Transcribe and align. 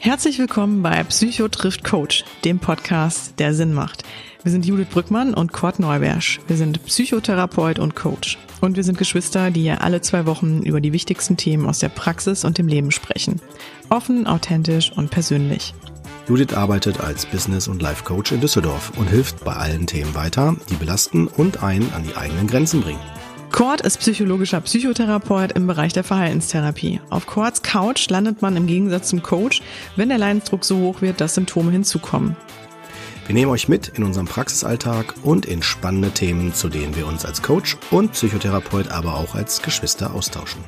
Herzlich 0.00 0.38
willkommen 0.38 0.82
bei 0.82 1.02
Psycho 1.04 1.48
trifft 1.48 1.82
Coach, 1.82 2.24
dem 2.44 2.58
Podcast, 2.58 3.34
der 3.38 3.54
Sinn 3.54 3.72
macht. 3.72 4.04
Wir 4.42 4.52
sind 4.52 4.66
Judith 4.66 4.88
Brückmann 4.90 5.32
und 5.32 5.52
Kurt 5.54 5.78
Neubersch. 5.78 6.40
Wir 6.46 6.58
sind 6.58 6.84
Psychotherapeut 6.84 7.78
und 7.78 7.96
Coach. 7.96 8.36
Und 8.60 8.76
wir 8.76 8.84
sind 8.84 8.98
Geschwister, 8.98 9.50
die 9.50 9.70
alle 9.70 10.02
zwei 10.02 10.26
Wochen 10.26 10.62
über 10.62 10.82
die 10.82 10.92
wichtigsten 10.92 11.38
Themen 11.38 11.66
aus 11.66 11.78
der 11.78 11.88
Praxis 11.88 12.44
und 12.44 12.58
dem 12.58 12.68
Leben 12.68 12.90
sprechen. 12.90 13.40
Offen, 13.88 14.26
authentisch 14.26 14.92
und 14.92 15.10
persönlich. 15.10 15.72
Judith 16.26 16.54
arbeitet 16.54 17.00
als 17.00 17.26
Business- 17.26 17.68
und 17.68 17.82
Life-Coach 17.82 18.32
in 18.32 18.40
Düsseldorf 18.40 18.92
und 18.96 19.10
hilft 19.10 19.44
bei 19.44 19.52
allen 19.52 19.86
Themen 19.86 20.14
weiter, 20.14 20.56
die 20.70 20.74
belasten 20.74 21.26
und 21.26 21.62
einen 21.62 21.92
an 21.92 22.04
die 22.04 22.16
eigenen 22.16 22.46
Grenzen 22.46 22.80
bringen. 22.80 23.00
Kurt 23.52 23.82
ist 23.82 23.98
psychologischer 23.98 24.60
Psychotherapeut 24.62 25.52
im 25.52 25.66
Bereich 25.66 25.92
der 25.92 26.02
Verhaltenstherapie. 26.02 27.00
Auf 27.10 27.26
Kurts 27.26 27.62
Couch 27.62 28.08
landet 28.08 28.40
man 28.40 28.56
im 28.56 28.66
Gegensatz 28.66 29.10
zum 29.10 29.22
Coach, 29.22 29.60
wenn 29.96 30.08
der 30.08 30.18
Leidensdruck 30.18 30.64
so 30.64 30.78
hoch 30.78 31.02
wird, 31.02 31.20
dass 31.20 31.34
Symptome 31.34 31.70
hinzukommen. 31.70 32.36
Wir 33.26 33.34
nehmen 33.34 33.50
euch 33.50 33.68
mit 33.68 33.88
in 33.88 34.02
unserem 34.02 34.26
Praxisalltag 34.26 35.14
und 35.22 35.46
in 35.46 35.62
spannende 35.62 36.10
Themen, 36.10 36.54
zu 36.54 36.68
denen 36.68 36.96
wir 36.96 37.06
uns 37.06 37.24
als 37.24 37.42
Coach 37.42 37.76
und 37.90 38.12
Psychotherapeut, 38.12 38.90
aber 38.90 39.14
auch 39.14 39.34
als 39.34 39.62
Geschwister 39.62 40.14
austauschen. 40.14 40.62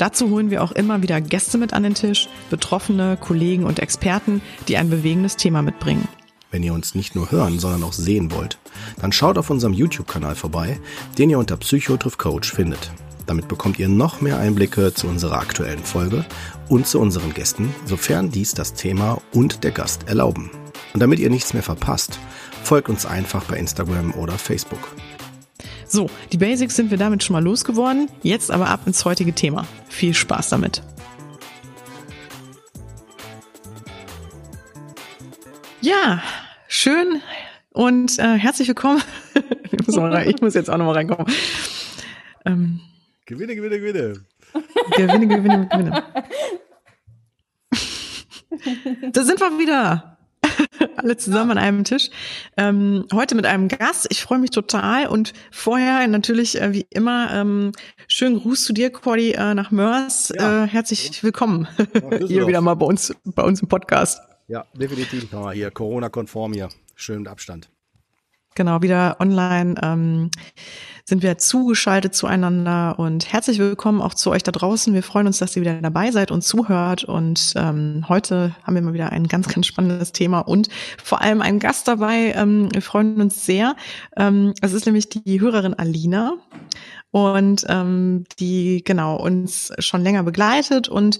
Dazu 0.00 0.30
holen 0.30 0.50
wir 0.50 0.62
auch 0.62 0.72
immer 0.72 1.02
wieder 1.02 1.20
Gäste 1.20 1.58
mit 1.58 1.74
an 1.74 1.82
den 1.82 1.92
Tisch, 1.92 2.26
Betroffene, 2.48 3.18
Kollegen 3.20 3.64
und 3.64 3.80
Experten, 3.80 4.40
die 4.66 4.78
ein 4.78 4.88
bewegendes 4.88 5.36
Thema 5.36 5.60
mitbringen. 5.60 6.08
Wenn 6.50 6.62
ihr 6.62 6.72
uns 6.72 6.94
nicht 6.94 7.14
nur 7.14 7.30
hören, 7.30 7.58
sondern 7.58 7.82
auch 7.84 7.92
sehen 7.92 8.32
wollt, 8.32 8.56
dann 8.98 9.12
schaut 9.12 9.36
auf 9.36 9.50
unserem 9.50 9.74
YouTube-Kanal 9.74 10.36
vorbei, 10.36 10.80
den 11.18 11.28
ihr 11.28 11.38
unter 11.38 11.58
Psychotriff 11.58 12.16
Coach 12.16 12.50
findet. 12.50 12.90
Damit 13.26 13.46
bekommt 13.46 13.78
ihr 13.78 13.90
noch 13.90 14.22
mehr 14.22 14.38
Einblicke 14.38 14.94
zu 14.94 15.06
unserer 15.06 15.38
aktuellen 15.38 15.84
Folge 15.84 16.24
und 16.70 16.86
zu 16.86 16.98
unseren 16.98 17.34
Gästen, 17.34 17.74
sofern 17.84 18.30
dies 18.30 18.54
das 18.54 18.72
Thema 18.72 19.20
und 19.34 19.64
der 19.64 19.70
Gast 19.70 20.08
erlauben. 20.08 20.50
Und 20.94 21.00
damit 21.00 21.18
ihr 21.18 21.28
nichts 21.28 21.52
mehr 21.52 21.62
verpasst, 21.62 22.18
folgt 22.62 22.88
uns 22.88 23.04
einfach 23.04 23.44
bei 23.44 23.58
Instagram 23.58 24.14
oder 24.14 24.32
Facebook. 24.32 24.88
So, 25.92 26.08
die 26.30 26.36
Basics 26.36 26.76
sind 26.76 26.92
wir 26.92 26.98
damit 26.98 27.24
schon 27.24 27.34
mal 27.34 27.42
losgeworden. 27.42 28.08
Jetzt 28.22 28.52
aber 28.52 28.68
ab 28.68 28.82
ins 28.86 29.04
heutige 29.04 29.32
Thema. 29.32 29.66
Viel 29.88 30.14
Spaß 30.14 30.50
damit. 30.50 30.84
Ja, 35.80 36.22
schön 36.68 37.20
und 37.72 38.20
äh, 38.20 38.38
herzlich 38.38 38.68
willkommen. 38.68 39.02
ich, 39.72 39.84
muss 39.84 39.98
rein, 39.98 40.30
ich 40.30 40.40
muss 40.40 40.54
jetzt 40.54 40.70
auch 40.70 40.76
nochmal 40.76 40.94
reinkommen. 40.94 41.26
Ähm, 42.44 42.78
gewinne, 43.26 43.56
gewinne, 43.56 43.80
gewinne. 43.80 44.24
Gewinne, 44.96 45.26
gewinne, 45.26 45.66
gewinne. 45.66 46.04
da 49.12 49.24
sind 49.24 49.40
wir 49.40 49.58
wieder. 49.58 50.19
Alle 50.96 51.16
zusammen 51.16 51.52
an 51.52 51.58
einem 51.58 51.84
Tisch. 51.84 52.10
Ähm, 52.56 53.06
heute 53.12 53.34
mit 53.34 53.46
einem 53.46 53.68
Gast. 53.68 54.06
Ich 54.10 54.22
freue 54.22 54.38
mich 54.38 54.50
total. 54.50 55.06
Und 55.06 55.32
vorher 55.50 56.06
natürlich, 56.08 56.60
äh, 56.60 56.72
wie 56.72 56.86
immer, 56.90 57.32
ähm, 57.32 57.72
schönen 58.06 58.40
Gruß 58.40 58.64
zu 58.64 58.72
dir, 58.72 58.90
Cordy, 58.90 59.32
äh, 59.32 59.54
nach 59.54 59.70
Mörs. 59.70 60.32
Ja. 60.34 60.64
Äh, 60.64 60.68
herzlich 60.68 61.22
willkommen 61.22 61.68
hier 62.26 62.46
wieder 62.46 62.60
mal 62.60 62.74
bei 62.74 62.86
uns, 62.86 63.14
bei 63.24 63.42
uns 63.42 63.62
im 63.62 63.68
Podcast. 63.68 64.20
Ja, 64.48 64.64
definitiv. 64.74 65.28
Hier 65.52 65.70
Corona-konform 65.70 66.52
hier. 66.52 66.68
Schön 66.96 67.20
mit 67.20 67.28
Abstand. 67.28 67.70
Genau, 68.56 68.82
wieder 68.82 69.16
online 69.20 69.76
ähm, 69.80 70.30
sind 71.10 71.24
wir 71.24 71.38
zugeschaltet 71.38 72.14
zueinander 72.14 72.96
und 72.96 73.32
herzlich 73.32 73.58
willkommen 73.58 74.00
auch 74.00 74.14
zu 74.14 74.30
euch 74.30 74.44
da 74.44 74.52
draußen. 74.52 74.94
Wir 74.94 75.02
freuen 75.02 75.26
uns, 75.26 75.38
dass 75.38 75.56
ihr 75.56 75.62
wieder 75.62 75.74
dabei 75.82 76.12
seid 76.12 76.30
und 76.30 76.42
zuhört. 76.42 77.02
Und 77.02 77.52
ähm, 77.56 78.04
heute 78.08 78.54
haben 78.62 78.76
wir 78.76 78.82
mal 78.82 78.94
wieder 78.94 79.10
ein 79.10 79.26
ganz, 79.26 79.48
ganz 79.48 79.66
spannendes 79.66 80.12
Thema 80.12 80.38
und 80.38 80.68
vor 81.02 81.20
allem 81.20 81.42
einen 81.42 81.58
Gast 81.58 81.88
dabei. 81.88 82.32
Ähm, 82.36 82.68
wir 82.72 82.80
freuen 82.80 83.20
uns 83.20 83.44
sehr. 83.44 83.74
Ähm, 84.16 84.54
es 84.62 84.72
ist 84.72 84.86
nämlich 84.86 85.08
die 85.08 85.40
Hörerin 85.40 85.74
Alina 85.74 86.34
und 87.10 87.66
ähm, 87.68 88.24
die 88.38 88.84
genau 88.84 89.16
uns 89.16 89.72
schon 89.80 90.04
länger 90.04 90.22
begleitet 90.22 90.88
und 90.88 91.18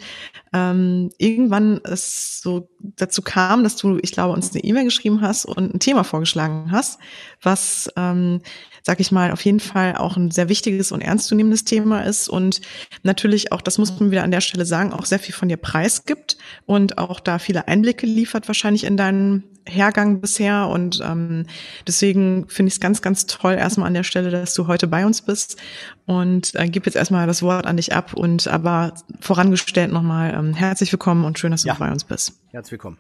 ähm, 0.53 1.11
irgendwann 1.19 1.81
es 1.83 2.41
so 2.41 2.69
dazu 2.79 3.23
kam, 3.23 3.65
dass 3.65 3.75
du, 3.75 3.99
ich 4.03 4.13
glaube, 4.13 4.35
uns 4.35 4.53
eine 4.53 4.63
E-Mail 4.63 4.85
geschrieben 4.85 5.21
hast 5.21 5.47
und 5.47 5.75
ein 5.75 5.81
Thema 5.81 6.05
vorgeschlagen 6.05 6.71
hast, 6.71 7.01
was 7.43 7.91
ähm, 7.97 8.41
sag 8.83 9.01
ich 9.01 9.13
mal, 9.13 9.33
auf 9.33 9.45
jeden 9.45 9.61
Fall 9.61 9.97
auch 9.97 10.17
ein 10.17 10.31
sehr 10.31 10.49
wichtiges 10.49 10.93
und 10.93 11.01
ernstzunehmendes 11.01 11.65
Thema 11.65 12.03
ist 12.03 12.29
und 12.29 12.61
natürlich 13.03 13.53
auch, 13.53 13.61
das 13.61 13.79
muss 13.79 13.99
man 13.99 14.11
wieder 14.11 14.23
an 14.23 14.31
der 14.31 14.41
Stelle 14.41 14.65
sagen, 14.65 14.93
auch 14.93 15.05
sehr 15.05 15.19
viel 15.19 15.35
von 15.35 15.49
dir 15.49 15.57
preisgibt 15.57 16.39
und 16.67 16.99
auch 16.99 17.21
da 17.21 17.39
viele 17.39 17.69
Einblicke 17.69 18.07
liefert 18.07 18.49
wahrscheinlich 18.49 18.85
in 18.85 18.97
deinen 18.97 19.45
Hergang 19.67 20.21
bisher 20.21 20.69
und 20.69 21.01
ähm, 21.05 21.47
deswegen 21.87 22.49
finde 22.49 22.69
ich 22.69 22.75
es 22.75 22.81
ganz, 22.81 23.03
ganz 23.03 23.27
toll 23.27 23.55
erstmal 23.55 23.87
an 23.87 23.95
der 23.95 24.05
Stelle, 24.05 24.31
dass 24.31 24.55
du 24.55 24.67
heute 24.67 24.87
bei 24.87 25.05
uns 25.05 25.23
bist 25.23 25.61
und 26.07 26.55
äh, 26.55 26.69
gebe 26.69 26.87
jetzt 26.87 26.97
erstmal 26.97 27.27
das 27.27 27.43
Wort 27.43 27.67
an 27.67 27.77
dich 27.77 27.95
ab 27.95 28.15
und 28.15 28.49
aber 28.49 28.95
vorangestellt 29.21 29.93
nochmal 29.93 30.35
ähm, 30.35 30.55
herzlich 30.55 30.91
willkommen 30.93 31.25
und 31.25 31.39
schön, 31.39 31.51
dass 31.51 31.63
du 31.63 31.69
ja. 31.69 31.77
bei 31.79 31.91
uns 31.91 32.05
bist. 32.05 32.33
Herzlich 32.51 32.73
willkommen. 32.73 32.99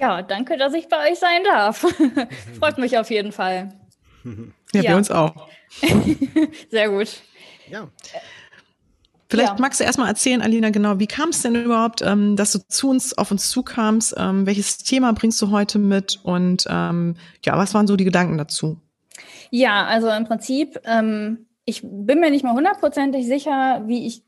Ja, 0.00 0.22
danke, 0.22 0.56
dass 0.56 0.74
ich 0.74 0.88
bei 0.88 1.10
euch 1.10 1.18
sein 1.18 1.44
darf. 1.44 1.78
Freut 2.58 2.78
mich 2.78 2.98
auf 2.98 3.10
jeden 3.10 3.32
Fall. 3.32 3.72
Ja, 4.24 4.82
ja. 4.82 4.90
wir 4.90 4.96
uns 4.96 5.10
auch. 5.10 5.48
Sehr 6.70 6.88
gut. 6.88 7.22
Ja. 7.70 7.88
Vielleicht 9.28 9.54
ja. 9.54 9.60
magst 9.60 9.80
du 9.80 9.84
erstmal 9.84 10.08
erzählen, 10.08 10.42
Alina, 10.42 10.70
genau, 10.70 10.98
wie 10.98 11.06
kam 11.06 11.30
es 11.30 11.42
denn 11.42 11.54
überhaupt, 11.54 12.02
ähm, 12.02 12.36
dass 12.36 12.52
du 12.52 12.60
zu 12.68 12.90
uns, 12.90 13.16
auf 13.16 13.30
uns 13.30 13.50
zukamst? 13.50 14.14
Ähm, 14.16 14.46
welches 14.46 14.78
Thema 14.78 15.12
bringst 15.12 15.40
du 15.42 15.50
heute 15.50 15.78
mit? 15.78 16.20
Und 16.22 16.66
ähm, 16.68 17.16
ja, 17.44 17.56
was 17.56 17.74
waren 17.74 17.86
so 17.86 17.96
die 17.96 18.04
Gedanken 18.04 18.38
dazu? 18.38 18.78
Ja, 19.50 19.86
also 19.86 20.08
im 20.10 20.24
Prinzip, 20.24 20.80
ähm, 20.84 21.46
ich 21.64 21.80
bin 21.82 22.20
mir 22.20 22.30
nicht 22.30 22.44
mal 22.44 22.54
hundertprozentig 22.54 23.26
sicher, 23.26 23.82
wie 23.86 24.06
ich 24.06 24.22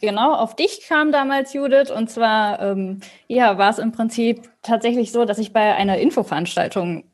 genau 0.00 0.34
auf 0.34 0.56
dich 0.56 0.86
kam 0.86 1.12
damals, 1.12 1.52
Judith. 1.52 1.90
Und 1.90 2.10
zwar, 2.10 2.60
ähm, 2.60 3.00
ja, 3.28 3.58
war 3.58 3.70
es 3.70 3.78
im 3.78 3.92
Prinzip 3.92 4.48
tatsächlich 4.62 5.12
so, 5.12 5.24
dass 5.24 5.38
ich 5.38 5.52
bei 5.52 5.74
einer 5.74 5.98
Infoveranstaltung 5.98 7.04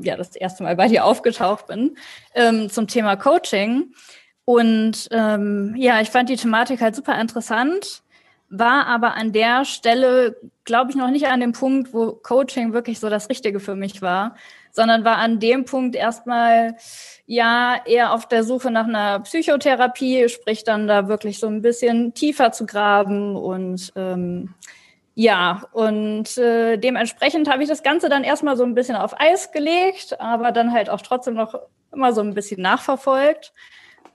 ja 0.00 0.16
das 0.16 0.36
erste 0.36 0.62
Mal 0.62 0.76
bei 0.76 0.88
dir 0.88 1.04
aufgetaucht 1.04 1.66
bin 1.66 1.96
ähm, 2.34 2.70
zum 2.70 2.86
Thema 2.86 3.16
Coaching. 3.16 3.94
Und 4.44 5.08
ähm, 5.10 5.74
ja, 5.76 6.00
ich 6.00 6.10
fand 6.10 6.28
die 6.28 6.36
Thematik 6.36 6.80
halt 6.80 6.94
super 6.94 7.18
interessant, 7.20 8.02
war 8.50 8.86
aber 8.86 9.14
an 9.14 9.32
der 9.32 9.64
Stelle, 9.64 10.36
glaube 10.64 10.90
ich, 10.90 10.96
noch 10.96 11.10
nicht 11.10 11.26
an 11.26 11.40
dem 11.40 11.52
Punkt, 11.52 11.94
wo 11.94 12.12
Coaching 12.12 12.72
wirklich 12.72 13.00
so 13.00 13.08
das 13.08 13.30
Richtige 13.30 13.58
für 13.58 13.74
mich 13.74 14.02
war, 14.02 14.36
sondern 14.74 15.04
war 15.04 15.18
an 15.18 15.38
dem 15.38 15.64
Punkt 15.64 15.94
erstmal 15.94 16.76
ja 17.26 17.76
eher 17.86 18.12
auf 18.12 18.26
der 18.26 18.42
Suche 18.42 18.72
nach 18.72 18.86
einer 18.86 19.20
Psychotherapie, 19.20 20.28
sprich 20.28 20.64
dann 20.64 20.88
da 20.88 21.06
wirklich 21.08 21.38
so 21.38 21.46
ein 21.46 21.62
bisschen 21.62 22.12
tiefer 22.12 22.50
zu 22.50 22.66
graben 22.66 23.36
und 23.36 23.92
ähm, 23.94 24.52
ja, 25.14 25.62
und 25.70 26.36
äh, 26.38 26.76
dementsprechend 26.76 27.48
habe 27.48 27.62
ich 27.62 27.68
das 27.68 27.84
Ganze 27.84 28.08
dann 28.08 28.24
erstmal 28.24 28.56
so 28.56 28.64
ein 28.64 28.74
bisschen 28.74 28.96
auf 28.96 29.18
Eis 29.20 29.52
gelegt, 29.52 30.20
aber 30.20 30.50
dann 30.50 30.72
halt 30.72 30.90
auch 30.90 31.02
trotzdem 31.02 31.34
noch 31.34 31.54
immer 31.92 32.12
so 32.12 32.20
ein 32.20 32.34
bisschen 32.34 32.60
nachverfolgt. 32.60 33.52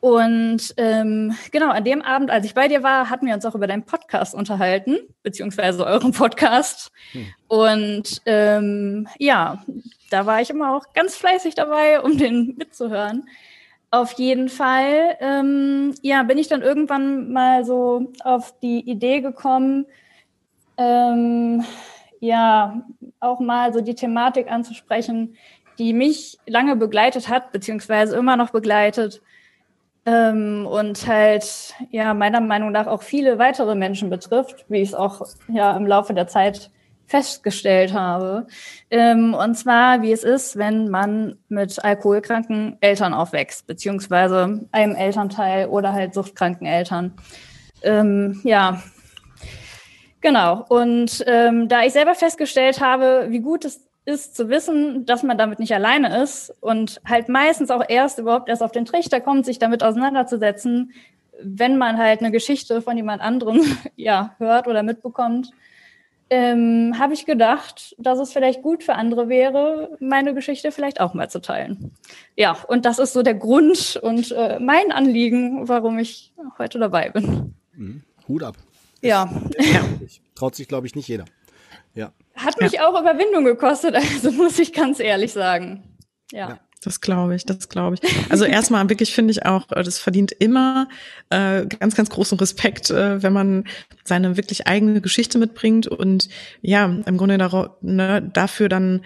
Und 0.01 0.73
ähm, 0.77 1.35
genau, 1.51 1.69
an 1.71 1.83
dem 1.83 2.01
Abend, 2.01 2.31
als 2.31 2.45
ich 2.45 2.53
bei 2.53 2.67
dir 2.67 2.83
war, 2.83 3.09
hatten 3.09 3.27
wir 3.27 3.33
uns 3.33 3.45
auch 3.45 3.55
über 3.55 3.67
deinen 3.67 3.83
Podcast 3.83 4.33
unterhalten, 4.33 4.97
beziehungsweise 5.23 5.85
euren 5.85 6.13
Podcast. 6.13 6.91
Hm. 7.11 7.25
Und 7.47 8.21
ähm, 8.25 9.07
ja, 9.17 9.63
da 10.09 10.25
war 10.25 10.41
ich 10.41 10.49
immer 10.49 10.75
auch 10.75 10.93
ganz 10.93 11.15
fleißig 11.15 11.55
dabei, 11.55 11.99
um 11.99 12.17
den 12.17 12.55
mitzuhören. 12.57 13.27
Auf 13.91 14.13
jeden 14.13 14.49
Fall, 14.49 15.17
ähm, 15.19 15.95
ja, 16.01 16.23
bin 16.23 16.37
ich 16.37 16.47
dann 16.47 16.61
irgendwann 16.61 17.33
mal 17.33 17.65
so 17.65 18.13
auf 18.23 18.57
die 18.59 18.79
Idee 18.79 19.19
gekommen, 19.19 19.85
ähm, 20.77 21.65
ja, 22.21 22.83
auch 23.19 23.39
mal 23.39 23.73
so 23.73 23.81
die 23.81 23.95
Thematik 23.95 24.49
anzusprechen, 24.49 25.35
die 25.77 25.93
mich 25.93 26.37
lange 26.45 26.75
begleitet 26.75 27.29
hat, 27.29 27.51
beziehungsweise 27.51 28.15
immer 28.15 28.37
noch 28.37 28.51
begleitet 28.51 29.21
ähm, 30.09 30.65
und 30.65 31.05
halt 31.07 31.75
ja 31.91 32.13
meiner 32.13 32.41
Meinung 32.41 32.71
nach 32.71 32.87
auch 32.87 33.03
viele 33.03 33.37
weitere 33.37 33.75
Menschen 33.75 34.09
betrifft, 34.09 34.65
wie 34.67 34.81
ich 34.81 34.89
es 34.89 34.95
auch 34.95 35.21
ja 35.47 35.75
im 35.77 35.85
Laufe 35.85 36.13
der 36.13 36.27
Zeit 36.27 36.71
festgestellt 37.05 37.93
habe. 37.93 38.47
Ähm, 38.89 39.33
und 39.33 39.55
zwar, 39.55 40.01
wie 40.01 40.11
es 40.11 40.23
ist, 40.23 40.57
wenn 40.57 40.89
man 40.89 41.37
mit 41.47 41.83
alkoholkranken 41.83 42.77
Eltern 42.81 43.13
aufwächst, 43.13 43.67
beziehungsweise 43.67 44.67
einem 44.71 44.95
Elternteil 44.95 45.67
oder 45.67 45.93
halt 45.93 46.13
suchtkranken 46.13 46.67
Eltern. 46.67 47.13
Ähm, 47.83 48.41
ja, 48.43 48.81
Genau. 50.21 50.65
Und 50.67 51.23
ähm, 51.27 51.69
da 51.69 51.83
ich 51.83 51.93
selber 51.93 52.13
festgestellt 52.13 52.81
habe, 52.81 53.27
wie 53.29 53.39
gut 53.39 53.63
es 53.63 53.88
ist 54.09 54.35
zu 54.35 54.49
wissen, 54.49 55.05
dass 55.05 55.23
man 55.23 55.37
damit 55.37 55.59
nicht 55.59 55.73
alleine 55.73 56.21
ist 56.21 56.53
und 56.59 56.99
halt 57.05 57.29
meistens 57.29 57.71
auch 57.71 57.83
erst 57.87 58.19
überhaupt 58.19 58.49
erst 58.49 58.63
auf 58.63 58.71
den 58.71 58.85
Trichter 58.85 59.21
kommt, 59.21 59.45
sich 59.45 59.59
damit 59.59 59.83
auseinanderzusetzen, 59.83 60.91
wenn 61.41 61.77
man 61.77 61.97
halt 61.97 62.19
eine 62.19 62.31
Geschichte 62.31 62.81
von 62.81 62.97
jemand 62.97 63.21
anderem 63.21 63.61
ja 63.95 64.35
hört 64.39 64.67
oder 64.67 64.83
mitbekommt, 64.83 65.51
ähm, 66.31 66.95
habe 66.99 67.13
ich 67.13 67.25
gedacht, 67.25 67.95
dass 67.97 68.19
es 68.19 68.31
vielleicht 68.31 68.61
gut 68.61 68.83
für 68.83 68.95
andere 68.95 69.29
wäre, 69.29 69.97
meine 69.99 70.33
Geschichte 70.33 70.71
vielleicht 70.71 70.99
auch 70.99 71.13
mal 71.13 71.29
zu 71.29 71.41
teilen. 71.41 71.91
Ja, 72.35 72.57
und 72.67 72.85
das 72.85 72.99
ist 72.99 73.13
so 73.13 73.23
der 73.23 73.35
Grund 73.35 73.99
und 74.01 74.31
äh, 74.31 74.59
mein 74.59 74.91
Anliegen, 74.91 75.67
warum 75.67 75.97
ich 75.97 76.33
heute 76.57 76.77
dabei 76.77 77.09
bin. 77.09 77.55
Mhm. 77.73 78.03
Hut 78.27 78.43
ab. 78.43 78.55
Ja. 79.01 79.29
ja. 79.57 79.81
Traut 80.35 80.55
sich, 80.55 80.67
glaube 80.67 80.85
ich, 80.85 80.95
nicht 80.95 81.07
jeder. 81.07 81.25
Ja. 81.95 82.11
Hat 82.39 82.59
mich 82.59 82.73
ja. 82.73 82.87
auch 82.87 82.99
Überwindung 82.99 83.45
gekostet, 83.45 83.95
also 83.95 84.31
muss 84.31 84.59
ich 84.59 84.73
ganz 84.73 84.99
ehrlich 84.99 85.33
sagen. 85.33 85.97
ja. 86.31 86.49
ja. 86.49 86.59
Das 86.81 87.01
glaube 87.01 87.35
ich, 87.35 87.45
das 87.45 87.67
glaube 87.67 87.95
ich. 87.95 88.31
Also 88.31 88.45
erstmal 88.45 88.89
wirklich 88.89 89.13
finde 89.13 89.31
ich 89.31 89.45
auch, 89.45 89.69
äh, 89.71 89.83
das 89.83 89.99
verdient 89.99 90.31
immer 90.31 90.87
äh, 91.29 91.65
ganz, 91.65 91.95
ganz 91.95 92.09
großen 92.09 92.37
Respekt, 92.39 92.89
äh, 92.89 93.21
wenn 93.21 93.33
man 93.33 93.65
seine 94.05 94.37
wirklich 94.37 94.65
eigene 94.67 95.01
Geschichte 95.01 95.39
mitbringt 95.39 95.87
und 95.87 96.29
ja, 96.61 96.85
im 96.85 97.17
Grunde 97.17 97.37
darauf, 97.37 97.71
ne, 97.81 98.21
dafür 98.21 98.69
dann 98.69 99.05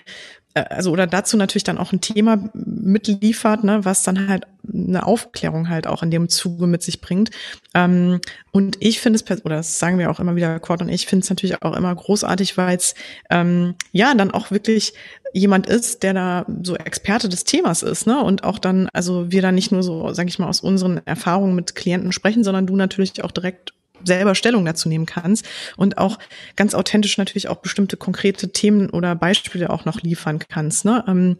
also 0.53 0.91
oder 0.91 1.07
dazu 1.07 1.35
natürlich 1.37 1.63
dann 1.63 1.77
auch 1.77 1.91
ein 1.91 2.01
Thema 2.01 2.49
mitliefert, 2.53 3.63
ne, 3.63 3.85
was 3.85 4.03
dann 4.03 4.27
halt 4.27 4.45
eine 4.71 5.05
Aufklärung 5.05 5.67
halt 5.67 5.87
auch 5.87 6.03
in 6.03 6.11
dem 6.11 6.29
Zuge 6.29 6.67
mit 6.67 6.83
sich 6.83 7.01
bringt. 7.01 7.31
Ähm, 7.73 8.21
und 8.51 8.77
ich 8.79 8.99
finde 8.99 9.19
es, 9.19 9.45
oder 9.45 9.57
das 9.57 9.79
sagen 9.79 9.97
wir 9.97 10.11
auch 10.11 10.19
immer 10.19 10.35
wieder, 10.35 10.59
Cord 10.59 10.81
und 10.81 10.89
ich 10.89 11.07
finde 11.07 11.23
es 11.23 11.29
natürlich 11.29 11.61
auch 11.63 11.75
immer 11.75 11.93
großartig, 11.93 12.57
weil 12.57 12.77
es 12.77 12.93
ähm, 13.29 13.75
ja 13.91 14.13
dann 14.13 14.31
auch 14.31 14.51
wirklich 14.51 14.93
jemand 15.33 15.67
ist, 15.67 16.03
der 16.03 16.13
da 16.13 16.45
so 16.61 16.75
Experte 16.75 17.27
des 17.27 17.43
Themas 17.43 17.81
ist, 17.81 18.05
ne? 18.05 18.23
Und 18.23 18.43
auch 18.43 18.59
dann, 18.59 18.87
also 18.93 19.31
wir 19.31 19.41
da 19.41 19.51
nicht 19.51 19.71
nur 19.71 19.81
so, 19.81 20.13
sag 20.13 20.27
ich 20.27 20.37
mal, 20.37 20.47
aus 20.47 20.61
unseren 20.61 21.01
Erfahrungen 21.05 21.55
mit 21.55 21.73
Klienten 21.73 22.11
sprechen, 22.11 22.43
sondern 22.43 22.67
du 22.67 22.75
natürlich 22.75 23.23
auch 23.23 23.31
direkt 23.31 23.73
selber 24.03 24.35
Stellung 24.35 24.65
dazu 24.65 24.89
nehmen 24.89 25.05
kannst 25.05 25.45
und 25.77 25.97
auch 25.97 26.19
ganz 26.55 26.73
authentisch 26.73 27.17
natürlich 27.17 27.49
auch 27.49 27.57
bestimmte 27.57 27.97
konkrete 27.97 28.51
Themen 28.51 28.89
oder 28.89 29.15
Beispiele 29.15 29.69
auch 29.69 29.85
noch 29.85 30.01
liefern 30.01 30.39
kannst, 30.39 30.85
ne, 30.85 31.03
ähm, 31.07 31.37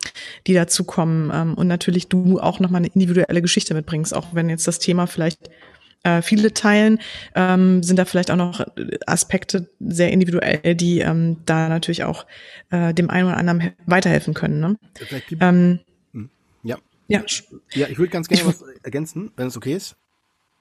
die 0.48 0.54
dazu 0.54 0.84
kommen 0.84 1.32
ähm, 1.34 1.54
und 1.56 1.68
natürlich 1.68 2.08
du 2.08 2.40
auch 2.40 2.60
noch 2.60 2.70
mal 2.70 2.80
eine 2.80 2.88
individuelle 2.88 3.42
Geschichte 3.42 3.74
mitbringst, 3.74 4.14
auch 4.14 4.28
wenn 4.34 4.50
jetzt 4.50 4.68
das 4.68 4.80
Thema 4.80 5.08
vielleicht 5.08 5.50
äh, 6.04 6.22
viele 6.22 6.54
teilen, 6.54 7.00
ähm, 7.34 7.82
sind 7.82 7.98
da 7.98 8.06
vielleicht 8.06 8.30
auch 8.30 8.36
noch 8.36 8.66
Aspekte 9.08 9.70
sehr 9.80 10.12
individuell, 10.12 10.76
die 10.76 11.00
ähm, 11.00 11.38
da 11.46 11.70
natürlich 11.70 12.04
auch 12.04 12.26
äh, 12.70 12.94
dem 12.94 13.10
einen 13.10 13.28
oder 13.28 13.38
anderen 13.38 13.72
weiterhelfen 13.86 14.34
können. 14.34 14.60
Ne? 14.60 14.78
Ähm, 15.40 15.80
hm, 16.12 16.30
ja. 16.64 16.78
Ja. 17.08 17.24
ja, 17.74 17.88
ich 17.88 17.98
würde 17.98 18.12
ganz 18.12 18.28
gerne 18.28 18.46
was 18.46 18.64
ergänzen, 18.84 19.32
wenn 19.36 19.48
es 19.48 19.58
okay 19.58 19.76
ist. 19.76 19.96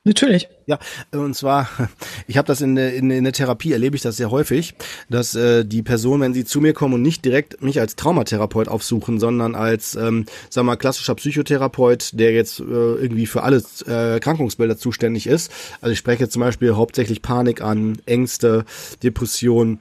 Natürlich. 0.04 0.48
Ja, 0.66 0.80
und 1.12 1.34
zwar, 1.34 1.68
ich 2.26 2.36
habe 2.36 2.46
das 2.46 2.60
in, 2.60 2.76
in, 2.76 3.10
in 3.10 3.22
der 3.22 3.32
Therapie, 3.32 3.72
erlebe 3.72 3.94
ich 3.94 4.02
das 4.02 4.16
sehr 4.16 4.32
häufig, 4.32 4.74
dass 5.08 5.36
äh, 5.36 5.64
die 5.64 5.82
Person, 5.82 6.20
wenn 6.20 6.34
sie 6.34 6.44
zu 6.44 6.60
mir 6.60 6.72
kommen 6.72 6.94
und 6.94 7.02
nicht 7.02 7.24
direkt 7.24 7.62
mich 7.62 7.78
als 7.78 7.94
Traumatherapeut 7.94 8.66
aufsuchen, 8.66 9.20
sondern 9.20 9.54
als, 9.54 9.94
ähm, 9.94 10.26
wir 10.52 10.62
mal, 10.64 10.76
klassischer 10.76 11.14
Psychotherapeut, 11.14 12.18
der 12.18 12.32
jetzt 12.32 12.58
äh, 12.58 12.64
irgendwie 12.64 13.26
für 13.26 13.44
alle 13.44 13.62
äh, 13.86 14.18
Krankungsbilder 14.18 14.76
zuständig 14.76 15.28
ist. 15.28 15.52
Also 15.80 15.92
ich 15.92 15.98
spreche 15.98 16.28
zum 16.28 16.40
Beispiel 16.40 16.74
hauptsächlich 16.74 17.22
Panik 17.22 17.62
an, 17.62 17.98
Ängste, 18.04 18.64
Depression, 19.04 19.80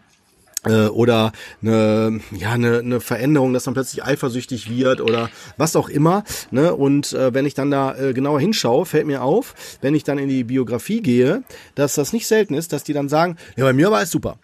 äh, 0.66 0.88
oder 0.88 1.32
eine, 1.62 2.20
ja, 2.32 2.52
eine, 2.52 2.80
eine 2.80 3.02
Veränderung, 3.02 3.54
dass 3.54 3.66
man 3.66 3.74
plötzlich 3.74 4.04
eifersüchtig 4.04 4.70
wird 4.70 5.02
oder 5.02 5.30
was 5.58 5.76
auch 5.76 5.90
immer. 5.90 6.24
Ne? 6.52 6.74
Und 6.76 7.14
äh, 7.14 7.34
wenn 7.34 7.46
ich 7.46 7.54
dann 7.54 7.72
da 7.72 7.96
äh, 7.96 8.14
genauer 8.14 8.40
hinschaue, 8.40 8.86
fällt 8.86 9.08
mir 9.08 9.24
auf, 9.24 9.54
wenn 9.82 9.96
ich 9.96 10.04
dann 10.04 10.18
in 10.18 10.30
die 10.30 10.44
Biografie 10.44 11.02
gehe, 11.02 11.44
dass 11.76 11.96
das 11.96 12.14
nicht 12.14 12.28
selten 12.28 12.54
ist, 12.54 12.74
dass 12.74 12.84
die 12.84 12.94
dann 12.94 13.10
sagen, 13.10 13.38
ja, 13.56 13.64
bei 13.64 13.74
mir 13.74 13.92
war 13.92 14.02
es 14.02 14.12
super. 14.12 14.38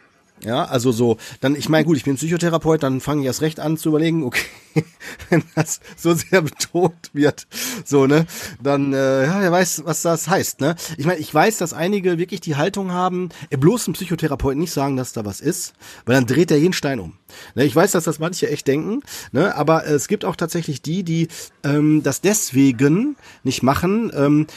Ja, 0.44 0.66
also 0.66 0.92
so, 0.92 1.18
dann, 1.42 1.56
ich 1.56 1.68
meine, 1.68 1.86
gut, 1.86 1.98
ich 1.98 2.04
bin 2.04 2.16
Psychotherapeut, 2.16 2.84
dann 2.84 3.02
fange 3.02 3.22
ich 3.22 3.28
erst 3.28 3.42
recht 3.42 3.60
an 3.60 3.76
zu 3.76 3.90
überlegen, 3.90 4.24
okay, 4.24 4.46
wenn 5.30 5.44
das 5.56 5.80
so 5.96 6.14
sehr 6.14 6.44
betont 6.44 7.10
wird, 7.12 7.48
so, 7.84 8.06
ne, 8.06 8.28
dann, 8.62 8.94
äh, 8.94 9.26
ja, 9.26 9.42
wer 9.42 9.52
weiß, 9.52 9.84
was 9.86 10.04
das 10.04 10.28
heißt, 10.28 10.62
ne. 10.62 10.76
Ich 10.98 11.08
meine, 11.08 11.20
ich 11.20 11.34
weiß, 11.34 11.58
dass 11.58 11.74
einige 11.74 12.20
wirklich 12.20 12.40
die 12.40 12.56
Haltung 12.56 12.92
haben, 12.92 13.30
äh, 13.50 13.58
bloß 13.58 13.88
ein 13.88 13.94
Psychotherapeut 13.94 14.58
nicht 14.58 14.72
sagen, 14.72 14.96
dass 14.96 15.12
da 15.12 15.26
was 15.26 15.42
ist, 15.42 15.74
weil 16.06 16.14
dann 16.16 16.28
dreht 16.28 16.52
er 16.52 16.58
jeden 16.60 16.74
Stein 16.74 17.00
um. 17.00 17.14
Ne, 17.56 17.66
ich 17.66 17.76
weiß, 17.76 17.92
dass 17.92 18.04
das 18.04 18.20
manche 18.20 18.48
echt 18.48 18.68
denken, 18.68 19.02
ne, 19.32 19.56
aber 19.56 19.88
es 19.88 20.08
gibt 20.08 20.24
auch 20.24 20.36
tatsächlich 20.36 20.84
die, 20.84 21.04
die 21.04 21.30
ähm, 21.64 22.04
das 22.04 22.22
deswegen 22.22 23.16
nicht 23.44 23.64
machen 23.64 24.12
ähm, 24.16 24.48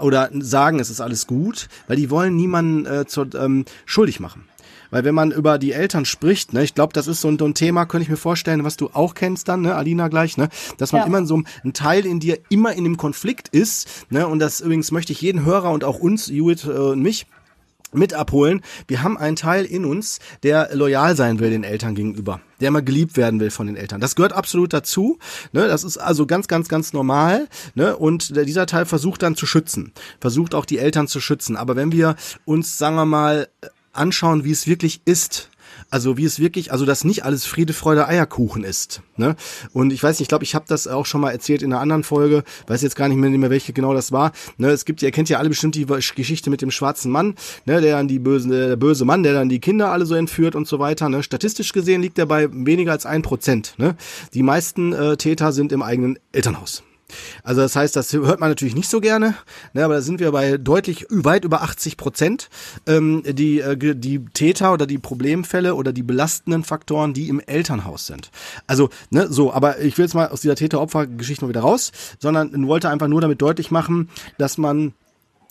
oder 0.00 0.30
sagen, 0.32 0.80
es 0.80 0.90
ist 0.90 1.00
alles 1.00 1.28
gut, 1.28 1.68
weil 1.86 1.96
die 1.96 2.10
wollen 2.10 2.34
niemanden 2.34 2.86
äh, 2.86 3.06
zur, 3.06 3.32
ähm, 3.36 3.66
schuldig 3.86 4.18
machen. 4.18 4.44
Weil 4.90 5.04
wenn 5.04 5.14
man 5.14 5.30
über 5.30 5.58
die 5.58 5.72
Eltern 5.72 6.04
spricht, 6.04 6.52
ne, 6.52 6.64
ich 6.64 6.74
glaube, 6.74 6.92
das 6.92 7.06
ist 7.06 7.20
so 7.20 7.28
ein, 7.28 7.38
so 7.38 7.44
ein, 7.44 7.54
Thema, 7.54 7.86
könnte 7.86 8.04
ich 8.04 8.10
mir 8.10 8.16
vorstellen, 8.16 8.64
was 8.64 8.76
du 8.76 8.90
auch 8.92 9.14
kennst 9.14 9.48
dann, 9.48 9.62
ne, 9.62 9.74
Alina 9.74 10.08
gleich, 10.08 10.36
ne, 10.36 10.48
dass 10.78 10.92
man 10.92 11.02
ja. 11.02 11.06
immer 11.06 11.24
so 11.26 11.42
ein 11.64 11.72
Teil 11.72 12.06
in 12.06 12.20
dir 12.20 12.38
immer 12.48 12.72
in 12.72 12.84
dem 12.84 12.96
Konflikt 12.96 13.48
ist, 13.48 13.88
ne, 14.10 14.26
und 14.26 14.38
das 14.38 14.60
übrigens 14.60 14.90
möchte 14.90 15.12
ich 15.12 15.20
jeden 15.20 15.44
Hörer 15.44 15.70
und 15.70 15.84
auch 15.84 15.98
uns, 15.98 16.28
Judith 16.28 16.64
äh, 16.64 16.70
und 16.70 17.02
mich, 17.02 17.26
mit 17.92 18.14
abholen. 18.14 18.60
Wir 18.86 19.02
haben 19.02 19.16
einen 19.16 19.36
Teil 19.36 19.64
in 19.64 19.84
uns, 19.84 20.18
der 20.42 20.74
loyal 20.74 21.16
sein 21.16 21.38
will 21.38 21.50
den 21.50 21.64
Eltern 21.64 21.94
gegenüber, 21.94 22.40
der 22.60 22.70
mal 22.70 22.82
geliebt 22.82 23.16
werden 23.16 23.40
will 23.40 23.50
von 23.50 23.66
den 23.66 23.76
Eltern. 23.76 24.00
Das 24.00 24.14
gehört 24.14 24.32
absolut 24.32 24.72
dazu. 24.72 25.18
Ne? 25.52 25.68
Das 25.68 25.84
ist 25.84 25.96
also 25.96 26.26
ganz, 26.26 26.48
ganz, 26.48 26.68
ganz 26.68 26.92
normal. 26.92 27.48
Ne? 27.74 27.96
Und 27.96 28.36
dieser 28.36 28.66
Teil 28.66 28.84
versucht 28.84 29.22
dann 29.22 29.36
zu 29.36 29.46
schützen, 29.46 29.92
versucht 30.20 30.54
auch 30.54 30.66
die 30.66 30.78
Eltern 30.78 31.08
zu 31.08 31.20
schützen. 31.20 31.56
Aber 31.56 31.76
wenn 31.76 31.92
wir 31.92 32.16
uns, 32.44 32.76
sagen 32.76 32.96
wir 32.96 33.06
mal, 33.06 33.48
anschauen, 33.98 34.44
wie 34.44 34.52
es 34.52 34.66
wirklich 34.66 35.02
ist. 35.04 35.50
Also 35.90 36.18
wie 36.18 36.24
es 36.24 36.38
wirklich, 36.38 36.70
also 36.72 36.84
dass 36.84 37.04
nicht 37.04 37.24
alles 37.24 37.46
Friede, 37.46 37.72
Freude, 37.72 38.06
Eierkuchen 38.06 38.62
ist. 38.62 39.02
Ne? 39.16 39.36
Und 39.72 39.92
ich 39.92 40.02
weiß 40.02 40.16
nicht, 40.16 40.22
ich 40.22 40.28
glaube, 40.28 40.44
ich 40.44 40.54
habe 40.54 40.66
das 40.68 40.86
auch 40.86 41.06
schon 41.06 41.20
mal 41.20 41.30
erzählt 41.30 41.62
in 41.62 41.72
einer 41.72 41.80
anderen 41.80 42.04
Folge, 42.04 42.44
weiß 42.66 42.82
jetzt 42.82 42.96
gar 42.96 43.08
nicht 43.08 43.16
mehr, 43.16 43.30
mehr 43.30 43.50
welche 43.50 43.72
genau 43.72 43.94
das 43.94 44.12
war. 44.12 44.32
Ne? 44.58 44.68
Es 44.68 44.84
gibt, 44.84 45.02
ihr 45.02 45.10
kennt 45.10 45.28
ja 45.28 45.38
alle 45.38 45.48
bestimmt 45.48 45.76
die 45.76 45.86
Geschichte 45.86 46.50
mit 46.50 46.60
dem 46.60 46.70
schwarzen 46.70 47.10
Mann, 47.10 47.36
ne? 47.64 47.80
der 47.80 47.96
dann 47.96 48.08
die 48.08 48.18
böse, 48.18 48.48
der 48.48 48.76
böse 48.76 49.04
Mann, 49.04 49.22
der 49.22 49.32
dann 49.32 49.48
die 49.48 49.60
Kinder 49.60 49.90
alle 49.90 50.04
so 50.04 50.14
entführt 50.14 50.54
und 50.54 50.68
so 50.68 50.78
weiter. 50.78 51.08
Ne? 51.08 51.22
Statistisch 51.22 51.72
gesehen 51.72 52.02
liegt 52.02 52.18
er 52.18 52.26
bei 52.26 52.48
weniger 52.52 52.92
als 52.92 53.06
ein 53.06 53.22
Prozent. 53.22 53.74
Ne? 53.78 53.96
Die 54.34 54.42
meisten 54.42 54.92
äh, 54.92 55.16
Täter 55.16 55.52
sind 55.52 55.72
im 55.72 55.82
eigenen 55.82 56.18
Elternhaus. 56.32 56.82
Also 57.42 57.60
das 57.60 57.76
heißt, 57.76 57.96
das 57.96 58.12
hört 58.12 58.40
man 58.40 58.50
natürlich 58.50 58.74
nicht 58.74 58.88
so 58.88 59.00
gerne, 59.00 59.34
ne, 59.72 59.84
aber 59.84 59.94
da 59.94 60.00
sind 60.02 60.20
wir 60.20 60.32
bei 60.32 60.58
deutlich 60.58 61.06
weit 61.10 61.44
über 61.44 61.62
80 61.62 61.96
Prozent 61.96 62.48
ähm, 62.86 63.22
die, 63.26 63.60
äh, 63.60 63.76
die 63.94 64.24
Täter 64.26 64.72
oder 64.72 64.86
die 64.86 64.98
Problemfälle 64.98 65.74
oder 65.74 65.92
die 65.92 66.02
belastenden 66.02 66.64
Faktoren, 66.64 67.14
die 67.14 67.28
im 67.28 67.40
Elternhaus 67.40 68.06
sind. 68.06 68.30
Also, 68.66 68.90
ne, 69.10 69.28
so, 69.30 69.52
aber 69.52 69.80
ich 69.80 69.96
will 69.98 70.04
jetzt 70.04 70.14
mal 70.14 70.28
aus 70.28 70.40
dieser 70.40 70.56
Täter-Opfer-Geschichte 70.56 71.44
mal 71.44 71.48
wieder 71.48 71.60
raus, 71.60 71.92
sondern 72.18 72.68
wollte 72.68 72.90
einfach 72.90 73.08
nur 73.08 73.20
damit 73.20 73.40
deutlich 73.40 73.70
machen, 73.70 74.08
dass 74.36 74.58
man 74.58 74.92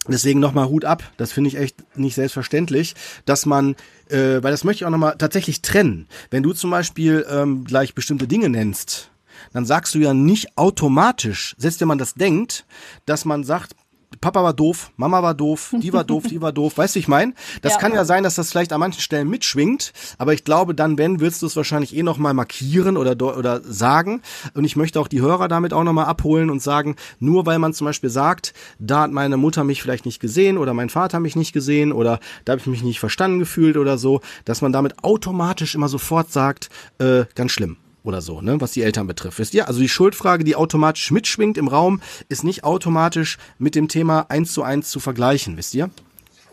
Deswegen 0.10 0.40
nochmal 0.40 0.70
Hut 0.70 0.86
ab, 0.86 1.04
das 1.18 1.34
finde 1.34 1.50
ich 1.50 1.58
echt 1.58 1.76
nicht 1.98 2.16
selbstverständlich, 2.16 2.96
dass 3.26 3.46
man, 3.46 3.76
äh, 4.10 4.42
weil 4.42 4.52
das 4.52 4.64
möchte 4.64 4.84
ich 4.84 4.86
auch 4.86 4.92
nochmal 4.92 5.16
tatsächlich 5.18 5.62
trennen. 5.62 6.08
Wenn 6.32 6.44
du 6.44 6.54
zum 6.54 6.70
Beispiel 6.70 7.26
ähm, 7.30 7.66
gleich 7.66 7.94
bestimmte 7.94 8.28
Dinge 8.28 8.48
nennst, 8.48 9.12
dann 9.54 9.66
sagst 9.66 9.96
du 9.96 10.00
ja 10.00 10.14
nicht 10.14 10.58
automatisch, 10.58 11.56
selbst 11.58 11.82
wenn 11.82 11.88
man 11.88 11.98
das 11.98 12.14
denkt, 12.14 12.66
dass 13.06 13.26
man 13.26 13.44
sagt, 13.44 13.76
Papa 14.22 14.42
war 14.42 14.54
doof, 14.54 14.92
Mama 14.96 15.22
war 15.22 15.34
doof, 15.34 15.74
die 15.78 15.92
war 15.92 16.04
doof, 16.04 16.24
die 16.30 16.42
war 16.42 16.52
doof. 16.52 16.78
Weißt 16.78 16.96
du, 16.96 17.00
ich 17.00 17.08
meine? 17.08 17.34
Das 17.62 17.74
ja. 17.74 17.80
kann 17.80 17.94
ja 17.94 18.06
sein, 18.06 18.24
dass 18.24 18.36
das 18.36 18.50
vielleicht 18.50 18.72
an 18.72 18.80
manchen 18.80 19.02
Stellen 19.02 19.30
mitschwingt, 19.30 19.92
aber 20.18 20.34
ich 20.34 20.44
glaube, 20.44 20.74
dann, 20.74 20.98
wenn, 20.98 21.20
willst 21.20 21.42
du 21.42 21.46
es 21.46 21.56
wahrscheinlich 21.56 21.96
eh 21.96 22.04
nochmal 22.04 22.34
markieren 22.34 22.98
oder, 22.98 23.38
oder 23.38 23.62
sagen. 23.64 24.22
Und 24.54 24.64
ich 24.64 24.76
möchte 24.76 25.00
auch 25.00 25.08
die 25.08 25.22
Hörer 25.22 25.48
damit 25.48 25.74
auch 25.74 25.84
nochmal 25.84 26.06
abholen 26.06 26.50
und 26.50 26.62
sagen, 26.62 26.96
nur 27.20 27.46
weil 27.46 27.60
man 27.60 27.74
zum 27.74 27.86
Beispiel 27.86 28.10
sagt, 28.10 28.54
da 28.80 29.02
hat 29.02 29.12
meine 29.12 29.38
Mutter 29.38 29.64
mich 29.64 29.82
vielleicht 29.82 30.06
nicht 30.06 30.20
gesehen 30.20 30.58
oder 30.58 30.74
mein 30.74 30.90
Vater 30.90 31.20
mich 31.20 31.36
nicht 31.36 31.54
gesehen 31.54 31.92
oder 31.92 32.20
da 32.46 32.52
habe 32.54 32.62
ich 32.62 32.68
mich 32.68 32.84
nicht 32.84 33.00
verstanden 33.00 33.40
gefühlt 33.40 33.78
oder 33.78 33.98
so, 33.98 34.22
dass 34.46 34.62
man 34.62 34.72
damit 34.72 35.04
automatisch 35.04 35.76
immer 35.76 35.90
sofort 35.90 36.32
sagt, 36.32 36.70
äh, 37.00 37.26
ganz 37.36 37.52
schlimm 37.52 37.78
oder 38.08 38.22
so, 38.22 38.42
ne, 38.42 38.60
was 38.62 38.72
die 38.72 38.82
Eltern 38.82 39.06
betrifft. 39.06 39.38
Wisst 39.38 39.54
ihr? 39.54 39.68
Also 39.68 39.82
die 39.82 39.90
Schuldfrage, 39.90 40.46
die 40.46 40.56
automatisch 40.56 41.12
mitschwingt 41.12 41.58
im 41.58 41.68
Raum, 41.68 42.02
ist 42.30 42.44
nicht 42.46 42.64
automatisch 42.64 43.38
mit 43.60 43.76
dem 43.76 43.90
Thema 43.90 44.26
eins 44.30 44.54
zu 44.54 44.64
eins 44.64 44.90
zu 44.90 45.00
vergleichen, 45.00 45.58
wisst 45.58 45.76
ihr? 45.76 45.90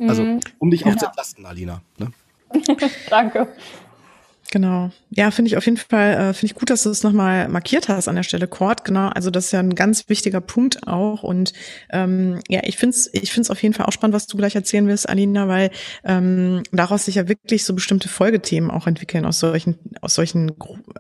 Also, 0.01 0.25
mhm. 0.25 0.41
um 0.59 0.71
dich 0.71 0.85
auch 0.85 0.91
ja. 0.91 0.97
zu 0.97 1.07
entlasten, 1.07 1.47
Alina. 1.47 1.81
Ne? 1.99 2.11
Danke. 3.09 3.49
Genau. 4.55 4.93
Ja, 5.11 5.33
finde 5.33 5.49
ich 5.49 5.57
auf 5.57 5.65
jeden 5.65 5.79
Fall, 5.79 6.13
äh, 6.13 6.33
finde 6.33 6.47
ich 6.47 6.55
gut, 6.55 6.71
dass 6.71 6.85
du 6.85 6.91
es 6.91 7.03
nochmal 7.03 7.49
markiert 7.49 7.89
hast 7.89 8.07
an 8.07 8.15
der 8.15 8.23
Stelle, 8.23 8.47
Cord. 8.47 8.85
Genau. 8.85 9.09
Also 9.09 9.31
das 9.31 9.47
ist 9.47 9.51
ja 9.51 9.59
ein 9.59 9.75
ganz 9.75 10.09
wichtiger 10.09 10.41
Punkt 10.41 10.87
auch. 10.87 11.25
Und 11.25 11.53
ähm, 11.91 12.39
ja, 12.49 12.61
ich 12.63 12.77
finde 12.77 12.95
es 12.95 13.13
ich 13.13 13.33
find's 13.33 13.51
auf 13.51 13.61
jeden 13.65 13.75
Fall 13.75 13.87
auch 13.87 13.93
spannend, 13.93 14.15
was 14.15 14.29
du 14.29 14.37
gleich 14.37 14.55
erzählen 14.55 14.87
willst, 14.87 15.09
Alina, 15.09 15.49
weil 15.49 15.73
ähm, 16.05 16.63
daraus 16.71 17.07
sich 17.07 17.17
ja 17.17 17.29
wirklich 17.29 17.65
so 17.65 17.75
bestimmte 17.75 18.09
Folgethemen 18.09 18.71
auch 18.71 18.87
entwickeln 18.87 19.25
aus 19.25 19.41
solchen, 19.41 19.77
aus 20.03 20.15
solchen 20.15 20.53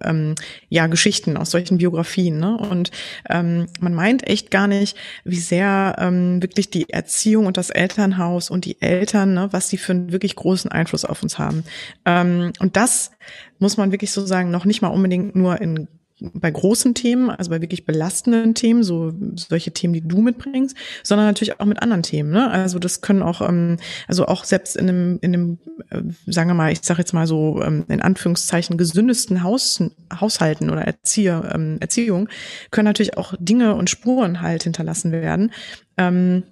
ähm, 0.03 0.35
ja, 0.69 0.89
Geschichten, 0.89 1.37
aus 1.37 1.53
solchen 1.53 1.79
Biografien. 1.79 2.41
Ne? 2.41 2.57
Und 2.57 2.91
ähm, 3.31 3.69
man 3.79 3.95
meint 3.95 4.27
echt 4.27 4.51
gar 4.51 4.67
nicht, 4.67 4.97
wie 5.23 5.39
sehr 5.39 5.95
ähm, 6.01 6.43
wirklich 6.43 6.71
die 6.71 6.91
Erziehung 6.91 7.47
und 7.47 7.57
das 7.57 7.71
Elternhaus 7.71 8.51
und 8.51 8.65
die 8.65 8.83
Eltern, 8.83 9.33
ne, 9.33 9.49
was 9.53 9.69
die 9.69 9.79
für 9.79 9.93
einen 9.93 10.11
wirklich 10.11 10.35
großen 10.35 10.73
Einfluss 10.73 11.05
auf 11.05 11.23
uns 11.23 11.39
haben. 11.39 11.63
Ähm, 12.05 12.53
und 12.59 12.75
das 12.77 13.13
muss 13.59 13.77
man 13.77 13.93
wirklich 13.93 14.13
so 14.13 14.25
sagen, 14.25 14.51
noch 14.51 14.65
nicht 14.65 14.83
mal 14.83 14.89
unbedingt 14.89 15.35
nur 15.37 15.61
in 15.61 15.89
bei 16.21 16.51
großen 16.51 16.95
Themen, 16.95 17.31
also 17.31 17.51
bei 17.51 17.61
wirklich 17.61 17.85
belastenden 17.85 18.55
Themen, 18.55 18.85
so 18.85 19.13
solche 19.35 19.73
Themen, 19.73 19.95
die 19.95 20.07
du 20.07 20.21
mitbringst, 20.21 20.77
sondern 21.03 21.27
natürlich 21.27 21.59
auch 21.59 21.65
mit 21.65 21.83
anderen 21.83 22.03
Themen. 22.03 22.31
Ne? 22.31 22.51
Also 22.51 22.79
das 22.79 23.01
können 23.01 23.23
auch, 23.23 23.41
ähm, 23.41 23.79
also 24.07 24.27
auch 24.27 24.45
selbst 24.45 24.77
in 24.77 24.89
einem, 24.89 25.19
in 25.23 25.35
einem, 25.35 25.59
äh, 25.91 26.03
sagen 26.31 26.49
wir 26.49 26.55
mal, 26.55 26.73
ich 26.73 26.83
sage 26.83 27.01
jetzt 27.01 27.15
mal 27.15 27.27
so 27.27 27.61
ähm, 27.63 27.85
in 27.89 28.01
Anführungszeichen 28.01 28.79
gesündesten 28.79 29.43
Haus, 29.43 29.83
Haushalten 30.21 30.71
oder 30.71 30.83
Erzieher, 30.83 31.51
ähm, 31.53 31.79
Erziehung 31.81 32.29
können 32.71 32.87
natürlich 32.87 33.19
auch 33.19 33.35
Dinge 33.39 33.75
und 33.75 33.91
Spuren 33.91 34.41
halt 34.41 34.63
hinterlassen 34.63 35.11
werden. 35.11 35.51
Ähm, 35.97 36.45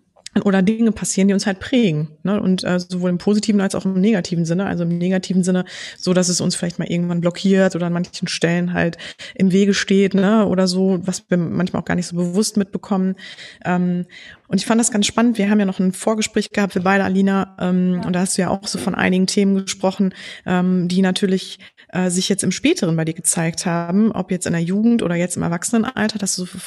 oder 0.45 0.63
Dinge 0.63 0.93
passieren, 0.93 1.29
die 1.29 1.35
uns 1.35 1.47
halt 1.47 1.61
prägen. 1.61 2.09
Ne? 2.23 2.41
Und 2.41 2.65
äh, 2.65 2.81
sowohl 2.81 3.11
im 3.11 3.19
positiven 3.19 3.61
als 3.61 3.75
auch 3.75 3.85
im 3.85 4.01
negativen 4.01 4.45
Sinne. 4.45 4.67
Also 4.67 4.85
im 4.85 4.97
negativen 4.97 5.45
Sinne, 5.45 5.65
so 5.99 6.15
dass 6.15 6.29
es 6.29 6.41
uns 6.41 6.57
vielleicht 6.57 6.79
mal 6.79 6.91
irgendwann 6.91 7.21
blockiert 7.21 7.77
oder 7.77 7.87
an 7.87 7.93
manchen 7.93 8.29
Stellen 8.29 8.73
halt 8.73 8.97
im 9.35 9.53
Wege 9.53 9.75
steht, 9.75 10.15
ne? 10.15 10.47
Oder 10.47 10.67
so, 10.67 10.99
was 11.03 11.25
wir 11.29 11.37
manchmal 11.37 11.83
auch 11.83 11.87
gar 11.87 11.97
nicht 11.97 12.07
so 12.07 12.17
bewusst 12.17 12.57
mitbekommen. 12.57 13.17
Ähm, 13.65 14.07
und 14.49 14.59
ich 14.59 14.67
fand 14.67 14.81
das 14.81 14.91
ganz 14.91 15.07
spannend. 15.07 15.39
Wir 15.39 15.51
haben 15.51 15.61
ja 15.61 15.67
noch 15.67 15.81
ein 15.81 15.93
Vorgespräch 15.93 16.51
gehabt, 16.51 16.75
wir 16.75 16.83
beide, 16.83 17.05
Alina, 17.05 17.57
ähm, 17.61 18.03
und 18.07 18.15
da 18.15 18.21
hast 18.21 18.37
du 18.37 18.43
ja 18.43 18.51
auch 18.51 18.67
so 18.67 18.79
von 18.79 18.95
einigen 18.95 19.27
Themen 19.27 19.63
gesprochen, 19.63 20.15
ähm, 20.47 20.89
die 20.89 21.03
natürlich 21.03 21.59
äh, 21.93 22.11
sich 22.11 22.29
jetzt 22.29 22.43
im 22.43 22.51
Späteren 22.51 22.97
bei 22.97 23.05
dir 23.05 23.15
gezeigt 23.15 23.67
haben, 23.67 24.13
ob 24.13 24.31
jetzt 24.31 24.47
in 24.47 24.53
der 24.53 24.63
Jugend 24.63 25.03
oder 25.03 25.15
jetzt 25.15 25.37
im 25.37 25.43
Erwachsenenalter, 25.43 26.19
dass 26.19 26.37
du 26.37 26.45
so 26.45 26.59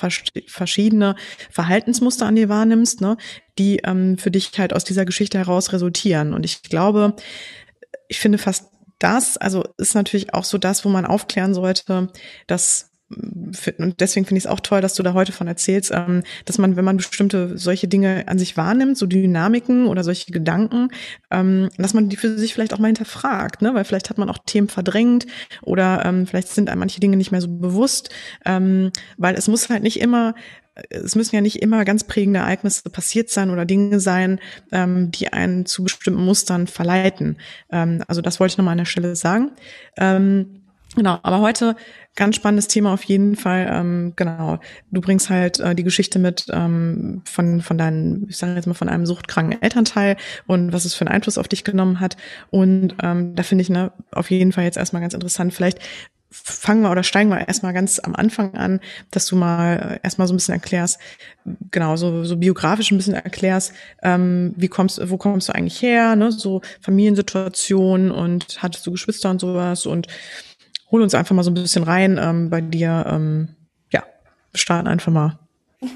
verschiedene 0.48 1.16
Verhaltensmuster 1.52 2.26
an 2.26 2.36
dir 2.36 2.48
wahrnimmst, 2.48 3.02
ne? 3.02 3.18
die 3.58 3.78
ähm, 3.84 4.18
für 4.18 4.32
dich 4.32 4.52
halt 4.58 4.74
aus 4.74 4.84
dieser 4.84 5.06
Geschichte 5.06 5.38
heraus 5.38 5.74
resultieren. 5.74 6.34
Und 6.34 6.46
ich 6.46 6.64
glaube, 6.64 7.16
ich 8.08 8.20
finde 8.20 8.38
fast 8.38 8.70
das, 9.00 9.38
also 9.38 9.66
ist 9.78 9.96
natürlich 9.96 10.34
auch 10.34 10.46
so 10.46 10.58
das, 10.58 10.86
wo 10.86 10.90
man 10.90 11.06
aufklären 11.06 11.54
sollte, 11.54 12.10
dass 12.48 12.92
und 13.10 14.00
deswegen 14.00 14.26
finde 14.26 14.40
ich 14.40 14.46
es 14.46 14.50
auch 14.50 14.60
toll, 14.60 14.82
dass 14.82 14.96
du 14.96 15.04
da 15.04 15.14
heute 15.14 15.32
von 15.32 15.48
erzählst, 15.48 15.92
ähm, 15.94 16.24
dass 16.46 16.58
man, 16.58 16.76
wenn 16.76 16.86
man 16.86 16.98
bestimmte 16.98 17.56
solche 17.56 17.88
Dinge 17.88 18.24
an 18.28 18.40
sich 18.40 18.58
wahrnimmt, 18.58 18.98
so 18.98 19.06
Dynamiken 19.06 19.86
oder 19.86 20.04
solche 20.04 20.32
Gedanken, 20.32 20.90
ähm, 21.30 21.70
dass 21.78 21.94
man 21.94 22.10
die 22.10 22.18
für 22.18 22.36
sich 22.36 22.56
vielleicht 22.56 22.74
auch 22.74 22.80
mal 22.80 22.88
hinterfragt, 22.88 23.62
ne? 23.62 23.76
weil 23.76 23.84
vielleicht 23.84 24.10
hat 24.10 24.18
man 24.18 24.30
auch 24.30 24.40
Themen 24.44 24.70
verdrängt 24.70 25.28
oder 25.62 26.04
ähm, 26.04 26.26
vielleicht 26.26 26.48
sind 26.48 26.68
einem 26.68 26.80
manche 26.80 27.00
Dinge 27.00 27.16
nicht 27.16 27.32
mehr 27.32 27.42
so 27.42 27.48
bewusst, 27.48 28.10
weil 28.44 29.36
es 29.36 29.48
muss 29.48 29.70
halt 29.70 29.84
nicht 29.84 30.00
immer 30.00 30.34
es 30.90 31.16
müssen 31.16 31.36
ja 31.36 31.42
nicht 31.42 31.62
immer 31.62 31.86
ganz 31.86 32.04
prägende 32.04 32.40
Ereignisse 32.40 32.90
passiert 32.90 33.30
sein 33.30 33.50
oder 33.50 33.66
Dinge 33.66 34.00
sein, 34.00 34.40
die 34.72 35.32
einen 35.32 35.66
zu 35.66 35.84
bestimmten 35.84 36.24
Mustern 36.24 36.68
verleiten. 36.68 37.38
Also 37.70 38.22
das 38.22 38.40
wollte 38.40 38.54
ich 38.54 38.58
nochmal 38.58 38.74
an 38.74 38.80
der 38.80 38.86
Stelle 38.86 39.16
sagen. 39.16 39.52
Genau, 40.96 41.20
aber 41.24 41.42
heute 41.42 41.76
ganz 42.16 42.38
spannendes 42.38 42.68
Thema 42.68 42.94
auf 42.94 43.04
jeden 43.04 43.36
Fall. 43.36 43.70
Ähm, 43.70 44.14
genau, 44.16 44.60
du 44.92 45.02
bringst 45.02 45.30
halt 45.30 45.60
äh, 45.60 45.76
die 45.76 45.84
Geschichte 45.84 46.18
mit 46.18 46.48
ähm, 46.52 47.22
von 47.26 47.62
von 47.62 47.78
deinen, 47.78 48.28
ich 48.30 48.38
sage 48.38 48.56
jetzt 48.56 48.68
mal 48.68 48.74
von 48.74 48.90
einem 48.90 49.06
suchtkranken 49.06 49.62
Elternteil 49.62 50.16
und 50.48 50.72
was 50.72 50.86
es 50.86 50.94
für 50.94 51.06
einen 51.06 51.14
Einfluss 51.14 51.38
auf 51.38 51.48
dich 51.48 51.64
genommen 51.64 52.00
hat. 52.00 52.16
Und 52.52 52.96
ähm, 53.04 53.36
da 53.36 53.44
finde 53.44 53.62
ich 53.64 53.70
ne 53.70 53.92
auf 54.12 54.32
jeden 54.32 54.54
Fall 54.54 54.64
jetzt 54.64 54.78
erstmal 54.78 55.02
ganz 55.02 55.14
interessant. 55.14 55.54
Vielleicht 55.54 55.80
fangen 56.44 56.82
wir 56.82 56.92
oder 56.92 57.04
steigen 57.04 57.30
wir 57.30 57.48
erstmal 57.48 57.74
ganz 57.74 58.00
am 58.00 58.16
Anfang 58.16 58.56
an, 58.56 58.80
dass 59.12 59.26
du 59.26 59.36
mal 59.36 60.00
erstmal 60.04 60.28
so 60.28 60.34
ein 60.34 60.38
bisschen 60.38 60.54
erklärst, 60.54 61.00
genau, 61.72 61.96
so, 61.96 62.24
so 62.26 62.38
biografisch 62.38 62.92
ein 62.92 62.98
bisschen 62.98 63.14
erklärst, 63.14 63.74
ähm, 64.04 64.54
wie 64.58 64.68
kommst, 64.68 65.00
wo 65.10 65.18
kommst 65.18 65.48
du 65.48 65.56
eigentlich 65.56 65.82
her, 65.82 66.16
ne, 66.16 66.32
so 66.32 66.62
Familiensituation 66.82 68.12
und 68.12 68.62
hattest 68.62 68.86
du 68.86 68.92
Geschwister 68.92 69.30
und 69.30 69.40
sowas 69.40 69.86
und 69.86 70.08
hol 70.96 71.02
uns 71.02 71.14
einfach 71.14 71.36
mal 71.36 71.44
so 71.44 71.52
ein 71.52 71.56
bisschen 71.56 71.84
rein 71.84 72.18
ähm, 72.18 72.50
bei 72.50 72.62
dir, 72.62 73.06
ähm, 73.10 73.50
ja, 73.92 74.04
starten 74.54 74.88
einfach 74.88 75.12
mal. 75.12 75.38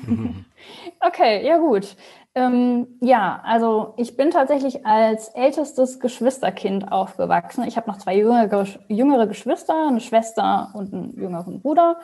Okay, 1.02 1.48
ja 1.48 1.58
gut. 1.58 1.96
Ähm, 2.36 2.88
ja, 3.00 3.42
also 3.46 3.94
ich 3.96 4.18
bin 4.18 4.32
tatsächlich 4.32 4.86
als 4.86 5.30
ältestes 5.30 6.02
Geschwisterkind 6.02 6.92
aufgewachsen. 6.92 7.64
Ich 7.64 7.78
habe 7.78 7.90
noch 7.90 7.98
zwei 7.98 8.18
jüngere, 8.18 8.66
jüngere 8.90 9.26
Geschwister, 9.26 9.88
eine 9.88 10.02
Schwester 10.02 10.72
und 10.74 10.94
einen 10.94 11.14
jüngeren 11.18 11.62
Bruder. 11.62 12.02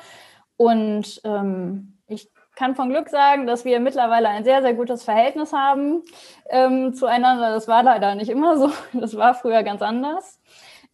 Und 0.56 1.20
ähm, 1.26 1.98
ich 2.08 2.32
kann 2.56 2.76
von 2.76 2.90
Glück 2.90 3.10
sagen, 3.10 3.48
dass 3.48 3.66
wir 3.66 3.82
mittlerweile 3.82 4.30
ein 4.30 4.46
sehr, 4.46 4.62
sehr 4.62 4.74
gutes 4.74 5.04
Verhältnis 5.04 5.52
haben 5.52 6.04
ähm, 6.50 6.94
zueinander. 6.94 7.50
Das 7.50 7.68
war 7.68 7.84
leider 7.84 8.16
nicht 8.16 8.30
immer 8.30 8.58
so. 8.58 8.72
Das 8.94 9.18
war 9.18 9.34
früher 9.34 9.62
ganz 9.64 9.82
anders. 9.82 10.40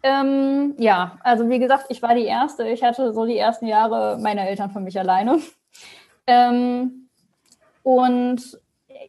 Ähm, 0.04 0.76
ja, 0.78 1.18
also 1.24 1.50
wie 1.50 1.60
gesagt, 1.60 1.86
ich 1.90 2.02
war 2.02 2.16
die 2.16 2.26
Erste. 2.26 2.68
Ich 2.68 2.84
hatte 2.84 3.14
so 3.14 3.26
die 3.26 3.38
ersten 3.38 3.68
Jahre 3.68 4.18
meine 4.20 4.48
Eltern 4.48 4.72
von 4.72 4.84
mich 4.84 5.00
alleine. 5.00 5.40
Ähm, 6.28 7.10
und 7.82 8.60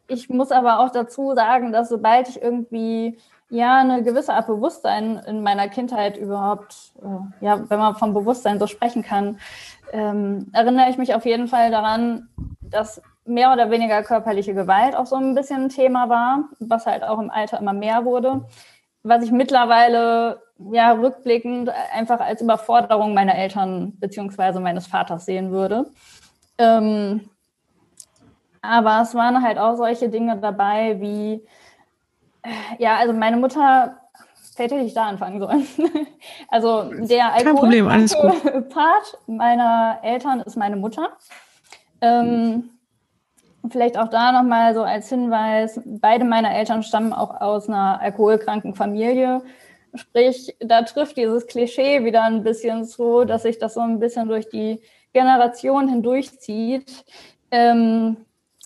ich 0.08 0.30
muss 0.30 0.50
aber 0.50 0.80
auch 0.80 0.90
dazu 0.90 1.34
sagen, 1.34 1.70
dass 1.70 1.90
sobald 1.90 2.26
ich 2.26 2.40
irgendwie 2.40 3.18
ja 3.50 3.78
eine 3.80 4.02
gewisse 4.02 4.32
Art 4.32 4.46
Bewusstsein 4.46 5.18
in 5.26 5.42
meiner 5.42 5.68
Kindheit 5.68 6.16
überhaupt, 6.16 6.92
äh, 7.02 7.44
ja, 7.44 7.68
wenn 7.68 7.78
man 7.78 7.96
vom 7.96 8.14
Bewusstsein 8.14 8.58
so 8.58 8.66
sprechen 8.66 9.02
kann, 9.02 9.38
ähm, 9.92 10.48
erinnere 10.54 10.88
ich 10.88 10.96
mich 10.96 11.14
auf 11.14 11.26
jeden 11.26 11.48
Fall 11.48 11.70
daran, 11.70 12.30
dass 12.62 13.02
mehr 13.26 13.52
oder 13.52 13.70
weniger 13.70 14.02
körperliche 14.02 14.54
Gewalt 14.54 14.96
auch 14.96 15.06
so 15.06 15.16
ein 15.16 15.34
bisschen 15.34 15.64
ein 15.64 15.68
Thema 15.68 16.08
war, 16.08 16.44
was 16.60 16.86
halt 16.86 17.04
auch 17.04 17.18
im 17.18 17.30
Alter 17.30 17.58
immer 17.58 17.74
mehr 17.74 18.06
wurde, 18.06 18.46
was 19.02 19.22
ich 19.22 19.30
mittlerweile 19.30 20.40
ja 20.70 20.92
rückblickend 20.92 21.70
einfach 21.94 22.20
als 22.20 22.42
Überforderung 22.42 23.14
meiner 23.14 23.34
Eltern 23.34 23.98
beziehungsweise 23.98 24.60
meines 24.60 24.86
Vaters 24.86 25.26
sehen 25.26 25.50
würde. 25.50 25.86
Ähm, 26.58 27.28
aber 28.60 29.00
es 29.02 29.14
waren 29.14 29.42
halt 29.42 29.58
auch 29.58 29.76
solche 29.76 30.08
Dinge 30.08 30.38
dabei 30.38 31.00
wie, 31.00 31.44
ja, 32.78 32.96
also 32.96 33.12
meine 33.12 33.36
Mutter, 33.36 33.98
hätte 34.56 34.76
ich 34.76 34.94
da 34.94 35.06
anfangen 35.06 35.40
sollen. 35.40 35.66
also 36.48 36.92
der 36.92 37.34
Part 38.68 39.18
meiner 39.26 39.98
Eltern 40.02 40.40
ist 40.40 40.56
meine 40.56 40.76
Mutter. 40.76 41.08
Ähm, 42.00 42.70
vielleicht 43.68 43.96
auch 43.98 44.08
da 44.08 44.32
nochmal 44.32 44.74
so 44.74 44.82
als 44.82 45.08
Hinweis, 45.08 45.80
beide 45.84 46.24
meiner 46.24 46.54
Eltern 46.54 46.82
stammen 46.82 47.12
auch 47.12 47.40
aus 47.40 47.68
einer 47.68 48.00
alkoholkranken 48.00 48.74
Familie. 48.74 49.42
Sprich, 49.94 50.56
da 50.60 50.82
trifft 50.82 51.16
dieses 51.16 51.46
Klischee 51.46 52.04
wieder 52.04 52.22
ein 52.22 52.42
bisschen 52.42 52.84
so, 52.84 53.24
dass 53.24 53.42
sich 53.42 53.58
das 53.58 53.74
so 53.74 53.80
ein 53.80 53.98
bisschen 53.98 54.28
durch 54.28 54.48
die 54.48 54.80
Generation 55.12 55.88
hindurchzieht. 55.88 57.04
Ähm, 57.50 58.16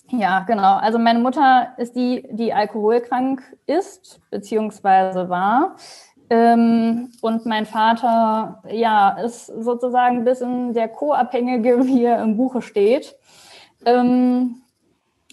ja, 0.09 0.41
genau. 0.47 0.77
Also 0.77 0.99
meine 0.99 1.19
Mutter 1.19 1.73
ist 1.77 1.95
die, 1.95 2.25
die 2.31 2.53
alkoholkrank 2.53 3.41
ist, 3.65 4.21
beziehungsweise 4.31 5.27
war. 5.29 5.75
Ähm, 6.29 7.11
und 7.21 7.45
mein 7.45 7.65
Vater, 7.65 8.63
ja, 8.69 9.11
ist 9.11 9.47
sozusagen 9.47 10.17
ein 10.17 10.25
bisschen 10.25 10.73
der 10.73 10.87
Co-Abhängige, 10.87 11.83
wie 11.85 12.05
er 12.05 12.21
im 12.21 12.37
Buche 12.37 12.61
steht. 12.61 13.15
Ähm, 13.85 14.61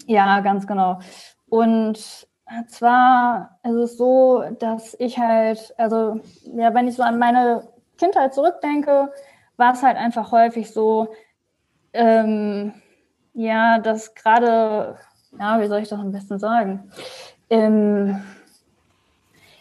ja, 0.07 0.41
ganz 0.41 0.67
genau. 0.67 0.99
Und 1.47 2.27
zwar 2.67 3.59
ist 3.63 3.73
es 3.73 3.97
so, 3.97 4.43
dass 4.59 4.95
ich 4.99 5.17
halt, 5.17 5.73
also, 5.77 6.19
ja, 6.55 6.73
wenn 6.73 6.87
ich 6.87 6.95
so 6.95 7.03
an 7.03 7.19
meine 7.19 7.67
Kindheit 7.97 8.33
zurückdenke, 8.33 9.11
war 9.57 9.73
es 9.73 9.81
halt 9.81 9.97
einfach 9.97 10.31
häufig 10.31 10.71
so, 10.71 11.13
ähm, 11.93 12.73
ja, 13.33 13.79
das 13.79 14.15
gerade, 14.15 14.97
ja, 15.39 15.59
wie 15.61 15.67
soll 15.67 15.81
ich 15.81 15.89
das 15.89 15.99
am 15.99 16.11
besten 16.11 16.39
sagen? 16.39 16.91
Ähm, 17.49 18.21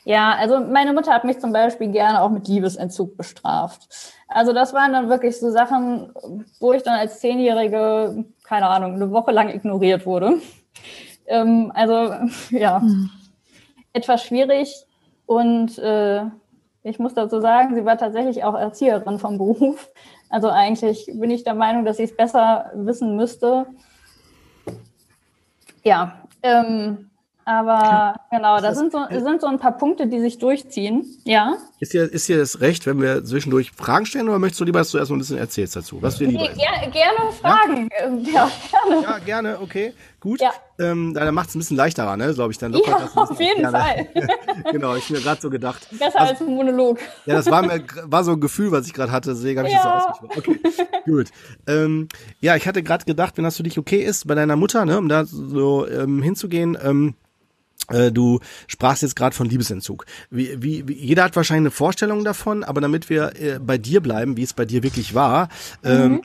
ja, 0.04 0.34
also 0.38 0.60
meine 0.60 0.92
Mutter 0.92 1.12
hat 1.12 1.24
mich 1.24 1.38
zum 1.38 1.52
Beispiel 1.52 1.88
gerne 1.88 2.20
auch 2.20 2.28
mit 2.28 2.46
Liebesentzug 2.46 3.16
bestraft. 3.16 3.88
Also 4.28 4.52
das 4.52 4.74
waren 4.74 4.92
dann 4.92 5.08
wirklich 5.08 5.38
so 5.38 5.50
Sachen, 5.50 6.12
wo 6.60 6.72
ich 6.72 6.82
dann 6.82 6.98
als 6.98 7.20
Zehnjährige, 7.20 8.24
keine 8.42 8.66
Ahnung, 8.66 8.94
eine 8.94 9.10
Woche 9.10 9.32
lang 9.32 9.48
ignoriert 9.48 10.04
wurde. 10.04 10.34
Ähm, 11.26 11.72
also 11.74 12.12
ja, 12.50 12.78
mhm. 12.80 13.10
etwas 13.92 14.24
schwierig. 14.24 14.86
Und 15.26 15.78
äh, 15.78 16.24
Ich 16.86 16.98
muss 16.98 17.14
dazu 17.14 17.40
sagen, 17.40 17.74
sie 17.74 17.86
war 17.86 17.96
tatsächlich 17.96 18.44
auch 18.44 18.54
Erzieherin 18.54 19.18
vom 19.18 19.38
Beruf. 19.38 19.90
Also 20.28 20.50
eigentlich 20.50 21.10
bin 21.14 21.30
ich 21.30 21.42
der 21.42 21.54
Meinung, 21.54 21.86
dass 21.86 21.96
sie 21.96 22.02
es 22.02 22.14
besser 22.14 22.70
wissen 22.74 23.16
müsste. 23.16 23.66
Ja, 25.82 26.18
ähm, 26.42 27.10
aber 27.46 28.16
genau, 28.30 28.60
da 28.60 28.74
sind 28.74 28.92
so, 28.92 28.98
sind 29.10 29.40
so 29.40 29.46
ein 29.46 29.58
paar 29.58 29.76
Punkte, 29.78 30.06
die 30.06 30.20
sich 30.20 30.38
durchziehen. 30.38 31.06
Ja. 31.24 31.56
Ist 31.84 31.92
dir, 31.92 32.10
ist 32.10 32.26
dir 32.30 32.38
das 32.38 32.62
recht, 32.62 32.86
wenn 32.86 32.98
wir 33.02 33.22
zwischendurch 33.26 33.70
Fragen 33.70 34.06
stellen 34.06 34.26
oder 34.30 34.38
möchtest 34.38 34.58
du 34.58 34.64
lieber, 34.64 34.78
dass 34.78 34.90
du 34.90 34.96
erst 34.96 35.10
mal 35.10 35.16
ein 35.16 35.18
bisschen 35.18 35.36
erzählst 35.36 35.76
dazu? 35.76 36.00
Was 36.00 36.18
wir 36.18 36.28
lieber 36.28 36.48
nee, 36.48 36.54
ger 36.54 36.90
gerne 36.90 37.30
Fragen. 37.38 37.90
Ja? 38.24 38.32
ja? 38.32 38.50
gerne. 38.70 39.02
Ja, 39.02 39.18
gerne, 39.18 39.60
okay. 39.60 39.92
Gut. 40.18 40.40
Ja. 40.40 40.52
Ähm, 40.78 41.12
dann 41.12 41.34
macht 41.34 41.50
es 41.50 41.54
ein 41.54 41.58
bisschen 41.58 41.76
leichterer, 41.76 42.16
ne? 42.16 42.32
Glaube 42.32 42.52
ich, 42.52 42.56
dann 42.56 42.72
lockert 42.72 43.00
ja, 43.14 43.22
auf 43.22 43.38
jeden 43.38 43.60
gerne. 43.60 43.78
Fall. 43.78 44.08
genau, 44.72 44.96
ich 44.96 45.10
mir 45.10 45.20
gerade 45.20 45.42
so 45.42 45.50
gedacht. 45.50 45.86
Besser 45.90 46.18
also, 46.18 46.32
als 46.32 46.40
ein 46.40 46.54
Monolog. 46.54 46.98
Ja, 47.26 47.34
das 47.34 47.50
war, 47.50 47.60
mir, 47.60 47.84
war 48.04 48.24
so 48.24 48.32
ein 48.32 48.40
Gefühl, 48.40 48.72
was 48.72 48.86
ich 48.86 48.94
gerade 48.94 49.12
hatte, 49.12 49.34
deswegen 49.34 49.58
habe 49.58 49.68
ich 49.68 49.74
ja. 49.74 49.82
das 49.82 50.04
so 50.04 50.08
ausgesprochen. 50.08 50.60
Okay, 50.64 50.86
gut. 51.04 51.26
Ähm, 51.66 52.08
ja, 52.40 52.56
ich 52.56 52.66
hatte 52.66 52.82
gerade 52.82 53.04
gedacht, 53.04 53.36
wenn 53.36 53.44
das 53.44 53.58
für 53.58 53.62
dich 53.62 53.78
okay 53.78 54.02
ist, 54.02 54.26
bei 54.26 54.34
deiner 54.34 54.56
Mutter, 54.56 54.86
ne, 54.86 54.96
um 54.96 55.10
da 55.10 55.26
so 55.26 55.86
ähm, 55.86 56.22
hinzugehen, 56.22 56.78
ähm, 56.82 57.08
äh, 57.08 57.14
Du 58.12 58.40
sprachst 58.66 59.02
jetzt 59.02 59.16
gerade 59.16 59.36
von 59.36 59.48
Liebesentzug. 59.48 60.06
Wie, 60.30 60.62
wie, 60.62 60.88
wie, 60.88 60.94
jeder 60.94 61.24
hat 61.24 61.36
wahrscheinlich 61.36 61.62
eine 61.62 61.70
Vorstellung 61.70 62.24
davon, 62.24 62.64
aber 62.64 62.80
damit 62.80 63.10
wir 63.10 63.32
äh, 63.40 63.58
bei 63.58 63.78
dir 63.78 64.00
bleiben, 64.00 64.36
wie 64.36 64.42
es 64.42 64.54
bei 64.54 64.64
dir 64.64 64.82
wirklich 64.82 65.14
war, 65.14 65.48
ähm, 65.84 66.12
mhm. 66.12 66.22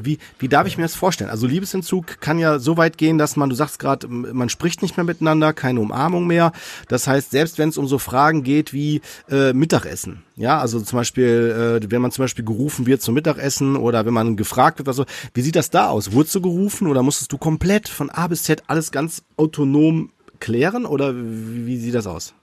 wie, 0.00 0.18
wie 0.38 0.48
darf 0.48 0.66
ich 0.66 0.76
mir 0.76 0.84
das 0.84 0.94
vorstellen? 0.94 1.30
Also 1.30 1.46
Liebesentzug 1.46 2.20
kann 2.20 2.38
ja 2.38 2.58
so 2.58 2.76
weit 2.76 2.96
gehen, 2.96 3.18
dass 3.18 3.36
man, 3.36 3.50
du 3.50 3.56
sagst 3.56 3.78
gerade, 3.78 4.06
man 4.08 4.48
spricht 4.48 4.82
nicht 4.82 4.96
mehr 4.96 5.04
miteinander, 5.04 5.52
keine 5.52 5.80
Umarmung 5.80 6.26
mehr. 6.26 6.52
Das 6.88 7.06
heißt, 7.06 7.32
selbst 7.32 7.58
wenn 7.58 7.70
es 7.70 7.78
um 7.78 7.86
so 7.86 7.98
Fragen 7.98 8.44
geht 8.44 8.72
wie 8.72 9.00
äh, 9.28 9.52
Mittagessen, 9.52 10.22
ja, 10.36 10.58
also 10.58 10.80
zum 10.80 10.96
Beispiel, 10.96 11.80
äh, 11.82 11.90
wenn 11.90 12.00
man 12.00 12.12
zum 12.12 12.24
Beispiel 12.24 12.44
gerufen 12.44 12.86
wird 12.86 13.02
zum 13.02 13.14
Mittagessen 13.14 13.76
oder 13.76 14.06
wenn 14.06 14.14
man 14.14 14.36
gefragt 14.36 14.78
wird, 14.78 14.88
also 14.88 15.04
wie 15.34 15.42
sieht 15.42 15.56
das 15.56 15.70
da 15.70 15.88
aus? 15.88 16.12
Wurdest 16.12 16.34
du 16.34 16.40
gerufen 16.40 16.86
oder 16.86 17.02
musstest 17.02 17.32
du 17.32 17.38
komplett 17.38 17.88
von 17.88 18.10
A 18.10 18.26
bis 18.28 18.44
Z 18.44 18.62
alles 18.68 18.90
ganz 18.90 19.22
autonom 19.36 20.10
klären 20.40 20.86
oder 20.86 21.14
wie, 21.14 21.66
wie 21.66 21.76
sieht 21.76 21.94
das 21.94 22.06
aus? 22.06 22.34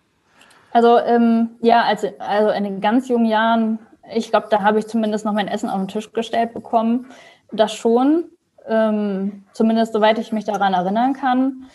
Also 0.72 0.98
ähm, 1.00 1.50
ja, 1.62 1.84
also, 1.84 2.08
also 2.20 2.52
in 2.52 2.64
den 2.64 2.82
ganz 2.82 3.08
jungen 3.08 3.26
Jahren, 3.26 3.80
ich 4.14 4.30
glaube, 4.30 4.48
da 4.50 4.62
habe 4.62 4.80
ich 4.80 4.88
zumindest 4.88 5.26
noch 5.26 5.34
mein 5.34 5.48
Essen 5.48 5.70
auf 5.70 5.80
den 5.80 5.88
Tisch 5.88 6.14
gestellt 6.14 6.54
bekommen. 6.54 7.08
Das 7.52 7.74
schon, 7.74 8.26
ähm, 8.68 9.44
zumindest 9.54 9.94
soweit 9.94 10.20
ich 10.20 10.32
mich 10.32 10.46
daran 10.46 10.74
erinnern 10.74 11.14
kann. 11.14 11.66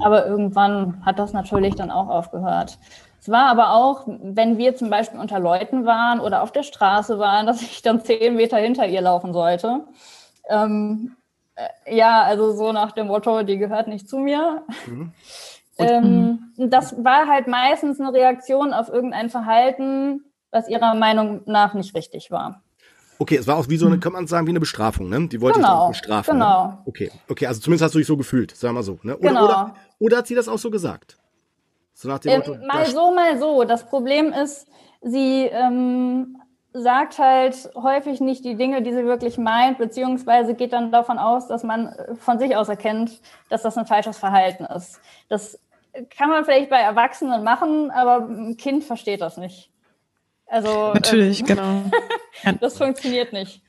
Aber 0.00 0.26
irgendwann 0.26 1.04
hat 1.04 1.18
das 1.18 1.32
natürlich 1.32 1.74
dann 1.74 1.90
auch 1.90 2.08
aufgehört. 2.08 2.78
Es 3.20 3.28
war 3.28 3.46
aber 3.46 3.74
auch, 3.74 4.04
wenn 4.06 4.58
wir 4.58 4.74
zum 4.74 4.90
Beispiel 4.90 5.20
unter 5.20 5.38
Leuten 5.38 5.86
waren 5.86 6.18
oder 6.18 6.42
auf 6.42 6.50
der 6.50 6.64
Straße 6.64 7.18
waren, 7.18 7.46
dass 7.48 7.62
ich 7.62 7.82
dann 7.82 8.04
zehn 8.04 8.34
Meter 8.36 8.58
hinter 8.58 8.86
ihr 8.86 9.00
laufen 9.00 9.32
sollte. 9.32 9.86
Ähm, 10.48 11.16
äh, 11.54 11.96
ja, 11.96 12.22
also 12.22 12.52
so 12.52 12.72
nach 12.72 12.92
dem 12.92 13.08
Motto, 13.08 13.42
die 13.42 13.58
gehört 13.58 13.88
nicht 13.88 14.08
zu 14.08 14.18
mir. 14.18 14.62
Mhm. 14.86 15.12
Ähm, 15.78 16.52
das 16.56 17.02
war 17.02 17.26
halt 17.26 17.46
meistens 17.46 18.00
eine 18.00 18.12
Reaktion 18.12 18.72
auf 18.72 18.88
irgendein 18.88 19.30
Verhalten, 19.30 20.24
was 20.50 20.68
ihrer 20.68 20.94
Meinung 20.94 21.42
nach 21.46 21.74
nicht 21.74 21.94
richtig 21.94 22.30
war. 22.30 22.62
Okay, 23.18 23.36
es 23.36 23.46
war 23.46 23.56
auch 23.56 23.68
wie 23.68 23.76
so 23.76 23.86
eine, 23.86 23.98
kann 23.98 24.12
man 24.12 24.26
sagen, 24.26 24.46
wie 24.46 24.50
eine 24.50 24.60
Bestrafung, 24.60 25.08
ne? 25.08 25.28
Die 25.28 25.40
wollte 25.40 25.60
genau, 25.60 25.90
ich 25.90 25.98
bestrafen. 26.00 26.38
Ne? 26.38 26.44
Genau. 26.44 26.66
Ne? 26.66 26.78
Okay, 26.86 27.10
okay, 27.28 27.46
also 27.46 27.60
zumindest 27.60 27.84
hast 27.84 27.94
du 27.94 27.98
dich 27.98 28.06
so 28.06 28.16
gefühlt, 28.16 28.50
sagen 28.56 28.74
wir 28.74 28.80
mal 28.80 28.82
so. 28.82 28.98
Ne? 29.02 29.16
Oder, 29.16 29.28
genau. 29.28 29.44
oder, 29.44 29.74
oder 30.00 30.16
hat 30.18 30.26
sie 30.26 30.34
das 30.34 30.48
auch 30.48 30.58
so 30.58 30.70
gesagt? 30.70 31.16
So 31.94 32.08
nach 32.08 32.18
dem 32.18 32.32
ähm, 32.32 32.38
Motto, 32.38 32.66
mal 32.66 32.86
so, 32.86 33.14
mal 33.14 33.38
so. 33.38 33.64
Das 33.64 33.86
Problem 33.86 34.32
ist, 34.32 34.66
sie 35.02 35.44
ähm, 35.44 36.36
sagt 36.72 37.18
halt 37.18 37.70
häufig 37.74 38.20
nicht 38.20 38.44
die 38.44 38.56
Dinge, 38.56 38.82
die 38.82 38.92
sie 38.92 39.04
wirklich 39.04 39.38
meint, 39.38 39.78
beziehungsweise 39.78 40.54
geht 40.54 40.72
dann 40.72 40.90
davon 40.90 41.18
aus, 41.18 41.48
dass 41.48 41.64
man 41.64 41.94
von 42.18 42.38
sich 42.38 42.56
aus 42.56 42.68
erkennt, 42.68 43.20
dass 43.50 43.62
das 43.62 43.76
ein 43.76 43.86
falsches 43.86 44.18
Verhalten 44.18 44.64
ist. 44.64 45.00
Das 45.28 45.58
kann 46.16 46.30
man 46.30 46.44
vielleicht 46.44 46.70
bei 46.70 46.78
Erwachsenen 46.78 47.44
machen, 47.44 47.90
aber 47.90 48.26
ein 48.26 48.56
Kind 48.56 48.84
versteht 48.84 49.20
das 49.20 49.36
nicht. 49.36 49.70
Also 50.46 50.92
natürlich, 50.94 51.40
ähm, 51.40 51.46
genau. 51.46 51.82
das 52.60 52.78
funktioniert 52.78 53.32
nicht. 53.32 53.62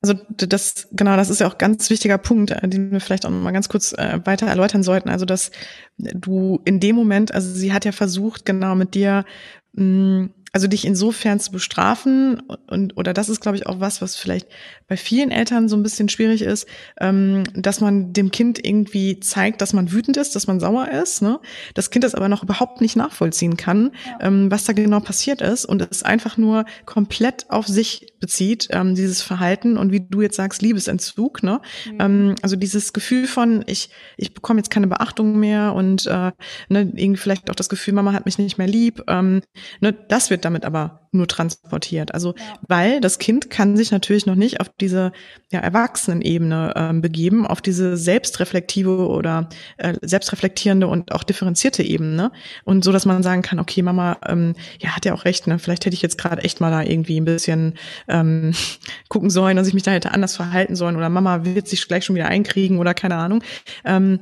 Also 0.00 0.14
das 0.28 0.88
genau, 0.92 1.16
das 1.16 1.28
ist 1.28 1.40
ja 1.40 1.48
auch 1.48 1.54
ein 1.54 1.58
ganz 1.58 1.90
wichtiger 1.90 2.18
Punkt, 2.18 2.52
äh, 2.52 2.68
den 2.68 2.92
wir 2.92 3.00
vielleicht 3.00 3.26
auch 3.26 3.30
mal 3.30 3.52
ganz 3.52 3.68
kurz 3.68 3.92
äh, 3.94 4.20
weiter 4.24 4.46
erläutern 4.46 4.82
sollten. 4.82 5.08
Also 5.08 5.24
dass 5.24 5.50
du 5.96 6.60
in 6.64 6.80
dem 6.80 6.94
Moment, 6.94 7.34
also 7.34 7.50
sie 7.50 7.72
hat 7.72 7.84
ja 7.84 7.92
versucht, 7.92 8.46
genau 8.46 8.74
mit 8.74 8.94
dir 8.94 9.24
mh, 9.72 9.84
mm, 9.84 10.34
also 10.52 10.66
dich 10.66 10.86
insofern 10.86 11.40
zu 11.40 11.52
bestrafen 11.52 12.40
und 12.68 12.96
oder 12.96 13.12
das 13.12 13.28
ist 13.28 13.40
glaube 13.40 13.56
ich 13.56 13.66
auch 13.66 13.80
was, 13.80 14.00
was 14.00 14.16
vielleicht 14.16 14.48
bei 14.86 14.96
vielen 14.96 15.30
Eltern 15.30 15.68
so 15.68 15.76
ein 15.76 15.82
bisschen 15.82 16.08
schwierig 16.08 16.42
ist, 16.42 16.66
ähm, 17.00 17.44
dass 17.54 17.80
man 17.80 18.12
dem 18.12 18.30
Kind 18.30 18.64
irgendwie 18.64 19.20
zeigt, 19.20 19.60
dass 19.60 19.72
man 19.72 19.92
wütend 19.92 20.16
ist, 20.16 20.34
dass 20.34 20.46
man 20.46 20.60
sauer 20.60 20.88
ist, 20.88 21.22
ne? 21.22 21.40
Das 21.74 21.90
Kind 21.90 22.04
das 22.04 22.14
aber 22.14 22.28
noch 22.28 22.42
überhaupt 22.42 22.80
nicht 22.80 22.96
nachvollziehen 22.96 23.56
kann, 23.56 23.92
ja. 24.06 24.26
ähm, 24.26 24.50
was 24.50 24.64
da 24.64 24.72
genau 24.72 25.00
passiert 25.00 25.42
ist 25.42 25.64
und 25.64 25.82
es 25.90 26.02
einfach 26.02 26.36
nur 26.36 26.64
komplett 26.86 27.50
auf 27.50 27.66
sich 27.66 28.06
bezieht, 28.20 28.68
ähm, 28.70 28.94
dieses 28.94 29.22
Verhalten 29.22 29.76
und 29.76 29.92
wie 29.92 30.00
du 30.00 30.22
jetzt 30.22 30.36
sagst, 30.36 30.62
Liebesentzug, 30.62 31.42
ne? 31.42 31.60
Mhm. 31.86 31.98
Ähm, 32.00 32.34
also 32.42 32.56
dieses 32.56 32.92
Gefühl 32.92 33.26
von 33.26 33.64
ich 33.66 33.90
ich 34.16 34.34
bekomme 34.34 34.60
jetzt 34.60 34.70
keine 34.70 34.86
Beachtung 34.86 35.38
mehr 35.38 35.74
und 35.74 36.06
äh, 36.06 36.32
ne, 36.68 36.92
irgendwie 36.94 37.16
vielleicht 37.16 37.50
auch 37.50 37.54
das 37.54 37.68
Gefühl, 37.68 37.94
Mama 37.94 38.12
hat 38.12 38.26
mich 38.26 38.38
nicht 38.38 38.58
mehr 38.58 38.66
lieb, 38.66 39.02
ähm, 39.08 39.42
ne, 39.80 39.92
das 39.92 40.30
wird 40.30 40.44
damit 40.44 40.64
aber 40.64 41.08
nur 41.12 41.26
transportiert. 41.26 42.14
Also 42.14 42.34
ja. 42.36 42.58
weil 42.66 43.00
das 43.00 43.18
Kind 43.18 43.50
kann 43.50 43.76
sich 43.76 43.90
natürlich 43.90 44.26
noch 44.26 44.34
nicht 44.34 44.60
auf 44.60 44.68
diese 44.80 45.12
ja, 45.50 45.60
Erwachsenenebene 45.60 46.74
ähm, 46.76 47.00
begeben, 47.00 47.46
auf 47.46 47.60
diese 47.60 47.96
selbstreflektive 47.96 49.08
oder 49.08 49.48
äh, 49.78 49.94
selbstreflektierende 50.02 50.86
und 50.86 51.12
auch 51.12 51.24
differenzierte 51.24 51.82
Ebene. 51.82 52.32
Und 52.64 52.84
so, 52.84 52.92
dass 52.92 53.06
man 53.06 53.22
sagen 53.22 53.42
kann, 53.42 53.58
okay, 53.58 53.82
Mama, 53.82 54.18
ähm, 54.26 54.54
ja, 54.80 54.90
hat 54.90 55.04
ja 55.04 55.14
auch 55.14 55.24
recht, 55.24 55.46
ne? 55.46 55.58
Vielleicht 55.58 55.86
hätte 55.86 55.94
ich 55.94 56.02
jetzt 56.02 56.18
gerade 56.18 56.42
echt 56.42 56.60
mal 56.60 56.70
da 56.70 56.82
irgendwie 56.82 57.20
ein 57.20 57.24
bisschen 57.24 57.74
ähm, 58.08 58.52
gucken 59.08 59.30
sollen, 59.30 59.56
dass 59.56 59.68
ich 59.68 59.74
mich 59.74 59.82
da 59.82 59.90
hätte 59.90 60.12
anders 60.12 60.36
verhalten 60.36 60.76
sollen 60.76 60.96
oder 60.96 61.08
Mama 61.08 61.44
wird 61.44 61.68
sich 61.68 61.86
gleich 61.86 62.04
schon 62.04 62.16
wieder 62.16 62.28
einkriegen 62.28 62.78
oder 62.78 62.94
keine 62.94 63.16
Ahnung. 63.16 63.42
Ähm, 63.84 64.20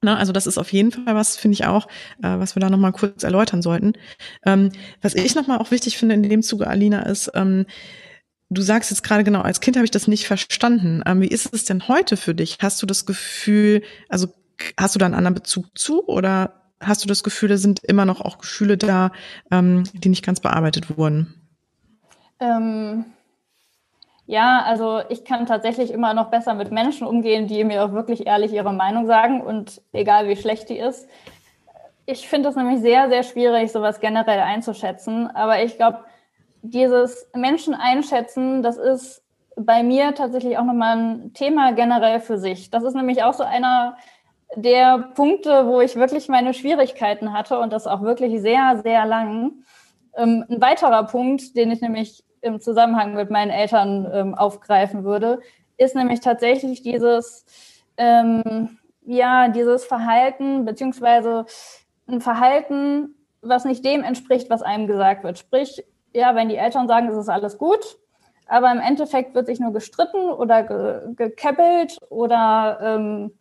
na, 0.00 0.16
also 0.16 0.32
das 0.32 0.46
ist 0.46 0.58
auf 0.58 0.72
jeden 0.72 0.92
Fall 0.92 1.14
was, 1.14 1.36
finde 1.36 1.54
ich 1.54 1.66
auch, 1.66 1.88
äh, 2.22 2.38
was 2.38 2.54
wir 2.54 2.60
da 2.60 2.70
nochmal 2.70 2.92
kurz 2.92 3.22
erläutern 3.22 3.62
sollten. 3.62 3.94
Ähm, 4.46 4.70
was 5.02 5.14
ich 5.14 5.34
nochmal 5.34 5.58
auch 5.58 5.70
wichtig 5.70 5.98
finde 5.98 6.14
in 6.14 6.22
dem 6.22 6.42
Zuge, 6.42 6.68
Alina, 6.68 7.02
ist, 7.02 7.32
ähm, 7.34 7.66
du 8.50 8.62
sagst 8.62 8.90
jetzt 8.90 9.02
gerade 9.02 9.24
genau, 9.24 9.40
als 9.40 9.60
Kind 9.60 9.76
habe 9.76 9.84
ich 9.84 9.90
das 9.90 10.06
nicht 10.06 10.26
verstanden. 10.26 11.02
Ähm, 11.06 11.20
wie 11.20 11.28
ist 11.28 11.52
es 11.52 11.64
denn 11.64 11.88
heute 11.88 12.16
für 12.16 12.34
dich? 12.34 12.58
Hast 12.60 12.80
du 12.80 12.86
das 12.86 13.06
Gefühl, 13.06 13.82
also 14.08 14.28
hast 14.76 14.94
du 14.94 14.98
da 14.98 15.06
einen 15.06 15.14
anderen 15.14 15.34
Bezug 15.34 15.66
zu 15.76 16.06
oder 16.06 16.62
hast 16.80 17.02
du 17.02 17.08
das 17.08 17.24
Gefühl, 17.24 17.48
da 17.48 17.56
sind 17.56 17.80
immer 17.84 18.04
noch 18.04 18.20
auch 18.20 18.38
Gefühle 18.38 18.76
da, 18.76 19.10
ähm, 19.50 19.84
die 19.94 20.08
nicht 20.08 20.24
ganz 20.24 20.40
bearbeitet 20.40 20.96
wurden? 20.96 21.34
Ja, 24.28 24.62
also 24.66 25.00
ich 25.08 25.24
kann 25.24 25.46
tatsächlich 25.46 25.90
immer 25.90 26.12
noch 26.12 26.28
besser 26.28 26.52
mit 26.52 26.70
Menschen 26.70 27.06
umgehen, 27.06 27.46
die 27.46 27.64
mir 27.64 27.82
auch 27.82 27.92
wirklich 27.92 28.26
ehrlich 28.26 28.52
ihre 28.52 28.74
Meinung 28.74 29.06
sagen 29.06 29.40
und 29.40 29.80
egal 29.94 30.28
wie 30.28 30.36
schlecht 30.36 30.68
die 30.68 30.76
ist. 30.76 31.08
Ich 32.04 32.28
finde 32.28 32.50
es 32.50 32.54
nämlich 32.54 32.80
sehr, 32.80 33.08
sehr 33.08 33.22
schwierig, 33.22 33.72
sowas 33.72 34.00
generell 34.00 34.40
einzuschätzen. 34.40 35.28
Aber 35.28 35.62
ich 35.62 35.78
glaube, 35.78 36.00
dieses 36.60 37.26
Menschen 37.34 37.74
einschätzen, 37.74 38.62
das 38.62 38.76
ist 38.76 39.22
bei 39.56 39.82
mir 39.82 40.14
tatsächlich 40.14 40.58
auch 40.58 40.64
nochmal 40.64 40.98
ein 40.98 41.32
Thema 41.32 41.72
generell 41.72 42.20
für 42.20 42.36
sich. 42.36 42.68
Das 42.70 42.84
ist 42.84 42.94
nämlich 42.94 43.22
auch 43.22 43.32
so 43.32 43.44
einer 43.44 43.96
der 44.56 45.10
Punkte, 45.14 45.66
wo 45.66 45.80
ich 45.80 45.96
wirklich 45.96 46.28
meine 46.28 46.52
Schwierigkeiten 46.52 47.32
hatte 47.32 47.58
und 47.58 47.72
das 47.72 47.86
auch 47.86 48.02
wirklich 48.02 48.42
sehr, 48.42 48.78
sehr 48.82 49.06
lang. 49.06 49.64
Ähm, 50.14 50.44
ein 50.50 50.60
weiterer 50.60 51.04
Punkt, 51.04 51.56
den 51.56 51.70
ich 51.70 51.80
nämlich 51.80 52.24
im 52.40 52.60
Zusammenhang 52.60 53.14
mit 53.14 53.30
meinen 53.30 53.50
Eltern 53.50 54.08
ähm, 54.12 54.34
aufgreifen 54.34 55.04
würde, 55.04 55.40
ist 55.76 55.94
nämlich 55.94 56.20
tatsächlich 56.20 56.82
dieses, 56.82 57.44
ähm, 57.96 58.78
ja, 59.04 59.48
dieses 59.48 59.84
Verhalten, 59.84 60.64
beziehungsweise 60.64 61.46
ein 62.06 62.20
Verhalten, 62.20 63.14
was 63.40 63.64
nicht 63.64 63.84
dem 63.84 64.02
entspricht, 64.02 64.50
was 64.50 64.62
einem 64.62 64.86
gesagt 64.86 65.24
wird. 65.24 65.38
Sprich, 65.38 65.84
ja, 66.12 66.34
wenn 66.34 66.48
die 66.48 66.56
Eltern 66.56 66.88
sagen, 66.88 67.08
es 67.08 67.16
ist 67.16 67.28
alles 67.28 67.58
gut, 67.58 67.98
aber 68.46 68.72
im 68.72 68.80
Endeffekt 68.80 69.34
wird 69.34 69.46
sich 69.46 69.60
nur 69.60 69.72
gestritten 69.72 70.30
oder 70.30 70.62
ge 70.62 71.14
gekeppelt 71.14 71.98
oder 72.08 72.78
ähm, 72.82 73.32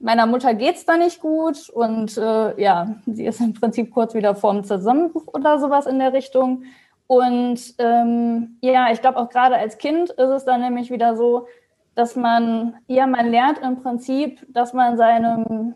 meiner 0.00 0.26
Mutter 0.26 0.54
geht's 0.54 0.84
da 0.84 0.96
nicht 0.96 1.20
gut 1.20 1.68
und 1.70 2.16
äh, 2.18 2.60
ja, 2.60 2.96
sie 3.06 3.26
ist 3.26 3.40
im 3.40 3.54
Prinzip 3.54 3.92
kurz 3.92 4.14
wieder 4.14 4.34
vorm 4.34 4.64
Zusammenbruch 4.64 5.26
oder 5.32 5.58
sowas 5.58 5.86
in 5.86 5.98
der 5.98 6.12
Richtung. 6.12 6.64
Und 7.06 7.60
ähm, 7.78 8.56
ja, 8.60 8.90
ich 8.90 9.00
glaube 9.00 9.18
auch 9.18 9.28
gerade 9.28 9.56
als 9.56 9.78
Kind 9.78 10.10
ist 10.10 10.30
es 10.30 10.44
dann 10.44 10.60
nämlich 10.60 10.90
wieder 10.90 11.16
so, 11.16 11.46
dass 11.94 12.16
man, 12.16 12.76
ja, 12.86 13.06
man 13.06 13.30
lernt 13.30 13.58
im 13.58 13.82
Prinzip, 13.82 14.44
dass 14.48 14.72
man 14.72 14.96
seinem, 14.96 15.74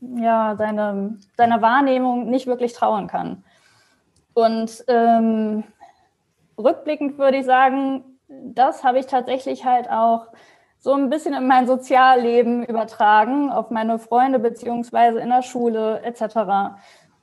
ja, 0.00 0.56
seinem, 0.56 1.20
seiner 1.36 1.60
Wahrnehmung 1.60 2.30
nicht 2.30 2.46
wirklich 2.46 2.72
trauen 2.72 3.06
kann. 3.06 3.44
Und 4.34 4.84
ähm, 4.86 5.64
rückblickend 6.56 7.18
würde 7.18 7.38
ich 7.38 7.44
sagen, 7.44 8.04
das 8.28 8.84
habe 8.84 8.98
ich 8.98 9.06
tatsächlich 9.06 9.64
halt 9.64 9.90
auch 9.90 10.28
so 10.78 10.92
ein 10.92 11.10
bisschen 11.10 11.34
in 11.34 11.46
mein 11.46 11.66
Sozialleben 11.66 12.64
übertragen, 12.64 13.50
auf 13.50 13.70
meine 13.70 13.98
Freunde 13.98 14.38
beziehungsweise 14.38 15.18
in 15.18 15.28
der 15.28 15.42
Schule 15.42 16.00
etc. 16.02 16.76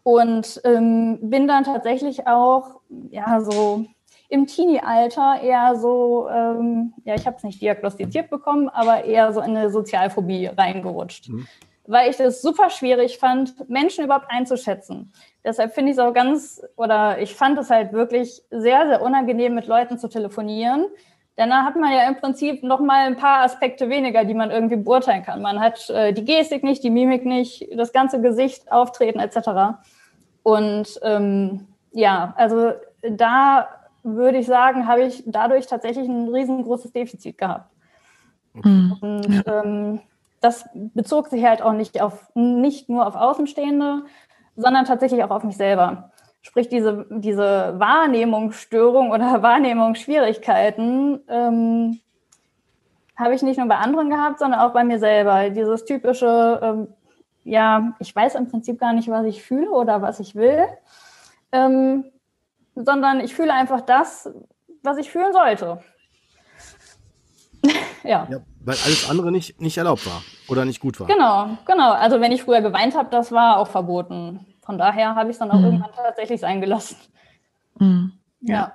Und 0.03 0.61
ähm, 0.65 1.19
bin 1.21 1.47
dann 1.47 1.63
tatsächlich 1.63 2.27
auch, 2.27 2.74
ja, 3.09 3.41
so 3.41 3.85
im 4.29 4.47
Teenie-Alter 4.47 5.41
eher 5.41 5.75
so, 5.75 6.27
ähm, 6.29 6.93
ja, 7.03 7.15
ich 7.15 7.25
habe 7.25 7.37
es 7.37 7.43
nicht 7.43 7.61
diagnostiziert 7.61 8.29
bekommen, 8.29 8.69
aber 8.69 9.05
eher 9.05 9.31
so 9.33 9.39
in 9.41 9.55
eine 9.55 9.69
Sozialphobie 9.69 10.47
reingerutscht. 10.47 11.29
Mhm. 11.29 11.47
Weil 11.87 12.09
ich 12.09 12.17
das 12.17 12.41
super 12.41 12.71
schwierig 12.71 13.19
fand, 13.19 13.69
Menschen 13.69 14.03
überhaupt 14.03 14.29
einzuschätzen. 14.29 15.13
Deshalb 15.43 15.73
finde 15.73 15.91
ich 15.91 15.97
es 15.97 16.03
auch 16.03 16.13
ganz, 16.13 16.63
oder 16.75 17.19
ich 17.19 17.35
fand 17.35 17.59
es 17.59 17.69
halt 17.69 17.93
wirklich 17.93 18.41
sehr, 18.49 18.87
sehr 18.87 19.01
unangenehm, 19.03 19.53
mit 19.53 19.67
Leuten 19.67 19.99
zu 19.99 20.09
telefonieren, 20.09 20.87
denn 21.37 21.49
da 21.49 21.63
hat 21.63 21.75
man 21.75 21.91
ja 21.91 22.07
im 22.07 22.15
Prinzip 22.15 22.63
noch 22.63 22.79
mal 22.79 23.05
ein 23.05 23.17
paar 23.17 23.43
Aspekte 23.43 23.89
weniger, 23.89 24.23
die 24.23 24.33
man 24.33 24.51
irgendwie 24.51 24.77
beurteilen 24.77 25.23
kann. 25.23 25.41
Man 25.41 25.59
hat 25.59 25.89
äh, 25.89 26.13
die 26.13 26.23
Gestik 26.23 26.63
nicht, 26.63 26.83
die 26.83 26.89
Mimik 26.89 27.25
nicht, 27.25 27.67
das 27.75 27.91
ganze 27.91 28.21
Gesicht, 28.21 28.71
Auftreten 28.71 29.19
etc. 29.19 29.77
Und 30.43 30.99
ähm, 31.03 31.67
ja, 31.95 32.33
also 32.35 32.73
da 33.01 33.69
würde 34.03 34.37
ich 34.37 34.45
sagen, 34.45 34.87
habe 34.87 35.03
ich 35.03 35.23
dadurch 35.25 35.65
tatsächlich 35.65 36.07
ein 36.07 36.27
riesengroßes 36.27 36.91
Defizit 36.91 37.37
gehabt. 37.37 37.71
Mhm. 38.53 38.97
Und 39.01 39.43
ähm, 39.47 39.99
das 40.41 40.65
bezog 40.73 41.29
sich 41.29 41.43
halt 41.43 41.61
auch 41.61 41.73
nicht 41.73 42.01
auf 42.01 42.29
nicht 42.35 42.89
nur 42.89 43.07
auf 43.07 43.15
Außenstehende, 43.15 44.03
sondern 44.55 44.85
tatsächlich 44.85 45.23
auch 45.23 45.31
auf 45.31 45.43
mich 45.43 45.57
selber. 45.57 46.11
Sprich, 46.41 46.69
diese, 46.69 47.07
diese 47.09 47.79
Wahrnehmungsstörung 47.79 49.11
oder 49.11 49.41
Wahrnehmungsschwierigkeiten 49.41 51.21
ähm, 51.27 51.99
habe 53.15 53.33
ich 53.33 53.41
nicht 53.41 53.57
nur 53.57 53.67
bei 53.67 53.77
anderen 53.77 54.09
gehabt, 54.09 54.39
sondern 54.39 54.59
auch 54.59 54.73
bei 54.73 54.83
mir 54.83 54.99
selber. 54.99 55.49
Dieses 55.49 55.85
typische, 55.85 56.59
ähm, 56.61 56.87
ja, 57.45 57.93
ich 57.99 58.13
weiß 58.13 58.35
im 58.35 58.49
Prinzip 58.49 58.79
gar 58.79 58.91
nicht, 58.91 59.07
was 59.07 59.25
ich 59.25 59.41
fühle 59.41 59.71
oder 59.71 60.01
was 60.01 60.19
ich 60.19 60.35
will, 60.35 60.67
ähm, 61.55 62.05
sondern 62.75 63.19
ich 63.21 63.33
fühle 63.33 63.53
einfach 63.53 63.81
das, 63.81 64.29
was 64.83 64.97
ich 64.97 65.09
fühlen 65.09 65.31
sollte. 65.33 65.81
ja. 68.03 68.27
ja. 68.29 68.39
Weil 68.59 68.75
alles 68.83 69.09
andere 69.09 69.31
nicht, 69.31 69.61
nicht 69.61 69.77
erlaubt 69.77 70.05
war 70.05 70.23
oder 70.47 70.65
nicht 70.65 70.79
gut 70.79 70.99
war. 70.99 71.07
Genau, 71.07 71.57
genau. 71.65 71.93
Also 71.93 72.19
wenn 72.19 72.31
ich 72.31 72.43
früher 72.43 72.61
geweint 72.61 72.95
habe, 72.95 73.09
das 73.11 73.31
war 73.31 73.57
auch 73.57 73.67
verboten. 73.67 74.45
Von 74.65 74.77
daher 74.77 75.15
habe 75.15 75.29
ich 75.29 75.35
es 75.35 75.39
dann 75.39 75.51
auch 75.51 75.59
mhm. 75.59 75.65
irgendwann 75.65 75.91
tatsächlich 75.95 76.39
sein 76.41 76.61
gelassen. 76.61 76.97
Mhm. 77.79 78.13
Ja. 78.41 78.55
ja. 78.55 78.73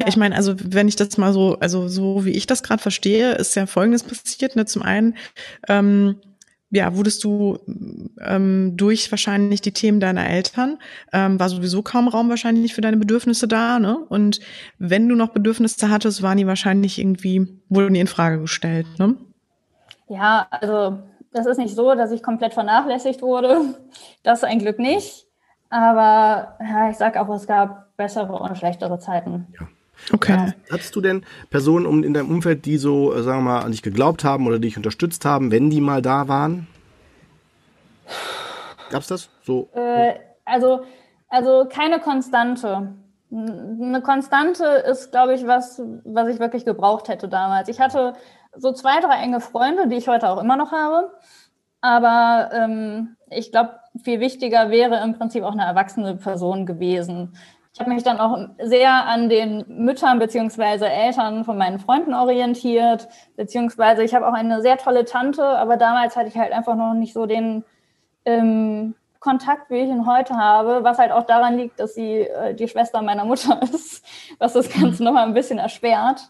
Ja, 0.00 0.08
ich 0.08 0.16
meine, 0.16 0.34
also 0.34 0.54
wenn 0.58 0.88
ich 0.88 0.96
das 0.96 1.18
mal 1.18 1.32
so, 1.32 1.58
also 1.60 1.88
so 1.88 2.24
wie 2.24 2.30
ich 2.30 2.46
das 2.46 2.62
gerade 2.62 2.80
verstehe, 2.80 3.32
ist 3.32 3.54
ja 3.54 3.66
Folgendes 3.66 4.02
passiert. 4.02 4.56
Ne? 4.56 4.64
Zum 4.64 4.82
einen, 4.82 5.16
ähm, 5.68 6.20
ja, 6.70 6.94
wurdest 6.94 7.24
du 7.24 7.58
ähm, 8.20 8.76
durch 8.76 9.10
wahrscheinlich 9.10 9.60
die 9.62 9.72
Themen 9.72 10.00
deiner 10.00 10.28
Eltern, 10.28 10.78
ähm, 11.12 11.40
war 11.40 11.48
sowieso 11.48 11.82
kaum 11.82 12.08
Raum 12.08 12.28
wahrscheinlich 12.28 12.74
für 12.74 12.82
deine 12.82 12.98
Bedürfnisse 12.98 13.48
da, 13.48 13.78
ne? 13.78 13.98
Und 14.08 14.40
wenn 14.78 15.08
du 15.08 15.14
noch 15.14 15.28
Bedürfnisse 15.28 15.88
hattest, 15.88 16.22
waren 16.22 16.36
die 16.36 16.46
wahrscheinlich 16.46 16.98
irgendwie, 16.98 17.48
wurden 17.68 17.94
die 17.94 18.00
in 18.00 18.06
Frage 18.06 18.40
gestellt, 18.40 18.86
ne? 18.98 19.16
Ja, 20.08 20.46
also 20.50 20.98
das 21.32 21.46
ist 21.46 21.58
nicht 21.58 21.74
so, 21.74 21.94
dass 21.94 22.10
ich 22.10 22.22
komplett 22.22 22.54
vernachlässigt 22.54 23.22
wurde. 23.22 23.60
Das 24.24 24.44
ein 24.44 24.58
Glück 24.58 24.78
nicht. 24.78 25.26
Aber 25.70 26.58
ja, 26.60 26.90
ich 26.90 26.96
sag 26.96 27.16
auch, 27.16 27.28
es 27.30 27.46
gab 27.46 27.96
bessere 27.96 28.32
und 28.32 28.58
schlechtere 28.58 28.98
Zeiten. 28.98 29.46
Ja. 29.58 29.68
Okay. 30.12 30.52
Hattest 30.70 30.94
du 30.96 31.00
denn 31.00 31.24
Personen 31.50 32.02
in 32.02 32.14
deinem 32.14 32.30
Umfeld, 32.30 32.64
die 32.64 32.78
so, 32.78 33.14
äh, 33.14 33.22
sagen 33.22 33.44
wir 33.44 33.52
mal, 33.52 33.60
an 33.60 33.72
dich 33.72 33.82
geglaubt 33.82 34.24
haben 34.24 34.46
oder 34.46 34.58
dich 34.58 34.76
unterstützt 34.76 35.24
haben, 35.24 35.50
wenn 35.50 35.70
die 35.70 35.80
mal 35.80 36.02
da 36.02 36.28
waren? 36.28 36.66
Gab's 38.90 39.08
das? 39.08 39.28
So? 39.42 39.68
Äh, 39.74 40.14
also, 40.44 40.84
also 41.28 41.66
keine 41.70 42.00
Konstante. 42.00 42.94
Eine 43.30 44.00
Konstante 44.02 44.64
ist, 44.64 45.10
glaube 45.10 45.34
ich, 45.34 45.46
was, 45.46 45.82
was 46.04 46.28
ich 46.28 46.40
wirklich 46.40 46.64
gebraucht 46.64 47.08
hätte 47.08 47.28
damals. 47.28 47.68
Ich 47.68 47.80
hatte 47.80 48.14
so 48.56 48.72
zwei, 48.72 49.00
drei 49.00 49.22
enge 49.22 49.40
Freunde, 49.40 49.88
die 49.88 49.96
ich 49.96 50.08
heute 50.08 50.30
auch 50.30 50.40
immer 50.40 50.56
noch 50.56 50.72
habe. 50.72 51.12
Aber 51.80 52.50
ähm, 52.52 53.16
ich 53.30 53.52
glaube, 53.52 53.78
viel 54.02 54.20
wichtiger 54.20 54.70
wäre 54.70 55.02
im 55.04 55.16
Prinzip 55.16 55.44
auch 55.44 55.52
eine 55.52 55.64
erwachsene 55.64 56.16
Person 56.16 56.66
gewesen. 56.66 57.36
Ich 57.78 57.80
habe 57.80 57.94
mich 57.94 58.02
dann 58.02 58.18
auch 58.18 58.36
sehr 58.60 59.06
an 59.06 59.28
den 59.28 59.64
Müttern 59.68 60.18
beziehungsweise 60.18 60.88
Eltern 60.88 61.44
von 61.44 61.56
meinen 61.56 61.78
Freunden 61.78 62.12
orientiert, 62.12 63.06
beziehungsweise 63.36 64.02
ich 64.02 64.16
habe 64.16 64.26
auch 64.26 64.32
eine 64.32 64.62
sehr 64.62 64.78
tolle 64.78 65.04
Tante, 65.04 65.44
aber 65.44 65.76
damals 65.76 66.16
hatte 66.16 66.26
ich 66.26 66.36
halt 66.36 66.52
einfach 66.52 66.74
noch 66.74 66.94
nicht 66.94 67.12
so 67.12 67.26
den 67.26 67.62
ähm, 68.24 68.96
Kontakt, 69.20 69.70
wie 69.70 69.76
ich 69.76 69.88
ihn 69.88 70.08
heute 70.08 70.34
habe, 70.34 70.82
was 70.82 70.98
halt 70.98 71.12
auch 71.12 71.24
daran 71.24 71.56
liegt, 71.56 71.78
dass 71.78 71.94
sie 71.94 72.22
äh, 72.22 72.52
die 72.52 72.66
Schwester 72.66 73.00
meiner 73.00 73.24
Mutter 73.24 73.62
ist, 73.72 74.04
was 74.40 74.54
das 74.54 74.68
Ganze 74.68 75.04
nochmal 75.04 75.28
ein 75.28 75.34
bisschen 75.34 75.58
erschwert. 75.58 76.20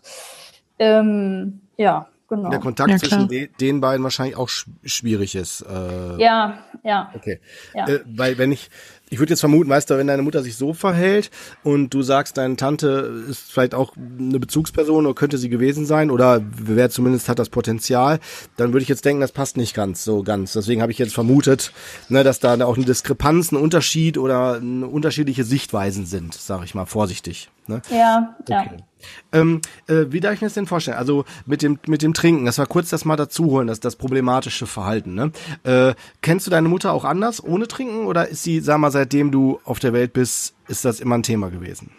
Ähm, 0.78 1.62
ja, 1.78 2.08
genau. 2.28 2.50
Der 2.50 2.60
Kontakt 2.60 2.90
ja, 2.90 2.98
zwischen 2.98 3.26
de 3.28 3.48
den 3.58 3.80
beiden 3.80 4.04
wahrscheinlich 4.04 4.36
auch 4.36 4.50
sch 4.50 4.66
schwierig 4.84 5.34
ist. 5.34 5.62
Äh, 5.62 6.20
ja, 6.20 6.58
ja. 6.82 7.10
Okay. 7.14 7.40
Ja. 7.72 7.88
Äh, 7.88 8.00
weil 8.04 8.36
wenn 8.36 8.52
ich, 8.52 8.68
ich 9.10 9.18
würde 9.18 9.32
jetzt 9.32 9.40
vermuten, 9.40 9.70
weißt 9.70 9.90
du, 9.90 9.96
wenn 9.96 10.06
deine 10.06 10.22
Mutter 10.22 10.42
sich 10.42 10.56
so 10.56 10.72
verhält 10.72 11.30
und 11.62 11.94
du 11.94 12.02
sagst, 12.02 12.36
deine 12.36 12.56
Tante 12.56 13.24
ist 13.28 13.52
vielleicht 13.52 13.74
auch 13.74 13.94
eine 13.96 14.38
Bezugsperson 14.38 15.06
oder 15.06 15.14
könnte 15.14 15.38
sie 15.38 15.48
gewesen 15.48 15.86
sein 15.86 16.10
oder 16.10 16.42
wer 16.50 16.90
zumindest 16.90 17.28
hat 17.28 17.38
das 17.38 17.48
Potenzial, 17.48 18.20
dann 18.56 18.72
würde 18.72 18.82
ich 18.82 18.88
jetzt 18.88 19.04
denken, 19.04 19.20
das 19.20 19.32
passt 19.32 19.56
nicht 19.56 19.74
ganz 19.74 20.04
so 20.04 20.22
ganz. 20.22 20.52
Deswegen 20.52 20.82
habe 20.82 20.92
ich 20.92 20.98
jetzt 20.98 21.14
vermutet, 21.14 21.72
ne, 22.08 22.24
dass 22.24 22.40
da 22.40 22.54
auch 22.64 22.76
eine 22.76 22.84
Diskrepanz, 22.86 23.52
ein 23.52 23.56
Unterschied 23.56 24.18
oder 24.18 24.60
unterschiedliche 24.60 25.44
Sichtweisen 25.44 26.06
sind, 26.06 26.34
sage 26.34 26.64
ich 26.64 26.74
mal 26.74 26.86
vorsichtig. 26.86 27.50
Ne? 27.66 27.82
Ja, 27.90 28.36
okay. 28.40 28.52
ja. 28.52 28.87
Ähm, 29.32 29.60
äh, 29.86 30.06
wie 30.08 30.20
darf 30.20 30.34
ich 30.34 30.40
mir 30.40 30.46
das 30.46 30.54
denn 30.54 30.66
vorstellen? 30.66 30.98
Also 30.98 31.24
mit 31.46 31.62
dem 31.62 31.78
mit 31.86 32.02
dem 32.02 32.14
Trinken, 32.14 32.46
das 32.46 32.58
war 32.58 32.66
kurz 32.66 32.90
das 32.90 33.04
mal 33.04 33.16
dazuholen, 33.16 33.68
das 33.68 33.80
das 33.80 33.96
problematische 33.96 34.66
Verhalten. 34.66 35.14
Ne? 35.14 35.32
Äh, 35.64 35.94
kennst 36.22 36.46
du 36.46 36.50
deine 36.50 36.68
Mutter 36.68 36.92
auch 36.92 37.04
anders 37.04 37.42
ohne 37.42 37.68
Trinken 37.68 38.06
oder 38.06 38.28
ist 38.28 38.42
sie, 38.42 38.60
sag 38.60 38.78
mal, 38.78 38.90
seitdem 38.90 39.30
du 39.30 39.60
auf 39.64 39.78
der 39.78 39.92
Welt 39.92 40.12
bist, 40.12 40.54
ist 40.68 40.84
das 40.84 41.00
immer 41.00 41.16
ein 41.16 41.22
Thema 41.22 41.50
gewesen? 41.50 41.92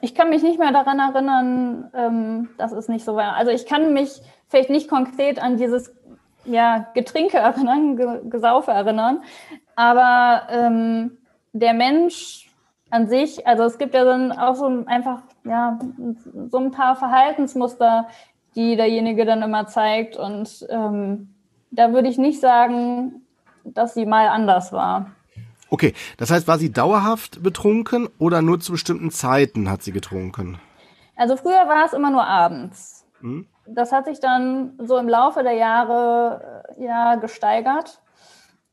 Ich 0.00 0.14
kann 0.14 0.30
mich 0.30 0.42
nicht 0.42 0.58
mehr 0.58 0.72
daran 0.72 1.00
erinnern, 1.00 1.90
ähm, 1.94 2.48
dass 2.56 2.72
es 2.72 2.88
nicht 2.88 3.04
so 3.04 3.16
war. 3.16 3.34
Also 3.34 3.50
ich 3.50 3.66
kann 3.66 3.92
mich 3.92 4.20
vielleicht 4.48 4.70
nicht 4.70 4.88
konkret 4.88 5.40
an 5.40 5.56
dieses 5.56 5.92
ja, 6.44 6.88
Getränke 6.94 7.36
erinnern, 7.38 7.96
Ge 7.96 8.20
Gesaufe 8.28 8.70
erinnern, 8.70 9.22
aber 9.74 10.48
ähm, 10.50 11.18
der 11.52 11.74
Mensch 11.74 12.47
an 12.90 13.08
sich, 13.08 13.46
also 13.46 13.64
es 13.64 13.78
gibt 13.78 13.94
ja 13.94 14.04
dann 14.04 14.32
auch 14.32 14.54
so 14.54 14.84
einfach, 14.86 15.22
ja, 15.44 15.78
so 16.50 16.58
ein 16.58 16.70
paar 16.70 16.96
Verhaltensmuster, 16.96 18.08
die 18.54 18.76
derjenige 18.76 19.24
dann 19.24 19.42
immer 19.42 19.66
zeigt. 19.66 20.16
Und 20.16 20.66
ähm, 20.70 21.34
da 21.70 21.92
würde 21.92 22.08
ich 22.08 22.18
nicht 22.18 22.40
sagen, 22.40 23.22
dass 23.64 23.94
sie 23.94 24.06
mal 24.06 24.28
anders 24.28 24.72
war. 24.72 25.10
Okay, 25.70 25.92
das 26.16 26.30
heißt, 26.30 26.48
war 26.48 26.58
sie 26.58 26.72
dauerhaft 26.72 27.42
betrunken 27.42 28.08
oder 28.18 28.40
nur 28.40 28.58
zu 28.58 28.72
bestimmten 28.72 29.10
Zeiten 29.10 29.70
hat 29.70 29.82
sie 29.82 29.92
getrunken? 29.92 30.58
Also 31.14 31.36
früher 31.36 31.68
war 31.68 31.84
es 31.84 31.92
immer 31.92 32.10
nur 32.10 32.24
abends. 32.24 33.04
Hm? 33.20 33.46
Das 33.66 33.92
hat 33.92 34.06
sich 34.06 34.18
dann 34.18 34.72
so 34.78 34.96
im 34.96 35.08
Laufe 35.08 35.42
der 35.42 35.52
Jahre 35.52 36.64
äh, 36.78 36.84
ja 36.84 37.16
gesteigert. 37.16 38.00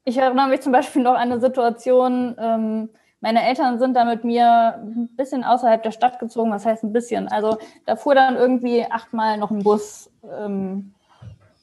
Ich 0.05 0.17
erinnere 0.17 0.47
mich 0.47 0.61
zum 0.61 0.71
Beispiel 0.71 1.01
noch 1.01 1.15
an 1.15 1.31
eine 1.31 1.41
Situation, 1.41 2.35
ähm, 2.39 2.89
meine 3.21 3.43
Eltern 3.43 3.79
sind 3.79 3.95
da 3.95 4.05
mit 4.05 4.23
mir 4.23 4.75
ein 4.77 5.09
bisschen 5.15 5.43
außerhalb 5.43 5.81
der 5.81 5.91
Stadt 5.91 6.19
gezogen, 6.19 6.51
was 6.51 6.65
heißt 6.65 6.83
ein 6.83 6.93
bisschen. 6.93 7.27
Also 7.27 7.57
da 7.85 7.95
fuhr 7.95 8.15
dann 8.15 8.35
irgendwie 8.35 8.85
achtmal 8.89 9.37
noch 9.37 9.51
ein 9.51 9.63
Bus 9.63 10.11
ähm, 10.39 10.93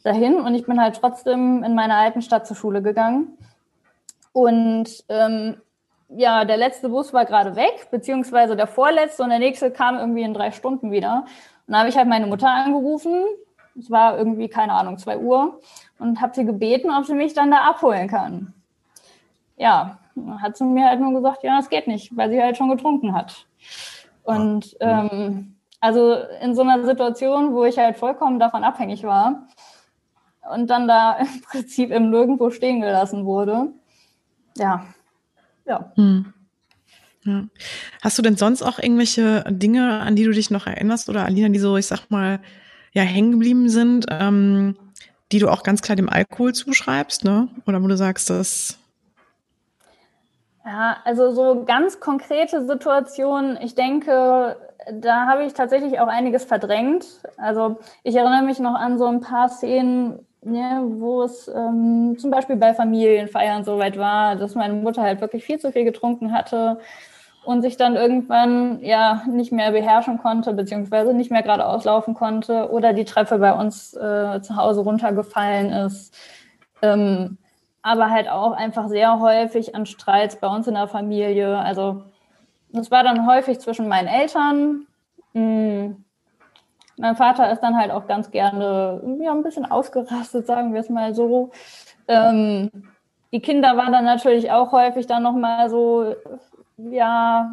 dahin 0.02 0.40
und 0.40 0.54
ich 0.54 0.66
bin 0.66 0.80
halt 0.80 0.96
trotzdem 0.96 1.62
in 1.62 1.74
meiner 1.74 1.96
alten 1.96 2.22
Stadt 2.22 2.46
zur 2.46 2.56
Schule 2.56 2.82
gegangen. 2.82 3.36
Und 4.32 5.04
ähm, 5.08 5.56
ja, 6.08 6.44
der 6.44 6.56
letzte 6.56 6.88
Bus 6.88 7.12
war 7.12 7.24
gerade 7.24 7.56
weg, 7.56 7.88
beziehungsweise 7.90 8.56
der 8.56 8.66
vorletzte 8.66 9.22
und 9.22 9.30
der 9.30 9.38
nächste 9.38 9.70
kam 9.70 9.98
irgendwie 9.98 10.22
in 10.22 10.34
drei 10.34 10.50
Stunden 10.50 10.90
wieder. 10.90 11.24
Und 11.66 11.72
da 11.72 11.80
habe 11.80 11.88
ich 11.88 11.96
halt 11.96 12.08
meine 12.08 12.26
Mutter 12.26 12.48
angerufen. 12.48 13.24
Es 13.78 13.90
war 13.90 14.18
irgendwie, 14.18 14.48
keine 14.48 14.72
Ahnung, 14.72 14.98
zwei 14.98 15.18
Uhr 15.18 15.60
und 15.98 16.20
habe 16.20 16.34
sie 16.34 16.44
gebeten, 16.44 16.90
ob 16.90 17.06
sie 17.06 17.14
mich 17.14 17.32
dann 17.34 17.50
da 17.50 17.58
abholen 17.58 18.08
kann. 18.08 18.52
Ja, 19.56 19.98
hat 20.40 20.56
sie 20.56 20.64
mir 20.64 20.88
halt 20.88 21.00
nur 21.00 21.12
gesagt, 21.12 21.42
ja, 21.42 21.56
das 21.56 21.68
geht 21.68 21.86
nicht, 21.86 22.16
weil 22.16 22.30
sie 22.30 22.40
halt 22.40 22.56
schon 22.56 22.70
getrunken 22.70 23.14
hat. 23.14 23.46
Und 24.24 24.76
ähm, 24.80 25.56
also 25.80 26.14
in 26.40 26.54
so 26.54 26.62
einer 26.62 26.84
Situation, 26.84 27.54
wo 27.54 27.64
ich 27.64 27.78
halt 27.78 27.96
vollkommen 27.96 28.38
davon 28.38 28.64
abhängig 28.64 29.02
war 29.02 29.48
und 30.50 30.68
dann 30.68 30.86
da 30.86 31.12
im 31.20 31.40
Prinzip 31.42 31.90
im 31.90 32.10
Nirgendwo 32.10 32.50
stehen 32.50 32.80
gelassen 32.80 33.24
wurde, 33.24 33.72
ja, 34.56 34.84
ja. 35.64 35.92
Hm. 35.96 36.32
Ja. 37.24 37.44
Hast 38.00 38.18
du 38.18 38.22
denn 38.22 38.36
sonst 38.36 38.62
auch 38.62 38.80
irgendwelche 38.80 39.44
Dinge, 39.48 40.00
an 40.00 40.16
die 40.16 40.24
du 40.24 40.32
dich 40.32 40.50
noch 40.50 40.66
erinnerst 40.66 41.08
oder 41.08 41.24
Alina, 41.24 41.48
die 41.48 41.60
so, 41.60 41.76
ich 41.76 41.86
sag 41.86 42.10
mal, 42.10 42.40
ja, 42.92 43.02
hängen 43.02 43.32
geblieben 43.32 43.68
sind, 43.68 44.06
ähm, 44.10 44.76
die 45.30 45.38
du 45.38 45.48
auch 45.48 45.62
ganz 45.62 45.82
klar 45.82 45.96
dem 45.96 46.08
Alkohol 46.08 46.52
zuschreibst, 46.52 47.24
ne? 47.24 47.48
Oder 47.66 47.82
wo 47.82 47.86
du 47.86 47.96
sagst, 47.96 48.28
dass 48.28 48.78
ja, 50.64 50.96
also 51.04 51.32
so 51.32 51.64
ganz 51.64 52.00
konkrete 52.00 52.64
Situationen, 52.66 53.58
ich 53.60 53.74
denke, 53.74 54.56
da 54.90 55.26
habe 55.26 55.44
ich 55.44 55.54
tatsächlich 55.54 56.00
auch 56.00 56.08
einiges 56.08 56.44
verdrängt. 56.44 57.06
Also 57.36 57.78
ich 58.02 58.14
erinnere 58.16 58.42
mich 58.42 58.58
noch 58.58 58.74
an 58.74 58.98
so 58.98 59.06
ein 59.06 59.20
paar 59.20 59.48
Szenen, 59.48 60.26
ja, 60.44 60.82
wo 60.84 61.22
es 61.22 61.48
ähm, 61.48 62.16
zum 62.18 62.30
Beispiel 62.30 62.56
bei 62.56 62.74
Familienfeiern 62.74 63.64
so 63.64 63.78
weit 63.78 63.96
war, 63.98 64.36
dass 64.36 64.54
meine 64.54 64.74
Mutter 64.74 65.02
halt 65.02 65.20
wirklich 65.20 65.44
viel 65.44 65.58
zu 65.58 65.72
viel 65.72 65.84
getrunken 65.84 66.32
hatte 66.32 66.78
und 67.44 67.62
sich 67.62 67.76
dann 67.76 67.96
irgendwann 67.96 68.80
ja 68.82 69.22
nicht 69.28 69.52
mehr 69.52 69.72
beherrschen 69.72 70.18
konnte, 70.18 70.52
beziehungsweise 70.52 71.12
nicht 71.12 71.30
mehr 71.30 71.42
geradeaus 71.42 71.84
laufen 71.84 72.14
konnte 72.14 72.70
oder 72.70 72.92
die 72.92 73.04
Treppe 73.04 73.38
bei 73.38 73.52
uns 73.52 73.94
äh, 73.94 74.40
zu 74.42 74.56
Hause 74.56 74.80
runtergefallen 74.80 75.70
ist. 75.72 76.14
Ähm, 76.82 77.38
aber 77.82 78.10
halt 78.10 78.28
auch 78.28 78.52
einfach 78.52 78.88
sehr 78.88 79.18
häufig 79.20 79.74
an 79.74 79.86
Streits 79.86 80.36
bei 80.36 80.48
uns 80.48 80.66
in 80.68 80.74
der 80.74 80.88
Familie. 80.88 81.58
Also 81.58 82.04
das 82.70 82.90
war 82.90 83.02
dann 83.02 83.26
häufig 83.26 83.58
zwischen 83.60 83.88
meinen 83.88 84.08
Eltern. 84.08 84.86
Hm. 85.32 86.04
Mein 86.96 87.16
Vater 87.16 87.50
ist 87.50 87.60
dann 87.60 87.76
halt 87.76 87.90
auch 87.90 88.06
ganz 88.06 88.30
gerne 88.30 89.02
ja, 89.20 89.32
ein 89.32 89.42
bisschen 89.42 89.70
ausgerastet, 89.70 90.46
sagen 90.46 90.72
wir 90.72 90.80
es 90.80 90.88
mal 90.88 91.14
so. 91.14 91.50
Ähm, 92.06 92.70
die 93.32 93.40
Kinder 93.40 93.76
waren 93.76 93.92
dann 93.92 94.04
natürlich 94.04 94.52
auch 94.52 94.72
häufig 94.72 95.06
dann 95.06 95.22
nochmal 95.22 95.70
so, 95.70 96.14
ja, 96.76 97.50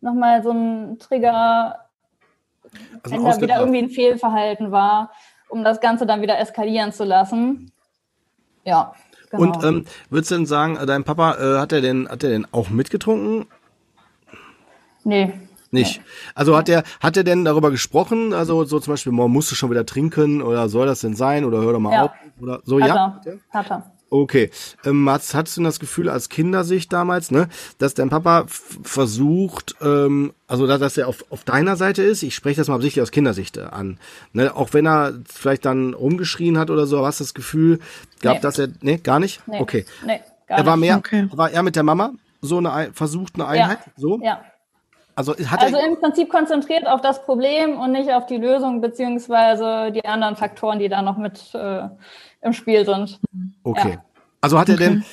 nochmal 0.00 0.42
so 0.42 0.50
ein 0.50 0.98
Trigger, 0.98 1.86
also 3.02 3.16
wenn 3.16 3.24
da 3.24 3.40
wieder 3.40 3.60
irgendwie 3.60 3.78
ein 3.78 3.90
Fehlverhalten 3.90 4.72
war, 4.72 5.12
um 5.48 5.64
das 5.64 5.80
Ganze 5.80 6.06
dann 6.06 6.20
wieder 6.20 6.38
eskalieren 6.38 6.92
zu 6.92 7.04
lassen. 7.04 7.72
Ja. 8.64 8.92
Genau. 9.30 9.42
Und 9.42 9.64
ähm, 9.64 9.84
würdest 10.10 10.30
du 10.30 10.36
denn 10.36 10.46
sagen, 10.46 10.76
äh, 10.76 10.86
dein 10.86 11.04
Papa, 11.04 11.34
äh, 11.34 11.58
hat 11.58 11.72
er 11.72 11.80
denn, 11.80 12.08
hat 12.08 12.22
er 12.22 12.30
denn 12.30 12.46
auch 12.50 12.70
mitgetrunken? 12.70 13.46
Nee. 15.04 15.32
Nicht. 15.70 16.00
Also 16.34 16.56
hat 16.56 16.68
er, 16.68 16.82
hat 17.00 17.16
er 17.16 17.24
denn 17.24 17.44
darüber 17.44 17.70
gesprochen? 17.70 18.32
Also 18.32 18.64
so 18.64 18.80
zum 18.80 18.94
Beispiel, 18.94 19.12
man 19.12 19.30
musst 19.30 19.50
du 19.50 19.54
schon 19.54 19.70
wieder 19.70 19.84
trinken 19.84 20.40
oder 20.40 20.68
soll 20.70 20.86
das 20.86 21.00
denn 21.00 21.14
sein 21.14 21.44
oder 21.44 21.58
hör 21.60 21.74
doch 21.74 21.80
mal 21.80 21.92
ja. 21.92 22.04
auf 22.04 22.10
oder 22.40 22.60
so, 22.64 22.80
hat 22.80 22.88
ja? 22.88 23.20
Er. 23.24 23.38
Hat 23.50 23.70
er. 23.70 23.92
Okay. 24.10 24.50
Ähm, 24.84 25.08
hattest, 25.10 25.34
hattest 25.34 25.56
du 25.58 25.62
das 25.62 25.80
Gefühl 25.80 26.08
als 26.08 26.28
Kindersicht 26.28 26.92
damals, 26.92 27.30
ne, 27.30 27.48
dass 27.78 27.94
dein 27.94 28.08
Papa 28.08 28.46
versucht, 28.46 29.76
ähm, 29.82 30.32
also 30.46 30.66
dass 30.66 30.96
er 30.96 31.08
auf, 31.08 31.24
auf 31.30 31.44
deiner 31.44 31.76
Seite 31.76 32.02
ist, 32.02 32.22
ich 32.22 32.34
spreche 32.34 32.60
das 32.60 32.68
mal 32.68 32.76
absichtlich 32.76 33.02
aus 33.02 33.10
Kindersicht 33.10 33.58
an, 33.58 33.98
ne, 34.32 34.56
auch 34.56 34.72
wenn 34.72 34.86
er 34.86 35.14
vielleicht 35.30 35.66
dann 35.66 35.92
rumgeschrien 35.92 36.58
hat 36.58 36.70
oder 36.70 36.86
so, 36.86 37.04
hast 37.04 37.20
du 37.20 37.24
das 37.24 37.34
Gefühl 37.34 37.80
gab, 38.22 38.36
nee. 38.36 38.40
dass 38.40 38.58
er, 38.58 38.68
ne, 38.80 38.98
gar 38.98 39.18
nicht? 39.18 39.46
Nee. 39.46 39.60
Okay. 39.60 39.84
Nee, 40.06 40.20
gar 40.46 40.58
er 40.58 40.66
war 40.66 40.76
mehr, 40.76 40.96
okay. 40.96 41.28
war 41.32 41.50
er 41.50 41.62
mit 41.62 41.76
der 41.76 41.82
Mama 41.82 42.12
so 42.40 42.58
eine, 42.58 42.92
versucht 42.94 43.34
eine 43.34 43.46
Einheit, 43.46 43.78
ja. 43.84 43.92
so? 43.96 44.20
Ja. 44.22 44.42
Also, 45.18 45.34
hat 45.34 45.60
also 45.60 45.76
er, 45.76 45.84
im 45.84 45.98
Prinzip 45.98 46.30
konzentriert 46.30 46.86
auf 46.86 47.00
das 47.00 47.24
Problem 47.24 47.76
und 47.80 47.90
nicht 47.90 48.08
auf 48.12 48.26
die 48.26 48.36
Lösung 48.36 48.80
beziehungsweise 48.80 49.90
die 49.90 50.04
anderen 50.04 50.36
Faktoren, 50.36 50.78
die 50.78 50.88
da 50.88 51.02
noch 51.02 51.16
mit 51.16 51.52
äh, 51.54 51.88
im 52.42 52.52
Spiel 52.52 52.84
sind. 52.84 53.20
Okay. 53.62 53.92
Ja. 53.94 54.04
Also 54.40 54.58
hat 54.58 54.68
er 54.68 54.76
denn, 54.76 55.04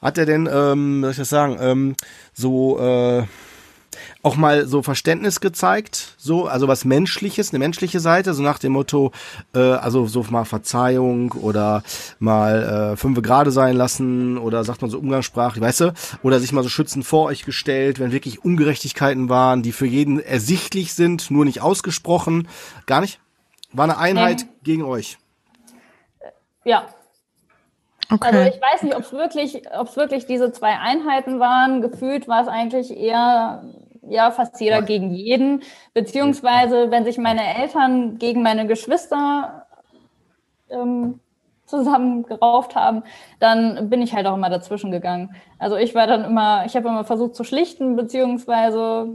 hat 0.00 0.18
er 0.18 0.26
denn, 0.26 0.48
ähm, 0.52 1.02
soll 1.02 1.10
ich 1.12 1.16
das 1.16 1.28
sagen, 1.28 1.56
ähm, 1.60 1.94
so 2.32 2.78
äh, 2.80 3.24
auch 4.22 4.36
mal 4.36 4.66
so 4.66 4.82
Verständnis 4.82 5.40
gezeigt, 5.40 6.14
so, 6.16 6.46
also 6.46 6.66
was 6.68 6.84
Menschliches, 6.84 7.50
eine 7.50 7.58
menschliche 7.58 8.00
Seite, 8.00 8.34
so 8.34 8.42
nach 8.42 8.58
dem 8.58 8.72
Motto, 8.72 9.12
äh, 9.54 9.58
also 9.58 10.06
so 10.06 10.24
mal 10.30 10.44
Verzeihung 10.44 11.32
oder 11.32 11.82
mal 12.18 12.92
äh, 12.92 12.96
fünfe 12.96 13.22
gerade 13.22 13.50
sein 13.50 13.76
lassen 13.76 14.38
oder 14.38 14.64
sagt 14.64 14.80
man 14.80 14.90
so 14.90 14.98
umgangssprachlich, 14.98 15.62
weißt 15.62 15.80
du, 15.80 15.92
oder 16.22 16.40
sich 16.40 16.52
mal 16.52 16.62
so 16.62 16.68
schützend 16.68 17.04
vor 17.04 17.26
euch 17.26 17.44
gestellt, 17.44 18.00
wenn 18.00 18.12
wirklich 18.12 18.44
Ungerechtigkeiten 18.44 19.28
waren, 19.28 19.62
die 19.62 19.72
für 19.72 19.86
jeden 19.86 20.20
ersichtlich 20.20 20.94
sind, 20.94 21.30
nur 21.30 21.44
nicht 21.44 21.60
ausgesprochen, 21.60 22.48
gar 22.86 23.00
nicht? 23.00 23.20
War 23.72 23.84
eine 23.84 23.98
Einheit 23.98 24.40
Nee. 24.40 24.46
gegen 24.62 24.82
euch. 24.82 25.18
Ja, 26.64 26.86
Okay. 28.12 28.26
Also 28.26 28.54
ich 28.54 28.60
weiß 28.60 28.82
nicht, 28.82 28.94
ob 28.94 29.02
es 29.02 29.12
wirklich, 29.12 29.62
ob 29.74 29.88
es 29.88 29.96
wirklich 29.96 30.26
diese 30.26 30.52
zwei 30.52 30.78
Einheiten 30.78 31.40
waren. 31.40 31.80
Gefühlt 31.80 32.28
war 32.28 32.42
es 32.42 32.48
eigentlich 32.48 32.94
eher 32.94 33.64
ja 34.06 34.30
fast 34.30 34.60
jeder 34.60 34.82
gegen 34.82 35.12
jeden, 35.14 35.62
beziehungsweise 35.94 36.90
wenn 36.90 37.04
sich 37.04 37.16
meine 37.16 37.56
Eltern 37.56 38.18
gegen 38.18 38.42
meine 38.42 38.66
Geschwister 38.66 39.66
ähm, 40.68 41.20
zusammengerauft 41.64 42.74
haben, 42.74 43.02
dann 43.38 43.88
bin 43.88 44.02
ich 44.02 44.14
halt 44.14 44.26
auch 44.26 44.34
immer 44.34 44.50
dazwischen 44.50 44.90
gegangen. 44.90 45.34
Also 45.58 45.76
ich 45.76 45.94
war 45.94 46.06
dann 46.06 46.24
immer, 46.24 46.66
ich 46.66 46.76
habe 46.76 46.88
immer 46.88 47.04
versucht 47.04 47.34
zu 47.34 47.44
schlichten, 47.44 47.96
beziehungsweise 47.96 49.06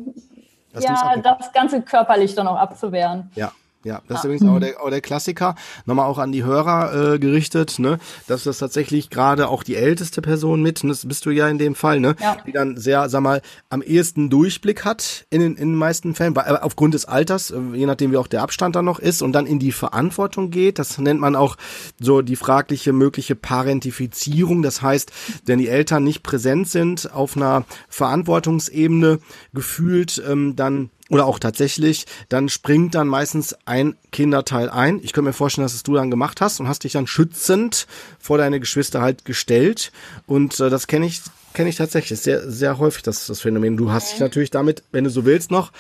Das 0.74 0.84
ja 0.86 1.18
das 1.18 1.52
ganze 1.52 1.84
körperlich 1.84 2.34
dann 2.34 2.48
auch 2.48 2.58
abzuwehren. 2.58 3.30
Ja. 3.36 3.52
Ja, 3.88 4.02
das 4.08 4.18
ist 4.20 4.24
Ja. 4.26 4.30
übrigens 4.32 4.50
auch 4.50 4.60
der, 4.60 4.84
auch 4.84 4.90
der 4.90 5.02
Klassiker. 5.02 5.56
Nochmal 5.86 6.06
auch 6.08 6.18
an 6.18 6.32
die 6.34 6.44
Hörer 6.44 7.14
äh, 7.14 7.20
gerichtet, 7.20 7.80
ne? 7.80 8.00
Dass 8.28 8.44
das 8.44 8.58
tatsächlich 8.58 9.10
gerade 9.10 9.48
auch 9.48 9.64
die 9.64 9.76
älteste 9.76 10.22
Person 10.22 10.62
mit, 10.62 10.84
und 10.84 10.90
das 10.90 11.06
bist 11.08 11.26
du 11.26 11.30
ja 11.32 11.48
in 11.48 11.58
dem 11.58 11.74
Fall, 11.74 12.00
ne? 12.02 12.16
Ja. 12.22 12.38
Die 12.46 12.52
dann 12.52 12.76
sehr, 12.78 13.08
sag 13.10 13.22
mal, 13.22 13.42
am 13.70 13.82
ehesten 13.82 14.30
Durchblick 14.30 14.84
hat 14.84 15.26
in 15.30 15.40
den, 15.40 15.52
in 15.56 15.70
den 15.70 15.76
meisten 15.76 16.16
Fällen, 16.16 16.36
weil, 16.36 16.58
aufgrund 16.58 16.94
des 16.94 17.06
Alters, 17.06 17.52
äh, 17.52 17.60
je 17.74 17.86
nachdem 17.86 18.12
wie 18.12 18.18
auch 18.18 18.28
der 18.28 18.42
Abstand 18.42 18.76
dann 18.76 18.86
noch 18.86 19.00
ist 19.00 19.22
und 19.22 19.32
dann 19.32 19.46
in 19.46 19.60
die 19.60 19.72
Verantwortung 19.72 20.52
geht. 20.52 20.80
Das 20.80 20.98
nennt 20.98 21.22
man 21.22 21.36
auch 21.38 21.56
so 22.00 22.22
die 22.22 22.36
fragliche 22.36 22.92
mögliche 22.92 23.36
Parentifizierung. 23.36 24.64
Das 24.64 24.82
heißt, 24.82 25.12
wenn 25.46 25.60
die 25.60 25.70
Eltern 25.70 26.04
nicht 26.04 26.24
präsent 26.24 26.68
sind 26.68 27.14
auf 27.14 27.38
einer 27.38 27.64
Verantwortungsebene 27.88 29.20
gefühlt, 29.54 30.22
ähm, 30.28 30.56
dann 30.56 30.90
oder 31.10 31.26
auch 31.26 31.40
tatsächlich, 31.40 32.06
dann 32.30 32.50
springt 32.50 32.96
dann 32.96 33.08
meistens 33.08 33.56
ein 33.66 33.96
Kinderteil 34.12 34.70
ein. 34.70 35.00
Ich 35.04 35.14
könnte 35.14 35.30
mir 35.30 35.34
vorstellen, 35.34 35.66
dass 35.66 35.74
es 35.74 35.84
du 35.84 35.94
dann 35.94 36.12
gemacht 36.12 36.42
hast 36.42 36.60
und 36.60 36.68
hast 36.68 36.84
dich 36.84 36.94
dann 36.94 37.08
schützend 37.08 37.88
vor 38.20 38.38
deine 38.38 38.60
Geschwister 38.60 39.02
halt 39.02 39.26
gestellt. 39.26 39.92
Und 40.26 40.60
äh, 40.60 40.70
das 40.70 40.88
kenne 40.88 41.06
ich, 41.06 41.22
kenne 41.54 41.70
ich 41.70 41.78
tatsächlich 41.78 42.20
sehr, 42.20 42.50
sehr 42.50 42.78
häufig, 42.78 43.04
das, 43.04 43.28
das 43.28 43.42
Phänomen. 43.42 43.78
Du 43.78 43.92
hast 43.92 44.12
dich 44.12 44.20
natürlich 44.20 44.52
damit, 44.52 44.84
wenn 44.92 45.06
du 45.06 45.10
so 45.10 45.26
willst, 45.26 45.52
noch 45.52 45.72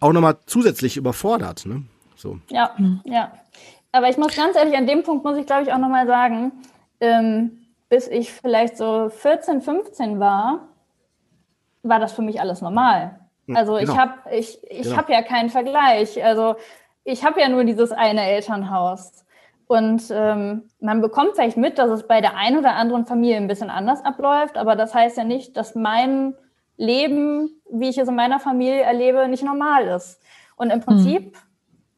auch 0.00 0.12
nochmal 0.12 0.36
zusätzlich 0.46 0.96
überfordert. 0.96 1.66
Ne? 1.66 1.82
So. 2.16 2.38
Ja, 2.50 2.74
ja. 3.04 3.32
Aber 3.92 4.08
ich 4.08 4.16
muss 4.16 4.34
ganz 4.34 4.56
ehrlich, 4.56 4.76
an 4.76 4.86
dem 4.86 5.04
Punkt 5.04 5.24
muss 5.24 5.36
ich, 5.36 5.46
glaube 5.46 5.62
ich, 5.62 5.72
auch 5.72 5.78
nochmal 5.78 6.06
sagen, 6.06 6.52
ähm, 7.00 7.58
bis 7.88 8.08
ich 8.08 8.32
vielleicht 8.32 8.76
so 8.76 9.08
14, 9.08 9.62
15 9.62 10.18
war, 10.18 10.68
war 11.84 12.00
das 12.00 12.12
für 12.12 12.22
mich 12.22 12.40
alles 12.40 12.60
normal. 12.60 13.20
Also 13.52 13.74
genau. 13.74 13.92
ich 13.92 13.98
habe 13.98 14.12
ich, 14.32 14.58
ich 14.70 14.82
Genau. 14.84 14.96
hab 14.96 15.08
ja 15.10 15.22
keinen 15.22 15.50
Vergleich. 15.50 16.22
Also 16.24 16.56
ich 17.04 17.24
habe 17.24 17.40
ja 17.40 17.48
nur 17.48 17.64
dieses 17.64 17.92
eine 17.92 18.22
Elternhaus. 18.24 19.24
Und 19.66 20.04
ähm, 20.10 20.64
man 20.80 21.00
bekommt 21.00 21.32
vielleicht 21.34 21.56
mit, 21.56 21.78
dass 21.78 21.90
es 21.90 22.06
bei 22.06 22.20
der 22.20 22.36
einen 22.36 22.58
oder 22.58 22.74
anderen 22.74 23.06
Familie 23.06 23.36
ein 23.36 23.48
bisschen 23.48 23.70
anders 23.70 24.04
abläuft, 24.04 24.58
aber 24.58 24.76
das 24.76 24.94
heißt 24.94 25.16
ja 25.16 25.24
nicht, 25.24 25.56
dass 25.56 25.74
mein 25.74 26.34
Leben, 26.76 27.50
wie 27.70 27.88
ich 27.88 27.96
es 27.98 28.08
in 28.08 28.14
meiner 28.14 28.40
Familie 28.40 28.82
erlebe, 28.82 29.26
nicht 29.28 29.42
normal 29.42 29.86
ist. 29.88 30.20
Und 30.56 30.70
im 30.70 30.80
Prinzip 30.80 31.36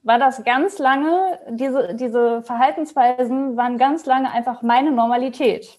war 0.04 0.18
das 0.20 0.44
ganz 0.44 0.78
lange, 0.78 1.38
diese, 1.50 1.94
diese 1.94 2.42
Verhaltensweisen 2.42 3.56
waren 3.56 3.78
ganz 3.78 4.06
lange 4.06 4.30
einfach 4.30 4.62
meine 4.62 4.92
Normalität. 4.92 5.78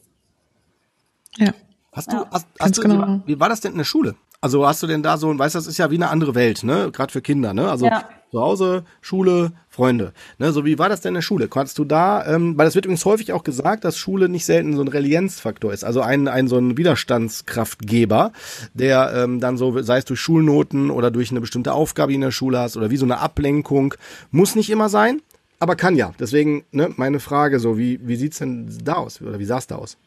Ja. 1.37 1.51
Hast 1.93 2.11
du, 2.11 2.17
Ja. 2.17 2.25
hast, 2.31 2.47
hast 2.59 2.77
du, 2.77 2.81
genau. 2.81 3.19
wie 3.25 3.39
war 3.39 3.49
das 3.49 3.61
denn 3.61 3.71
in 3.71 3.77
der 3.77 3.85
Schule? 3.85 4.15
Also 4.39 4.67
hast 4.67 4.83
du 4.83 4.87
denn 4.87 5.01
da 5.01 5.17
so, 5.17 5.37
weißt 5.37 5.55
du, 5.55 5.59
das 5.59 5.67
ist 5.67 5.79
ja 5.79 5.89
wie 5.89 5.95
eine 5.95 6.09
andere 6.09 6.35
Welt, 6.35 6.63
ne? 6.63 6.91
Gerade 6.91 7.11
für 7.11 7.21
Kinder, 7.21 7.53
ne? 7.53 7.71
Also 7.71 7.87
Ja. 7.87 8.03
zu 8.29 8.39
Hause, 8.39 8.83
Schule, 9.01 9.51
Freunde. 9.67 10.13
Ne? 10.37 10.51
So 10.51 10.63
wie 10.63 10.77
war 10.77 10.89
das 10.89 11.01
denn 11.01 11.09
in 11.11 11.15
der 11.15 11.21
Schule? 11.23 11.47
Konntest 11.47 11.77
du 11.79 11.85
da, 11.85 12.25
ähm, 12.27 12.55
weil 12.57 12.65
das 12.65 12.75
wird 12.75 12.85
übrigens 12.85 13.05
häufig 13.05 13.33
auch 13.33 13.43
gesagt, 13.43 13.83
dass 13.83 13.97
Schule 13.97 14.29
nicht 14.29 14.45
selten 14.45 14.75
so 14.75 14.81
ein 14.81 14.89
Relienzfaktor 14.89 15.73
ist, 15.73 15.83
also 15.83 16.01
ein, 16.01 16.27
ein 16.27 16.47
so 16.47 16.57
ein 16.57 16.77
Widerstandskraftgeber, 16.77 18.31
der 18.73 19.11
ähm, 19.15 19.39
dann 19.39 19.57
so, 19.57 19.81
sei 19.81 19.97
es 19.99 20.05
durch 20.05 20.19
Schulnoten 20.19 20.91
oder 20.91 21.09
durch 21.09 21.31
eine 21.31 21.41
bestimmte 21.41 21.73
Aufgabe, 21.73 22.11
die 22.11 22.15
in 22.15 22.21
der 22.21 22.31
Schule 22.31 22.59
hast 22.59 22.77
oder 22.77 22.91
wie 22.91 22.97
so 22.97 23.05
eine 23.05 23.19
Ablenkung, 23.19 23.95
muss 24.29 24.55
nicht 24.55 24.69
immer 24.69 24.89
sein, 24.89 25.21
aber 25.59 25.75
kann 25.75 25.95
ja. 25.95 26.13
Deswegen, 26.19 26.63
ne, 26.71 26.93
meine 26.97 27.19
Frage 27.19 27.59
so, 27.59 27.77
wie, 27.77 27.99
wie 28.03 28.15
sieht's 28.17 28.37
denn 28.37 28.69
da 28.83 28.93
aus? 28.95 29.19
Oder 29.21 29.39
wie 29.39 29.45
sah 29.45 29.57
es 29.57 29.67
da 29.67 29.77
aus? 29.77 29.97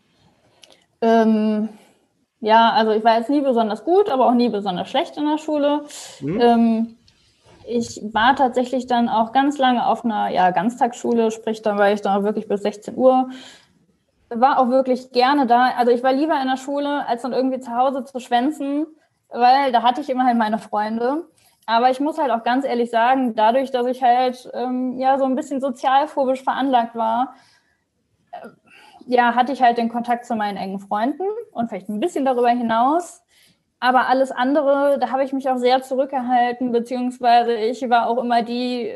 Ähm, 1.00 1.68
ja, 2.40 2.72
also 2.72 2.92
ich 2.92 3.04
war 3.04 3.18
jetzt 3.18 3.30
nie 3.30 3.42
besonders 3.42 3.84
gut, 3.84 4.08
aber 4.08 4.26
auch 4.26 4.34
nie 4.34 4.48
besonders 4.48 4.88
schlecht 4.88 5.16
in 5.16 5.26
der 5.26 5.38
Schule. 5.38 5.84
Mhm. 6.20 6.40
Ähm, 6.40 6.96
ich 7.66 8.00
war 8.12 8.34
tatsächlich 8.34 8.86
dann 8.86 9.08
auch 9.08 9.32
ganz 9.32 9.58
lange 9.58 9.86
auf 9.86 10.04
einer 10.04 10.28
ja, 10.28 10.50
Ganztagsschule, 10.50 11.30
sprich, 11.30 11.62
da 11.62 11.76
war 11.76 11.92
ich 11.92 12.00
dann 12.00 12.18
auch 12.18 12.24
wirklich 12.24 12.48
bis 12.48 12.62
16 12.62 12.96
Uhr. 12.96 13.28
War 14.30 14.58
auch 14.58 14.68
wirklich 14.68 15.12
gerne 15.12 15.46
da. 15.46 15.72
Also 15.76 15.92
ich 15.92 16.02
war 16.02 16.12
lieber 16.12 16.40
in 16.40 16.48
der 16.48 16.56
Schule, 16.56 17.06
als 17.06 17.22
dann 17.22 17.32
irgendwie 17.32 17.60
zu 17.60 17.76
Hause 17.76 18.04
zu 18.04 18.18
schwänzen. 18.20 18.86
weil 19.28 19.70
da 19.72 19.82
hatte 19.82 20.00
ich 20.00 20.10
immerhin 20.10 20.38
meine 20.38 20.58
Freunde. 20.58 21.24
Aber 21.66 21.90
ich 21.90 22.00
muss 22.00 22.18
halt 22.18 22.32
auch 22.32 22.42
ganz 22.42 22.64
ehrlich 22.64 22.90
sagen, 22.90 23.34
dadurch, 23.36 23.70
dass 23.70 23.86
ich 23.86 24.02
halt 24.02 24.50
ähm, 24.54 24.98
ja 24.98 25.18
so 25.18 25.24
ein 25.24 25.36
bisschen 25.36 25.60
sozialphobisch 25.60 26.42
veranlagt 26.42 26.96
war, 26.96 27.34
ja, 29.06 29.34
hatte 29.34 29.52
ich 29.52 29.62
halt 29.62 29.78
den 29.78 29.88
Kontakt 29.88 30.24
zu 30.26 30.34
meinen 30.34 30.56
engen 30.56 30.80
Freunden 30.80 31.24
und 31.52 31.68
vielleicht 31.68 31.88
ein 31.88 32.00
bisschen 32.00 32.24
darüber 32.24 32.50
hinaus. 32.50 33.22
Aber 33.80 34.08
alles 34.08 34.30
andere, 34.30 34.98
da 34.98 35.10
habe 35.10 35.24
ich 35.24 35.32
mich 35.32 35.48
auch 35.48 35.56
sehr 35.56 35.82
zurückgehalten, 35.82 36.70
beziehungsweise 36.70 37.54
ich 37.54 37.88
war 37.88 38.08
auch 38.08 38.18
immer 38.18 38.42
die, 38.42 38.94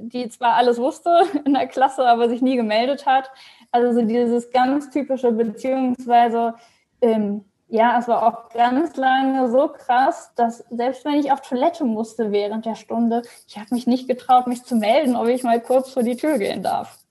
die 0.00 0.28
zwar 0.28 0.54
alles 0.54 0.78
wusste 0.78 1.22
in 1.44 1.54
der 1.54 1.68
Klasse, 1.68 2.06
aber 2.06 2.28
sich 2.28 2.42
nie 2.42 2.56
gemeldet 2.56 3.06
hat. 3.06 3.30
Also 3.70 4.00
so 4.00 4.06
dieses 4.06 4.50
ganz 4.50 4.90
typische, 4.90 5.30
beziehungsweise 5.32 6.54
ähm, 7.00 7.44
ja, 7.68 7.98
es 7.98 8.08
war 8.08 8.22
auch 8.26 8.50
ganz 8.50 8.96
lange 8.96 9.50
so 9.50 9.68
krass, 9.68 10.32
dass 10.36 10.64
selbst 10.70 11.04
wenn 11.04 11.14
ich 11.14 11.32
auf 11.32 11.40
Toilette 11.40 11.84
musste 11.84 12.30
während 12.30 12.66
der 12.66 12.74
Stunde, 12.74 13.22
ich 13.48 13.58
habe 13.58 13.74
mich 13.74 13.86
nicht 13.86 14.06
getraut, 14.08 14.46
mich 14.46 14.64
zu 14.64 14.76
melden, 14.76 15.16
ob 15.16 15.28
ich 15.28 15.42
mal 15.42 15.60
kurz 15.60 15.90
vor 15.90 16.02
die 16.02 16.16
Tür 16.16 16.38
gehen 16.38 16.62
darf. 16.62 17.03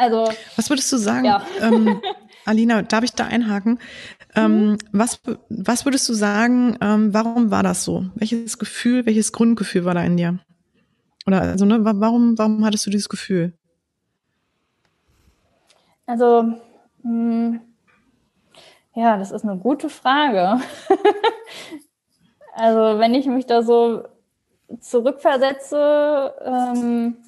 Also. 0.00 0.32
Was 0.56 0.70
würdest 0.70 0.90
du 0.92 0.96
sagen, 0.96 1.26
ja. 1.26 1.42
ähm, 1.60 2.00
Alina, 2.46 2.80
darf 2.80 3.04
ich 3.04 3.12
da 3.12 3.26
einhaken? 3.26 3.78
Ähm, 4.34 4.70
mhm. 4.70 4.78
was, 4.92 5.20
was 5.50 5.84
würdest 5.84 6.08
du 6.08 6.14
sagen, 6.14 6.78
ähm, 6.80 7.12
warum 7.12 7.50
war 7.50 7.62
das 7.62 7.84
so? 7.84 8.06
Welches 8.14 8.58
Gefühl, 8.58 9.04
welches 9.04 9.30
Grundgefühl 9.30 9.84
war 9.84 9.92
da 9.92 10.02
in 10.02 10.16
dir? 10.16 10.38
Oder 11.26 11.42
also, 11.42 11.66
ne, 11.66 11.80
warum, 11.84 12.38
warum 12.38 12.64
hattest 12.64 12.86
du 12.86 12.90
dieses 12.90 13.10
Gefühl? 13.10 13.52
Also, 16.06 16.44
mh, 17.02 17.02
hm, 17.02 17.60
ja, 18.94 19.18
das 19.18 19.32
ist 19.32 19.44
eine 19.44 19.58
gute 19.58 19.90
Frage. 19.90 20.64
also, 22.54 22.98
wenn 22.98 23.12
ich 23.12 23.26
mich 23.26 23.44
da 23.44 23.62
so 23.62 24.04
zurückversetze, 24.80 26.32
ähm, 26.42 27.18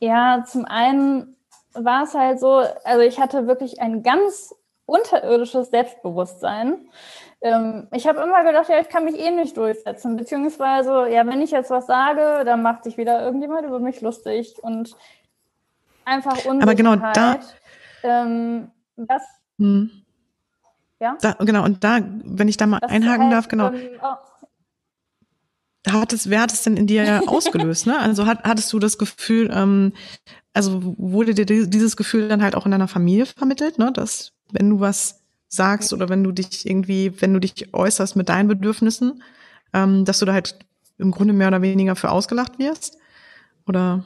ja, 0.00 0.42
zum 0.44 0.64
einen 0.64 1.36
war 1.74 2.04
es 2.04 2.14
halt 2.14 2.40
so, 2.40 2.62
also 2.84 3.00
ich 3.00 3.18
hatte 3.18 3.46
wirklich 3.46 3.80
ein 3.80 4.02
ganz 4.02 4.54
unterirdisches 4.86 5.70
Selbstbewusstsein. 5.70 6.88
Ähm, 7.40 7.88
ich 7.92 8.06
habe 8.06 8.20
immer 8.20 8.44
gedacht, 8.44 8.68
ja, 8.68 8.78
ich 8.80 8.88
kann 8.88 9.04
mich 9.04 9.18
eh 9.18 9.30
nicht 9.30 9.56
durchsetzen, 9.56 10.16
beziehungsweise, 10.16 11.08
ja, 11.08 11.26
wenn 11.26 11.42
ich 11.42 11.50
jetzt 11.50 11.70
was 11.70 11.86
sage, 11.86 12.44
dann 12.44 12.62
macht 12.62 12.84
sich 12.84 12.96
wieder 12.96 13.22
irgendjemand 13.24 13.66
über 13.66 13.80
mich 13.80 14.00
lustig 14.00 14.54
und 14.62 14.96
einfach 16.04 16.44
Unsicherheit. 16.44 16.62
Aber 16.62 16.74
genau 16.74 16.96
da. 16.96 17.40
Ähm, 18.04 18.70
das, 18.96 19.22
hm. 19.58 19.90
Ja. 21.02 21.16
Da, 21.20 21.32
genau, 21.40 21.64
und 21.64 21.82
da, 21.82 21.98
wenn 22.24 22.46
ich 22.46 22.56
da 22.56 22.66
mal 22.66 22.78
das 22.78 22.90
einhaken 22.90 23.24
heißt, 23.24 23.32
darf, 23.32 23.48
genau. 23.48 23.72
Ähm, 23.72 23.98
oh. 24.00 24.14
Hat 25.88 26.12
es, 26.12 26.30
wer 26.30 26.42
hat 26.42 26.52
es 26.52 26.62
denn 26.62 26.76
in 26.76 26.86
dir 26.86 27.22
ausgelöst, 27.26 27.86
ne? 27.86 27.98
Also 27.98 28.26
hat, 28.26 28.44
hattest 28.44 28.72
du 28.72 28.78
das 28.78 28.98
Gefühl, 28.98 29.50
ähm, 29.52 29.92
also 30.54 30.94
wurde 30.96 31.34
dir 31.34 31.46
dieses 31.46 31.96
Gefühl 31.96 32.28
dann 32.28 32.42
halt 32.42 32.54
auch 32.54 32.66
in 32.66 32.72
deiner 32.72 32.88
Familie 32.88 33.26
vermittelt, 33.26 33.78
ne? 33.78 33.90
Dass 33.92 34.32
wenn 34.52 34.70
du 34.70 34.80
was 34.80 35.22
sagst 35.48 35.92
oder 35.92 36.08
wenn 36.08 36.24
du 36.24 36.32
dich 36.32 36.66
irgendwie, 36.66 37.20
wenn 37.20 37.34
du 37.34 37.40
dich 37.40 37.74
äußerst 37.74 38.16
mit 38.16 38.28
deinen 38.28 38.48
Bedürfnissen, 38.48 39.22
ähm, 39.74 40.04
dass 40.04 40.18
du 40.18 40.26
da 40.26 40.32
halt 40.32 40.58
im 40.98 41.10
Grunde 41.10 41.34
mehr 41.34 41.48
oder 41.48 41.62
weniger 41.62 41.96
für 41.96 42.10
ausgelacht 42.10 42.58
wirst? 42.58 42.98
Oder? 43.66 44.04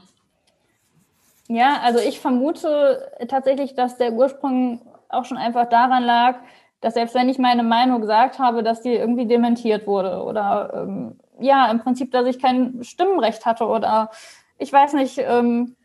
Ja, 1.48 1.80
also 1.82 2.00
ich 2.00 2.20
vermute 2.20 3.10
tatsächlich, 3.28 3.74
dass 3.74 3.96
der 3.96 4.12
Ursprung 4.12 4.80
auch 5.08 5.24
schon 5.24 5.38
einfach 5.38 5.68
daran 5.68 6.02
lag, 6.02 6.36
dass 6.80 6.94
selbst 6.94 7.14
wenn 7.14 7.28
ich 7.28 7.38
meine 7.38 7.62
Meinung 7.62 8.00
gesagt 8.00 8.38
habe, 8.38 8.62
dass 8.62 8.82
die 8.82 8.94
irgendwie 8.94 9.26
dementiert 9.26 9.86
wurde 9.86 10.22
oder 10.22 10.72
ähm, 10.74 11.18
ja, 11.40 11.70
im 11.70 11.80
Prinzip, 11.80 12.10
dass 12.12 12.26
ich 12.26 12.40
kein 12.40 12.82
Stimmenrecht 12.82 13.46
hatte 13.46 13.66
oder 13.66 14.10
ich 14.58 14.72
weiß 14.72 14.94
nicht, 14.94 15.18
ähm, 15.18 15.76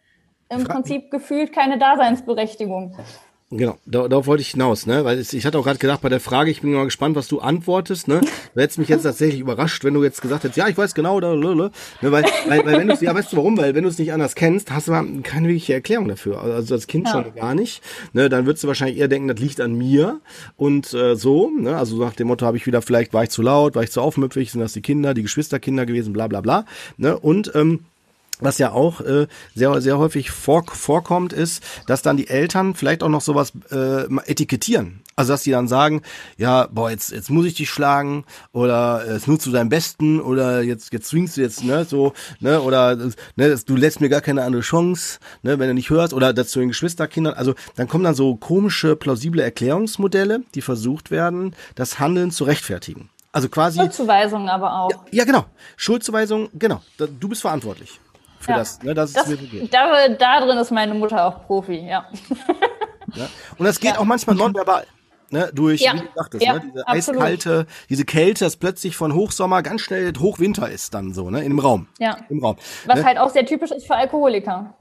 im 0.49 0.63
Prinzip 0.65 1.11
gefühlt 1.11 1.53
keine 1.53 1.77
Daseinsberechtigung. 1.77 2.97
Genau, 3.53 3.77
darauf 3.85 4.27
wollte 4.27 4.41
ich 4.41 4.51
hinaus, 4.51 4.85
ne? 4.85 5.03
Weil 5.03 5.19
ich 5.19 5.45
hatte 5.45 5.59
auch 5.59 5.65
gerade 5.65 5.77
gedacht 5.77 6.01
bei 6.01 6.07
der 6.07 6.21
Frage, 6.21 6.49
ich 6.49 6.61
bin 6.61 6.71
mal 6.71 6.85
gespannt, 6.85 7.17
was 7.17 7.27
du 7.27 7.41
antwortest, 7.41 8.07
ne? 8.07 8.21
Du 8.55 8.61
hättest 8.61 8.79
mich 8.79 8.87
jetzt 8.87 9.03
tatsächlich 9.03 9.41
überrascht, 9.41 9.83
wenn 9.83 9.93
du 9.93 10.01
jetzt 10.05 10.21
gesagt 10.21 10.45
hättest, 10.45 10.55
ja, 10.55 10.69
ich 10.69 10.77
weiß 10.77 10.95
genau, 10.95 11.19
da, 11.19 11.35
ne? 11.35 11.69
Weil, 11.99 12.23
weil, 12.47 12.65
weil 12.65 12.79
wenn 12.79 12.87
du 12.87 12.95
ja, 13.01 13.13
weißt 13.13 13.33
du 13.33 13.37
warum? 13.37 13.57
Weil 13.57 13.75
wenn 13.75 13.83
du 13.83 13.89
es 13.89 13.99
nicht 13.99 14.13
anders 14.13 14.35
kennst, 14.35 14.71
hast 14.71 14.87
du 14.87 14.93
keine 15.23 15.49
wirkliche 15.49 15.73
Erklärung 15.73 16.07
dafür. 16.07 16.41
Also 16.41 16.75
als 16.75 16.87
Kind 16.87 17.07
ja. 17.07 17.11
schon 17.11 17.35
gar 17.35 17.53
nicht. 17.53 17.83
Ne? 18.13 18.29
Dann 18.29 18.45
würdest 18.45 18.63
du 18.63 18.69
wahrscheinlich 18.69 18.97
eher 18.97 19.09
denken, 19.09 19.27
das 19.27 19.39
liegt 19.39 19.59
an 19.59 19.73
mir 19.73 20.21
und 20.55 20.93
äh, 20.93 21.17
so, 21.17 21.49
ne? 21.49 21.75
Also 21.75 21.97
nach 21.97 22.13
dem 22.13 22.27
Motto 22.27 22.45
habe 22.45 22.55
ich 22.55 22.65
wieder 22.67 22.81
vielleicht 22.81 23.13
war 23.13 23.23
ich 23.23 23.31
zu 23.31 23.41
laut, 23.41 23.75
war 23.75 23.83
ich 23.83 23.91
zu 23.91 23.99
aufmüpfig, 23.99 24.49
sind 24.51 24.61
das 24.61 24.71
die 24.71 24.81
Kinder, 24.81 25.13
die 25.13 25.23
Geschwisterkinder 25.23 25.85
gewesen, 25.85 26.13
bla 26.13 26.27
bla 26.27 26.39
bla. 26.39 26.65
Ne? 26.95 27.19
Und 27.19 27.51
ähm, 27.53 27.81
was 28.41 28.57
ja 28.57 28.71
auch 28.71 29.01
äh, 29.01 29.27
sehr, 29.55 29.79
sehr 29.81 29.97
häufig 29.97 30.31
vor, 30.31 30.65
vorkommt, 30.65 31.31
ist, 31.31 31.63
dass 31.87 32.01
dann 32.01 32.17
die 32.17 32.27
Eltern 32.27 32.75
vielleicht 32.75 33.03
auch 33.03 33.09
noch 33.09 33.21
sowas 33.21 33.53
äh, 33.71 34.03
etikettieren. 34.25 35.01
Also 35.15 35.33
dass 35.33 35.43
die 35.43 35.51
dann 35.51 35.67
sagen, 35.67 36.01
ja, 36.37 36.67
boah, 36.71 36.89
jetzt, 36.89 37.11
jetzt 37.11 37.29
muss 37.29 37.45
ich 37.45 37.53
dich 37.53 37.69
schlagen 37.69 38.25
oder 38.53 39.05
es 39.07 39.27
nutzt 39.27 39.45
du 39.45 39.51
deinen 39.51 39.69
Besten 39.69 40.19
oder 40.19 40.61
jetzt, 40.61 40.91
jetzt 40.93 41.09
zwingst 41.09 41.37
du 41.37 41.41
jetzt, 41.41 41.63
ne, 41.63 41.85
so, 41.85 42.13
ne, 42.39 42.61
oder 42.61 42.95
ne, 42.95 43.59
du 43.65 43.75
lässt 43.75 44.01
mir 44.01 44.09
gar 44.09 44.21
keine 44.21 44.43
andere 44.43 44.63
Chance, 44.63 45.19
ne, 45.43 45.59
wenn 45.59 45.67
du 45.67 45.73
nicht 45.73 45.89
hörst, 45.89 46.13
oder 46.13 46.33
das 46.33 46.49
zu 46.49 46.59
den 46.59 46.69
Geschwisterkindern. 46.69 47.33
Also 47.33 47.53
dann 47.75 47.87
kommen 47.87 48.03
dann 48.03 48.15
so 48.15 48.35
komische, 48.35 48.95
plausible 48.95 49.43
Erklärungsmodelle, 49.43 50.41
die 50.55 50.61
versucht 50.61 51.11
werden, 51.11 51.55
das 51.75 51.99
Handeln 51.99 52.31
zu 52.31 52.45
rechtfertigen. 52.45 53.09
Also 53.33 53.47
quasi. 53.47 53.79
Schuldzuweisung 53.79 54.49
aber 54.49 54.73
auch. 54.73 54.89
Ja, 54.89 54.99
ja 55.11 55.25
genau. 55.25 55.45
Schuldzuweisung, 55.77 56.49
genau. 56.53 56.81
Du 56.97 57.29
bist 57.29 57.41
verantwortlich 57.41 57.99
für 58.41 58.51
ja. 58.51 58.57
das, 58.57 58.81
ne, 58.81 58.93
dass 58.93 59.13
das, 59.13 59.23
es 59.23 59.29
mir 59.29 59.37
so 59.37 59.45
geht. 59.45 59.73
Da, 59.73 60.07
da 60.09 60.45
drin 60.45 60.57
ist 60.57 60.71
meine 60.71 60.93
Mutter 60.93 61.25
auch 61.25 61.45
Profi, 61.45 61.79
ja. 61.79 62.05
ja. 63.15 63.27
Und 63.57 63.65
das 63.65 63.79
geht 63.79 63.93
ja. 63.93 63.99
auch 63.99 64.05
manchmal 64.05 64.35
nonverbal. 64.35 64.85
Ne, 65.33 65.49
durch, 65.53 65.79
ja. 65.79 65.93
wie 65.93 65.99
du 65.99 66.07
sagtest, 66.13 66.43
ja, 66.43 66.53
ne, 66.55 66.61
diese 66.65 66.87
absolut. 66.87 67.21
eiskalte, 67.21 67.65
diese 67.89 68.03
Kälte, 68.03 68.43
das 68.43 68.57
plötzlich 68.57 68.97
von 68.97 69.13
Hochsommer 69.13 69.63
ganz 69.63 69.79
schnell 69.79 70.11
Hochwinter 70.19 70.69
ist 70.69 70.93
dann 70.93 71.13
so, 71.13 71.29
ne, 71.29 71.41
im 71.45 71.57
Raum. 71.57 71.87
Ja. 71.99 72.17
Im 72.27 72.43
Raum. 72.43 72.57
Was 72.85 72.99
ne? 72.99 73.05
halt 73.05 73.17
auch 73.17 73.29
sehr 73.29 73.45
typisch 73.45 73.71
ist 73.71 73.87
für 73.87 73.95
Alkoholiker, 73.95 74.73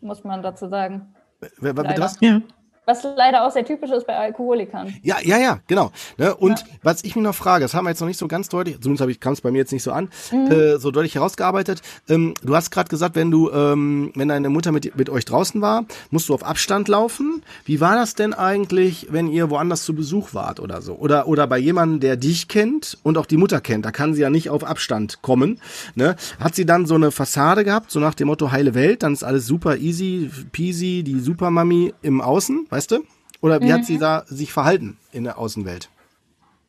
muss 0.00 0.22
man 0.22 0.40
dazu 0.40 0.68
sagen. 0.68 1.12
Was? 1.60 2.18
Ja. 2.20 2.40
Was 2.88 3.02
leider 3.02 3.46
auch 3.46 3.52
sehr 3.52 3.66
typisch 3.66 3.90
ist 3.90 4.06
bei 4.06 4.16
Alkoholikern. 4.16 4.94
Ja, 5.02 5.16
ja, 5.22 5.36
ja, 5.36 5.60
genau. 5.66 5.92
Ne? 6.16 6.34
Und 6.34 6.60
ja. 6.60 6.66
was 6.82 7.04
ich 7.04 7.14
mir 7.16 7.20
noch 7.20 7.34
frage, 7.34 7.62
das 7.62 7.74
haben 7.74 7.84
wir 7.84 7.90
jetzt 7.90 8.00
noch 8.00 8.08
nicht 8.08 8.18
so 8.18 8.26
ganz 8.28 8.48
deutlich, 8.48 8.80
zumindest 8.80 9.02
habe 9.02 9.10
ich 9.10 9.20
kam 9.20 9.34
es 9.34 9.42
bei 9.42 9.50
mir 9.50 9.58
jetzt 9.58 9.72
nicht 9.72 9.82
so 9.82 9.92
an, 9.92 10.08
mhm. 10.32 10.50
äh, 10.50 10.78
so 10.78 10.90
deutlich 10.90 11.14
herausgearbeitet. 11.14 11.82
Ähm, 12.08 12.32
du 12.42 12.56
hast 12.56 12.70
gerade 12.70 12.88
gesagt, 12.88 13.14
wenn 13.14 13.30
du, 13.30 13.50
ähm, 13.50 14.10
wenn 14.14 14.28
deine 14.28 14.48
Mutter 14.48 14.72
mit, 14.72 14.96
mit 14.96 15.10
euch 15.10 15.26
draußen 15.26 15.60
war, 15.60 15.84
musst 16.10 16.30
du 16.30 16.34
auf 16.34 16.42
Abstand 16.42 16.88
laufen. 16.88 17.42
Wie 17.66 17.78
war 17.78 17.94
das 17.94 18.14
denn 18.14 18.32
eigentlich, 18.32 19.08
wenn 19.10 19.28
ihr 19.28 19.50
woanders 19.50 19.84
zu 19.84 19.94
Besuch 19.94 20.32
wart 20.32 20.58
oder 20.58 20.80
so? 20.80 20.94
Oder, 20.94 21.28
oder 21.28 21.46
bei 21.46 21.58
jemandem, 21.58 22.00
der 22.00 22.16
dich 22.16 22.48
kennt 22.48 22.96
und 23.02 23.18
auch 23.18 23.26
die 23.26 23.36
Mutter 23.36 23.60
kennt, 23.60 23.84
da 23.84 23.90
kann 23.90 24.14
sie 24.14 24.22
ja 24.22 24.30
nicht 24.30 24.48
auf 24.48 24.64
Abstand 24.64 25.20
kommen. 25.20 25.60
Ne? 25.94 26.16
Hat 26.40 26.54
sie 26.54 26.64
dann 26.64 26.86
so 26.86 26.94
eine 26.94 27.10
Fassade 27.10 27.64
gehabt, 27.64 27.90
so 27.90 28.00
nach 28.00 28.14
dem 28.14 28.28
Motto 28.28 28.50
heile 28.50 28.72
Welt, 28.72 29.02
dann 29.02 29.12
ist 29.12 29.24
alles 29.24 29.46
super 29.46 29.76
easy, 29.76 30.30
peasy, 30.52 31.02
die 31.02 31.20
Supermami 31.20 31.92
im 32.00 32.22
Außen, 32.22 32.66
weißt 32.70 32.77
du? 32.86 33.04
Oder 33.40 33.60
wie 33.60 33.66
mhm. 33.66 33.72
hat 33.72 33.84
sie 33.84 33.96
mhm. 33.96 34.00
da 34.00 34.22
sich 34.26 34.52
verhalten 34.52 34.98
in 35.12 35.24
der 35.24 35.38
Außenwelt? 35.38 35.88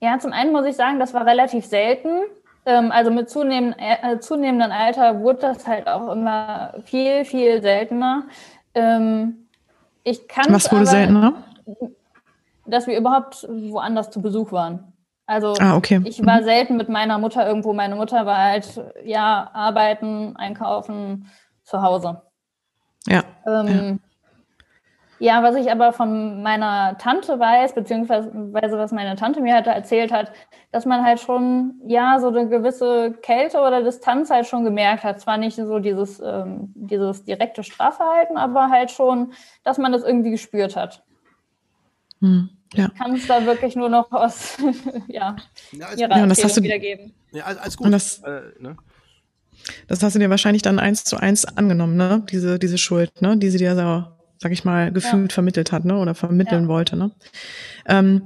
Ja, 0.02 0.17
zum 0.19 0.32
einen 0.32 0.52
muss 0.52 0.65
ich 0.65 0.76
sagen, 0.76 1.00
das 1.00 1.13
war 1.13 1.26
relativ 1.26 1.65
selten. 1.65 2.10
Ähm, 2.65 2.91
also 2.91 3.12
mit 3.12 3.30
zunehmend, 3.30 3.76
äh, 3.80 4.19
zunehmendem 4.19 4.72
Alter 4.72 5.19
wurde 5.22 5.39
das 5.39 5.67
halt 5.67 5.88
auch 5.88 6.12
immer 6.12 6.74
viel, 6.86 7.26
viel 7.26 7.62
seltener. 7.62 8.24
Ähm, 8.74 9.48
ich 10.04 10.28
kann 10.28 10.45
Was 10.54 10.72
wurde 10.72 10.82
aber, 10.82 10.89
seltener? 10.91 11.34
Dass 12.65 12.88
wir 12.88 12.98
überhaupt 12.98 13.48
woanders 13.50 14.12
zu 14.12 14.22
Besuch 14.22 14.52
waren. 14.52 14.93
Also 15.26 15.54
ah, 15.60 15.76
okay. 15.76 16.02
ich 16.06 16.26
war 16.26 16.41
mhm. 16.41 16.45
selten 16.45 16.78
mit 16.78 16.89
meiner 16.89 17.19
Mutter 17.19 17.45
irgendwo. 17.45 17.74
Meine 17.74 17.95
Mutter 17.95 18.26
war 18.26 18.38
halt, 18.38 18.82
ja, 19.04 19.50
arbeiten, 19.54 20.36
einkaufen, 20.36 21.30
zu 21.63 21.82
Hause. 21.82 22.22
Ja. 23.06 23.24
Ähm, 23.45 23.67
ja. 23.67 24.09
Ja, 25.20 25.44
was 25.44 25.58
ich 25.58 25.70
aber 25.70 25.92
von 25.92 26.42
meiner 26.42 26.98
Tante 26.98 27.38
weiß, 27.38 27.76
beziehungsweise 27.76 28.32
was 28.34 28.92
meine 28.94 29.18
Tante 29.18 29.42
mir 29.42 29.54
halt 29.54 29.68
erzählt 29.68 30.13
hat, 30.13 30.32
dass 30.72 30.86
man 30.86 31.04
halt 31.04 31.20
schon, 31.20 31.74
ja, 31.86 32.20
so 32.22 32.30
eine 32.30 32.48
gewisse 32.48 33.13
Kälte 33.22 33.60
oder 33.60 33.84
Distanz 33.84 34.30
halt 34.30 34.48
schon 34.48 34.63
gemerkt 34.63 35.04
hat. 35.04 35.20
Zwar 35.20 35.38
nicht 35.38 35.58
so 35.58 35.80
dieses, 35.80 36.22
ähm, 36.22 36.72
dieses 36.74 37.26
direkte 37.26 37.63
Strafverhalten, 37.63 38.38
aber 38.38 38.70
halt 38.70 38.92
schon, 38.92 39.34
dass 39.63 39.78
man 39.78 39.92
das 39.92 40.04
irgendwie 40.04 40.32
gespürt 40.32 40.78
hat. 40.78 41.04
Hm, 42.22 42.50
ja. 42.74 42.90
Ich 42.94 43.00
kann 43.00 43.15
es 43.15 43.28
da 43.28 43.46
wirklich 43.46 43.76
nur 43.76 43.90
noch 43.90 44.10
aus 44.12 44.58
ja, 45.08 45.36
ja, 45.74 45.92
ihrer 45.98 46.17
ja, 46.17 46.26
das 46.28 46.44
hast 46.44 46.56
du, 46.56 46.63
wiedergeben. 46.63 47.13
Ja, 47.32 47.44
als 47.44 47.76
gut. 47.76 47.88
Und 47.88 47.92
das, 47.92 48.20
äh, 48.20 48.42
ne? 48.60 48.78
das 49.88 50.02
hast 50.02 50.15
du 50.15 50.20
dir 50.20 50.30
wahrscheinlich 50.30 50.62
dann 50.62 50.80
eins 50.80 51.04
zu 51.04 51.17
eins 51.17 51.44
angenommen, 51.46 51.98
ne? 51.98 52.24
Diese, 52.32 52.58
diese 52.58 52.78
Schuld, 52.78 53.22
ne? 53.22 53.36
Die 53.38 53.50
sie 53.50 53.58
dir 53.58 53.76
so 53.76 54.19
sag 54.40 54.52
ich 54.52 54.63
mal, 54.63 54.92
gefühlt 54.92 55.31
ja. 55.31 55.33
vermittelt 55.33 55.71
hat, 55.71 55.85
ne? 55.85 55.98
Oder 55.98 56.15
vermitteln 56.15 56.63
ja. 56.63 56.67
wollte, 56.69 56.96
ne? 56.96 57.12
Ähm, 57.85 58.23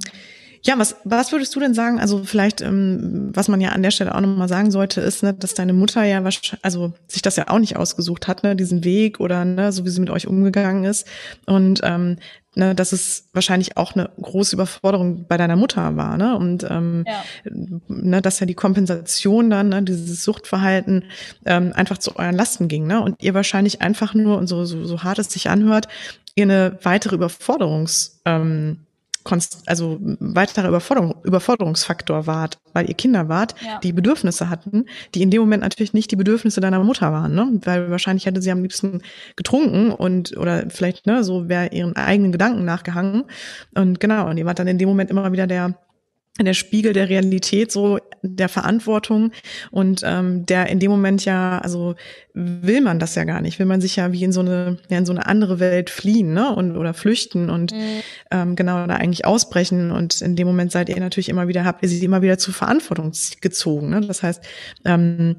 Ja, 0.66 0.80
was, 0.80 0.95
was 1.03 1.32
würdest 1.34 1.53
du 1.55 1.59
denn 1.59 1.74
sagen? 1.74 1.99
Also 1.99 2.24
vielleicht, 2.24 2.61
ähm, 2.61 3.32
was 3.34 3.49
man 3.49 3.59
ja 3.59 3.70
an 3.70 3.84
der 3.84 3.91
Stelle 3.91 4.16
auch 4.16 4.22
nochmal 4.22 4.47
sagen 4.47 4.72
sollte, 4.72 5.01
ist, 5.01 5.22
ne, 5.22 5.34
dass 5.34 5.53
deine 5.53 5.74
Mutter 5.74 6.03
ja 6.03 6.24
wahrscheinlich, 6.24 6.64
also 6.64 6.93
sich 7.07 7.22
das 7.22 7.36
ja 7.36 7.49
auch 7.49 7.59
nicht 7.59 7.76
ausgesucht 7.76 8.30
hat, 8.30 8.43
ne, 8.43 8.55
diesen 8.55 8.86
Weg 8.86 9.20
oder 9.20 9.43
ne, 9.43 9.74
so 9.74 9.84
wie 9.84 9.89
sie 9.89 9.99
mit 9.99 10.09
euch 10.09 10.26
umgegangen 10.26 10.86
ist. 10.86 11.05
Und 11.45 11.82
ähm, 11.84 12.16
ne, 12.55 12.76
dass 12.76 12.93
es 12.93 13.28
wahrscheinlich 13.34 13.76
auch 13.76 13.93
eine 13.93 14.09
große 14.22 14.55
Überforderung 14.55 15.26
bei 15.28 15.36
deiner 15.36 15.57
Mutter 15.57 15.97
war, 15.97 16.18
ne? 16.18 16.38
Und 16.38 16.66
ähm, 16.70 17.03
ja. 17.07 17.24
ne, 17.88 18.22
dass 18.22 18.39
ja 18.39 18.45
die 18.45 18.53
Kompensation 18.53 19.49
dann, 19.49 19.70
ne, 19.70 19.84
dieses 19.84 20.24
Suchtverhalten 20.24 21.03
ähm, 21.45 21.74
einfach 21.76 21.97
zu 21.97 22.16
euren 22.16 22.36
Lasten 22.36 22.70
ging, 22.70 22.88
ne? 22.88 23.01
Und 23.01 23.22
ihr 23.22 23.34
wahrscheinlich 23.34 23.82
einfach 23.82 24.14
nur, 24.14 24.38
und 24.38 24.47
so, 24.47 24.64
so, 24.64 24.86
so 24.86 25.03
hart 25.03 25.20
es 25.20 25.30
sich 25.30 25.49
anhört, 25.49 25.89
ihr 26.36 26.43
eine 26.43 26.78
weitere 26.84 27.16
Überforderungs 27.16 28.22
ähm, 28.26 28.78
also 29.65 29.97
weiterer 30.19 30.67
Überforderung, 30.67 31.15
Überforderungsfaktor 31.24 32.28
wart, 32.28 32.59
weil 32.74 32.88
ihr 32.88 32.95
Kinder 32.95 33.30
wart, 33.30 33.55
ja. 33.61 33.80
die 33.80 33.93
Bedürfnisse 33.93 34.49
hatten, 34.49 34.86
die 35.15 35.21
in 35.21 35.32
dem 35.32 35.41
Moment 35.41 35.63
natürlich 35.63 35.93
nicht 35.93 36.11
die 36.11 36.15
Bedürfnisse 36.15 36.61
deiner 36.61 36.84
Mutter 36.84 37.11
waren, 37.11 37.34
ne? 37.34 37.59
Weil 37.63 37.89
wahrscheinlich 37.89 38.26
hätte 38.26 38.41
sie 38.41 38.51
am 38.51 38.61
liebsten 38.61 39.01
getrunken 39.36 39.91
und 39.91 40.36
oder 40.38 40.69
vielleicht, 40.69 41.05
ne, 41.05 41.24
so 41.24 41.49
wäre 41.49 41.67
ihren 41.67 41.95
eigenen 41.95 42.32
Gedanken 42.32 42.65
nachgehangen. 42.65 43.24
Und 43.76 43.99
genau, 43.99 44.30
und 44.30 44.38
ihr 44.38 44.45
wart 44.45 44.59
dann 44.59 44.67
in 44.67 44.78
dem 44.78 44.89
Moment 44.89 45.09
immer 45.09 45.32
wieder 45.32 45.47
der 45.47 45.76
der 46.40 46.54
Spiegel 46.54 46.94
der 46.94 47.10
Realität, 47.10 47.72
so 47.72 48.00
der 48.24 48.50
Verantwortung. 48.50 49.32
Und 49.70 50.02
ähm, 50.04 50.46
der 50.46 50.68
in 50.68 50.80
dem 50.80 50.90
Moment 50.90 51.26
ja, 51.26 51.60
also 51.60 51.96
will 52.34 52.82
man 52.82 52.98
das 52.98 53.14
ja 53.14 53.24
gar 53.24 53.42
nicht, 53.42 53.60
will 53.60 53.68
man 53.68 53.82
sich 53.82 53.98
ja 53.98 54.12
wie 54.12 54.24
in 54.24 54.32
so 54.32 54.40
eine, 54.40 54.78
ja, 54.90 54.98
in 54.98 55.06
so 55.06 55.12
eine 55.12 55.28
andere 55.28 55.60
Welt 55.60 55.92
fliehen, 55.92 56.34
ne, 56.34 56.54
und 56.56 56.76
oder 56.76 56.96
flüchten 56.96 57.52
und 57.52 57.72
mhm. 57.72 58.02
ähm, 58.32 58.56
genau 58.56 58.88
da 58.88 58.96
eigentlich 58.96 59.26
ausbrechen. 59.26 59.92
Und 59.92 60.22
in 60.22 60.36
dem 60.36 60.48
Moment 60.48 60.72
seid 60.72 60.90
ihr 60.90 61.00
natürlich 61.00 61.30
immer 61.30 61.48
wieder, 61.48 61.66
habt 61.66 61.84
ihr 61.84 61.90
sie 61.90 62.04
immer 62.04 62.24
wieder 62.24 62.40
zur 62.40 62.54
Verantwortung 62.54 63.12
gezogen, 63.42 63.90
ne, 63.90 64.02
das 64.02 64.24
heißt, 64.24 64.44
ähm, 64.86 65.36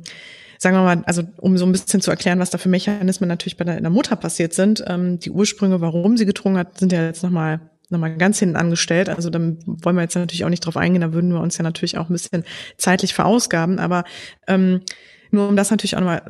sagen 0.59 0.77
wir 0.77 0.83
mal, 0.83 1.03
also 1.07 1.23
um 1.39 1.59
so 1.59 1.67
ein 1.67 1.73
bisschen 1.73 2.01
zu 2.01 2.11
erklären, 2.11 2.39
was 2.39 2.51
da 2.51 2.59
für 2.59 2.69
Mechanismen 2.69 3.29
natürlich 3.29 3.57
bei 3.57 3.65
der 3.65 3.91
Mutter 3.91 4.15
passiert 4.15 4.55
sind, 4.55 4.85
ähm, 4.87 5.19
die 5.19 5.31
Ursprünge, 5.31 5.81
warum 5.81 6.17
sie 6.17 6.27
getrunken 6.27 6.59
hat, 6.59 6.79
sind 6.79 6.93
ja 6.93 7.05
jetzt 7.05 7.25
nochmal 7.25 7.61
nochmal 7.95 8.17
ganz 8.17 8.39
hinten 8.39 8.57
angestellt. 8.57 9.09
Also 9.09 9.31
dann 9.31 9.59
wollen 9.65 9.97
wir 9.97 10.03
jetzt 10.03 10.15
natürlich 10.15 10.45
auch 10.45 10.51
nicht 10.51 10.67
drauf 10.67 10.77
eingehen, 10.77 11.01
da 11.01 11.13
würden 11.13 11.33
wir 11.33 11.41
uns 11.41 11.57
ja 11.57 11.63
natürlich 11.63 11.97
auch 11.97 12.11
ein 12.11 12.13
bisschen 12.13 12.45
zeitlich 12.77 13.15
verausgaben. 13.15 13.79
Aber 13.79 14.05
ähm, 14.47 14.83
nur 15.31 15.49
um 15.49 15.57
das 15.57 15.71
natürlich 15.71 15.97
auch 15.97 16.01
nochmal 16.01 16.23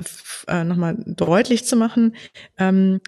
äh, 0.47 0.65
noch 0.65 0.77
mal 0.77 0.97
deutlich 1.07 1.65
zu 1.65 1.77
machen, 1.77 2.15
ähm, 2.59 3.01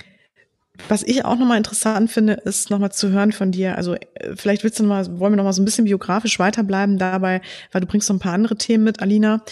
was 0.89 1.03
ich 1.03 1.25
auch 1.25 1.39
nochmal 1.39 1.57
interessant 1.57 2.11
finde, 2.11 2.35
ist 2.35 2.71
nochmal 2.71 2.93
zu 2.93 3.11
hören 3.11 3.33
von 3.33 3.51
dir. 3.51 3.77
Also 3.77 3.95
äh, 3.95 4.37
vielleicht 4.37 4.63
willst 4.65 4.79
du 4.79 4.83
noch 4.83 4.91
mal, 4.91 5.19
wollen 5.19 5.33
wir 5.33 5.37
nochmal 5.37 5.53
so 5.53 5.63
ein 5.63 5.65
bisschen 5.65 5.87
biografisch 5.87 6.39
weiterbleiben 6.39 6.99
dabei, 6.99 7.41
weil 7.73 7.81
du 7.81 7.87
bringst 7.87 8.07
so 8.07 8.15
ein 8.15 8.19
paar 8.19 8.35
andere 8.35 8.57
Themen 8.57 8.85
mit, 8.85 9.01
Alina. 9.01 9.43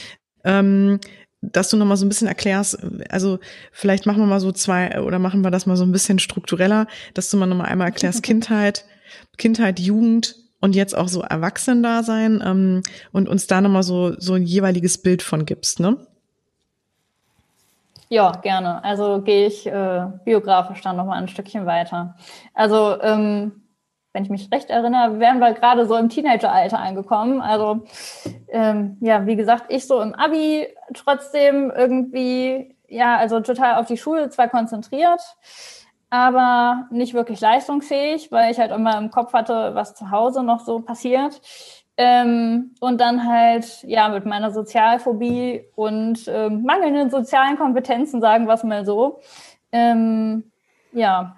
Ähm, 0.44 1.00
dass 1.40 1.68
du 1.68 1.76
nochmal 1.76 1.96
so 1.96 2.06
ein 2.06 2.08
bisschen 2.08 2.28
erklärst, 2.28 2.78
also 3.10 3.38
vielleicht 3.70 4.06
machen 4.06 4.18
wir 4.20 4.26
mal 4.26 4.40
so 4.40 4.50
zwei 4.50 5.00
oder 5.02 5.18
machen 5.18 5.42
wir 5.42 5.50
das 5.50 5.66
mal 5.66 5.76
so 5.76 5.84
ein 5.84 5.92
bisschen 5.92 6.18
struktureller, 6.18 6.86
dass 7.12 7.28
du 7.28 7.36
mal 7.36 7.46
nochmal 7.46 7.66
einmal 7.66 7.88
erklärst 7.88 8.22
Kindheit, 8.22 8.86
Kindheit, 9.38 9.80
Jugend 9.80 10.36
und 10.60 10.74
jetzt 10.74 10.96
auch 10.96 11.08
so 11.08 11.22
Erwachsenendasein 11.22 12.42
ähm, 12.44 12.82
und 13.12 13.28
uns 13.28 13.46
da 13.46 13.60
nochmal 13.60 13.82
so, 13.82 14.18
so 14.18 14.34
ein 14.34 14.44
jeweiliges 14.44 14.98
Bild 14.98 15.22
von 15.22 15.44
gibst, 15.44 15.80
ne? 15.80 15.98
Ja, 18.08 18.32
gerne. 18.32 18.84
Also 18.84 19.22
gehe 19.22 19.46
ich 19.46 19.66
äh, 19.66 20.06
biografisch 20.24 20.80
dann 20.82 20.96
nochmal 20.96 21.20
ein 21.20 21.28
Stückchen 21.28 21.66
weiter. 21.66 22.16
Also 22.54 23.00
ähm, 23.00 23.64
wenn 24.14 24.22
ich 24.22 24.30
mich 24.30 24.50
recht 24.52 24.70
erinnere, 24.70 25.18
wären 25.18 25.40
wir 25.40 25.52
gerade 25.52 25.86
so 25.86 25.96
im 25.96 26.08
Teenageralter 26.08 26.78
angekommen. 26.78 27.42
Also 27.42 27.84
ähm, 28.48 28.96
ja, 29.00 29.26
wie 29.26 29.36
gesagt, 29.36 29.64
ich 29.68 29.86
so 29.86 30.00
im 30.00 30.14
Abi 30.14 30.68
trotzdem 30.94 31.72
irgendwie, 31.74 32.76
ja, 32.88 33.16
also 33.16 33.40
total 33.40 33.74
auf 33.74 33.86
die 33.86 33.96
Schule 33.96 34.30
zwar 34.30 34.48
konzentriert, 34.48 35.20
aber 36.10 36.86
nicht 36.90 37.14
wirklich 37.14 37.40
leistungsfähig, 37.40 38.30
weil 38.30 38.50
ich 38.50 38.58
halt 38.58 38.70
immer 38.70 38.98
im 38.98 39.10
Kopf 39.10 39.32
hatte, 39.32 39.74
was 39.74 39.94
zu 39.94 40.10
Hause 40.10 40.42
noch 40.42 40.60
so 40.60 40.80
passiert. 40.80 41.40
Ähm, 41.96 42.74
und 42.80 43.00
dann 43.00 43.28
halt, 43.28 43.82
ja, 43.84 44.08
mit 44.08 44.26
meiner 44.26 44.50
Sozialphobie 44.50 45.64
und 45.76 46.26
ähm, 46.26 46.64
mangelnden 46.64 47.10
sozialen 47.10 47.56
Kompetenzen, 47.56 48.20
sagen 48.20 48.46
wir 48.46 48.54
es 48.54 48.64
mal 48.64 48.84
so, 48.84 49.20
ähm, 49.70 50.50
ja, 50.92 51.36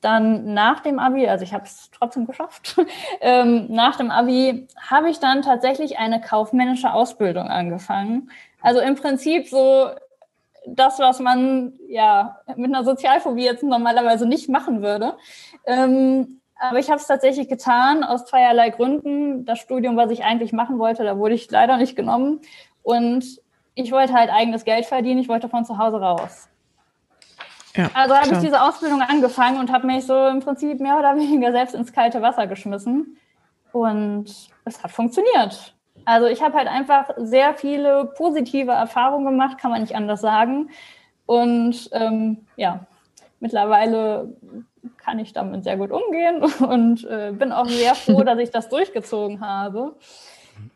dann 0.00 0.52
nach 0.52 0.80
dem 0.80 0.98
Abi, 0.98 1.28
also 1.28 1.44
ich 1.44 1.54
habe 1.54 1.64
es 1.64 1.90
trotzdem 1.90 2.26
geschafft, 2.26 2.76
ähm, 3.20 3.66
nach 3.70 3.96
dem 3.96 4.10
Abi 4.10 4.66
habe 4.78 5.10
ich 5.10 5.20
dann 5.20 5.42
tatsächlich 5.42 5.98
eine 5.98 6.20
kaufmännische 6.20 6.92
Ausbildung 6.92 7.48
angefangen. 7.48 8.30
Also 8.60 8.80
im 8.80 8.94
Prinzip 8.94 9.48
so 9.48 9.90
das, 10.66 10.98
was 10.98 11.20
man 11.20 11.74
ja 11.88 12.38
mit 12.56 12.72
einer 12.72 12.84
Sozialphobie 12.84 13.44
jetzt 13.44 13.62
normalerweise 13.62 14.26
nicht 14.26 14.48
machen 14.48 14.82
würde. 14.82 15.16
Ähm, 15.66 16.40
aber 16.58 16.78
ich 16.78 16.88
habe 16.90 17.00
es 17.00 17.06
tatsächlich 17.06 17.48
getan 17.48 18.04
aus 18.04 18.24
zweierlei 18.24 18.70
Gründen. 18.70 19.44
Das 19.44 19.58
Studium, 19.58 19.96
was 19.96 20.10
ich 20.10 20.22
eigentlich 20.22 20.52
machen 20.52 20.78
wollte, 20.78 21.02
da 21.02 21.18
wurde 21.18 21.34
ich 21.34 21.50
leider 21.50 21.76
nicht 21.76 21.96
genommen. 21.96 22.40
Und 22.82 23.24
ich 23.74 23.90
wollte 23.90 24.12
halt 24.12 24.30
eigenes 24.30 24.64
Geld 24.64 24.86
verdienen. 24.86 25.20
Ich 25.20 25.28
wollte 25.28 25.48
von 25.48 25.64
zu 25.64 25.78
Hause 25.78 26.00
raus. 26.00 26.48
Ja, 27.74 27.90
also 27.94 28.14
habe 28.14 28.34
ich 28.34 28.38
diese 28.38 28.60
Ausbildung 28.62 29.00
angefangen 29.00 29.58
und 29.58 29.72
habe 29.72 29.86
mich 29.86 30.04
so 30.04 30.28
im 30.28 30.40
Prinzip 30.40 30.78
mehr 30.78 30.98
oder 30.98 31.16
weniger 31.16 31.52
selbst 31.52 31.74
ins 31.74 31.92
kalte 31.92 32.22
Wasser 32.22 32.46
geschmissen. 32.46 33.16
Und 33.72 34.26
es 34.64 34.82
hat 34.82 34.90
funktioniert. 34.90 35.74
Also 36.04 36.26
ich 36.26 36.42
habe 36.42 36.56
halt 36.56 36.68
einfach 36.68 37.10
sehr 37.16 37.54
viele 37.54 38.12
positive 38.16 38.72
Erfahrungen 38.72 39.26
gemacht, 39.26 39.58
kann 39.58 39.70
man 39.70 39.80
nicht 39.80 39.94
anders 39.96 40.20
sagen. 40.20 40.70
Und 41.26 41.88
ähm, 41.92 42.38
ja, 42.56 42.86
mittlerweile 43.40 44.34
kann 44.98 45.18
ich 45.18 45.32
damit 45.32 45.64
sehr 45.64 45.76
gut 45.76 45.90
umgehen 45.90 46.42
und 46.68 47.04
äh, 47.04 47.32
bin 47.32 47.52
auch 47.52 47.68
sehr 47.68 47.94
froh, 47.94 48.22
dass 48.24 48.38
ich 48.38 48.50
das 48.50 48.68
durchgezogen 48.68 49.40
habe. 49.40 49.96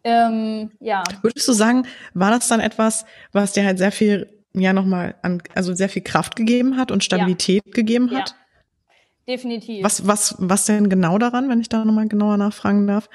Ähm, 0.05 0.70
ja. 0.81 1.03
Würdest 1.22 1.47
du 1.47 1.53
sagen, 1.53 1.87
war 2.14 2.31
das 2.31 2.49
dann 2.49 2.61
etwas, 2.61 3.05
was 3.33 3.53
dir 3.53 3.64
halt 3.64 3.79
sehr 3.79 3.93
viel 3.93 4.33
ja 4.55 4.72
nochmal 4.72 5.16
an, 5.22 5.43
also 5.55 5.74
sehr 5.74 5.89
viel 5.89 6.03
Kraft 6.03 6.35
gegeben 6.35 6.77
hat 6.77 6.91
und 6.91 7.05
Stabilität 7.05 7.62
ja. 7.66 7.72
gegeben 7.72 8.11
hat? 8.11 8.31
Ja, 8.31 9.35
definitiv. 9.35 9.85
Was, 9.85 10.07
was, 10.07 10.35
was 10.39 10.64
denn 10.64 10.89
genau 10.89 11.18
daran, 11.18 11.49
wenn 11.49 11.61
ich 11.61 11.68
da 11.68 11.85
nochmal 11.85 12.09
genauer 12.09 12.37
nachfragen 12.37 12.87
darf? 12.87 13.09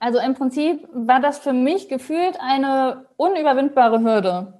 Also 0.00 0.18
im 0.18 0.34
Prinzip 0.34 0.88
war 0.92 1.20
das 1.20 1.38
für 1.38 1.52
mich 1.52 1.88
gefühlt 1.88 2.38
eine 2.40 3.06
unüberwindbare 3.16 4.00
Hürde. 4.00 4.54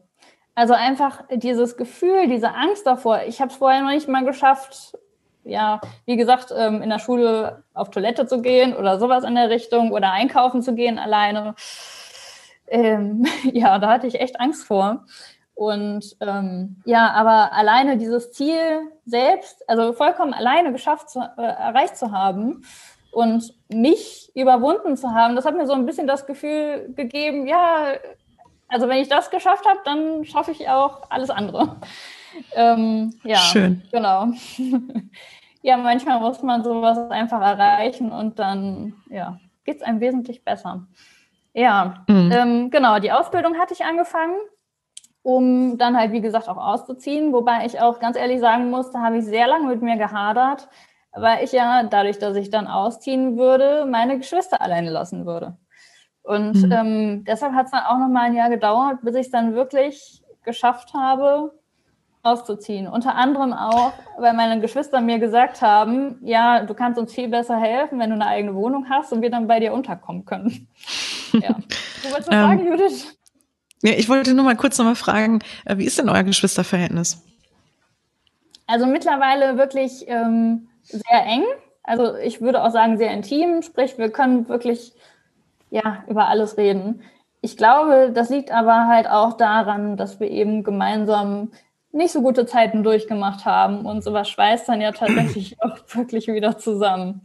Also 0.55 0.74
einfach 0.74 1.22
dieses 1.32 1.78
Gefühl, 1.78 2.28
diese 2.28 2.55
Angst 2.55 2.86
davor. 2.86 3.22
Ich 3.26 3.41
habe 3.41 3.51
es 3.51 3.57
vorher 3.57 3.80
noch 3.82 3.91
nicht 3.91 4.07
mal 4.07 4.24
geschafft, 4.24 4.99
ja, 5.43 5.80
wie 6.05 6.16
gesagt, 6.16 6.53
ähm, 6.55 6.82
in 6.82 6.91
der 6.91 6.99
Schule 6.99 7.64
auf 7.72 7.91
Toilette 7.91 8.26
zu 8.26 8.43
gehen 8.43 8.76
oder 8.76 9.01
sowas 9.01 9.24
in 9.24 9.34
der 9.34 9.49
Richtung 9.49 9.93
oder 9.93 10.12
einkaufen 10.12 10.61
zu 10.61 10.74
gehen 10.74 10.99
alleine. 10.99 11.55
Ähm, 12.66 13.24
ja, 13.45 13.78
da 13.78 13.88
hatte 13.88 14.07
ich 14.07 14.20
echt 14.20 14.38
Angst 14.38 14.64
vor. 14.64 15.07
Und 15.55 16.16
ähm, 16.20 16.82
ja, 16.84 17.12
aber 17.12 17.53
alleine 17.53 17.97
dieses 17.97 18.32
Ziel 18.32 18.82
selbst, 19.07 19.66
also 19.68 19.95
vollkommen 19.95 20.34
alleine 20.34 20.72
geschafft, 20.72 21.09
zu, 21.09 21.20
äh, 21.20 21.43
erreicht 21.43 21.97
zu 21.97 22.12
haben 22.12 22.62
und 23.11 23.54
mich 23.68 24.30
überwunden 24.34 24.96
zu 24.96 25.12
haben, 25.12 25.36
das 25.36 25.44
hat 25.44 25.56
mir 25.56 25.66
so 25.66 25.72
ein 25.72 25.86
bisschen 25.86 26.06
das 26.06 26.26
Gefühl 26.26 26.92
gegeben, 26.94 27.46
ja, 27.46 27.94
also 28.68 28.88
wenn 28.88 28.98
ich 28.98 29.08
das 29.08 29.30
geschafft 29.30 29.66
habe, 29.66 29.80
dann 29.84 30.24
schaffe 30.24 30.52
ich 30.52 30.68
auch 30.68 31.11
alles 31.11 31.30
andere. 31.30 31.76
Ähm, 32.54 33.12
ja, 33.24 33.38
Schön. 33.38 33.82
Genau. 33.90 34.28
ja, 35.62 35.76
manchmal 35.76 36.20
muss 36.20 36.40
man 36.44 36.62
sowas 36.62 37.11
einfach 37.11 37.40
erreichen 37.40 38.12
und 38.12 38.38
dann 38.38 38.94
ja, 39.11 39.40
geht 39.64 39.78
es 39.78 39.82
einem 39.82 39.98
wesentlich 39.98 40.44
besser. 40.44 40.86
Ja, 41.52 42.04
mhm. 42.06 42.30
ähm, 42.32 42.70
genau, 42.70 43.00
die 43.00 43.11
Ausbildung 43.11 43.58
hatte 43.58 43.74
ich 43.74 43.84
angefangen 43.84 44.36
um 45.22 45.76
dann 45.76 45.96
halt, 45.96 46.12
wie 46.12 46.20
gesagt, 46.20 46.48
auch 46.48 46.56
auszuziehen. 46.56 47.32
Wobei 47.32 47.66
ich 47.66 47.80
auch 47.80 48.00
ganz 48.00 48.16
ehrlich 48.16 48.40
sagen 48.40 48.70
muss, 48.70 48.90
da 48.90 49.00
habe 49.00 49.18
ich 49.18 49.24
sehr 49.24 49.46
lange 49.46 49.68
mit 49.68 49.82
mir 49.82 49.96
gehadert, 49.96 50.68
weil 51.12 51.44
ich 51.44 51.52
ja 51.52 51.82
dadurch, 51.84 52.18
dass 52.18 52.36
ich 52.36 52.50
dann 52.50 52.66
ausziehen 52.66 53.36
würde, 53.36 53.86
meine 53.86 54.18
Geschwister 54.18 54.61
alleine 54.61 54.90
lassen 54.90 55.26
würde. 55.26 55.56
Und 56.22 56.62
mhm. 56.62 56.72
ähm, 56.72 57.24
deshalb 57.24 57.54
hat 57.54 57.66
es 57.66 57.72
dann 57.72 57.84
auch 57.84 57.98
noch 57.98 58.08
mal 58.08 58.22
ein 58.22 58.34
Jahr 58.34 58.50
gedauert, 58.50 58.98
bis 59.02 59.14
ich 59.14 59.26
es 59.26 59.30
dann 59.30 59.54
wirklich 59.54 60.22
geschafft 60.44 60.94
habe, 60.94 61.52
auszuziehen. 62.22 62.86
Unter 62.86 63.14
anderem 63.14 63.52
auch, 63.52 63.92
weil 64.18 64.34
meine 64.34 64.61
Geschwister 64.61 65.00
mir 65.00 65.18
gesagt 65.18 65.62
haben, 65.62 66.18
ja, 66.22 66.64
du 66.64 66.74
kannst 66.74 66.98
uns 66.98 67.14
viel 67.14 67.28
besser 67.28 67.58
helfen, 67.58 67.98
wenn 67.98 68.11
du 68.11 68.16
eine 68.16 68.26
eigene 68.26 68.54
Wohnung 68.54 68.86
hast 68.90 69.12
und 69.12 69.22
wir 69.22 69.30
dann 69.30 69.46
bei 69.46 69.61
dir 69.61 69.72
unterkommen 69.72 70.24
können. 70.24 70.68
ja. 71.32 71.54
Du 72.02 72.11
wolltest 72.11 72.28
was 72.28 72.34
ähm, 72.34 72.42
sagen, 72.42 72.66
Judith? 72.66 73.18
Ja, 73.82 73.92
ich 73.92 74.08
wollte 74.11 74.34
nur 74.34 74.44
mal 74.44 74.56
kurz 74.56 74.76
noch 74.76 74.84
mal 74.84 74.94
fragen, 74.94 75.38
äh, 75.64 75.78
wie 75.78 75.86
ist 75.86 75.98
denn 75.98 76.11
euer 76.11 76.22
Geschwisterverhältnis? 76.22 77.24
Also 78.66 78.86
mittlerweile 78.86 79.56
wirklich 79.56 80.04
ähm, 80.06 80.68
sehr 80.91 81.26
eng. 81.26 81.45
Also 81.82 82.16
ich 82.16 82.41
würde 82.41 82.62
auch 82.62 82.70
sagen, 82.70 82.99
sehr 82.99 83.11
intim, 83.11 83.62
sprich, 83.62 83.99
wir 83.99 84.11
können 84.11 84.49
wirklich 84.49 84.93
ja 85.70 86.05
über 86.09 86.28
alles 86.28 86.57
reden. 86.57 87.03
Ich 87.41 87.57
glaube, 87.57 88.11
das 88.14 88.28
liegt 88.28 88.51
aber 88.51 88.86
halt 88.86 89.09
auch 89.09 89.36
daran, 89.36 89.97
dass 89.97 90.20
wir 90.20 90.30
eben 90.30 90.62
gemeinsam 90.62 91.51
nicht 91.93 92.12
so 92.12 92.22
gute 92.22 92.47
Zeiten 92.47 92.82
durchgemacht 92.82 93.45
haben 93.45 93.86
und 93.86 94.05
sowas 94.05 94.28
schweißt 94.28 94.68
dann 94.68 94.80
ja 94.80 94.93
tatsächlich 94.93 95.61
auch 95.62 95.78
wirklich 95.95 96.28
wieder 96.28 96.59
zusammen. 96.59 97.22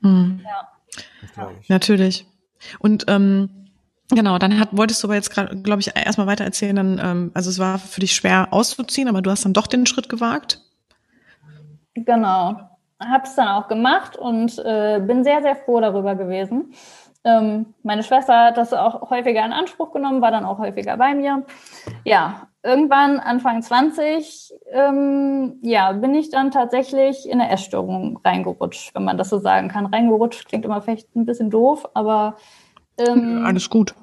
Mhm. 0.00 0.40
Ja. 0.44 1.50
Natürlich. 1.68 2.26
Und 2.78 3.04
ähm, 3.08 3.68
genau, 4.10 4.38
dann 4.38 4.58
hat, 4.58 4.70
wolltest 4.72 5.02
du 5.02 5.08
aber 5.08 5.14
jetzt 5.14 5.30
gerade, 5.30 5.56
glaube 5.62 5.80
ich, 5.80 5.92
erstmal 5.94 6.26
weiter 6.26 6.44
erzählen, 6.44 6.76
dann, 6.76 7.00
ähm, 7.02 7.30
also 7.34 7.50
es 7.50 7.58
war 7.58 7.78
für 7.78 8.00
dich 8.00 8.14
schwer 8.14 8.48
auszuziehen, 8.52 9.08
aber 9.08 9.22
du 9.22 9.30
hast 9.30 9.44
dann 9.44 9.52
doch 9.52 9.66
den 9.66 9.86
Schritt 9.86 10.08
gewagt. 10.08 10.60
Genau. 11.94 12.75
Hab's 12.98 13.34
dann 13.34 13.48
auch 13.48 13.68
gemacht 13.68 14.16
und 14.16 14.58
äh, 14.58 15.00
bin 15.00 15.22
sehr, 15.22 15.42
sehr 15.42 15.56
froh 15.56 15.80
darüber 15.80 16.14
gewesen. 16.14 16.72
Ähm, 17.24 17.74
meine 17.82 18.04
Schwester 18.04 18.46
hat 18.46 18.56
das 18.56 18.72
auch 18.72 19.10
häufiger 19.10 19.44
in 19.44 19.52
Anspruch 19.52 19.92
genommen, 19.92 20.22
war 20.22 20.30
dann 20.30 20.44
auch 20.44 20.58
häufiger 20.58 20.96
bei 20.96 21.14
mir. 21.14 21.44
Ja, 22.04 22.48
irgendwann 22.62 23.18
Anfang 23.18 23.62
20, 23.62 24.54
ähm, 24.70 25.58
ja, 25.62 25.90
bin 25.92 26.14
ich 26.14 26.30
dann 26.30 26.52
tatsächlich 26.52 27.28
in 27.28 27.40
eine 27.40 27.50
Essstörung 27.50 28.20
reingerutscht, 28.24 28.94
wenn 28.94 29.04
man 29.04 29.18
das 29.18 29.28
so 29.28 29.38
sagen 29.38 29.68
kann. 29.68 29.86
Reingerutscht 29.86 30.46
klingt 30.46 30.64
immer 30.64 30.80
vielleicht 30.80 31.14
ein 31.16 31.26
bisschen 31.26 31.50
doof, 31.50 31.88
aber 31.94 32.36
ähm, 32.96 33.42
alles 33.44 33.68
gut. 33.68 33.94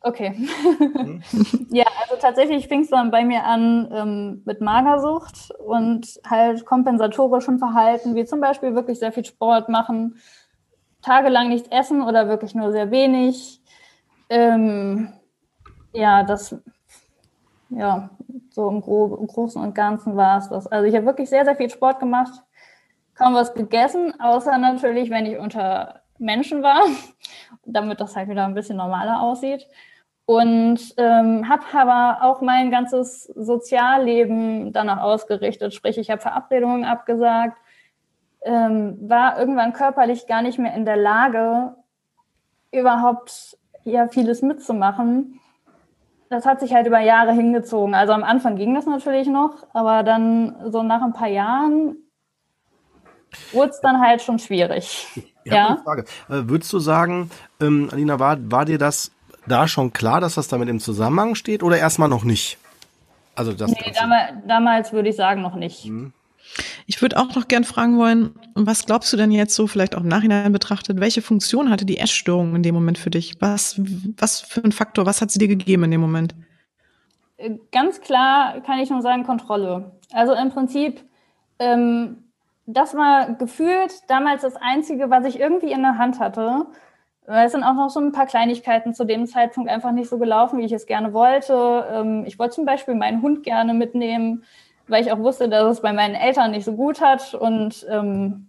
Okay. 0.00 0.30
Mhm. 0.30 1.22
ja, 1.70 1.84
also 2.02 2.16
tatsächlich 2.20 2.68
fing 2.68 2.82
es 2.82 2.90
dann 2.90 3.10
bei 3.10 3.24
mir 3.24 3.44
an 3.44 3.88
ähm, 3.92 4.42
mit 4.44 4.60
Magersucht 4.60 5.50
und 5.58 6.20
halt 6.24 6.64
kompensatorischem 6.64 7.58
Verhalten, 7.58 8.14
wie 8.14 8.24
zum 8.24 8.40
Beispiel 8.40 8.74
wirklich 8.74 8.98
sehr 9.00 9.12
viel 9.12 9.24
Sport 9.24 9.68
machen, 9.68 10.16
tagelang 11.02 11.48
nichts 11.48 11.68
essen 11.70 12.02
oder 12.02 12.28
wirklich 12.28 12.54
nur 12.54 12.70
sehr 12.70 12.90
wenig. 12.90 13.60
Ähm, 14.28 15.12
ja, 15.92 16.22
das, 16.22 16.54
ja, 17.70 18.10
so 18.50 18.68
im, 18.68 18.80
Gro 18.80 19.16
im 19.20 19.26
Großen 19.26 19.60
und 19.60 19.74
Ganzen 19.74 20.16
war 20.16 20.38
es 20.38 20.48
das. 20.48 20.66
Also 20.68 20.86
ich 20.86 20.94
habe 20.94 21.06
wirklich 21.06 21.28
sehr, 21.28 21.44
sehr 21.44 21.56
viel 21.56 21.70
Sport 21.70 21.98
gemacht, 21.98 22.32
kaum 23.14 23.34
was 23.34 23.52
gegessen, 23.52 24.18
außer 24.20 24.56
natürlich, 24.58 25.10
wenn 25.10 25.26
ich 25.26 25.38
unter 25.38 26.02
Menschen 26.18 26.62
war, 26.62 26.82
damit 27.64 28.00
das 28.00 28.14
halt 28.14 28.28
wieder 28.28 28.44
ein 28.44 28.54
bisschen 28.54 28.76
normaler 28.76 29.22
aussieht. 29.22 29.66
Und 30.28 30.92
ähm, 30.98 31.48
habe 31.48 31.64
aber 31.72 32.22
auch 32.22 32.42
mein 32.42 32.70
ganzes 32.70 33.24
Sozialleben 33.34 34.74
danach 34.74 35.00
ausgerichtet. 35.00 35.72
Sprich, 35.72 35.96
ich 35.96 36.10
habe 36.10 36.20
Verabredungen 36.20 36.84
abgesagt, 36.84 37.56
ähm, 38.42 38.98
war 39.08 39.38
irgendwann 39.38 39.72
körperlich 39.72 40.26
gar 40.26 40.42
nicht 40.42 40.58
mehr 40.58 40.74
in 40.74 40.84
der 40.84 40.98
Lage, 40.98 41.74
überhaupt 42.72 43.56
ja 43.84 44.08
vieles 44.08 44.42
mitzumachen. 44.42 45.40
Das 46.28 46.44
hat 46.44 46.60
sich 46.60 46.74
halt 46.74 46.86
über 46.86 47.00
Jahre 47.00 47.32
hingezogen. 47.32 47.94
Also 47.94 48.12
am 48.12 48.22
Anfang 48.22 48.56
ging 48.56 48.74
das 48.74 48.84
natürlich 48.84 49.28
noch, 49.28 49.66
aber 49.72 50.02
dann 50.02 50.56
so 50.70 50.82
nach 50.82 51.00
ein 51.00 51.14
paar 51.14 51.28
Jahren 51.28 51.96
wurde 53.52 53.70
es 53.70 53.80
dann 53.80 53.98
halt 53.98 54.20
schon 54.20 54.38
schwierig. 54.38 55.08
Ich 55.44 55.52
ja. 55.54 55.68
Eine 55.68 55.78
Frage. 55.78 56.02
Äh, 56.28 56.50
würdest 56.50 56.70
du 56.70 56.80
sagen, 56.80 57.30
ähm, 57.62 57.88
Alina, 57.90 58.18
war, 58.18 58.36
war 58.50 58.66
dir 58.66 58.76
das 58.76 59.10
da 59.48 59.68
schon 59.68 59.92
klar, 59.92 60.20
dass 60.20 60.34
das 60.34 60.48
damit 60.48 60.68
im 60.68 60.80
Zusammenhang 60.80 61.34
steht 61.34 61.62
oder 61.62 61.78
erstmal 61.78 62.08
noch 62.08 62.24
nicht? 62.24 62.58
Also 63.34 63.52
das 63.52 63.70
nee, 63.70 63.92
damals, 63.94 64.32
damals 64.46 64.92
würde 64.92 65.08
ich 65.08 65.16
sagen 65.16 65.42
noch 65.42 65.54
nicht. 65.54 65.86
Mhm. 65.86 66.12
Ich 66.86 67.02
würde 67.02 67.18
auch 67.18 67.34
noch 67.34 67.46
gern 67.46 67.64
fragen 67.64 67.98
wollen, 67.98 68.34
was 68.54 68.86
glaubst 68.86 69.12
du 69.12 69.16
denn 69.16 69.30
jetzt 69.30 69.54
so 69.54 69.66
vielleicht 69.66 69.94
auch 69.94 70.00
im 70.00 70.08
Nachhinein 70.08 70.50
betrachtet, 70.52 70.98
welche 71.00 71.22
Funktion 71.22 71.70
hatte 71.70 71.84
die 71.84 71.98
Essstörung 71.98 72.56
in 72.56 72.62
dem 72.62 72.74
Moment 72.74 72.98
für 72.98 73.10
dich? 73.10 73.40
Was, 73.40 73.80
was 74.16 74.40
für 74.40 74.64
ein 74.64 74.72
Faktor, 74.72 75.06
was 75.06 75.20
hat 75.20 75.30
sie 75.30 75.38
dir 75.38 75.48
gegeben 75.48 75.84
in 75.84 75.90
dem 75.92 76.00
Moment? 76.00 76.34
Äh, 77.36 77.58
ganz 77.70 78.00
klar 78.00 78.60
kann 78.62 78.78
ich 78.78 78.90
nur 78.90 79.02
sagen, 79.02 79.24
Kontrolle. 79.24 79.92
Also 80.12 80.32
im 80.32 80.50
Prinzip, 80.50 81.04
ähm, 81.58 82.24
das 82.66 82.94
war 82.94 83.34
gefühlt 83.34 83.92
damals 84.08 84.42
das 84.42 84.56
Einzige, 84.56 85.10
was 85.10 85.24
ich 85.26 85.38
irgendwie 85.38 85.72
in 85.72 85.82
der 85.82 85.98
Hand 85.98 86.18
hatte. 86.20 86.66
Es 87.30 87.52
sind 87.52 87.62
auch 87.62 87.74
noch 87.74 87.90
so 87.90 88.00
ein 88.00 88.12
paar 88.12 88.26
Kleinigkeiten 88.26 88.94
zu 88.94 89.04
dem 89.04 89.26
Zeitpunkt 89.26 89.70
einfach 89.70 89.92
nicht 89.92 90.08
so 90.08 90.18
gelaufen, 90.18 90.58
wie 90.58 90.64
ich 90.64 90.72
es 90.72 90.86
gerne 90.86 91.12
wollte. 91.12 91.86
Ähm, 91.92 92.24
ich 92.26 92.38
wollte 92.38 92.54
zum 92.54 92.64
Beispiel 92.64 92.94
meinen 92.94 93.22
Hund 93.22 93.42
gerne 93.42 93.74
mitnehmen 93.74 94.44
weil 94.88 95.04
ich 95.04 95.12
auch 95.12 95.18
wusste, 95.18 95.48
dass 95.48 95.76
es 95.76 95.82
bei 95.82 95.92
meinen 95.92 96.14
Eltern 96.14 96.50
nicht 96.50 96.64
so 96.64 96.72
gut 96.72 97.00
hat. 97.00 97.34
Und 97.34 97.86
ähm, 97.88 98.48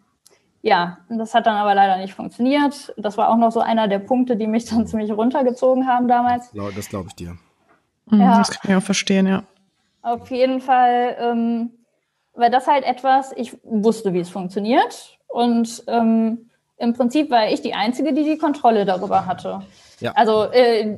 ja, 0.61 0.97
das 1.09 1.33
hat 1.33 1.45
dann 1.45 1.55
aber 1.55 1.75
leider 1.75 1.97
nicht 1.97 2.13
funktioniert. 2.13 2.93
Das 2.97 3.17
war 3.17 3.29
auch 3.29 3.37
noch 3.37 3.51
so 3.51 3.59
einer 3.59 3.87
der 3.87 3.99
Punkte, 3.99 4.35
die 4.35 4.47
mich 4.47 4.65
dann 4.69 4.87
ziemlich 4.87 5.11
runtergezogen 5.11 5.87
haben 5.87 6.07
damals. 6.07 6.51
Das 6.75 6.89
glaube 6.89 7.09
ich 7.09 7.15
dir. 7.15 7.37
Mhm, 8.07 8.21
ja. 8.21 8.37
Das 8.39 8.49
kann 8.49 8.71
ich 8.71 8.77
auch 8.77 8.83
verstehen, 8.85 9.27
ja. 9.27 9.43
Auf 10.01 10.31
jeden 10.31 10.61
Fall, 10.61 11.17
ähm, 11.19 11.71
weil 12.33 12.49
das 12.49 12.67
halt 12.67 12.85
etwas, 12.85 13.33
ich 13.35 13.57
wusste, 13.63 14.13
wie 14.13 14.19
es 14.19 14.29
funktioniert. 14.29 15.19
Und 15.27 15.83
ähm, 15.87 16.48
im 16.79 16.93
Prinzip 16.93 17.29
war 17.29 17.49
ich 17.49 17.61
die 17.61 17.73
Einzige, 17.73 18.13
die 18.13 18.23
die 18.23 18.37
Kontrolle 18.37 18.85
darüber 18.85 19.25
hatte. 19.25 19.61
Ja. 19.99 20.13
Also 20.15 20.45
äh, 20.51 20.97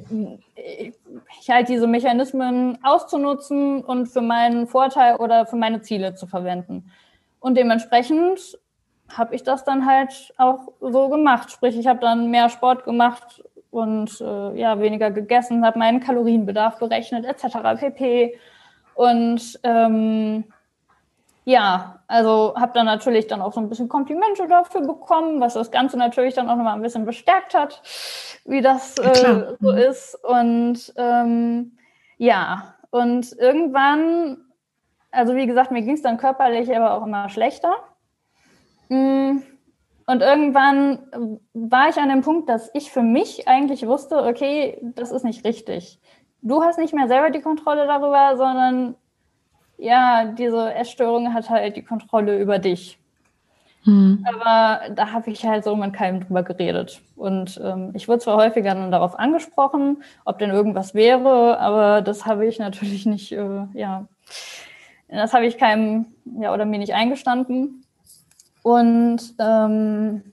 ich 1.40 1.50
halt 1.50 1.70
diese 1.70 1.88
Mechanismen 1.88 2.78
auszunutzen 2.84 3.84
und 3.84 4.08
für 4.08 4.22
meinen 4.22 4.68
Vorteil 4.68 5.16
oder 5.16 5.48
für 5.48 5.56
meine 5.56 5.82
Ziele 5.82 6.14
zu 6.14 6.28
verwenden. 6.28 6.92
Und 7.40 7.58
dementsprechend 7.58 8.60
habe 9.10 9.34
ich 9.36 9.44
das 9.44 9.64
dann 9.64 9.88
halt 9.88 10.34
auch 10.38 10.72
so 10.80 11.10
gemacht. 11.10 11.52
Sprich, 11.52 11.76
ich 11.76 11.88
habe 11.88 12.00
dann 12.00 12.30
mehr 12.30 12.50
Sport 12.50 12.86
gemacht 12.86 13.44
und 13.72 14.22
äh, 14.22 14.60
ja 14.60 14.80
weniger 14.80 15.10
gegessen, 15.10 15.66
habe 15.66 15.80
meinen 15.80 16.00
Kalorienbedarf 16.00 16.78
berechnet 16.78 17.26
etc. 17.26 17.58
pp. 17.80 18.38
Und 18.94 19.60
ähm, 19.64 20.44
ja, 21.44 22.00
also 22.08 22.54
habe 22.56 22.74
dann 22.74 22.86
natürlich 22.86 23.28
dann 23.28 23.42
auch 23.42 23.54
so 23.54 23.60
ein 23.60 23.70
bisschen 23.70 23.90
Komplimente 23.90 24.48
dafür 24.48 24.82
bekommen, 24.82 25.42
was 25.42 25.56
das 25.56 25.72
Ganze 25.72 25.98
natürlich 25.98 26.36
dann 26.36 26.50
auch 26.50 26.56
nochmal 26.56 26.76
ein 26.76 26.82
bisschen 26.82 27.06
bestärkt 27.06 27.56
hat, 27.56 27.82
wie 28.46 28.62
das 28.62 28.98
äh, 29.00 29.56
so 29.60 29.72
mhm. 29.72 29.78
ist. 29.78 30.16
Und 30.24 30.94
ähm, 30.98 31.78
ja, 32.18 32.76
und 32.92 33.34
irgendwann, 33.40 34.38
also 35.10 35.36
wie 35.36 35.48
gesagt, 35.48 35.72
mir 35.72 35.82
ging 35.82 35.96
es 35.96 36.04
dann 36.04 36.18
körperlich 36.18 36.76
aber 36.76 36.94
auch 36.94 37.06
immer 37.06 37.30
schlechter. 37.30 37.74
Mm, 38.90 39.40
und 40.06 40.22
irgendwann 40.22 41.40
war 41.54 41.90
ich 41.90 41.98
an 41.98 42.10
dem 42.10 42.22
Punkt, 42.22 42.50
dass 42.50 42.70
ich 42.74 42.92
für 42.92 43.02
mich 43.02 43.48
eigentlich 43.48 43.88
wusste, 43.88 44.24
okay, 44.24 44.78
das 44.82 45.12
ist 45.12 45.24
nicht 45.24 45.46
richtig. 45.46 46.00
Du 46.42 46.64
hast 46.64 46.78
nicht 46.78 46.94
mehr 46.94 47.08
selber 47.08 47.30
die 47.30 47.42
Kontrolle 47.42 47.88
darüber, 47.88 48.36
sondern 48.36 48.96
ja, 49.82 50.26
diese 50.26 50.74
Essstörung 50.76 51.34
hat 51.34 51.50
halt 51.50 51.76
die 51.76 51.82
Kontrolle 51.82 52.40
über 52.40 52.60
dich. 52.60 53.00
Mhm. 53.84 54.24
Aber 54.28 54.94
da 54.94 55.12
habe 55.12 55.32
ich 55.32 55.44
halt 55.44 55.64
so 55.64 55.76
mit 55.76 55.94
keinem 55.94 56.22
drüber 56.22 56.44
geredet. 56.44 57.02
Und 57.16 57.60
ähm, 57.64 57.90
ich 57.96 58.08
wurde 58.08 58.20
zwar 58.20 58.38
häufiger 58.38 58.76
dann 58.76 58.92
darauf 58.92 59.18
angesprochen, 59.18 60.04
ob 60.24 60.38
denn 60.38 60.52
irgendwas 60.52 60.94
wäre, 60.94 61.60
aber 61.60 62.04
das 62.04 62.28
habe 62.28 62.46
ich 62.46 62.60
natürlich 62.60 63.08
nicht, 63.08 63.32
äh, 63.32 63.66
ja, 63.74 64.08
das 65.10 65.34
habe 65.34 65.48
ich 65.48 65.58
keinem, 65.58 66.06
ja, 66.40 66.54
oder 66.54 66.66
mir 66.66 66.78
nicht 66.78 66.94
eingestanden. 66.94 67.84
Und 68.62 69.34
ähm, 69.40 70.32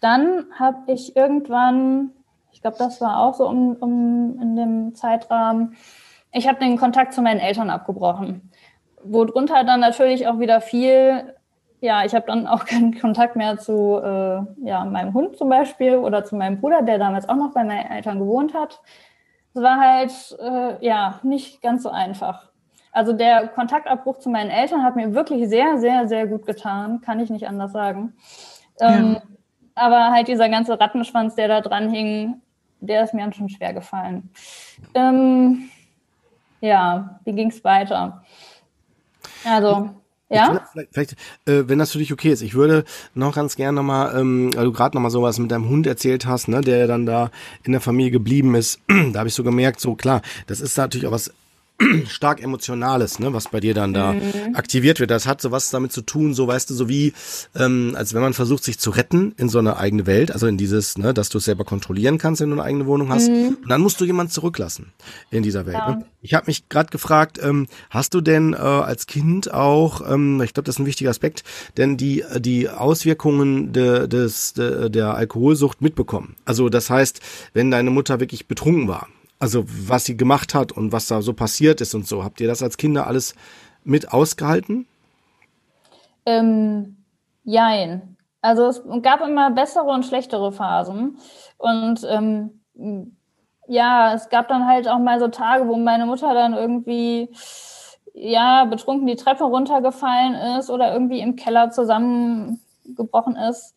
dann 0.00 0.46
habe 0.58 0.92
ich 0.92 1.14
irgendwann, 1.14 2.10
ich 2.50 2.62
glaube, 2.62 2.78
das 2.78 3.00
war 3.00 3.20
auch 3.20 3.34
so 3.34 3.48
um, 3.48 3.76
um 3.76 4.40
in 4.42 4.56
dem 4.56 4.94
Zeitrahmen, 4.96 5.76
ich 6.32 6.48
habe 6.48 6.58
den 6.58 6.78
Kontakt 6.78 7.12
zu 7.12 7.22
meinen 7.22 7.40
Eltern 7.40 7.70
abgebrochen. 7.70 8.50
Worunter 9.04 9.64
dann 9.64 9.80
natürlich 9.80 10.26
auch 10.26 10.38
wieder 10.38 10.60
viel, 10.60 11.34
ja, 11.80 12.04
ich 12.04 12.14
habe 12.14 12.26
dann 12.26 12.46
auch 12.46 12.64
keinen 12.66 12.98
Kontakt 12.98 13.36
mehr 13.36 13.58
zu 13.58 14.00
äh, 14.02 14.66
ja, 14.66 14.84
meinem 14.84 15.14
Hund 15.14 15.36
zum 15.36 15.48
Beispiel 15.48 15.96
oder 15.96 16.24
zu 16.24 16.36
meinem 16.36 16.60
Bruder, 16.60 16.82
der 16.82 16.98
damals 16.98 17.28
auch 17.28 17.36
noch 17.36 17.52
bei 17.52 17.64
meinen 17.64 17.90
Eltern 17.90 18.18
gewohnt 18.18 18.54
hat. 18.54 18.80
Es 19.54 19.62
war 19.62 19.78
halt, 19.78 20.12
äh, 20.40 20.84
ja, 20.84 21.20
nicht 21.22 21.60
ganz 21.60 21.82
so 21.82 21.90
einfach. 21.90 22.50
Also 22.90 23.12
der 23.12 23.48
Kontaktabbruch 23.48 24.18
zu 24.18 24.30
meinen 24.30 24.50
Eltern 24.50 24.82
hat 24.82 24.96
mir 24.96 25.14
wirklich 25.14 25.48
sehr, 25.48 25.78
sehr, 25.78 26.08
sehr 26.08 26.26
gut 26.26 26.46
getan, 26.46 27.00
kann 27.00 27.20
ich 27.20 27.30
nicht 27.30 27.48
anders 27.48 27.72
sagen. 27.72 28.14
Ähm, 28.80 29.14
ja. 29.14 29.22
Aber 29.74 30.10
halt 30.10 30.28
dieser 30.28 30.50
ganze 30.50 30.78
Rattenschwanz, 30.78 31.34
der 31.34 31.48
da 31.48 31.60
dran 31.62 31.88
hing, 31.88 32.42
der 32.80 33.04
ist 33.04 33.14
mir 33.14 33.22
dann 33.22 33.32
schon 33.32 33.48
schwer 33.48 33.72
gefallen. 33.72 34.30
Ähm, 34.94 35.70
ja, 36.62 37.20
wie 37.24 37.32
ging 37.32 37.50
es 37.50 37.62
weiter? 37.64 38.22
Also, 39.44 39.90
ja. 40.30 40.66
Vielleicht, 40.72 40.94
vielleicht 40.94 41.12
äh, 41.46 41.68
wenn 41.68 41.78
das 41.78 41.92
für 41.92 41.98
dich 41.98 42.12
okay 42.12 42.30
ist, 42.30 42.40
ich 42.40 42.54
würde 42.54 42.84
noch 43.14 43.34
ganz 43.34 43.56
gerne 43.56 43.76
nochmal, 43.76 44.18
ähm, 44.18 44.50
weil 44.54 44.64
du 44.64 44.72
gerade 44.72 44.96
nochmal 44.96 45.10
sowas 45.10 45.38
mit 45.38 45.50
deinem 45.50 45.68
Hund 45.68 45.86
erzählt 45.86 46.24
hast, 46.24 46.48
ne, 46.48 46.62
der 46.62 46.86
dann 46.86 47.04
da 47.04 47.30
in 47.64 47.72
der 47.72 47.82
Familie 47.82 48.12
geblieben 48.12 48.54
ist, 48.54 48.80
da 49.12 49.18
habe 49.18 49.28
ich 49.28 49.34
so 49.34 49.44
gemerkt, 49.44 49.80
so 49.80 49.94
klar, 49.94 50.22
das 50.46 50.60
ist 50.60 50.78
natürlich 50.78 51.06
auch 51.06 51.12
was 51.12 51.34
stark 52.08 52.42
Emotionales, 52.42 53.18
ne, 53.18 53.32
was 53.32 53.48
bei 53.48 53.60
dir 53.60 53.74
dann 53.74 53.92
da 53.92 54.12
mhm. 54.12 54.54
aktiviert 54.54 55.00
wird. 55.00 55.10
Das 55.10 55.26
hat 55.26 55.40
so 55.40 55.50
was 55.50 55.70
damit 55.70 55.92
zu 55.92 56.02
tun, 56.02 56.34
so 56.34 56.46
weißt 56.46 56.70
du, 56.70 56.74
so 56.74 56.88
wie, 56.88 57.12
ähm, 57.54 57.94
als 57.96 58.14
wenn 58.14 58.22
man 58.22 58.32
versucht, 58.32 58.64
sich 58.64 58.78
zu 58.78 58.90
retten 58.90 59.32
in 59.36 59.48
so 59.48 59.58
eine 59.58 59.76
eigene 59.76 60.06
Welt, 60.06 60.30
also 60.30 60.46
in 60.46 60.56
dieses, 60.56 60.98
ne, 60.98 61.14
dass 61.14 61.28
du 61.28 61.38
es 61.38 61.44
selber 61.44 61.64
kontrollieren 61.64 62.18
kannst, 62.18 62.40
wenn 62.40 62.50
du 62.50 62.56
eine 62.56 62.64
eigene 62.64 62.86
Wohnung 62.86 63.10
hast. 63.10 63.28
Mhm. 63.28 63.58
Und 63.62 63.68
dann 63.68 63.80
musst 63.80 64.00
du 64.00 64.04
jemanden 64.04 64.32
zurücklassen 64.32 64.92
in 65.30 65.42
dieser 65.42 65.66
Welt. 65.66 65.76
Ja. 65.76 65.96
Ne? 65.96 66.04
Ich 66.20 66.34
habe 66.34 66.46
mich 66.46 66.68
gerade 66.68 66.90
gefragt, 66.90 67.40
ähm, 67.42 67.66
hast 67.90 68.14
du 68.14 68.20
denn 68.20 68.52
äh, 68.52 68.56
als 68.56 69.06
Kind 69.06 69.52
auch, 69.52 70.02
ähm, 70.08 70.40
ich 70.42 70.54
glaube, 70.54 70.66
das 70.66 70.76
ist 70.76 70.80
ein 70.80 70.86
wichtiger 70.86 71.10
Aspekt, 71.10 71.44
denn 71.76 71.96
die 71.96 72.24
die 72.38 72.68
Auswirkungen 72.68 73.72
de, 73.72 74.06
des 74.08 74.54
de, 74.54 74.90
der 74.90 75.14
Alkoholsucht 75.14 75.82
mitbekommen. 75.82 76.36
Also 76.44 76.68
das 76.68 76.90
heißt, 76.90 77.20
wenn 77.52 77.70
deine 77.70 77.90
Mutter 77.90 78.20
wirklich 78.20 78.46
betrunken 78.46 78.88
war, 78.88 79.08
also 79.42 79.64
was 79.66 80.04
sie 80.04 80.16
gemacht 80.16 80.54
hat 80.54 80.70
und 80.70 80.92
was 80.92 81.08
da 81.08 81.20
so 81.20 81.32
passiert 81.32 81.80
ist 81.80 81.96
und 81.96 82.06
so. 82.06 82.22
Habt 82.22 82.40
ihr 82.40 82.46
das 82.46 82.62
als 82.62 82.76
Kinder 82.76 83.08
alles 83.08 83.34
mit 83.82 84.12
ausgehalten? 84.12 84.86
Ähm, 86.24 86.98
jein. 87.42 88.16
Also 88.40 88.66
es 88.66 88.82
gab 89.02 89.20
immer 89.20 89.50
bessere 89.50 89.86
und 89.86 90.06
schlechtere 90.06 90.52
Phasen. 90.52 91.18
Und 91.58 92.06
ähm, 92.08 92.62
ja, 93.66 94.14
es 94.14 94.28
gab 94.28 94.46
dann 94.46 94.68
halt 94.68 94.86
auch 94.86 95.00
mal 95.00 95.18
so 95.18 95.26
Tage, 95.26 95.66
wo 95.66 95.76
meine 95.76 96.06
Mutter 96.06 96.34
dann 96.34 96.54
irgendwie 96.54 97.28
ja 98.14 98.64
betrunken 98.66 99.08
die 99.08 99.16
Treppe 99.16 99.42
runtergefallen 99.42 100.34
ist 100.60 100.70
oder 100.70 100.92
irgendwie 100.92 101.18
im 101.18 101.34
Keller 101.34 101.70
zusammengebrochen 101.72 103.34
ist. 103.34 103.74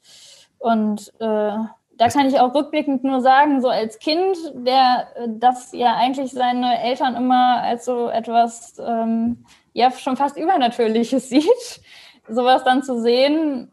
Und 0.59 1.11
äh, 1.19 1.57
da 1.97 2.09
kann 2.09 2.27
ich 2.27 2.39
auch 2.39 2.53
rückblickend 2.53 3.03
nur 3.03 3.21
sagen, 3.21 3.61
so 3.61 3.69
als 3.69 3.99
Kind, 3.99 4.37
der 4.53 5.07
das 5.27 5.71
ja 5.71 5.95
eigentlich 5.95 6.31
seine 6.31 6.81
Eltern 6.81 7.15
immer 7.15 7.61
als 7.61 7.85
so 7.85 8.09
etwas, 8.09 8.75
ähm, 8.79 9.45
ja, 9.73 9.91
schon 9.91 10.17
fast 10.17 10.37
Übernatürliches 10.37 11.29
sieht, 11.29 11.81
sowas 12.27 12.63
dann 12.63 12.83
zu 12.83 13.01
sehen, 13.01 13.71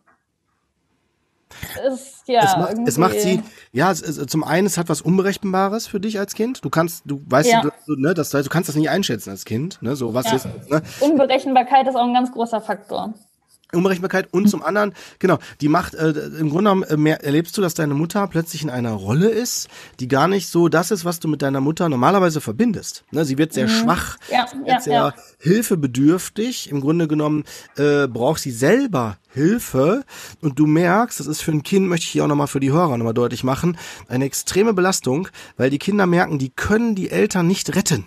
ist 1.87 2.29
ja. 2.29 2.43
Es, 2.43 2.57
macht, 2.57 2.89
es 2.89 2.99
macht 2.99 3.20
sie, 3.20 3.43
ja, 3.73 3.91
es, 3.91 4.03
es, 4.03 4.27
zum 4.27 4.45
einen, 4.45 4.66
es 4.66 4.79
hat 4.79 4.89
was 4.89 5.03
Unberechenbares 5.03 5.87
für 5.87 6.01
dich 6.01 6.18
als 6.18 6.35
Kind. 6.35 6.64
Du 6.64 6.70
kannst, 6.70 7.03
du 7.05 7.20
weißt, 7.27 7.51
ja. 7.51 7.62
du, 7.87 7.95
ne, 7.97 8.14
das, 8.14 8.31
du 8.31 8.43
kannst 8.45 8.68
das 8.68 8.77
nicht 8.77 8.91
einschätzen 8.91 9.31
als 9.31 9.45
Kind, 9.45 9.81
ne, 9.83 9.97
so 9.97 10.14
was 10.14 10.27
ja. 10.27 10.37
ist, 10.37 10.47
ne? 10.70 10.83
Unberechenbarkeit 11.01 11.87
ist 11.87 11.95
auch 11.95 12.07
ein 12.07 12.14
ganz 12.14 12.33
großer 12.33 12.61
Faktor. 12.61 13.14
Unberechenbarkeit 13.75 14.29
und 14.33 14.49
zum 14.49 14.62
anderen, 14.62 14.93
genau, 15.18 15.39
die 15.61 15.68
macht, 15.68 15.95
äh, 15.95 16.11
im 16.11 16.51
Grunde 16.51 16.70
genommen 16.70 16.83
äh, 16.85 16.97
mehr, 16.97 17.25
erlebst 17.25 17.57
du, 17.57 17.62
dass 17.62 17.75
deine 17.75 17.95
Mutter 17.95 18.27
plötzlich 18.27 18.62
in 18.62 18.70
einer 18.70 18.93
Rolle 18.93 19.29
ist, 19.29 19.68
die 19.99 20.09
gar 20.09 20.29
nicht 20.29 20.49
so 20.49 20.68
das 20.68 20.91
ist, 20.91 21.05
was 21.05 21.20
du 21.20 21.29
mit 21.29 21.43
deiner 21.43 21.61
Mutter 21.61 21.89
normalerweise 21.89 22.41
verbindest. 22.41 23.05
Ne, 23.11 23.25
sie 23.25 23.39
wird 23.39 23.53
sehr 23.53 23.68
mhm. 23.68 23.70
schwach, 23.70 24.18
ja, 24.31 24.47
sie 24.47 24.59
wird 24.59 24.68
ja, 24.68 24.81
sehr 24.81 24.93
ja. 24.93 25.14
hilfebedürftig. 25.39 26.70
Im 26.70 26.81
Grunde 26.81 27.09
genommen 27.09 27.45
äh, 27.77 28.07
braucht 28.07 28.41
sie 28.41 28.51
selber 28.51 29.16
Hilfe 29.33 30.05
und 30.43 30.59
du 30.59 30.66
merkst, 30.66 31.20
das 31.20 31.27
ist 31.27 31.43
für 31.43 31.53
ein 31.53 31.62
Kind, 31.62 31.89
möchte 31.89 32.05
ich 32.05 32.11
hier 32.11 32.25
auch 32.25 32.29
nochmal 32.29 32.49
für 32.49 32.61
die 32.61 32.73
Hörer 32.73 32.99
nochmal 32.99 33.14
deutlich 33.14 33.45
machen, 33.45 33.79
eine 34.09 34.27
extreme 34.27 34.75
Belastung, 34.75 35.29
weil 35.57 35.70
die 35.70 35.79
Kinder 35.79 36.07
merken, 36.07 36.39
die 36.39 36.51
können 36.51 36.95
die 36.95 37.11
Eltern 37.11 37.47
nicht 37.47 37.75
retten 37.75 38.07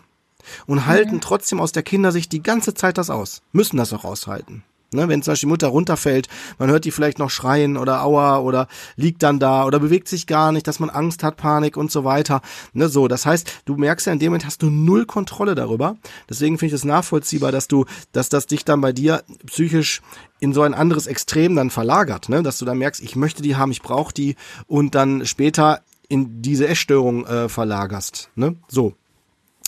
und 0.68 0.86
halten 0.86 1.16
mhm. 1.16 1.22
trotzdem 1.22 1.60
aus 1.60 1.72
der 1.72 1.84
Kindersicht 1.84 2.32
die 2.32 2.44
ganze 2.44 2.76
Zeit 2.76 3.00
das 3.00 3.10
aus, 3.10 3.42
müssen 3.52 3.78
das 3.78 3.94
auch 3.94 4.06
aushalten. 4.06 4.64
Ne, 4.96 5.08
wenn 5.08 5.22
zum 5.22 5.34
Beispiel 5.34 5.48
die 5.48 5.52
Mutter 5.52 5.68
runterfällt, 5.68 6.28
man 6.58 6.70
hört 6.70 6.86
die 6.86 6.92
vielleicht 6.92 7.20
noch 7.20 7.30
schreien 7.30 7.78
oder 7.78 8.04
aua 8.04 8.40
oder 8.40 8.68
liegt 8.96 9.24
dann 9.24 9.40
da 9.40 9.66
oder 9.66 9.80
bewegt 9.80 10.08
sich 10.08 10.26
gar 10.28 10.52
nicht, 10.52 10.68
dass 10.68 10.80
man 10.80 10.90
Angst 10.90 11.24
hat, 11.24 11.38
Panik 11.38 11.78
und 11.78 11.92
so 11.92 12.04
weiter. 12.04 12.42
Ne, 12.74 12.90
so, 12.90 13.08
das 13.08 13.26
heißt, 13.26 13.62
du 13.66 13.76
merkst 13.76 14.08
ja 14.08 14.14
in 14.14 14.20
dem 14.20 14.30
Moment 14.30 14.46
hast 14.46 14.62
du 14.62 14.70
null 14.70 15.06
Kontrolle 15.06 15.56
darüber. 15.56 15.98
Deswegen 16.30 16.58
finde 16.58 16.76
ich 16.76 16.82
es 16.82 16.86
nachvollziehbar, 16.86 17.52
dass 17.52 17.68
du, 17.68 17.86
dass 18.12 18.30
das 18.30 18.48
dich 18.48 18.66
dann 18.66 18.82
bei 18.82 18.94
dir 18.94 19.24
psychisch 19.46 20.02
in 20.40 20.54
so 20.54 20.62
ein 20.62 20.74
anderes 20.74 21.08
Extrem 21.08 21.56
dann 21.56 21.70
verlagert, 21.70 22.30
ne? 22.30 22.44
dass 22.44 22.58
du 22.58 22.66
dann 22.66 22.78
merkst, 22.78 23.02
ich 23.02 23.16
möchte 23.16 23.42
die 23.42 23.56
haben, 23.56 23.72
ich 23.72 23.82
brauche 23.82 24.14
die 24.14 24.36
und 24.68 24.96
dann 24.96 25.26
später 25.26 25.82
in 26.08 26.42
diese 26.42 26.68
Essstörung 26.68 27.26
äh, 27.26 27.50
verlagerst. 27.50 28.30
Ne? 28.36 28.56
So. 28.68 28.94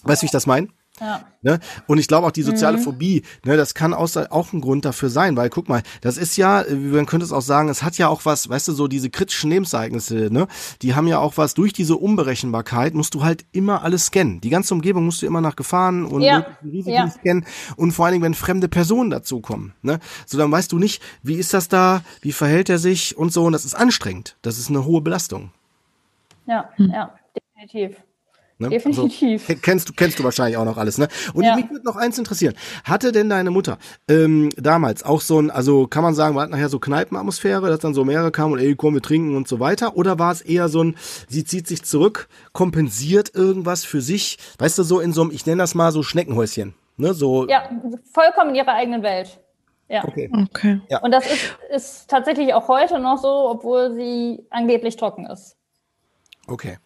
Weißt 0.03 0.21
du, 0.21 0.23
wie 0.23 0.27
ich 0.27 0.31
das 0.31 0.45
meine? 0.45 0.67
Ja. 0.99 1.23
Ne? 1.41 1.59
Und 1.85 1.99
ich 1.99 2.07
glaube 2.07 2.27
auch 2.27 2.31
die 2.31 2.43
soziale 2.43 2.77
mhm. 2.77 2.81
Phobie, 2.81 3.23
ne, 3.45 3.55
das 3.55 3.73
kann 3.73 3.93
auch, 3.93 4.09
auch 4.29 4.53
ein 4.53 4.61
Grund 4.61 4.85
dafür 4.85 5.09
sein, 5.09 5.37
weil 5.37 5.49
guck 5.49 5.69
mal, 5.69 5.83
das 6.01 6.17
ist 6.17 6.37
ja, 6.37 6.65
man 6.69 7.05
könnte 7.05 7.25
es 7.25 7.31
auch 7.31 7.41
sagen, 7.41 7.69
es 7.69 7.83
hat 7.83 7.97
ja 7.97 8.07
auch 8.07 8.25
was, 8.25 8.49
weißt 8.49 8.67
du, 8.69 8.73
so 8.73 8.87
diese 8.87 9.09
kritischen 9.09 9.51
Lebensereignisse, 9.51 10.29
ne, 10.31 10.47
die 10.81 10.95
haben 10.95 11.07
ja 11.07 11.19
auch 11.19 11.37
was, 11.37 11.53
durch 11.53 11.73
diese 11.73 11.95
Unberechenbarkeit 11.95 12.95
musst 12.95 13.13
du 13.13 13.23
halt 13.23 13.45
immer 13.51 13.83
alles 13.83 14.07
scannen. 14.07 14.41
Die 14.41 14.49
ganze 14.49 14.73
Umgebung 14.73 15.05
musst 15.05 15.21
du 15.21 15.25
immer 15.25 15.41
nach 15.41 15.55
Gefahren 15.55 16.05
und 16.05 16.21
ja. 16.21 16.45
Risiken 16.63 16.89
ja. 16.89 17.09
scannen 17.09 17.45
und 17.75 17.91
vor 17.91 18.05
allen 18.05 18.13
Dingen, 18.13 18.23
wenn 18.23 18.33
fremde 18.33 18.67
Personen 18.67 19.09
dazukommen, 19.09 19.73
ne, 19.83 19.99
so 20.25 20.37
dann 20.37 20.51
weißt 20.51 20.71
du 20.71 20.79
nicht, 20.79 21.01
wie 21.21 21.35
ist 21.35 21.53
das 21.53 21.67
da, 21.67 22.01
wie 22.21 22.31
verhält 22.31 22.69
er 22.69 22.79
sich 22.79 23.17
und 23.17 23.31
so 23.31 23.45
und 23.45 23.53
das 23.53 23.65
ist 23.65 23.75
anstrengend. 23.75 24.37
Das 24.41 24.57
ist 24.57 24.69
eine 24.69 24.85
hohe 24.85 25.01
Belastung. 25.01 25.51
Ja, 26.47 26.69
hm. 26.75 26.91
ja, 26.91 27.13
definitiv. 27.35 27.97
Ne? 28.59 28.69
Definitiv. 28.69 29.47
Also, 29.47 29.61
kennst 29.61 29.89
du 29.89 29.93
kennst 29.93 30.17
du 30.17 30.23
wahrscheinlich 30.23 30.57
auch 30.57 30.65
noch 30.65 30.77
alles, 30.77 30.97
ne? 30.97 31.07
Und 31.33 31.43
ja. 31.43 31.55
mich 31.55 31.69
würde 31.69 31.85
noch 31.85 31.95
eins 31.95 32.17
interessieren: 32.17 32.55
Hatte 32.83 33.11
denn 33.11 33.29
deine 33.29 33.51
Mutter 33.51 33.77
ähm, 34.07 34.49
damals 34.57 35.03
auch 35.03 35.21
so 35.21 35.39
ein, 35.39 35.51
also 35.51 35.85
kann 35.85 36.01
man 36.01 36.15
sagen, 36.15 36.35
war 36.35 36.43
hat 36.43 36.49
nachher 36.49 36.69
so 36.69 36.79
Kneipenatmosphäre, 36.79 37.69
dass 37.69 37.79
dann 37.79 37.93
so 37.93 38.03
mehrere 38.03 38.31
kamen 38.31 38.53
und 38.53 38.59
ey, 38.59 38.75
komm, 38.75 38.95
wir 38.95 39.01
trinken 39.01 39.35
und 39.35 39.47
so 39.47 39.59
weiter? 39.59 39.95
Oder 39.95 40.17
war 40.17 40.31
es 40.31 40.41
eher 40.41 40.69
so 40.69 40.83
ein, 40.83 40.95
sie 41.27 41.43
zieht 41.43 41.67
sich 41.67 41.83
zurück, 41.83 42.29
kompensiert 42.53 43.35
irgendwas 43.35 43.85
für 43.85 44.01
sich, 44.01 44.39
weißt 44.57 44.79
du, 44.79 44.83
so 44.83 44.99
in 44.99 45.13
so 45.13 45.21
einem, 45.21 45.31
ich 45.31 45.45
nenne 45.45 45.61
das 45.61 45.75
mal 45.75 45.91
so 45.91 46.01
Schneckenhäuschen, 46.01 46.73
ne? 46.97 47.13
So. 47.13 47.47
Ja, 47.47 47.69
vollkommen 48.11 48.51
in 48.51 48.55
ihrer 48.55 48.73
eigenen 48.73 49.03
Welt. 49.03 49.39
Ja. 49.89 50.03
Okay. 50.03 50.29
okay. 50.33 50.81
Ja. 50.89 50.99
Und 51.01 51.11
das 51.11 51.25
ist, 51.31 51.57
ist 51.69 52.09
tatsächlich 52.09 52.53
auch 52.53 52.67
heute 52.67 52.99
noch 52.99 53.17
so, 53.17 53.49
obwohl 53.49 53.93
sie 53.93 54.45
angeblich 54.49 54.97
trocken 54.97 55.25
ist. 55.25 55.55
Okay. 56.47 56.77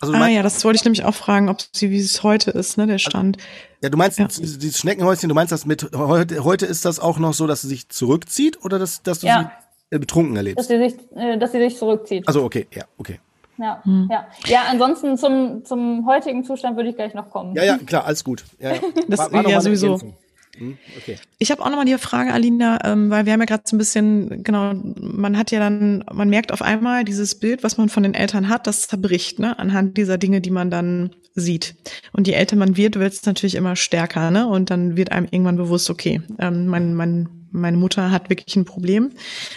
Also 0.00 0.14
ah 0.14 0.28
ja, 0.28 0.42
das 0.42 0.64
wollte 0.64 0.76
ich 0.76 0.84
nämlich 0.84 1.04
auch 1.04 1.14
fragen, 1.14 1.48
ob 1.48 1.58
sie, 1.72 1.90
wie 1.90 1.98
es 1.98 2.22
heute 2.22 2.52
ist, 2.52 2.78
ne, 2.78 2.86
der 2.86 2.98
Stand. 2.98 3.36
Ja, 3.82 3.88
du 3.90 3.98
meinst 3.98 4.18
ja. 4.18 4.28
dieses 4.28 4.78
Schneckenhäuschen, 4.78 5.28
du 5.28 5.34
meinst 5.34 5.50
das 5.50 5.66
mit, 5.66 5.90
heute, 5.92 6.44
heute 6.44 6.66
ist 6.66 6.84
das 6.84 7.00
auch 7.00 7.18
noch 7.18 7.34
so, 7.34 7.48
dass 7.48 7.62
sie 7.62 7.68
sich 7.68 7.88
zurückzieht 7.88 8.64
oder 8.64 8.78
dass, 8.78 9.02
dass 9.02 9.20
du 9.20 9.26
ja. 9.26 9.50
sie 9.90 9.96
äh, 9.96 9.98
betrunken 9.98 10.36
erlebst? 10.36 10.58
Dass 10.58 10.68
sie 10.68 10.78
sich, 10.78 10.94
äh, 11.16 11.36
dass 11.36 11.50
sie 11.50 11.58
sich 11.58 11.76
zurückzieht. 11.76 12.28
Also 12.28 12.44
okay, 12.44 12.68
ja, 12.72 12.84
okay. 12.96 13.18
Ja, 13.56 13.82
hm. 13.84 14.08
ja. 14.08 14.26
Ja, 14.46 14.62
ansonsten 14.70 15.16
zum, 15.16 15.64
zum 15.64 16.06
heutigen 16.06 16.44
Zustand 16.44 16.76
würde 16.76 16.90
ich 16.90 16.96
gleich 16.96 17.14
noch 17.14 17.30
kommen. 17.30 17.56
Ja, 17.56 17.64
ja, 17.64 17.78
klar, 17.78 18.04
alles 18.04 18.22
gut. 18.22 18.44
Ja, 18.60 18.74
ja. 18.74 18.80
Das 19.08 19.18
war, 19.18 19.32
war 19.32 19.48
ja 19.48 19.60
sowieso. 19.60 19.94
Ergänzung. 19.94 20.16
Hm, 20.56 20.78
okay. 20.96 21.16
Ich 21.38 21.50
habe 21.50 21.62
auch 21.62 21.68
nochmal 21.68 21.84
die 21.84 21.96
Frage, 21.98 22.32
Alina, 22.32 22.78
ähm, 22.84 23.10
weil 23.10 23.26
wir 23.26 23.32
haben 23.32 23.40
ja 23.40 23.46
gerade 23.46 23.62
so 23.66 23.76
ein 23.76 23.78
bisschen, 23.78 24.42
genau, 24.42 24.74
man 24.74 25.36
hat 25.36 25.50
ja 25.50 25.60
dann, 25.60 26.04
man 26.12 26.28
merkt 26.30 26.52
auf 26.52 26.62
einmal 26.62 27.04
dieses 27.04 27.36
Bild, 27.36 27.62
was 27.62 27.76
man 27.76 27.88
von 27.88 28.02
den 28.02 28.14
Eltern 28.14 28.48
hat, 28.48 28.66
das 28.66 28.88
zerbricht, 28.88 29.38
ne, 29.38 29.58
anhand 29.58 29.96
dieser 29.96 30.18
Dinge, 30.18 30.40
die 30.40 30.50
man 30.50 30.70
dann 30.70 31.10
sieht. 31.34 31.76
Und 32.12 32.26
je 32.26 32.34
älter 32.34 32.56
man 32.56 32.76
wird, 32.76 32.98
wird 32.98 33.12
es 33.12 33.24
natürlich 33.24 33.54
immer 33.54 33.76
stärker, 33.76 34.30
ne? 34.30 34.48
Und 34.48 34.70
dann 34.70 34.96
wird 34.96 35.12
einem 35.12 35.28
irgendwann 35.30 35.56
bewusst, 35.56 35.90
okay, 35.90 36.22
ähm, 36.38 36.66
mein, 36.66 36.94
mein, 36.94 37.28
meine 37.52 37.76
Mutter 37.76 38.10
hat 38.10 38.30
wirklich 38.30 38.56
ein 38.56 38.64
Problem. 38.64 39.10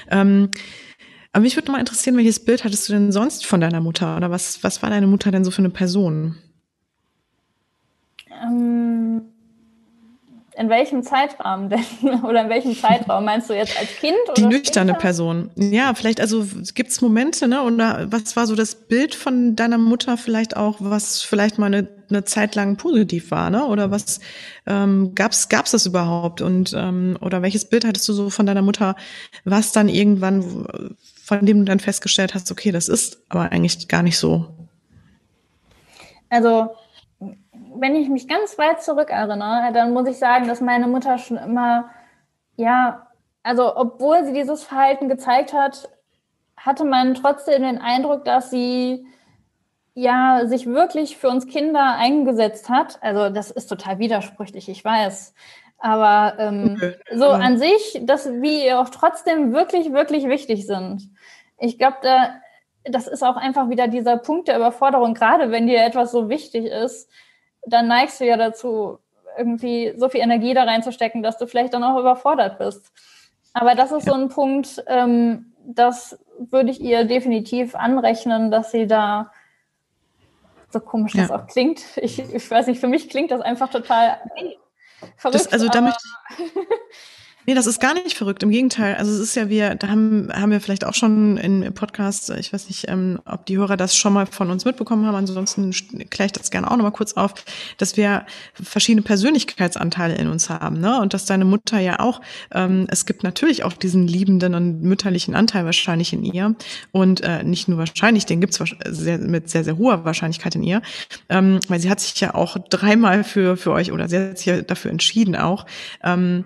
Ähm, 0.10 0.50
aber 1.34 1.44
mich 1.44 1.56
würde 1.56 1.72
mal 1.72 1.80
interessieren, 1.80 2.18
welches 2.18 2.44
Bild 2.44 2.64
hattest 2.64 2.88
du 2.90 2.94
denn 2.94 3.12
sonst 3.12 3.46
von 3.46 3.62
deiner 3.62 3.82
Mutter? 3.82 4.18
Oder 4.18 4.32
was, 4.32 4.64
was 4.64 4.84
war 4.84 4.90
deine 4.90 5.08
Mutter 5.08 5.32
denn 5.32 5.46
so 5.46 5.52
für 5.52 5.60
eine 5.60 5.70
Person? 5.70 6.38
Ähm 8.30 9.31
in 10.58 10.70
welchem 10.70 11.04
Zeitrahmen 11.04 11.70
denn? 11.70 11.84
Oder 12.24 12.44
in 12.44 12.50
welchem 12.50 12.76
Zeitraum 12.76 13.24
meinst 13.26 13.50
du 13.50 13.54
jetzt 13.54 13.78
als 13.80 13.90
Kind? 13.96 14.18
Oder 14.26 14.34
Die 14.34 14.46
nüchterne 14.46 14.92
später? 14.92 15.02
Person. 15.02 15.50
Ja, 15.56 15.94
vielleicht, 15.94 16.20
also 16.20 16.46
gibt 16.74 16.92
es 16.92 17.02
Momente, 17.02 17.48
ne? 17.48 17.62
Oder 17.64 18.08
was 18.12 18.36
war 18.36 18.46
so 18.48 18.56
das 18.56 18.76
Bild 18.76 19.16
von 19.16 19.56
deiner 19.56 19.78
Mutter 19.78 20.18
vielleicht 20.18 20.58
auch, 20.58 20.78
was 20.80 21.22
vielleicht 21.22 21.58
mal 21.58 21.68
eine, 21.68 21.88
eine 22.10 22.26
Zeit 22.26 22.56
lang 22.56 22.76
positiv 22.76 23.32
war, 23.32 23.50
ne? 23.50 23.66
Oder 23.66 23.92
was 23.92 24.20
ähm, 24.68 25.16
gab's 25.16 25.48
gab's 25.48 25.72
das 25.72 25.86
überhaupt? 25.86 26.42
Und 26.42 26.74
ähm, 26.76 27.18
oder 27.22 27.42
welches 27.42 27.66
Bild 27.66 27.86
hattest 27.86 28.08
du 28.10 28.14
so 28.14 28.30
von 28.30 28.46
deiner 28.46 28.62
Mutter, 28.62 28.96
was 29.46 29.72
dann 29.72 29.88
irgendwann, 29.88 30.68
von 31.24 31.46
dem 31.46 31.60
du 31.60 31.66
dann 31.66 31.80
festgestellt 31.80 32.34
hast, 32.34 32.52
okay, 32.52 32.72
das 32.72 32.90
ist 32.90 33.20
aber 33.30 33.52
eigentlich 33.52 33.88
gar 33.88 34.04
nicht 34.04 34.18
so? 34.18 34.48
Also 36.30 36.70
wenn 37.82 37.96
ich 37.96 38.10
mich 38.10 38.28
ganz 38.28 38.60
weit 38.60 38.84
zurückerinnere, 38.84 39.72
dann 39.74 39.92
muss 39.92 40.08
ich 40.08 40.20
sagen, 40.20 40.48
dass 40.48 40.62
meine 40.62 40.86
Mutter 40.86 41.18
schon 41.18 41.38
immer, 41.38 41.90
ja, 42.56 43.08
also 43.42 43.76
obwohl 43.76 44.24
sie 44.24 44.34
dieses 44.34 44.64
Verhalten 44.64 45.10
gezeigt 45.10 45.52
hat, 45.52 45.90
hatte 46.56 46.86
man 46.86 47.16
trotzdem 47.16 47.64
den 47.64 47.80
Eindruck, 47.80 48.24
dass 48.24 48.52
sie 48.52 49.08
ja 49.96 50.46
sich 50.46 50.68
wirklich 50.68 51.18
für 51.18 51.30
uns 51.30 51.48
Kinder 51.48 51.96
eingesetzt 51.98 52.70
hat. 52.70 53.00
Also 53.02 53.34
das 53.34 53.50
ist 53.50 53.66
total 53.66 53.98
widersprüchlich, 53.98 54.70
ich 54.70 54.86
weiß. 54.86 55.34
Aber 55.80 56.36
ähm, 56.38 56.76
okay. 56.78 56.94
so 57.16 57.30
an 57.30 57.58
sich, 57.58 58.00
dass 58.04 58.32
wir 58.32 58.80
auch 58.80 58.90
trotzdem 58.90 59.54
wirklich, 59.54 59.92
wirklich 59.92 60.26
wichtig 60.28 60.68
sind. 60.68 61.10
Ich 61.58 61.80
glaube, 61.80 61.98
da, 62.04 62.36
das 62.84 63.08
ist 63.08 63.24
auch 63.24 63.38
einfach 63.38 63.70
wieder 63.70 63.88
dieser 63.88 64.18
Punkt 64.18 64.50
der 64.50 64.58
Überforderung, 64.58 65.16
gerade 65.16 65.50
wenn 65.50 65.66
dir 65.66 65.84
etwas 65.84 66.12
so 66.12 66.30
wichtig 66.30 66.66
ist, 66.66 67.10
dann 67.66 67.88
neigst 67.88 68.20
du 68.20 68.26
ja 68.26 68.38
dazu, 68.38 69.00
irgendwie 69.38 69.94
so 69.96 70.10
viel 70.10 70.22
Energie 70.22 70.54
da 70.54 70.64
reinzustecken, 70.64 71.24
dass 71.24 71.38
du 71.38 71.48
vielleicht 71.48 71.74
dann 71.74 71.84
auch 71.84 72.00
überfordert 72.00 72.58
bist. 72.58 72.92
Aber 73.54 73.76
das 73.76 73.92
ist 73.92 74.06
ja. 74.06 74.14
so 74.14 74.20
ein 74.20 74.30
Punkt, 74.30 74.84
ähm, 74.88 75.54
das 75.66 76.20
würde 76.38 76.72
ich 76.72 76.82
ihr 76.82 77.06
definitiv 77.06 77.76
anrechnen, 77.76 78.52
dass 78.52 78.72
sie 78.72 78.88
da 78.88 79.32
so 80.70 80.80
komisch 80.80 81.16
ja. 81.16 81.24
das 81.24 81.32
auch 81.32 81.48
klingt. 81.48 81.82
Ich, 81.98 82.20
ich 82.20 82.52
weiß 82.52 82.68
nicht, 82.68 82.80
für 82.80 82.88
mich 82.88 83.10
klingt 83.10 83.32
das 83.32 83.42
einfach 83.42 83.70
total 83.70 84.20
verrückt. 85.18 85.36
Das, 85.36 85.52
also 85.52 85.68
da 85.68 85.82
möchte 85.82 86.04
Nee, 87.48 87.56
das 87.56 87.66
ist 87.66 87.82
gar 87.82 87.96
nicht 87.96 88.16
verrückt. 88.16 88.44
Im 88.44 88.52
Gegenteil. 88.52 88.96
Also 88.96 89.12
es 89.12 89.20
ist 89.20 89.36
ja, 89.36 89.50
wir, 89.50 89.74
da 89.74 89.88
haben, 89.88 90.30
haben 90.32 90.52
wir 90.52 90.62
vielleicht 90.62 90.86
auch 90.86 90.94
schon 90.94 91.38
in 91.38 91.74
Podcasts, 91.74 92.30
ich 92.30 92.54
weiß 92.54 92.68
nicht, 92.68 92.86
ähm, 92.88 93.20
ob 93.26 93.48
die 93.48 93.58
Hörer 93.58 93.78
das 93.78 93.96
schon 93.96 94.14
mal 94.14 94.28
von 94.28 94.52
uns 94.52 94.64
mitbekommen 94.64 95.08
haben. 95.08 95.16
Ansonsten 95.16 95.72
kläre 96.10 96.28
ich 96.28 96.32
das 96.32 96.52
gerne 96.52 96.70
auch 96.70 96.78
nochmal 96.78 96.92
kurz 96.92 97.14
auf, 97.14 97.34
dass 97.78 97.98
wir 97.98 98.28
verschiedene 98.54 99.02
Persönlichkeitsanteile 99.02 100.16
in 100.16 100.28
uns 100.28 100.50
haben, 100.50 100.80
ne? 100.80 101.02
Und 101.02 101.16
dass 101.16 101.26
deine 101.26 101.46
Mutter 101.46 101.80
ja 101.80 102.00
auch, 102.00 102.22
ähm, 102.54 102.86
es 102.90 103.08
gibt 103.08 103.24
natürlich 103.24 103.64
auch 103.64 103.74
diesen 103.74 104.08
liebenden 104.08 104.54
und 104.54 104.84
mütterlichen 104.84 105.36
Anteil 105.36 105.66
wahrscheinlich 105.66 106.14
in 106.14 106.24
ihr. 106.24 106.56
Und 106.92 107.22
äh, 107.22 107.44
nicht 107.44 107.68
nur 107.68 107.80
wahrscheinlich, 107.80 108.28
den 108.28 108.40
gibt's 108.40 108.60
sehr, 108.86 109.18
mit 109.18 109.50
sehr, 109.50 109.64
sehr 109.64 109.78
hoher 109.78 110.06
Wahrscheinlichkeit 110.06 110.56
in 110.56 110.64
ihr. 110.64 110.84
Ähm, 111.30 111.60
weil 111.68 111.80
sie 111.80 111.90
hat 111.90 112.02
sich 112.02 112.20
ja 112.20 112.36
auch 112.36 112.58
dreimal 112.70 113.24
für, 113.24 113.58
für 113.58 113.72
euch 113.72 113.92
oder 113.92 114.08
sie 114.08 114.20
hat 114.20 114.38
sich 114.38 114.46
ja 114.46 114.62
dafür 114.62 114.92
entschieden 114.92 115.36
auch. 115.36 115.66
Ähm, 116.04 116.46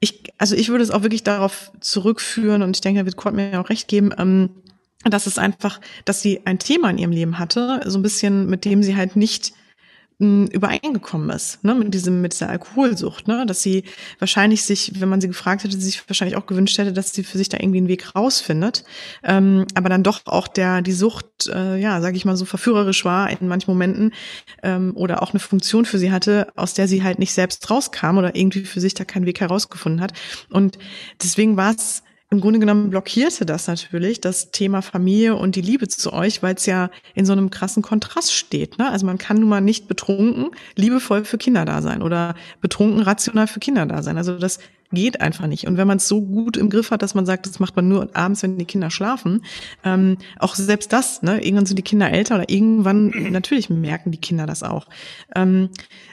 ich, 0.00 0.32
also 0.38 0.54
ich 0.54 0.68
würde 0.68 0.84
es 0.84 0.90
auch 0.90 1.02
wirklich 1.02 1.22
darauf 1.22 1.72
zurückführen 1.80 2.62
und 2.62 2.76
ich 2.76 2.80
denke, 2.80 3.00
da 3.00 3.06
wird 3.06 3.16
Kurt 3.16 3.34
mir 3.34 3.50
ja 3.50 3.60
auch 3.60 3.70
recht 3.70 3.88
geben, 3.88 4.12
ähm, 4.18 4.50
dass 5.04 5.26
es 5.26 5.38
einfach, 5.38 5.80
dass 6.04 6.22
sie 6.22 6.42
ein 6.46 6.58
Thema 6.58 6.90
in 6.90 6.98
ihrem 6.98 7.12
Leben 7.12 7.38
hatte, 7.38 7.80
so 7.86 7.98
ein 7.98 8.02
bisschen, 8.02 8.46
mit 8.46 8.64
dem 8.64 8.82
sie 8.82 8.96
halt 8.96 9.16
nicht 9.16 9.52
übereingekommen 10.18 11.28
ist, 11.28 11.62
ne, 11.62 11.74
mit 11.74 11.92
diesem, 11.92 12.22
mit 12.22 12.32
dieser 12.32 12.48
Alkoholsucht, 12.48 13.28
ne, 13.28 13.44
dass 13.44 13.62
sie 13.62 13.84
wahrscheinlich 14.18 14.64
sich, 14.64 14.98
wenn 14.98 15.10
man 15.10 15.20
sie 15.20 15.28
gefragt 15.28 15.62
hätte, 15.62 15.78
sich 15.78 16.08
wahrscheinlich 16.08 16.38
auch 16.38 16.46
gewünscht 16.46 16.78
hätte, 16.78 16.94
dass 16.94 17.12
sie 17.12 17.22
für 17.22 17.36
sich 17.36 17.50
da 17.50 17.58
irgendwie 17.60 17.78
einen 17.78 17.88
Weg 17.88 18.16
rausfindet, 18.16 18.84
ähm, 19.22 19.66
aber 19.74 19.90
dann 19.90 20.02
doch 20.02 20.22
auch 20.24 20.48
der, 20.48 20.80
die 20.80 20.92
Sucht, 20.92 21.50
äh, 21.52 21.76
ja, 21.76 22.00
sage 22.00 22.16
ich 22.16 22.24
mal 22.24 22.36
so 22.38 22.46
verführerisch 22.46 23.04
war 23.04 23.28
in 23.28 23.46
manchen 23.46 23.70
Momenten 23.70 24.14
ähm, 24.62 24.92
oder 24.94 25.22
auch 25.22 25.32
eine 25.32 25.40
Funktion 25.40 25.84
für 25.84 25.98
sie 25.98 26.10
hatte, 26.10 26.48
aus 26.56 26.72
der 26.72 26.88
sie 26.88 27.02
halt 27.02 27.18
nicht 27.18 27.34
selbst 27.34 27.70
rauskam 27.70 28.16
oder 28.16 28.34
irgendwie 28.34 28.64
für 28.64 28.80
sich 28.80 28.94
da 28.94 29.04
keinen 29.04 29.26
Weg 29.26 29.40
herausgefunden 29.40 30.00
hat. 30.00 30.14
Und 30.48 30.78
deswegen 31.22 31.58
war 31.58 31.74
es 31.74 32.02
im 32.30 32.40
Grunde 32.40 32.58
genommen 32.58 32.90
blockierte 32.90 33.46
das 33.46 33.68
natürlich 33.68 34.20
das 34.20 34.50
Thema 34.50 34.82
Familie 34.82 35.36
und 35.36 35.54
die 35.54 35.60
Liebe 35.60 35.86
zu 35.86 36.12
euch, 36.12 36.42
weil 36.42 36.56
es 36.56 36.66
ja 36.66 36.90
in 37.14 37.24
so 37.24 37.32
einem 37.32 37.50
krassen 37.50 37.82
Kontrast 37.82 38.32
steht. 38.32 38.78
Ne? 38.78 38.90
Also 38.90 39.06
man 39.06 39.18
kann 39.18 39.38
nun 39.38 39.48
mal 39.48 39.60
nicht 39.60 39.86
betrunken 39.86 40.50
liebevoll 40.74 41.24
für 41.24 41.38
Kinder 41.38 41.64
da 41.64 41.82
sein 41.82 42.02
oder 42.02 42.34
betrunken 42.60 43.00
rational 43.00 43.46
für 43.46 43.60
Kinder 43.60 43.86
da 43.86 44.02
sein. 44.02 44.16
Also 44.16 44.38
das 44.38 44.58
geht 44.92 45.20
einfach 45.20 45.46
nicht. 45.46 45.66
Und 45.66 45.76
wenn 45.76 45.86
man 45.86 45.98
es 45.98 46.08
so 46.08 46.22
gut 46.22 46.56
im 46.56 46.70
Griff 46.70 46.90
hat, 46.90 47.02
dass 47.02 47.14
man 47.14 47.26
sagt, 47.26 47.46
das 47.46 47.60
macht 47.60 47.76
man 47.76 47.88
nur 47.88 48.08
abends, 48.14 48.42
wenn 48.42 48.58
die 48.58 48.64
Kinder 48.64 48.90
schlafen, 48.90 49.44
ähm, 49.84 50.18
auch 50.38 50.54
selbst 50.54 50.92
das, 50.92 51.22
ne, 51.22 51.44
irgendwann 51.44 51.66
sind 51.66 51.78
die 51.78 51.82
Kinder 51.82 52.10
älter 52.10 52.36
oder 52.36 52.48
irgendwann, 52.48 53.08
natürlich 53.30 53.70
merken 53.70 54.10
die 54.10 54.20
Kinder 54.20 54.46
das 54.46 54.62
auch. 54.62 54.86
Ähm, 55.34 55.70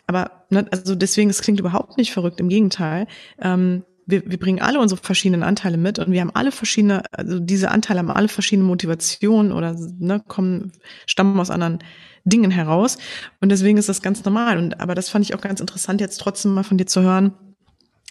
aber 0.08 0.46
ne, 0.50 0.66
also 0.72 0.96
deswegen, 0.96 1.30
es 1.30 1.42
klingt 1.42 1.60
überhaupt 1.60 1.98
nicht 1.98 2.12
verrückt, 2.12 2.40
im 2.40 2.50
Gegenteil. 2.50 3.08
Ähm, 3.40 3.84
wir, 4.06 4.30
wir 4.30 4.38
bringen 4.38 4.62
alle 4.62 4.80
unsere 4.80 5.02
verschiedenen 5.02 5.44
Anteile 5.44 5.78
mit 5.78 6.00
und 6.00 6.12
wir 6.12 6.22
haben 6.22 6.32
alle 6.34 6.52
verschiedene, 6.52 7.04
also 7.12 7.40
diese 7.40 7.72
Anteile 7.72 8.00
haben 8.00 8.12
alle 8.12 8.28
verschiedene 8.28 8.68
Motivationen 8.68 9.52
oder 9.52 9.76
ne, 10.00 10.22
kommen, 10.28 10.72
stammen 11.06 11.40
aus 11.40 11.50
anderen 11.50 11.80
Dingen 12.26 12.52
heraus. 12.52 12.98
Und 13.42 13.50
deswegen 13.50 13.78
ist 13.78 13.90
das 13.90 14.02
ganz 14.02 14.24
normal. 14.24 14.58
Und 14.58 14.80
aber 14.80 14.96
das 14.96 15.10
fand 15.10 15.26
ich 15.26 15.36
auch 15.36 15.42
ganz 15.42 15.60
interessant, 15.60 16.02
jetzt 16.02 16.18
trotzdem 16.18 16.54
mal 16.54 16.64
von 16.64 16.78
dir 16.78 16.86
zu 16.86 17.02
hören, 17.02 17.34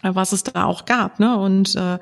was 0.02 0.32
es 0.32 0.44
da 0.44 0.64
auch 0.64 0.84
gab. 0.84 1.20
Ne? 1.20 1.38
Und 1.38 1.76
äh, 1.76 1.98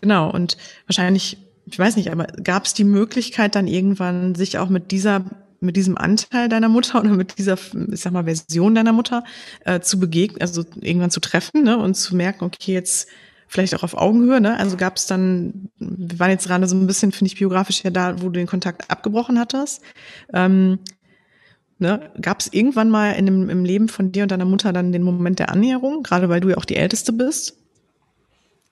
genau, 0.00 0.30
und 0.30 0.56
wahrscheinlich, 0.86 1.38
ich 1.66 1.78
weiß 1.78 1.96
nicht, 1.96 2.12
aber 2.12 2.26
gab 2.26 2.64
es 2.64 2.74
die 2.74 2.84
Möglichkeit 2.84 3.54
dann 3.54 3.66
irgendwann, 3.66 4.34
sich 4.34 4.58
auch 4.58 4.68
mit 4.68 4.90
dieser 4.90 5.24
mit 5.60 5.76
diesem 5.76 5.96
Anteil 5.96 6.48
deiner 6.48 6.68
Mutter 6.68 7.00
oder 7.00 7.10
mit 7.10 7.38
dieser, 7.38 7.58
ich 7.92 8.00
sag 8.00 8.12
mal, 8.12 8.24
Version 8.24 8.74
deiner 8.74 8.92
Mutter 8.92 9.24
äh, 9.64 9.80
zu 9.80 10.00
begegnen, 10.00 10.40
also 10.40 10.64
irgendwann 10.80 11.10
zu 11.10 11.20
treffen 11.20 11.62
ne, 11.64 11.78
und 11.78 11.94
zu 11.94 12.16
merken, 12.16 12.44
okay, 12.44 12.72
jetzt 12.72 13.08
vielleicht 13.50 13.74
auch 13.74 13.82
auf 13.82 13.94
Augenhöhe, 13.94 14.40
ne? 14.40 14.56
Also 14.58 14.76
gab 14.76 14.96
es 14.96 15.06
dann, 15.06 15.70
wir 15.78 16.18
waren 16.20 16.30
jetzt 16.30 16.46
gerade 16.46 16.68
so 16.68 16.76
ein 16.76 16.86
bisschen, 16.86 17.10
finde 17.10 17.32
ich, 17.32 17.38
biografisch 17.38 17.82
ja 17.82 17.90
da, 17.90 18.22
wo 18.22 18.26
du 18.26 18.38
den 18.38 18.46
Kontakt 18.46 18.88
abgebrochen 18.88 19.40
hattest. 19.40 19.82
Ähm, 20.32 20.78
ne? 21.78 22.12
Gab 22.22 22.40
es 22.40 22.52
irgendwann 22.52 22.90
mal 22.90 23.10
in 23.12 23.26
dem, 23.26 23.50
im 23.50 23.64
Leben 23.64 23.88
von 23.88 24.12
dir 24.12 24.22
und 24.22 24.30
deiner 24.30 24.44
Mutter 24.44 24.72
dann 24.72 24.92
den 24.92 25.02
Moment 25.02 25.40
der 25.40 25.50
Annäherung, 25.50 26.04
gerade 26.04 26.28
weil 26.28 26.40
du 26.40 26.50
ja 26.50 26.58
auch 26.58 26.64
die 26.64 26.76
Älteste 26.76 27.12
bist? 27.12 27.56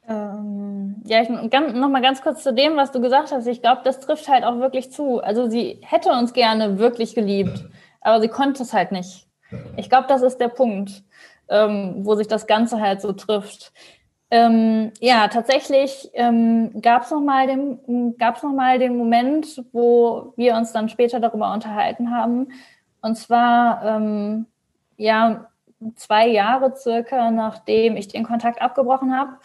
Ähm, 0.08 1.02
ja, 1.04 1.20
ich 1.20 1.28
noch 1.28 1.88
mal 1.90 2.00
ganz 2.00 2.22
kurz 2.22 2.42
zu 2.42 2.54
dem, 2.54 2.76
was 2.76 2.92
du 2.92 3.00
gesagt 3.00 3.30
hast. 3.30 3.46
Ich 3.46 3.60
glaube, 3.60 3.82
das 3.84 4.00
trifft 4.00 4.28
halt 4.28 4.42
auch 4.42 4.58
wirklich 4.58 4.90
zu. 4.90 5.20
Also 5.20 5.48
sie 5.50 5.78
hätte 5.82 6.10
uns 6.10 6.32
gerne 6.32 6.78
wirklich 6.78 7.14
geliebt, 7.14 7.64
aber 8.00 8.20
sie 8.20 8.28
konnte 8.28 8.62
es 8.62 8.72
halt 8.72 8.90
nicht. 8.90 9.26
Ich 9.76 9.90
glaube, 9.90 10.06
das 10.08 10.22
ist 10.22 10.38
der 10.38 10.48
Punkt, 10.48 11.02
ähm, 11.48 12.06
wo 12.06 12.14
sich 12.14 12.26
das 12.26 12.46
Ganze 12.46 12.80
halt 12.80 13.02
so 13.02 13.12
trifft. 13.12 13.72
Ähm, 14.30 14.92
ja, 15.00 15.28
tatsächlich 15.28 16.10
ähm, 16.14 16.80
gab 16.80 17.02
es 17.02 17.10
noch 17.10 17.20
mal 17.20 17.46
den 17.46 18.16
gab's 18.18 18.42
noch 18.42 18.52
mal 18.52 18.78
den 18.78 18.96
Moment, 18.96 19.62
wo 19.72 20.32
wir 20.36 20.54
uns 20.54 20.72
dann 20.72 20.88
später 20.88 21.20
darüber 21.20 21.52
unterhalten 21.52 22.14
haben. 22.14 22.48
Und 23.00 23.16
zwar 23.16 23.82
ähm, 23.84 24.46
ja 24.96 25.48
zwei 25.96 26.26
Jahre 26.28 26.76
circa, 26.76 27.30
nachdem 27.30 27.96
ich 27.96 28.08
den 28.08 28.24
Kontakt 28.24 28.60
abgebrochen 28.60 29.16
habe 29.16 29.36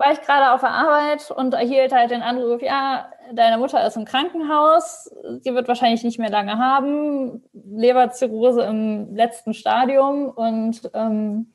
war 0.00 0.12
ich 0.12 0.22
gerade 0.22 0.52
auf 0.52 0.60
der 0.60 0.70
Arbeit 0.70 1.30
und 1.30 1.52
erhielt 1.52 1.92
halt 1.92 2.10
den 2.10 2.22
Anruf, 2.22 2.62
ja, 2.62 3.12
deine 3.32 3.58
Mutter 3.58 3.86
ist 3.86 3.98
im 3.98 4.06
Krankenhaus, 4.06 5.10
sie 5.40 5.54
wird 5.54 5.68
wahrscheinlich 5.68 6.02
nicht 6.02 6.18
mehr 6.18 6.30
lange 6.30 6.56
haben, 6.56 7.44
Leberzirrhose 7.52 8.62
im 8.62 9.14
letzten 9.14 9.52
Stadium 9.52 10.30
und 10.30 10.90
ähm, 10.94 11.52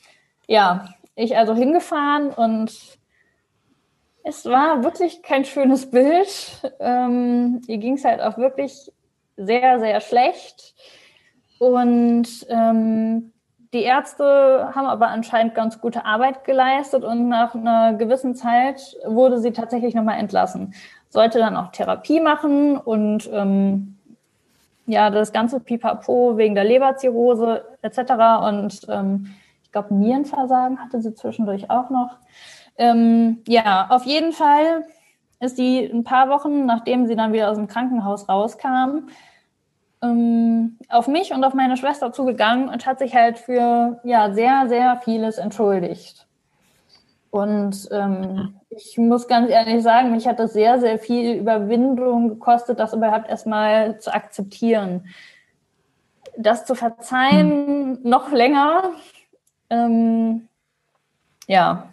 ja, 0.47 0.85
ich 1.15 1.35
also 1.35 1.55
hingefahren 1.55 2.29
und 2.29 2.71
es 4.23 4.45
war 4.45 4.83
wirklich 4.83 5.23
kein 5.23 5.43
schönes 5.43 5.89
Bild. 5.89 6.71
Ähm, 6.79 7.61
ihr 7.65 7.79
ging 7.79 7.95
es 7.95 8.05
halt 8.05 8.21
auch 8.21 8.37
wirklich 8.37 8.91
sehr, 9.37 9.79
sehr 9.79 10.01
schlecht 10.01 10.75
und 11.57 12.27
ähm, 12.49 13.31
die 13.74 13.84
Ärzte 13.84 14.72
haben 14.74 14.86
aber 14.86 15.07
anscheinend 15.07 15.55
ganz 15.55 15.80
gute 15.82 16.05
Arbeit 16.05 16.43
geleistet 16.43 17.03
und 17.03 17.30
nach 17.30 17.55
einer 17.55 17.93
gewissen 17.93 18.36
Zeit 18.36 18.95
wurde 19.05 19.39
sie 19.39 19.51
tatsächlich 19.51 19.95
nochmal 19.95 20.20
entlassen. 20.20 20.74
Sollte 21.09 21.39
dann 21.39 21.55
auch 21.55 21.72
Therapie 21.72 22.20
machen 22.20 22.78
und 22.78 23.30
ähm, 23.32 23.97
ja, 24.88 25.09
das 25.09 25.34
ganze 25.34 25.59
Pipapo 25.59 26.38
wegen 26.38 26.55
der 26.55 26.63
Leberzirrhose 26.63 27.66
etc. 27.82 27.99
Und 28.47 28.82
ähm, 28.89 29.34
ich 29.63 29.72
glaube, 29.72 29.93
Nierenversagen 29.93 30.80
hatte 30.80 31.01
sie 31.01 31.13
zwischendurch 31.13 31.70
auch 31.70 31.89
noch. 31.89 32.18
Ähm, 32.78 33.41
ja, 33.47 33.88
auf 33.89 34.03
jeden 34.03 34.32
Fall 34.32 34.86
ist 35.39 35.57
die 35.57 35.86
ein 35.86 36.03
paar 36.03 36.30
Wochen, 36.30 36.66
nachdem 36.66 37.07
sie 37.07 37.16
dann 37.16 37.34
wieder 37.34 37.49
aus 37.49 37.57
dem 37.57 37.68
Krankenhaus 37.68 38.30
rauskam, 38.30 39.07
ähm, 40.06 40.78
auf 40.89 41.08
mich 41.08 41.34
und 41.34 41.43
auf 41.43 41.53
meine 41.53 41.78
Schwester 41.78 42.12
zugegangen 42.12 42.70
und 42.70 42.86
hat 42.86 42.99
sich 42.99 43.16
halt 43.16 43.38
für 43.38 43.99
ja 44.03 44.34
sehr, 44.34 44.68
sehr 44.68 45.01
vieles 45.03 45.38
entschuldigt. 45.38 46.26
Und 47.32 47.89
ähm, 47.91 48.56
ich 48.70 48.97
muss 48.97 49.28
ganz 49.28 49.49
ehrlich 49.49 49.84
sagen, 49.84 50.12
mich 50.12 50.28
hat 50.28 50.39
das 50.39 50.53
sehr, 50.53 50.80
sehr 50.80 50.97
viel 50.99 51.36
Überwindung 51.36 52.30
gekostet, 52.30 52.80
das 52.80 52.93
überhaupt 52.93 53.30
erstmal 53.30 53.99
zu 53.99 54.14
akzeptieren. 54.14 55.08
Das 56.38 56.66
zu 56.66 56.76
verzeihen, 56.76 57.99
noch 58.03 58.32
länger. 58.32 58.91
Ähm, 59.70 60.47
ja, 61.47 61.89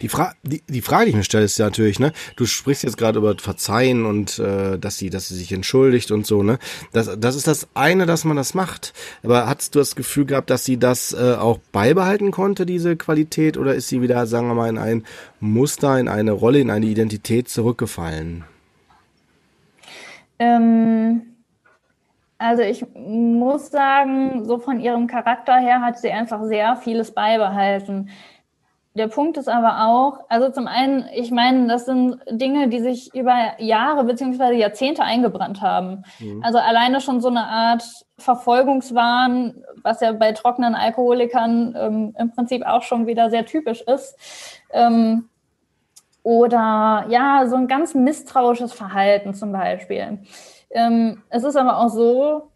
die, 0.00 0.08
Fra 0.08 0.34
die, 0.42 0.62
die 0.68 0.80
Frage, 0.80 1.04
die 1.04 1.10
ich 1.10 1.16
mir 1.16 1.24
stelle, 1.24 1.44
ist 1.44 1.58
ja 1.58 1.66
natürlich, 1.66 2.00
ne, 2.00 2.12
du 2.36 2.46
sprichst 2.46 2.82
jetzt 2.82 2.96
gerade 2.96 3.18
über 3.18 3.36
Verzeihen 3.38 4.04
und 4.04 4.38
äh, 4.38 4.78
dass 4.78 4.98
sie, 4.98 5.10
dass 5.10 5.28
sie 5.28 5.36
sich 5.36 5.52
entschuldigt 5.52 6.10
und 6.10 6.26
so, 6.26 6.42
ne? 6.42 6.58
Das, 6.92 7.18
das 7.18 7.36
ist 7.36 7.46
das 7.46 7.68
eine, 7.74 8.06
dass 8.06 8.24
man 8.24 8.36
das 8.36 8.54
macht. 8.54 8.92
Aber 9.22 9.46
hast 9.46 9.74
du 9.74 9.78
das 9.78 9.94
Gefühl 9.94 10.26
gehabt, 10.26 10.50
dass 10.50 10.64
sie 10.64 10.78
das 10.78 11.12
äh, 11.12 11.34
auch 11.34 11.58
beibehalten 11.72 12.30
konnte, 12.30 12.66
diese 12.66 12.96
Qualität, 12.96 13.56
oder 13.56 13.74
ist 13.74 13.88
sie 13.88 14.02
wieder, 14.02 14.26
sagen 14.26 14.48
wir 14.48 14.54
mal, 14.54 14.68
in 14.68 14.78
ein 14.78 15.04
Muster, 15.38 15.98
in 15.98 16.08
eine 16.08 16.32
Rolle, 16.32 16.60
in 16.60 16.70
eine 16.70 16.86
Identität 16.86 17.48
zurückgefallen? 17.48 18.44
Ähm, 20.38 21.22
also 22.38 22.62
ich 22.62 22.84
muss 22.94 23.70
sagen, 23.70 24.44
so 24.46 24.58
von 24.58 24.80
ihrem 24.80 25.06
Charakter 25.06 25.58
her 25.58 25.82
hat 25.82 25.98
sie 25.98 26.10
einfach 26.10 26.42
sehr 26.44 26.76
vieles 26.76 27.12
beibehalten 27.12 28.08
der 28.94 29.06
Punkt 29.06 29.36
ist 29.36 29.48
aber 29.48 29.86
auch, 29.86 30.24
also 30.28 30.50
zum 30.50 30.66
einen, 30.66 31.06
ich 31.14 31.30
meine, 31.30 31.68
das 31.68 31.86
sind 31.86 32.18
Dinge, 32.28 32.68
die 32.68 32.80
sich 32.80 33.14
über 33.14 33.34
Jahre 33.58 34.02
beziehungsweise 34.02 34.54
Jahrzehnte 34.54 35.04
eingebrannt 35.04 35.60
haben. 35.60 36.02
Mhm. 36.18 36.42
Also 36.42 36.58
alleine 36.58 37.00
schon 37.00 37.20
so 37.20 37.28
eine 37.28 37.46
Art 37.46 37.84
Verfolgungswahn, 38.18 39.64
was 39.82 40.00
ja 40.00 40.12
bei 40.12 40.32
trockenen 40.32 40.74
Alkoholikern 40.74 41.76
ähm, 41.78 42.14
im 42.18 42.30
Prinzip 42.32 42.66
auch 42.66 42.82
schon 42.82 43.06
wieder 43.06 43.30
sehr 43.30 43.46
typisch 43.46 43.80
ist. 43.82 44.16
Ähm, 44.72 45.28
oder 46.24 47.06
ja, 47.08 47.46
so 47.46 47.56
ein 47.56 47.68
ganz 47.68 47.94
misstrauisches 47.94 48.72
Verhalten 48.72 49.34
zum 49.34 49.52
Beispiel. 49.52 50.18
Ähm, 50.70 51.22
es 51.30 51.44
ist 51.44 51.56
aber 51.56 51.78
auch 51.78 51.88
so, 51.88 52.50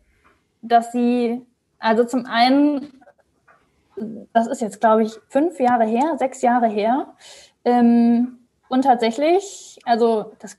dass 0.63 0.91
sie, 0.91 1.47
also 1.79 2.05
zum 2.05 2.27
einen 2.27 3.04
das 4.33 4.47
ist 4.47 4.61
jetzt, 4.61 4.81
glaube 4.81 5.03
ich, 5.03 5.13
fünf 5.29 5.59
Jahre 5.61 5.85
her, 5.85 6.17
sechs 6.19 6.43
Jahre 6.43 6.67
her. 6.69 7.15
Ähm, 7.65 8.39
und 8.69 8.83
tatsächlich, 8.83 9.79
also 9.85 10.33
das 10.39 10.59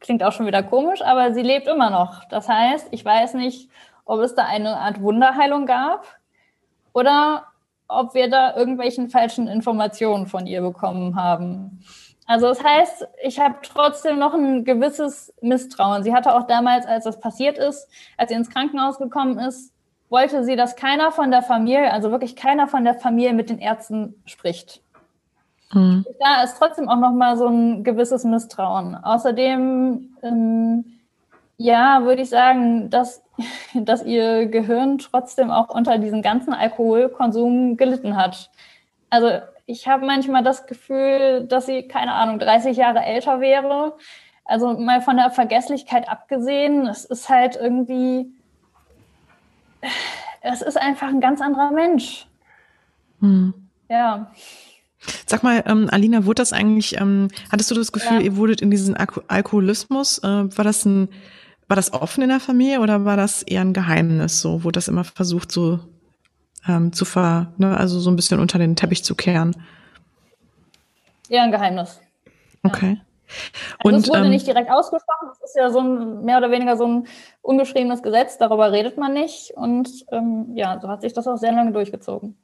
klingt 0.00 0.22
auch 0.22 0.32
schon 0.32 0.46
wieder 0.46 0.62
komisch, 0.62 1.02
aber 1.02 1.34
sie 1.34 1.42
lebt 1.42 1.66
immer 1.66 1.90
noch. 1.90 2.24
Das 2.24 2.48
heißt, 2.48 2.88
ich 2.90 3.04
weiß 3.04 3.34
nicht, 3.34 3.70
ob 4.04 4.20
es 4.20 4.34
da 4.34 4.44
eine 4.44 4.76
Art 4.76 5.00
Wunderheilung 5.00 5.66
gab 5.66 6.06
oder 6.92 7.46
ob 7.88 8.14
wir 8.14 8.28
da 8.28 8.56
irgendwelchen 8.56 9.10
falschen 9.10 9.48
Informationen 9.48 10.26
von 10.26 10.46
ihr 10.46 10.60
bekommen 10.60 11.16
haben. 11.16 11.80
Also 12.26 12.48
das 12.48 12.62
heißt, 12.62 13.06
ich 13.22 13.38
habe 13.38 13.56
trotzdem 13.62 14.18
noch 14.18 14.34
ein 14.34 14.64
gewisses 14.64 15.32
Misstrauen. 15.40 16.02
Sie 16.02 16.12
hatte 16.12 16.34
auch 16.34 16.46
damals, 16.46 16.84
als 16.84 17.04
das 17.04 17.20
passiert 17.20 17.56
ist, 17.58 17.88
als 18.16 18.30
sie 18.30 18.36
ins 18.36 18.50
Krankenhaus 18.50 18.98
gekommen 18.98 19.38
ist, 19.38 19.72
wollte 20.08 20.44
sie, 20.44 20.56
dass 20.56 20.76
keiner 20.76 21.10
von 21.10 21.30
der 21.30 21.42
Familie, 21.42 21.92
also 21.92 22.10
wirklich 22.10 22.36
keiner 22.36 22.68
von 22.68 22.84
der 22.84 22.94
Familie 22.94 23.32
mit 23.32 23.50
den 23.50 23.58
Ärzten 23.58 24.14
spricht. 24.24 24.80
Mhm. 25.72 26.04
Da 26.20 26.42
ist 26.42 26.56
trotzdem 26.58 26.88
auch 26.88 26.98
noch 26.98 27.12
mal 27.12 27.36
so 27.36 27.48
ein 27.48 27.82
gewisses 27.82 28.24
Misstrauen. 28.24 28.94
Außerdem, 28.94 30.16
ähm, 30.22 30.84
ja, 31.58 32.04
würde 32.04 32.22
ich 32.22 32.30
sagen, 32.30 32.90
dass, 32.90 33.22
dass 33.74 34.04
ihr 34.04 34.46
Gehirn 34.46 34.98
trotzdem 34.98 35.50
auch 35.50 35.68
unter 35.68 35.98
diesem 35.98 36.22
ganzen 36.22 36.52
Alkoholkonsum 36.52 37.76
gelitten 37.76 38.16
hat. 38.16 38.50
Also 39.10 39.30
ich 39.66 39.88
habe 39.88 40.06
manchmal 40.06 40.44
das 40.44 40.66
Gefühl, 40.66 41.44
dass 41.48 41.66
sie, 41.66 41.88
keine 41.88 42.12
Ahnung, 42.12 42.38
30 42.38 42.76
Jahre 42.76 43.00
älter 43.00 43.40
wäre. 43.40 43.96
Also 44.44 44.78
mal 44.78 45.00
von 45.00 45.16
der 45.16 45.30
Vergesslichkeit 45.30 46.08
abgesehen, 46.08 46.86
es 46.86 47.04
ist 47.04 47.28
halt 47.28 47.56
irgendwie, 47.56 48.32
es 50.42 50.62
ist 50.62 50.76
einfach 50.76 51.08
ein 51.08 51.20
ganz 51.20 51.40
anderer 51.40 51.70
Mensch. 51.70 52.26
Hm. 53.20 53.54
Ja. 53.88 54.30
Sag 55.26 55.42
mal, 55.42 55.62
ähm, 55.66 55.88
Alina, 55.90 56.24
wurde 56.24 56.42
das 56.42 56.52
eigentlich, 56.52 57.00
ähm, 57.00 57.28
hattest 57.50 57.70
du 57.70 57.74
das 57.74 57.92
Gefühl, 57.92 58.18
ja. 58.18 58.22
ihr 58.22 58.36
wurdet 58.36 58.60
in 58.60 58.70
diesen 58.70 58.96
Alko 58.96 59.22
Alkoholismus, 59.28 60.18
äh, 60.18 60.26
war 60.56 60.64
das 60.64 60.84
ein, 60.84 61.08
war 61.68 61.76
das 61.76 61.92
offen 61.92 62.22
in 62.22 62.28
der 62.28 62.40
Familie 62.40 62.80
oder 62.80 63.04
war 63.04 63.16
das 63.16 63.42
eher 63.42 63.60
ein 63.60 63.72
Geheimnis? 63.72 64.40
So 64.40 64.64
wurde 64.64 64.76
das 64.76 64.88
immer 64.88 65.04
versucht, 65.04 65.52
so 65.52 65.80
ähm, 66.68 66.92
zu 66.92 67.04
ver, 67.04 67.52
ne, 67.58 67.76
also 67.76 68.00
so 68.00 68.10
ein 68.10 68.16
bisschen 68.16 68.40
unter 68.40 68.58
den 68.58 68.76
Teppich 68.76 69.04
zu 69.04 69.14
kehren? 69.14 69.54
Eher 71.28 71.42
ein 71.42 71.50
Geheimnis. 71.50 72.00
Okay. 72.62 72.90
Also 72.90 73.05
und, 73.82 73.94
es 73.94 74.08
wurde 74.08 74.20
ähm, 74.20 74.30
nicht 74.30 74.46
direkt 74.46 74.70
ausgesprochen, 74.70 75.28
das 75.28 75.50
ist 75.50 75.56
ja 75.56 75.70
so 75.70 75.80
ein 75.80 76.24
mehr 76.24 76.38
oder 76.38 76.50
weniger 76.50 76.76
so 76.76 76.86
ein 76.86 77.06
ungeschriebenes 77.42 78.02
Gesetz, 78.02 78.38
darüber 78.38 78.72
redet 78.72 78.96
man 78.96 79.12
nicht. 79.12 79.52
Und 79.54 80.06
ähm, 80.12 80.52
ja, 80.54 80.78
so 80.80 80.88
hat 80.88 81.02
sich 81.02 81.12
das 81.12 81.26
auch 81.26 81.36
sehr 81.36 81.52
lange 81.52 81.72
durchgezogen. 81.72 82.36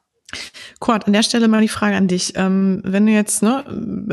Kurt, 0.82 1.06
an 1.06 1.12
der 1.12 1.22
Stelle 1.22 1.46
mal 1.46 1.60
die 1.60 1.68
Frage 1.68 1.94
an 1.94 2.08
dich. 2.08 2.32
Ähm, 2.34 2.82
wenn 2.84 3.06
du 3.06 3.12
jetzt, 3.12 3.42
ne, 3.42 3.64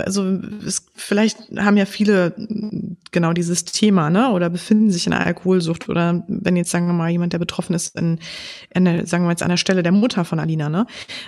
also 0.06 0.24
es, 0.66 0.86
vielleicht 0.94 1.40
haben 1.58 1.78
ja 1.78 1.86
viele 1.86 2.36
genau 3.12 3.34
dieses 3.34 3.66
Thema, 3.66 4.12
ne, 4.12 4.32
oder 4.32 4.52
befinden 4.52 4.92
sich 4.92 5.08
in 5.08 5.14
einer 5.14 5.26
Alkoholsucht 5.26 5.90
oder 5.90 6.24
wenn 6.28 6.56
jetzt, 6.56 6.70
sagen 6.70 6.86
wir 6.86 6.94
mal, 6.94 7.10
jemand, 7.10 7.34
der 7.34 7.40
betroffen 7.40 7.74
ist, 7.74 7.96
in, 7.96 8.20
in 8.74 8.86
der, 8.86 9.08
sagen 9.08 9.24
wir 9.24 9.32
jetzt 9.32 9.42
an 9.42 9.50
der 9.50 9.58
Stelle 9.58 9.82
der 9.82 9.92
Mutter 9.92 10.26
von 10.26 10.40
Alina, 10.40 10.70
ne, 10.70 10.86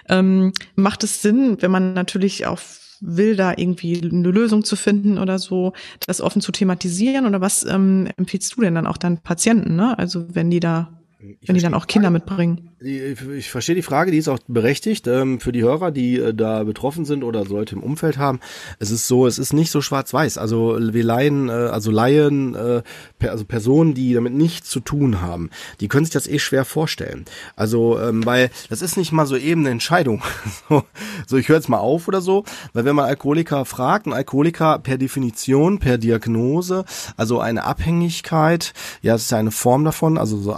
ähm, 0.09 0.53
macht 0.75 1.03
es 1.03 1.23
Sinn, 1.23 1.57
wenn 1.59 1.71
man 1.71 1.93
natürlich 1.93 2.45
auf 2.45 2.80
will, 3.01 3.35
da 3.35 3.53
irgendwie 3.55 3.99
eine 4.01 4.29
Lösung 4.29 4.63
zu 4.63 4.75
finden 4.75 5.17
oder 5.17 5.39
so, 5.39 5.73
das 6.05 6.21
offen 6.21 6.41
zu 6.41 6.51
thematisieren? 6.51 7.25
Oder 7.25 7.41
was 7.41 7.65
ähm, 7.65 8.07
empfiehlst 8.17 8.55
du 8.55 8.61
denn 8.61 8.75
dann 8.75 8.87
auch 8.87 8.97
deinen 8.97 9.17
Patienten, 9.17 9.75
ne? 9.75 9.97
Also 9.99 10.25
wenn 10.33 10.49
die 10.49 10.59
da, 10.59 11.00
ich 11.21 11.47
wenn 11.47 11.55
die 11.55 11.61
dann 11.61 11.73
auch 11.73 11.87
Kinder 11.87 12.09
mitbringen? 12.09 12.71
ich 12.83 13.51
verstehe 13.51 13.75
die 13.75 13.83
Frage, 13.83 14.09
die 14.09 14.17
ist 14.17 14.27
auch 14.27 14.39
berechtigt 14.47 15.05
ähm, 15.05 15.39
für 15.39 15.51
die 15.51 15.61
Hörer, 15.61 15.91
die 15.91 16.17
äh, 16.17 16.33
da 16.33 16.63
betroffen 16.63 17.05
sind 17.05 17.23
oder 17.23 17.45
so 17.45 17.55
Leute 17.55 17.75
im 17.75 17.83
Umfeld 17.83 18.17
haben. 18.17 18.39
Es 18.79 18.89
ist 18.89 19.07
so, 19.07 19.27
es 19.27 19.37
ist 19.37 19.53
nicht 19.53 19.69
so 19.69 19.81
schwarz-weiß. 19.81 20.39
Also 20.39 20.77
wir 20.79 21.03
leihen, 21.03 21.49
äh, 21.49 21.51
also 21.51 21.91
Laien, 21.91 22.55
äh, 22.55 22.81
per, 23.19 23.31
also 23.31 23.45
Personen, 23.45 23.93
die 23.93 24.13
damit 24.13 24.33
nichts 24.33 24.69
zu 24.69 24.79
tun 24.79 25.21
haben, 25.21 25.51
die 25.79 25.87
können 25.87 26.05
sich 26.05 26.13
das 26.13 26.27
eh 26.27 26.39
schwer 26.39 26.65
vorstellen. 26.65 27.25
Also 27.55 27.99
ähm, 27.99 28.25
weil 28.25 28.49
das 28.69 28.81
ist 28.81 28.97
nicht 28.97 29.11
mal 29.11 29.27
so 29.27 29.37
eben 29.37 29.61
eine 29.61 29.69
Entscheidung. 29.69 30.23
so, 30.69 30.83
so 31.27 31.37
ich 31.37 31.49
höre 31.49 31.57
jetzt 31.57 31.69
mal 31.69 31.77
auf 31.77 32.07
oder 32.07 32.21
so, 32.21 32.45
weil 32.73 32.85
wenn 32.85 32.95
man 32.95 33.05
Alkoholiker 33.05 33.65
fragt, 33.65 34.07
ein 34.07 34.13
Alkoholiker 34.13 34.79
per 34.79 34.97
Definition, 34.97 35.77
per 35.77 35.99
Diagnose, 35.99 36.85
also 37.15 37.39
eine 37.39 37.63
Abhängigkeit, 37.63 38.73
ja, 39.03 39.13
es 39.13 39.23
ist 39.23 39.31
ja 39.31 39.37
eine 39.37 39.51
Form 39.51 39.85
davon, 39.85 40.17
also 40.17 40.37
so 40.37 40.53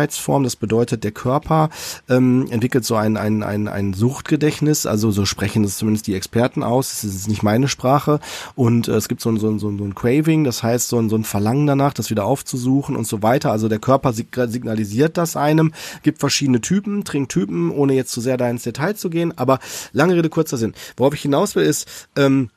Abhängigkeitsform. 0.00 0.44
Das 0.44 0.56
bedeutet, 0.56 1.04
der 1.04 1.12
Körper 1.12 1.70
ähm, 2.08 2.46
entwickelt 2.50 2.84
so 2.84 2.96
ein, 2.96 3.16
ein, 3.16 3.42
ein, 3.42 3.68
ein 3.68 3.92
Suchtgedächtnis, 3.94 4.86
also 4.86 5.10
so 5.10 5.24
sprechen 5.24 5.64
es 5.64 5.78
zumindest 5.78 6.06
die 6.06 6.14
Experten 6.14 6.62
aus, 6.62 6.92
es 6.92 7.14
ist 7.14 7.28
nicht 7.28 7.42
meine 7.42 7.68
Sprache. 7.68 8.20
Und 8.54 8.88
äh, 8.88 8.92
es 8.92 9.08
gibt 9.08 9.20
so 9.20 9.30
ein, 9.30 9.38
so, 9.38 9.48
ein, 9.48 9.58
so 9.58 9.68
ein 9.68 9.94
Craving, 9.94 10.44
das 10.44 10.62
heißt 10.62 10.88
so 10.88 10.98
ein, 10.98 11.08
so 11.08 11.16
ein 11.16 11.24
Verlangen 11.24 11.66
danach, 11.66 11.92
das 11.92 12.10
wieder 12.10 12.24
aufzusuchen 12.24 12.96
und 12.96 13.06
so 13.06 13.22
weiter, 13.22 13.52
also 13.52 13.68
der 13.68 13.78
Körper 13.78 14.12
signalisiert 14.12 15.16
das 15.16 15.36
einem, 15.36 15.72
gibt 16.02 16.20
verschiedene 16.20 16.60
Typen, 16.60 17.04
Trinktypen, 17.04 17.70
ohne 17.70 17.94
jetzt 17.94 18.12
zu 18.12 18.20
sehr 18.20 18.36
da 18.36 18.48
ins 18.48 18.62
Detail 18.62 18.94
zu 18.94 19.10
gehen, 19.10 19.36
aber 19.36 19.58
lange 19.92 20.14
Rede, 20.14 20.28
kurzer 20.28 20.56
Sinn. 20.56 20.74
Worauf 20.96 21.14
ich 21.14 21.22
hinaus 21.22 21.54
will 21.54 21.64
ist, 21.64 22.08
ähm, 22.16 22.50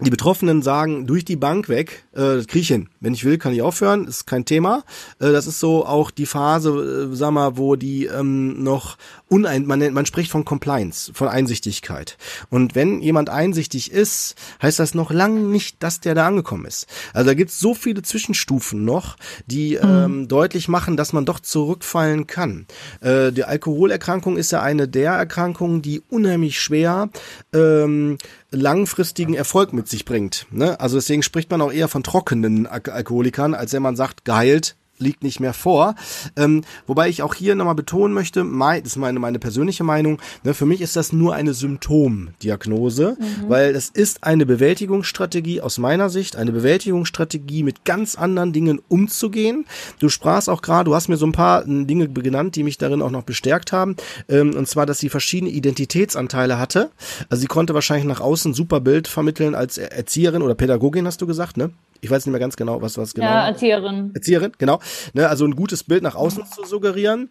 die 0.00 0.10
Betroffenen 0.10 0.62
sagen 0.62 1.06
durch 1.06 1.24
die 1.24 1.36
Bank 1.36 1.68
weg, 1.68 2.04
äh, 2.12 2.36
das 2.36 2.46
krieg 2.46 2.62
ich 2.62 2.68
hin. 2.68 2.88
Wenn 3.00 3.14
ich 3.14 3.24
will, 3.24 3.38
kann 3.38 3.52
ich 3.52 3.62
aufhören, 3.62 4.06
ist 4.06 4.26
kein 4.26 4.44
Thema. 4.44 4.84
Äh, 5.18 5.32
das 5.32 5.46
ist 5.46 5.60
so 5.60 5.84
auch 5.86 6.10
die 6.10 6.26
Phase, 6.26 7.08
äh, 7.12 7.14
sag 7.14 7.32
mal, 7.32 7.56
wo 7.56 7.76
die 7.76 8.06
ähm, 8.06 8.62
noch 8.62 8.96
unein, 9.30 9.64
man, 9.64 9.78
nennt, 9.78 9.94
man 9.94 10.06
spricht 10.06 10.30
von 10.30 10.44
Compliance, 10.44 11.12
von 11.14 11.28
Einsichtigkeit. 11.28 12.18
Und 12.50 12.74
wenn 12.74 13.00
jemand 13.00 13.30
einsichtig 13.30 13.92
ist, 13.92 14.34
heißt 14.60 14.78
das 14.78 14.94
noch 14.94 15.10
lange 15.12 15.40
nicht, 15.40 15.82
dass 15.82 16.00
der 16.00 16.14
da 16.14 16.26
angekommen 16.26 16.66
ist. 16.66 16.86
Also 17.14 17.30
da 17.30 17.34
gibt's 17.34 17.60
so 17.60 17.72
viele 17.72 18.02
Zwischenstufen 18.02 18.84
noch, 18.84 19.16
die 19.46 19.78
mhm. 19.80 19.88
ähm, 19.88 20.28
deutlich 20.28 20.68
machen, 20.68 20.96
dass 20.96 21.12
man 21.12 21.24
doch 21.24 21.40
zurückfallen 21.40 22.26
kann. 22.26 22.66
Äh, 23.00 23.30
die 23.30 23.44
Alkoholerkrankung 23.44 24.36
ist 24.36 24.50
ja 24.50 24.62
eine 24.62 24.88
der 24.88 25.12
Erkrankungen, 25.12 25.80
die 25.80 26.02
unheimlich 26.08 26.60
schwer 26.60 27.08
ähm, 27.54 28.18
langfristigen 28.50 29.34
Erfolg 29.34 29.72
mit 29.72 29.88
sich 29.88 30.04
bringt. 30.04 30.46
Ne? 30.50 30.78
Also 30.80 30.96
deswegen 30.96 31.22
spricht 31.22 31.50
man 31.50 31.60
auch 31.60 31.72
eher 31.72 31.88
von 31.88 32.02
trockenen 32.02 32.66
Al 32.66 32.80
Alkoholikern, 32.90 33.54
als 33.54 33.72
wenn 33.72 33.82
man 33.82 33.94
sagt, 33.94 34.24
geheilt, 34.24 34.74
liegt 35.00 35.22
nicht 35.22 35.40
mehr 35.40 35.52
vor. 35.52 35.94
Ähm, 36.36 36.62
wobei 36.86 37.08
ich 37.08 37.22
auch 37.22 37.34
hier 37.34 37.54
nochmal 37.54 37.74
betonen 37.74 38.14
möchte, 38.14 38.44
mein, 38.44 38.82
das 38.82 38.92
ist 38.92 38.98
meine, 38.98 39.18
meine 39.18 39.38
persönliche 39.38 39.84
Meinung, 39.84 40.20
ne, 40.44 40.54
für 40.54 40.66
mich 40.66 40.80
ist 40.80 40.96
das 40.96 41.12
nur 41.12 41.34
eine 41.34 41.54
Symptomdiagnose, 41.54 43.16
mhm. 43.18 43.48
weil 43.48 43.74
es 43.74 43.88
ist 43.88 44.24
eine 44.24 44.46
Bewältigungsstrategie 44.46 45.60
aus 45.60 45.78
meiner 45.78 46.10
Sicht, 46.10 46.36
eine 46.36 46.52
Bewältigungsstrategie 46.52 47.62
mit 47.62 47.84
ganz 47.84 48.16
anderen 48.16 48.52
Dingen 48.52 48.80
umzugehen. 48.88 49.66
Du 49.98 50.08
sprachst 50.08 50.48
auch 50.48 50.62
gerade, 50.62 50.88
du 50.88 50.94
hast 50.94 51.08
mir 51.08 51.16
so 51.16 51.26
ein 51.26 51.32
paar 51.32 51.64
Dinge 51.64 52.08
genannt, 52.08 52.56
die 52.56 52.62
mich 52.62 52.78
darin 52.78 53.02
auch 53.02 53.10
noch 53.10 53.22
bestärkt 53.22 53.72
haben, 53.72 53.96
ähm, 54.28 54.54
und 54.56 54.68
zwar, 54.68 54.86
dass 54.86 54.98
sie 54.98 55.08
verschiedene 55.08 55.50
Identitätsanteile 55.50 56.58
hatte. 56.58 56.90
Also 57.28 57.40
sie 57.40 57.46
konnte 57.46 57.74
wahrscheinlich 57.74 58.06
nach 58.06 58.20
außen 58.20 58.54
super 58.54 58.80
Bild 58.80 59.08
vermitteln 59.08 59.54
als 59.54 59.78
Erzieherin 59.78 60.42
oder 60.42 60.54
Pädagogin, 60.54 61.06
hast 61.06 61.22
du 61.22 61.26
gesagt, 61.26 61.56
ne? 61.56 61.70
Ich 62.00 62.10
weiß 62.10 62.26
nicht 62.26 62.32
mehr 62.32 62.40
ganz 62.40 62.56
genau, 62.56 62.82
was 62.82 62.98
was 62.98 63.14
genau. 63.14 63.26
Ja, 63.26 63.48
Erzieherin. 63.48 64.10
Erzieherin, 64.14 64.52
genau. 64.58 64.80
Ne, 65.12 65.28
also 65.28 65.44
ein 65.44 65.56
gutes 65.56 65.84
Bild 65.84 66.02
nach 66.02 66.14
außen 66.14 66.44
zu 66.46 66.64
suggerieren. 66.64 67.30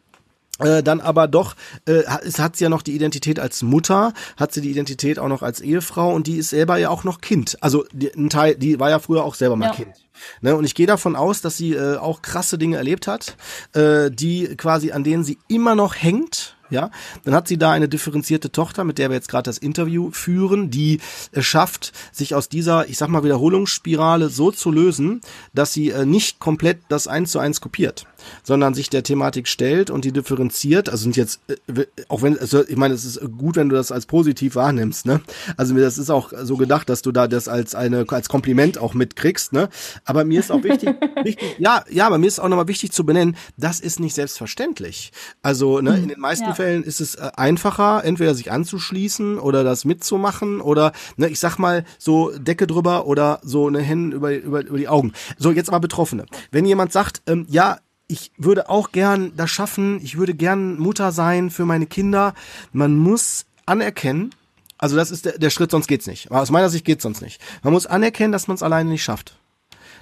Äh, 0.59 0.84
dann 0.84 0.99
aber 0.99 1.30
doch, 1.30 1.55
äh, 1.86 2.03
es 2.26 2.38
hat 2.38 2.57
sie 2.57 2.65
ja 2.65 2.70
noch 2.70 2.82
die 2.82 2.93
Identität 2.93 3.39
als 3.39 3.63
Mutter, 3.63 4.13
hat 4.36 4.51
sie 4.51 4.59
die 4.59 4.70
Identität 4.70 5.17
auch 5.17 5.30
noch 5.30 5.41
als 5.41 5.61
Ehefrau 5.61 6.13
und 6.13 6.28
die 6.28 6.36
ist 6.36 6.49
selber 6.49 6.78
ja 6.78 6.89
auch 6.89 7.05
noch 7.05 7.22
Kind. 7.22 7.57
Also 7.61 7.86
die, 7.93 8.13
ein 8.13 8.30
Teil, 8.30 8.55
die 8.55 8.78
war 8.78 8.89
ja 8.89 8.99
früher 8.99 9.24
auch 9.24 9.36
selber 9.36 9.55
mal 9.55 9.67
ja. 9.67 9.74
Kind 9.74 10.09
Ne, 10.41 10.55
und 10.55 10.65
ich 10.65 10.76
gehe 10.76 10.88
davon 10.88 11.15
aus, 11.15 11.41
dass 11.41 11.57
sie 11.57 11.74
äh, 11.74 11.97
auch 11.97 12.22
krasse 12.22 12.57
Dinge 12.57 12.78
erlebt 12.78 13.07
hat, 13.07 13.36
äh, 13.74 14.09
die 14.11 14.55
quasi 14.55 14.91
an 14.91 15.03
denen 15.03 15.24
sie 15.24 15.38
immer 15.47 15.76
noch 15.76 15.95
hängt 15.95 16.55
ja, 16.70 16.91
dann 17.24 17.34
hat 17.34 17.47
sie 17.47 17.57
da 17.57 17.72
eine 17.72 17.89
differenzierte 17.89 18.51
Tochter, 18.51 18.84
mit 18.84 18.99
der 18.99 19.09
wir 19.09 19.15
jetzt 19.15 19.30
gerade 19.30 19.43
das 19.43 19.57
Interview 19.57 20.11
führen, 20.11 20.70
die 20.70 20.99
es 21.32 21.45
schafft, 21.45 21.93
sich 22.11 22.36
aus 22.36 22.47
dieser, 22.47 22.88
ich 22.88 22.97
sag 22.97 23.09
mal, 23.09 23.24
Wiederholungsspirale 23.24 24.30
so 24.30 24.51
zu 24.51 24.72
lösen, 24.72 25.22
dass 25.53 25.74
sie 25.74 25.89
äh, 25.89 26.05
nicht 26.05 26.39
komplett 26.39 26.80
das 26.89 27.07
eins 27.07 27.32
zu 27.32 27.39
eins 27.39 27.59
kopiert, 27.59 28.05
sondern 28.43 28.76
sich 28.76 28.89
der 28.89 29.01
Thematik 29.01 29.47
stellt 29.47 29.89
und 29.89 30.05
die 30.05 30.11
differenziert. 30.11 30.89
Also 30.89 31.03
sind 31.03 31.17
jetzt, 31.17 31.41
äh, 31.47 31.86
auch 32.07 32.22
wenn, 32.22 32.38
also 32.38 32.67
ich 32.67 32.78
meine, 32.78 32.93
es 32.93 33.03
ist 33.03 33.20
gut, 33.38 33.55
wenn 33.55 33.70
du 33.70 33.76
das 33.76 33.91
als 33.91 34.05
positiv 34.05 34.55
wahrnimmst, 34.55 35.07
ne? 35.07 35.22
Also 35.57 35.76
das 35.76 35.97
ist 35.97 36.11
auch 36.11 36.32
so 36.43 36.55
gedacht, 36.55 36.89
dass 36.89 37.01
du 37.01 37.11
da 37.11 37.28
das 37.28 37.47
als 37.47 37.74
eine 37.74 38.05
als 38.09 38.30
Kompliment 38.30 38.78
auch 38.78 38.93
mitkriegst, 38.93 39.53
ne? 39.53 39.70
Aber 40.10 40.24
mir 40.24 40.39
ist 40.39 40.51
auch 40.51 40.64
wichtig, 40.64 40.89
wichtig, 41.24 41.55
ja, 41.60 41.84
ja, 41.88 42.07
aber 42.07 42.18
mir 42.18 42.26
ist 42.26 42.39
auch 42.39 42.49
nochmal 42.49 42.68
wichtig 42.68 42.91
zu 42.91 43.05
benennen, 43.05 43.38
das 43.57 43.80
ist 43.80 43.99
nicht 43.99 44.16
selbstverständlich. 44.16 45.12
Also 45.43 45.82
ne, 45.82 45.97
in 45.97 46.07
den 46.07 46.20
meisten 46.20 46.45
ja. 46.45 46.55
Fällen 46.55 46.84
ist 46.84 46.99
es 46.99 47.14
äh, 47.14 47.30
einfacher, 47.36 48.03
entweder 48.03 48.34
sich 48.34 48.51
anzuschließen 48.51 49.38
oder 49.38 49.64
das 49.64 49.86
mitzumachen 49.86 50.62
oder, 50.62 50.93
ne, 51.18 51.30
ich 51.30 51.39
sag 51.39 51.60
mal, 51.60 51.86
so 51.99 52.32
Decke 52.32 52.66
drüber 52.66 53.05
oder 53.05 53.39
so 53.43 53.68
eine 53.68 53.82
Hände 53.82 54.16
über, 54.16 54.34
über, 54.34 54.66
über 54.66 54.78
die 54.80 54.88
Augen. 54.88 55.14
So, 55.38 55.51
jetzt 55.51 55.70
aber 55.70 55.80
Betroffene. 55.80 56.26
Wenn 56.49 56.66
jemand 56.66 56.91
sagt, 56.91 57.22
ähm, 57.28 57.45
ja, 57.47 57.78
ich 58.07 58.32
würde 58.38 58.68
auch 58.68 58.91
gern 58.91 59.34
das 59.38 59.51
schaffen, 59.51 59.99
ich 60.01 60.18
würde 60.18 60.34
gern 60.34 60.80
Mutter 60.80 61.12
sein 61.12 61.51
für 61.51 61.66
meine 61.66 61.86
Kinder, 61.86 62.34
man 62.74 62.97
muss 62.97 63.45
anerkennen, 63.68 64.32
also 64.80 64.95
das 64.95 65.12
ist 65.12 65.26
der, 65.26 65.38
der 65.38 65.51
Schritt, 65.51 65.70
sonst 65.70 65.88
geht's 65.88 66.07
nicht. 66.07 66.32
Aber 66.32 66.41
aus 66.41 66.49
meiner 66.49 66.70
Sicht 66.70 66.86
geht's 66.86 67.03
sonst 67.03 67.22
nicht. 67.22 67.39
Man 67.62 67.74
muss 67.74 67.86
anerkennen, 67.86 68.32
dass 68.32 68.47
man 68.47 68.55
es 68.55 68.64
alleine 68.64 68.89
nicht 68.89 69.03
schafft. 69.03 69.38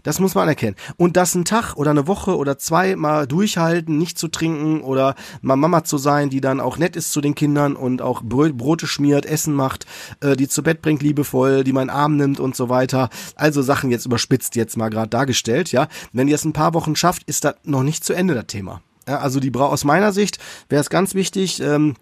Das 0.08 0.22
muss 0.22 0.36
man 0.36 0.43
anerkennen. 0.43 0.78
Und 0.95 1.18
das 1.18 1.36
ein 1.36 1.43
Tag 1.43 1.76
oder 1.76 1.91
eine 1.91 2.08
Woche 2.08 2.38
oder 2.38 2.58
zwei 2.58 2.95
mal 2.95 3.28
durchhalten, 3.28 3.97
nicht 3.97 4.18
zu 4.18 4.30
trinken 4.30 4.80
oder 4.80 5.16
mal 5.41 5.58
Mama 5.58 5.84
zu 5.84 5.97
sein, 5.97 6.30
die 6.30 6.39
dann 6.39 6.62
auch 6.62 6.78
nett 6.78 6.95
ist 6.95 7.12
zu 7.12 7.20
den 7.20 7.36
Kindern 7.36 7.76
und 7.76 8.01
auch 8.01 8.22
Brote 8.24 8.88
schmiert, 8.88 9.26
Essen 9.26 9.53
macht, 9.53 9.86
äh, 10.22 10.38
die 10.38 10.47
zu 10.47 10.64
Bett 10.64 10.82
bringt 10.82 11.01
liebevoll, 11.01 11.66
die 11.66 11.74
meinen 11.74 11.89
Arm 11.89 12.16
nimmt 12.16 12.39
und 12.39 12.55
so 12.55 12.70
weiter. 12.70 13.10
Also 13.36 13.62
Sachen 13.62 13.91
jetzt 13.91 14.05
überspitzt 14.05 14.55
jetzt 14.55 14.78
mal 14.78 14.88
gerade 14.88 15.10
dargestellt, 15.10 15.74
ja. 15.74 15.89
Wenn 16.14 16.30
ihr 16.30 16.36
es 16.36 16.45
ein 16.45 16.53
paar 16.53 16.74
Wochen 16.74 16.95
schafft, 16.95 17.24
ist 17.24 17.43
das 17.43 17.55
noch 17.66 17.84
nicht 17.84 18.05
zu 18.05 18.14
Ende 18.14 18.34
das 18.34 18.47
Thema. 18.47 18.82
Ja, 19.10 19.20
also 19.20 19.41
die 19.41 19.53
aus 19.53 19.84
meiner 19.84 20.14
Sicht 20.14 20.39
wäre 20.70 20.80
es 20.80 20.89
ganz 20.89 21.16
wichtig, 21.16 21.60
ähm, 21.60 21.95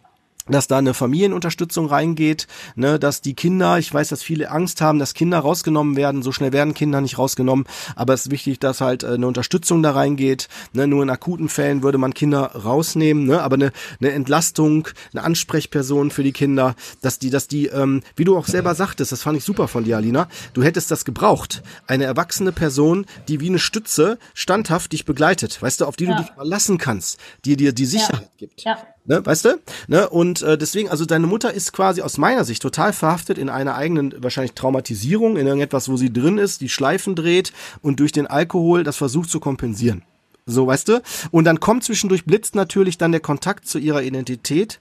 dass 0.48 0.68
da 0.68 0.78
eine 0.78 0.94
Familienunterstützung 0.94 1.88
reingeht, 1.88 2.48
ne, 2.76 3.00
dass 3.00 3.22
die 3.22 3.34
Kinder, 3.34 3.80
ich 3.80 3.92
weiß, 3.92 4.10
dass 4.10 4.22
viele 4.22 4.52
Angst 4.52 4.80
haben, 4.82 5.00
dass 5.00 5.14
Kinder 5.14 5.40
rausgenommen 5.40 5.96
werden, 5.96 6.22
so 6.22 6.32
schnell 6.32 6.54
werden 6.54 6.74
Kinder 6.74 7.02
nicht 7.02 7.18
rausgenommen, 7.18 7.66
aber 7.96 8.14
es 8.14 8.28
ist 8.28 8.32
wichtig, 8.32 8.60
dass 8.60 8.82
halt 8.82 9.04
äh, 9.04 9.08
eine 9.08 9.28
Unterstützung 9.28 9.82
da 9.82 9.92
reingeht, 9.92 10.48
ne, 10.74 10.88
nur 10.88 11.02
in 11.02 11.10
akuten 11.10 11.50
Fällen 11.50 11.82
würde 11.82 11.98
man 11.98 12.14
Kinder 12.14 12.44
rausnehmen, 12.44 13.26
ne, 13.26 13.42
aber 13.42 13.56
eine, 13.56 13.72
eine 14.00 14.12
Entlastung, 14.12 14.88
eine 15.14 15.24
Ansprechperson 15.24 16.12
für 16.12 16.24
die 16.24 16.34
Kinder, 16.34 16.76
dass 17.02 17.18
die, 17.18 17.32
dass 17.32 17.48
die, 17.48 17.68
ähm, 17.68 18.04
wie 18.16 18.24
du 18.24 18.38
auch 18.38 18.46
selber 18.46 18.76
sagtest, 18.76 19.12
das 19.12 19.24
fand 19.24 19.38
ich 19.38 19.44
super 19.44 19.68
von 19.68 19.84
dir, 19.84 19.98
Alina, 19.98 20.28
du 20.54 20.62
hättest 20.62 20.92
das 20.92 21.06
gebraucht, 21.06 21.64
eine 21.88 22.04
erwachsene 22.04 22.52
Person, 22.52 23.06
die 23.28 23.40
wie 23.40 23.50
eine 23.50 23.60
Stütze 23.60 24.20
standhaft 24.36 24.92
dich 24.92 25.06
begleitet, 25.06 25.60
weißt 25.62 25.82
du, 25.82 25.86
auf 25.86 25.96
die 25.96 26.06
ja. 26.06 26.16
du 26.16 26.24
dich 26.24 26.32
verlassen 26.34 26.78
kannst, 26.78 27.20
die 27.46 27.58
dir 27.58 27.74
die 27.74 27.86
Sicherheit 27.86 28.22
ja. 28.22 28.38
gibt. 28.38 28.64
Ja. 28.64 28.78
Ne, 29.08 29.24
weißt 29.24 29.46
du? 29.46 29.62
Ne, 29.88 30.10
und 30.10 30.42
äh, 30.42 30.58
deswegen, 30.58 30.90
also 30.90 31.06
deine 31.06 31.28
Mutter 31.28 31.54
ist 31.54 31.74
quasi 31.74 32.02
aus 32.02 32.18
meiner 32.18 32.44
Sicht 32.44 32.62
total 32.62 32.92
verhaftet 32.92 33.38
in 33.38 33.50
einer 33.50 33.76
eigenen, 33.76 34.16
wahrscheinlich 34.18 34.54
Traumatisierung, 34.54 35.38
in 35.38 35.46
irgendetwas, 35.46 35.90
wo 35.90 35.98
sie 35.98 36.12
drin 36.12 36.40
ist, 36.40 36.62
die 36.62 36.70
Schleifen 36.70 37.16
dreht 37.16 37.54
und 37.84 38.00
durch 38.00 38.12
den 38.12 38.26
Alkohol 38.26 38.84
das 38.84 38.98
versucht 38.98 39.30
zu 39.30 39.40
kompensieren. 39.40 40.02
So, 40.48 40.66
weißt 40.66 40.90
du? 40.90 41.02
Und 41.30 41.46
dann 41.46 41.60
kommt 41.60 41.84
zwischendurch 41.84 42.26
blitzt 42.26 42.56
natürlich 42.56 42.98
dann 42.98 43.12
der 43.12 43.22
Kontakt 43.22 43.68
zu 43.68 43.78
ihrer 43.78 44.02
Identität 44.02 44.80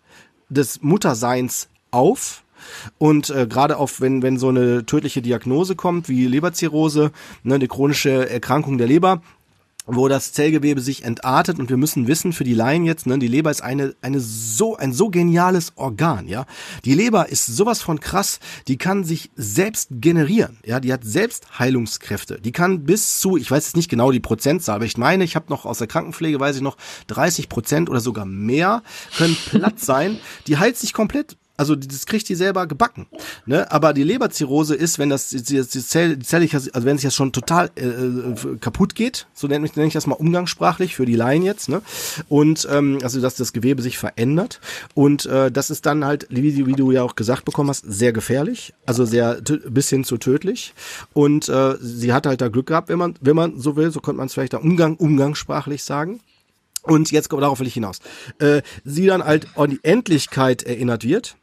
des 0.48 0.80
Mutterseins 0.82 1.68
auf. 1.90 2.44
Und 2.96 3.28
äh, 3.28 3.46
gerade 3.46 3.76
auf, 3.76 4.00
wenn, 4.00 4.22
wenn 4.22 4.38
so 4.38 4.48
eine 4.48 4.86
tödliche 4.86 5.20
Diagnose 5.20 5.76
kommt, 5.76 6.08
wie 6.08 6.26
Leberzirrhose, 6.26 7.12
ne, 7.42 7.54
eine 7.54 7.68
chronische 7.68 8.30
Erkrankung 8.30 8.78
der 8.78 8.86
Leber, 8.86 9.20
wo 9.86 10.08
das 10.08 10.32
Zellgewebe 10.32 10.80
sich 10.80 11.04
entartet 11.04 11.58
und 11.58 11.68
wir 11.68 11.76
müssen 11.76 12.06
wissen 12.06 12.32
für 12.32 12.44
die 12.44 12.54
Laien 12.54 12.84
jetzt, 12.84 13.06
ne, 13.06 13.18
die 13.18 13.28
Leber 13.28 13.50
ist 13.50 13.62
eine 13.62 13.94
eine 14.00 14.20
so 14.20 14.76
ein 14.76 14.92
so 14.92 15.10
geniales 15.10 15.72
Organ, 15.76 16.26
ja. 16.26 16.46
Die 16.84 16.94
Leber 16.94 17.28
ist 17.28 17.46
sowas 17.46 17.82
von 17.82 18.00
krass, 18.00 18.40
die 18.66 18.78
kann 18.78 19.04
sich 19.04 19.30
selbst 19.36 19.88
generieren, 19.90 20.58
ja, 20.64 20.80
die 20.80 20.92
hat 20.92 21.04
selbst 21.04 21.58
Heilungskräfte. 21.58 22.40
Die 22.40 22.52
kann 22.52 22.84
bis 22.84 23.20
zu, 23.20 23.36
ich 23.36 23.50
weiß 23.50 23.66
jetzt 23.66 23.76
nicht 23.76 23.90
genau 23.90 24.10
die 24.10 24.20
Prozentzahl, 24.20 24.76
aber 24.76 24.86
ich 24.86 24.96
meine, 24.96 25.24
ich 25.24 25.36
habe 25.36 25.46
noch 25.50 25.66
aus 25.66 25.78
der 25.78 25.86
Krankenpflege 25.86 26.40
weiß 26.40 26.56
ich 26.56 26.62
noch 26.62 26.76
30 27.08 27.48
Prozent 27.48 27.90
oder 27.90 28.00
sogar 28.00 28.24
mehr 28.24 28.82
können 29.16 29.36
platt 29.50 29.80
sein. 29.80 30.18
Die 30.46 30.56
heilt 30.56 30.78
sich 30.78 30.94
komplett 30.94 31.36
also 31.56 31.76
das 31.76 32.06
kriegt 32.06 32.28
die 32.28 32.34
selber 32.34 32.66
gebacken. 32.66 33.06
Ne? 33.46 33.70
Aber 33.70 33.92
die 33.92 34.02
Leberzirrhose 34.02 34.74
ist, 34.74 34.98
wenn 34.98 35.08
das 35.08 35.28
die, 35.28 35.42
die, 35.42 35.62
Zell, 35.62 36.16
die 36.16 36.26
Zelle, 36.26 36.48
also 36.52 36.70
wenn 36.72 36.96
sich 36.96 37.04
das 37.04 37.14
schon 37.14 37.32
total 37.32 37.70
äh, 37.76 37.86
äh, 37.86 38.56
kaputt 38.60 38.96
geht, 38.96 39.26
so 39.34 39.46
nenne 39.46 39.66
ich, 39.66 39.76
nenn 39.76 39.86
ich 39.86 39.94
das 39.94 40.08
mal 40.08 40.14
umgangssprachlich 40.14 40.96
für 40.96 41.06
die 41.06 41.14
Laien 41.14 41.44
jetzt, 41.44 41.68
ne? 41.68 41.80
Und 42.28 42.66
ähm, 42.70 42.98
also 43.02 43.20
dass 43.20 43.36
das 43.36 43.52
Gewebe 43.52 43.82
sich 43.82 43.98
verändert. 43.98 44.60
Und 44.94 45.26
äh, 45.26 45.52
das 45.52 45.70
ist 45.70 45.86
dann 45.86 46.04
halt, 46.04 46.26
wie, 46.28 46.66
wie 46.66 46.72
du 46.72 46.90
ja 46.90 47.04
auch 47.04 47.14
gesagt 47.14 47.44
bekommen 47.44 47.70
hast, 47.70 47.84
sehr 47.86 48.12
gefährlich, 48.12 48.74
also 48.84 49.04
sehr 49.04 49.40
bis 49.68 49.88
hin 49.88 50.02
zu 50.02 50.18
tödlich. 50.18 50.74
Und 51.12 51.48
äh, 51.48 51.76
sie 51.80 52.12
hat 52.12 52.26
halt 52.26 52.40
da 52.40 52.48
Glück 52.48 52.66
gehabt, 52.66 52.88
wenn 52.88 52.98
man, 52.98 53.14
wenn 53.20 53.36
man 53.36 53.60
so 53.60 53.76
will, 53.76 53.92
so 53.92 54.00
könnte 54.00 54.18
man 54.18 54.26
es 54.26 54.34
vielleicht 54.34 54.54
da 54.54 54.58
Umgang, 54.58 54.96
umgangssprachlich 54.96 55.84
sagen. 55.84 56.20
Und 56.82 57.10
jetzt 57.12 57.32
darauf 57.32 57.60
will 57.60 57.66
ich 57.66 57.74
hinaus. 57.74 58.00
Äh, 58.40 58.62
sie 58.84 59.06
dann 59.06 59.24
halt 59.24 59.46
an 59.56 59.70
die 59.70 59.80
Endlichkeit 59.82 60.64
erinnert 60.64 61.04
wird 61.04 61.36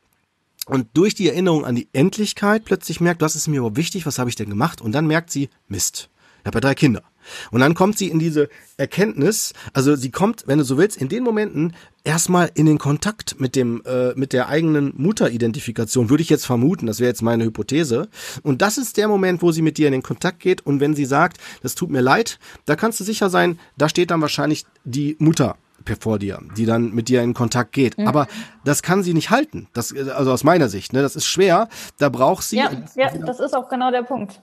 und 0.71 0.87
durch 0.93 1.15
die 1.15 1.27
Erinnerung 1.27 1.65
an 1.65 1.75
die 1.75 1.89
Endlichkeit 1.91 2.63
plötzlich 2.63 3.01
merkt, 3.01 3.19
was 3.19 3.35
ist 3.35 3.49
mir 3.49 3.57
überhaupt 3.57 3.75
wichtig, 3.75 4.05
was 4.05 4.19
habe 4.19 4.29
ich 4.29 4.37
denn 4.37 4.49
gemacht? 4.49 4.79
Und 4.79 4.93
dann 4.93 5.05
merkt 5.05 5.29
sie, 5.29 5.49
Mist, 5.67 6.07
ich 6.39 6.45
habe 6.45 6.59
ja 6.59 6.61
drei 6.61 6.75
Kinder. 6.75 7.03
Und 7.51 7.59
dann 7.59 7.73
kommt 7.73 7.97
sie 7.97 8.07
in 8.07 8.19
diese 8.19 8.47
Erkenntnis, 8.77 9.51
also 9.73 9.97
sie 9.97 10.11
kommt, 10.11 10.45
wenn 10.47 10.59
du 10.59 10.63
so 10.63 10.77
willst, 10.77 10.95
in 10.95 11.09
den 11.09 11.25
Momenten 11.25 11.75
erstmal 12.05 12.51
in 12.53 12.67
den 12.67 12.77
Kontakt 12.77 13.37
mit 13.37 13.57
dem, 13.57 13.83
äh, 13.85 14.13
mit 14.15 14.31
der 14.31 14.47
eigenen 14.47 14.93
Mutteridentifikation, 14.95 16.09
würde 16.09 16.23
ich 16.23 16.29
jetzt 16.29 16.45
vermuten, 16.45 16.85
das 16.85 17.01
wäre 17.01 17.09
jetzt 17.09 17.21
meine 17.21 17.43
Hypothese. 17.43 18.07
Und 18.41 18.61
das 18.61 18.77
ist 18.77 18.95
der 18.95 19.09
Moment, 19.09 19.41
wo 19.41 19.51
sie 19.51 19.61
mit 19.61 19.77
dir 19.77 19.87
in 19.87 19.91
den 19.91 20.03
Kontakt 20.03 20.39
geht. 20.39 20.65
Und 20.65 20.79
wenn 20.79 20.95
sie 20.95 21.03
sagt, 21.03 21.37
das 21.61 21.75
tut 21.75 21.89
mir 21.89 22.01
leid, 22.01 22.39
da 22.63 22.77
kannst 22.77 22.97
du 23.01 23.03
sicher 23.03 23.29
sein, 23.29 23.59
da 23.77 23.89
steht 23.89 24.09
dann 24.09 24.21
wahrscheinlich 24.21 24.63
die 24.85 25.17
Mutter 25.19 25.57
vor 25.99 26.19
dir, 26.19 26.39
die 26.57 26.65
dann 26.65 26.93
mit 26.93 27.09
dir 27.09 27.21
in 27.21 27.33
Kontakt 27.33 27.71
geht. 27.71 27.97
Mhm. 27.97 28.07
Aber 28.07 28.27
das 28.63 28.81
kann 28.81 29.03
sie 29.03 29.13
nicht 29.13 29.29
halten. 29.29 29.67
Das, 29.73 29.95
also 29.95 30.31
aus 30.31 30.43
meiner 30.43 30.69
Sicht, 30.69 30.93
ne, 30.93 31.01
das 31.01 31.15
ist 31.15 31.25
schwer. 31.25 31.67
Da 31.97 32.09
braucht 32.09 32.43
sie. 32.43 32.57
Ja, 32.57 32.71
ja, 32.95 33.09
das 33.17 33.39
ist 33.39 33.55
auch 33.55 33.69
genau 33.69 33.91
der 33.91 34.03
Punkt. 34.03 34.41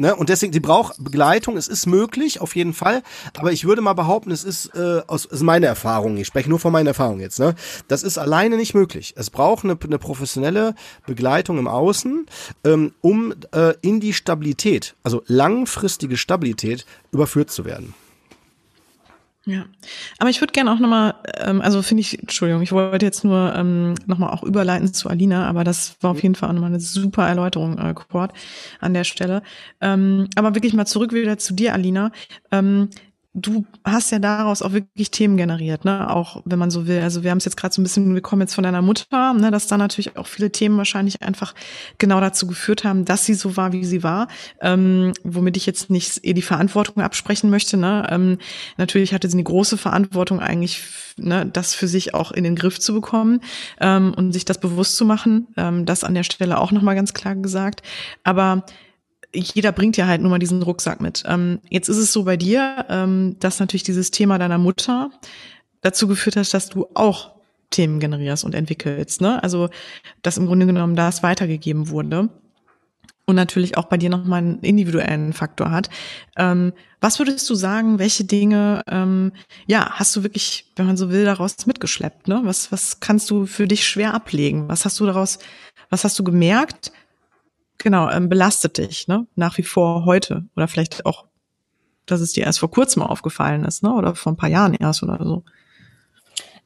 Ne? 0.00 0.14
Und 0.14 0.28
deswegen, 0.28 0.52
sie 0.52 0.60
braucht 0.60 1.02
Begleitung. 1.02 1.56
Es 1.56 1.66
ist 1.66 1.86
möglich, 1.86 2.40
auf 2.40 2.54
jeden 2.54 2.72
Fall. 2.72 3.02
Aber 3.36 3.50
ich 3.50 3.64
würde 3.64 3.82
mal 3.82 3.94
behaupten, 3.94 4.30
es 4.30 4.44
ist 4.44 4.66
äh, 4.76 5.02
aus 5.08 5.24
ist 5.24 5.42
meine 5.42 5.66
Erfahrung. 5.66 6.16
Ich 6.18 6.28
spreche 6.28 6.48
nur 6.48 6.60
von 6.60 6.72
meiner 6.72 6.90
Erfahrung 6.90 7.18
jetzt. 7.18 7.40
Ne? 7.40 7.56
Das 7.88 8.04
ist 8.04 8.16
alleine 8.16 8.56
nicht 8.56 8.74
möglich. 8.74 9.14
Es 9.16 9.28
braucht 9.28 9.64
eine, 9.64 9.76
eine 9.82 9.98
professionelle 9.98 10.76
Begleitung 11.04 11.58
im 11.58 11.66
Außen, 11.66 12.26
ähm, 12.62 12.94
um 13.00 13.34
äh, 13.52 13.74
in 13.80 13.98
die 13.98 14.12
Stabilität, 14.12 14.94
also 15.02 15.24
langfristige 15.26 16.16
Stabilität, 16.16 16.86
überführt 17.10 17.50
zu 17.50 17.64
werden. 17.64 17.92
Ja, 19.48 19.64
aber 20.18 20.28
ich 20.28 20.42
würde 20.42 20.52
gerne 20.52 20.70
auch 20.70 20.78
nochmal, 20.78 21.14
ähm, 21.38 21.62
also 21.62 21.80
finde 21.80 22.02
ich, 22.02 22.18
Entschuldigung, 22.18 22.60
ich 22.60 22.70
wollte 22.70 23.06
jetzt 23.06 23.24
nur 23.24 23.54
ähm, 23.56 23.94
nochmal 24.04 24.28
auch 24.28 24.42
überleiten 24.42 24.92
zu 24.92 25.08
Alina, 25.08 25.48
aber 25.48 25.64
das 25.64 25.96
war 26.02 26.10
auf 26.10 26.22
jeden 26.22 26.34
Fall 26.34 26.50
auch 26.50 26.52
nochmal 26.52 26.68
eine 26.68 26.80
super 26.80 27.26
Erläuterung, 27.26 27.78
äh, 27.78 27.94
Kurt, 27.94 28.32
an 28.78 28.92
der 28.92 29.04
Stelle. 29.04 29.42
Ähm, 29.80 30.28
aber 30.36 30.54
wirklich 30.54 30.74
mal 30.74 30.84
zurück 30.84 31.14
wieder 31.14 31.38
zu 31.38 31.54
dir, 31.54 31.72
Alina. 31.72 32.12
Ähm, 32.52 32.90
du 33.40 33.64
hast 33.84 34.10
ja 34.10 34.18
daraus 34.18 34.62
auch 34.62 34.72
wirklich 34.72 35.10
Themen 35.10 35.36
generiert, 35.36 35.84
ne? 35.84 36.10
Auch 36.10 36.42
wenn 36.44 36.58
man 36.58 36.70
so 36.70 36.86
will. 36.86 37.00
Also 37.00 37.22
wir 37.22 37.30
haben 37.30 37.38
es 37.38 37.44
jetzt 37.44 37.56
gerade 37.56 37.74
so 37.74 37.80
ein 37.80 37.84
bisschen, 37.84 38.14
wir 38.14 38.20
kommen 38.20 38.42
jetzt 38.42 38.54
von 38.54 38.64
deiner 38.64 38.82
Mutter, 38.82 39.32
ne, 39.34 39.50
dass 39.50 39.66
da 39.66 39.76
natürlich 39.76 40.16
auch 40.16 40.26
viele 40.26 40.50
Themen 40.50 40.76
wahrscheinlich 40.76 41.22
einfach 41.22 41.54
genau 41.98 42.20
dazu 42.20 42.46
geführt 42.46 42.84
haben, 42.84 43.04
dass 43.04 43.24
sie 43.24 43.34
so 43.34 43.56
war, 43.56 43.72
wie 43.72 43.84
sie 43.84 44.02
war. 44.02 44.28
Ähm, 44.60 45.12
womit 45.24 45.56
ich 45.56 45.66
jetzt 45.66 45.90
nicht 45.90 46.24
eh 46.24 46.32
die 46.32 46.42
Verantwortung 46.42 47.02
absprechen 47.02 47.50
möchte. 47.50 47.76
Ne? 47.76 48.06
Ähm, 48.10 48.38
natürlich 48.76 49.14
hatte 49.14 49.28
sie 49.28 49.36
eine 49.36 49.44
große 49.44 49.76
Verantwortung 49.76 50.40
eigentlich, 50.40 50.82
ne, 51.16 51.46
das 51.46 51.74
für 51.74 51.88
sich 51.88 52.14
auch 52.14 52.32
in 52.32 52.44
den 52.44 52.56
Griff 52.56 52.78
zu 52.80 52.92
bekommen 52.92 53.40
ähm, 53.80 54.14
und 54.14 54.32
sich 54.32 54.44
das 54.44 54.58
bewusst 54.58 54.96
zu 54.96 55.04
machen. 55.04 55.48
Ähm, 55.56 55.86
das 55.86 56.04
an 56.04 56.14
der 56.14 56.24
Stelle 56.24 56.58
auch 56.58 56.72
nochmal 56.72 56.94
ganz 56.94 57.14
klar 57.14 57.36
gesagt. 57.36 57.82
Aber 58.24 58.64
jeder 59.34 59.72
bringt 59.72 59.96
ja 59.96 60.06
halt 60.06 60.20
nur 60.20 60.30
mal 60.30 60.38
diesen 60.38 60.62
Rucksack 60.62 61.00
mit. 61.00 61.22
Ähm, 61.26 61.60
jetzt 61.68 61.88
ist 61.88 61.98
es 61.98 62.12
so 62.12 62.24
bei 62.24 62.36
dir, 62.36 62.86
ähm, 62.88 63.36
dass 63.40 63.60
natürlich 63.60 63.82
dieses 63.82 64.10
Thema 64.10 64.38
deiner 64.38 64.58
Mutter 64.58 65.10
dazu 65.82 66.08
geführt 66.08 66.36
hat, 66.36 66.52
dass 66.54 66.68
du 66.68 66.86
auch 66.94 67.32
Themen 67.70 68.00
generierst 68.00 68.44
und 68.44 68.54
entwickelst. 68.54 69.20
Ne? 69.20 69.42
Also, 69.42 69.68
dass 70.22 70.38
im 70.38 70.46
Grunde 70.46 70.66
genommen 70.66 70.96
das 70.96 71.22
weitergegeben 71.22 71.88
wurde. 71.90 72.30
und 73.26 73.36
natürlich 73.36 73.76
auch 73.76 73.84
bei 73.84 73.98
dir 73.98 74.08
nochmal 74.08 74.38
einen 74.38 74.60
individuellen 74.60 75.34
Faktor 75.34 75.70
hat. 75.70 75.90
Ähm, 76.38 76.72
was 76.98 77.18
würdest 77.18 77.48
du 77.50 77.54
sagen, 77.54 77.98
welche 77.98 78.24
Dinge, 78.24 78.82
ähm, 78.88 79.32
ja, 79.66 79.90
hast 79.90 80.16
du 80.16 80.22
wirklich, 80.22 80.72
wenn 80.76 80.86
man 80.86 80.96
so 80.96 81.10
will, 81.10 81.26
daraus 81.26 81.66
mitgeschleppt? 81.66 82.26
Ne? 82.26 82.40
Was, 82.44 82.72
was 82.72 83.00
kannst 83.00 83.28
du 83.30 83.44
für 83.44 83.68
dich 83.68 83.86
schwer 83.86 84.14
ablegen? 84.14 84.68
Was 84.68 84.86
hast 84.86 84.98
du 84.98 85.04
daraus, 85.04 85.38
was 85.90 86.04
hast 86.04 86.18
du 86.18 86.24
gemerkt? 86.24 86.90
Genau, 87.78 88.10
ähm, 88.10 88.28
belastet 88.28 88.78
dich, 88.78 89.08
ne? 89.08 89.26
Nach 89.36 89.56
wie 89.56 89.62
vor 89.62 90.04
heute. 90.04 90.44
Oder 90.56 90.68
vielleicht 90.68 91.06
auch, 91.06 91.26
dass 92.06 92.20
es 92.20 92.32
dir 92.32 92.44
erst 92.44 92.58
vor 92.58 92.70
kurzem 92.70 93.02
aufgefallen 93.02 93.64
ist, 93.64 93.82
ne? 93.82 93.92
Oder 93.92 94.14
vor 94.14 94.32
ein 94.32 94.36
paar 94.36 94.48
Jahren 94.48 94.74
erst 94.74 95.02
oder 95.02 95.18
so. 95.22 95.44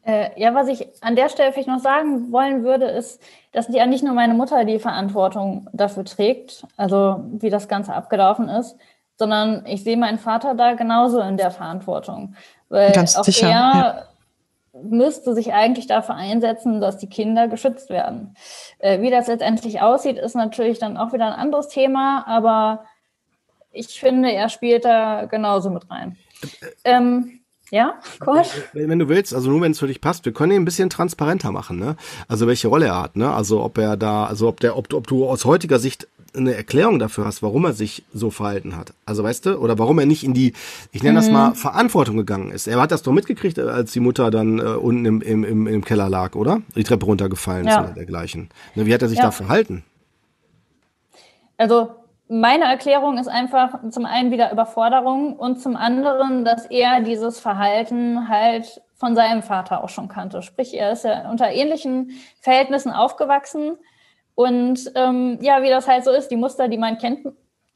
Äh, 0.05 0.31
ja, 0.41 0.55
was 0.55 0.67
ich 0.69 0.89
an 1.01 1.15
der 1.15 1.29
Stelle 1.29 1.53
vielleicht 1.53 1.69
noch 1.69 1.79
sagen 1.79 2.33
wollen 2.33 2.65
würde, 2.65 2.87
ist, 2.87 3.23
dass 3.53 3.69
ja 3.69 3.87
nicht 3.87 4.03
nur 4.03 4.15
meine 4.15 4.35
Mutter 4.35 4.65
die 4.65 4.81
Verantwortung 4.81 5.69
dafür 5.73 6.05
trägt, 6.05 6.67
also 6.77 7.23
wie 7.35 7.51
das 7.51 7.69
Ganze 7.69 7.95
abgelaufen 7.95 8.49
ist, 8.49 8.77
sondern 9.17 9.65
ich 9.67 9.85
sehe 9.85 9.97
meinen 9.97 10.19
Vater 10.19 10.55
da 10.55 10.75
genauso 10.75 11.21
in 11.21 11.37
der 11.37 11.53
Verantwortung. 11.53 12.35
Weil 12.69 12.91
Ganz 12.93 13.17
auch 13.17 13.23
sicher, 13.23 13.47
er 13.47 13.53
ja. 13.53 14.03
Müsste 14.83 15.35
sich 15.35 15.53
eigentlich 15.53 15.87
dafür 15.87 16.15
einsetzen, 16.15 16.81
dass 16.81 16.99
die 16.99 17.09
Kinder 17.09 17.49
geschützt 17.49 17.91
werden. 17.91 18.35
Äh, 18.79 19.01
wie 19.01 19.11
das 19.11 19.27
letztendlich 19.27 19.81
aussieht, 19.81 20.19
ist 20.19 20.35
natürlich 20.35 20.79
dann 20.79 20.97
auch 20.97 21.13
wieder 21.13 21.27
ein 21.27 21.39
anderes 21.39 21.69
Thema, 21.69 22.25
aber 22.27 22.85
ich 23.71 24.01
finde, 24.01 24.33
er 24.33 24.49
spielt 24.49 24.85
da 24.85 25.27
genauso 25.27 25.71
mit 25.71 25.91
rein. 25.91 26.17
Äh, 26.85 26.93
ähm, 26.97 27.41
ja, 27.71 27.95
Kurt? 28.21 28.51
Wenn, 28.75 28.91
wenn, 28.91 28.99
du 28.99 29.09
willst, 29.09 29.35
also 29.35 29.51
nur 29.51 29.63
wenn 29.63 29.73
es 29.73 29.79
für 29.79 29.87
dich 29.87 30.03
passt, 30.03 30.27
wir 30.27 30.33
können 30.35 30.53
ihn 30.53 30.61
ein 30.61 30.67
bisschen 30.67 30.91
transparenter 30.91 31.53
machen, 31.53 31.79
ne? 31.79 31.97
Also 32.29 32.47
welche 32.47 32.69
Rolle 32.69 32.87
er 32.87 33.01
hat, 33.01 33.17
ne? 33.17 33.33
Also 33.33 33.63
ob 33.63 33.79
er 33.79 33.97
da, 33.97 34.27
also 34.27 34.49
ob 34.49 34.61
der, 34.61 34.77
ob, 34.77 34.93
ob 34.93 35.07
du 35.07 35.27
aus 35.27 35.47
heutiger 35.47 35.79
Sicht 35.79 36.07
eine 36.37 36.55
Erklärung 36.55 36.99
dafür 36.99 37.27
hast, 37.27 37.43
warum 37.43 37.65
er 37.65 37.73
sich 37.73 38.05
so 38.13 38.31
verhalten 38.31 38.77
hat. 38.77 38.95
Also 39.07 39.23
weißt 39.23 39.47
du, 39.47 39.59
oder 39.59 39.79
warum 39.79 39.99
er 39.99 40.07
nicht 40.07 40.25
in 40.25 40.35
die, 40.35 40.55
ich 40.91 41.03
nenne 41.03 41.17
das 41.17 41.27
mhm. 41.27 41.33
mal, 41.35 41.55
Verantwortung 41.55 42.17
gegangen 42.17 42.51
ist. 42.51 42.67
Er 42.67 42.81
hat 42.81 42.91
das 42.91 43.03
doch 43.03 43.13
mitgekriegt, 43.13 43.59
als 43.59 43.93
die 43.93 44.01
Mutter 44.01 44.31
dann 44.31 44.59
äh, 44.59 44.63
unten 44.63 45.05
im, 45.05 45.21
im, 45.21 45.45
im, 45.45 45.67
im 45.67 45.85
Keller 45.85 46.09
lag, 46.09 46.35
oder? 46.35 46.63
Die 46.75 46.85
Treppe 46.85 47.07
runtergefallen 47.07 47.67
ja. 47.67 47.81
ist 47.81 47.85
oder 47.85 47.95
dergleichen. 47.95 48.51
Wie 48.75 48.93
hat 48.93 49.03
er 49.03 49.09
sich 49.09 49.19
ja. 49.19 49.25
da 49.25 49.31
verhalten? 49.31 49.85
Also 51.59 51.91
meine 52.29 52.65
Erklärung 52.65 53.19
ist 53.19 53.29
einfach 53.29 53.79
zum 53.91 54.07
einen 54.07 54.31
wieder 54.31 54.53
Überforderung 54.53 55.35
und 55.35 55.61
zum 55.61 55.77
anderen, 55.77 56.45
dass 56.45 56.67
er 56.67 57.03
dieses 57.03 57.41
Verhalten 57.41 58.29
halt 58.29 58.81
von 58.95 59.15
seinem 59.15 59.43
Vater 59.43 59.85
auch 59.85 59.89
schon 59.89 60.09
kannte. 60.09 60.43
Sprich, 60.43 60.75
er 60.75 60.93
ist 60.93 61.05
ja 61.05 61.31
unter 61.31 61.51
ähnlichen 61.51 62.13
Verhältnissen 62.41 62.91
aufgewachsen 62.91 63.77
und 64.35 64.93
ähm, 64.95 65.39
ja, 65.41 65.63
wie 65.63 65.69
das 65.69 65.89
halt 65.89 66.05
so 66.05 66.11
ist, 66.11 66.29
die 66.29 66.37
Muster, 66.37 66.69
die 66.69 66.79
man 66.79 66.99
kennt, 66.99 67.27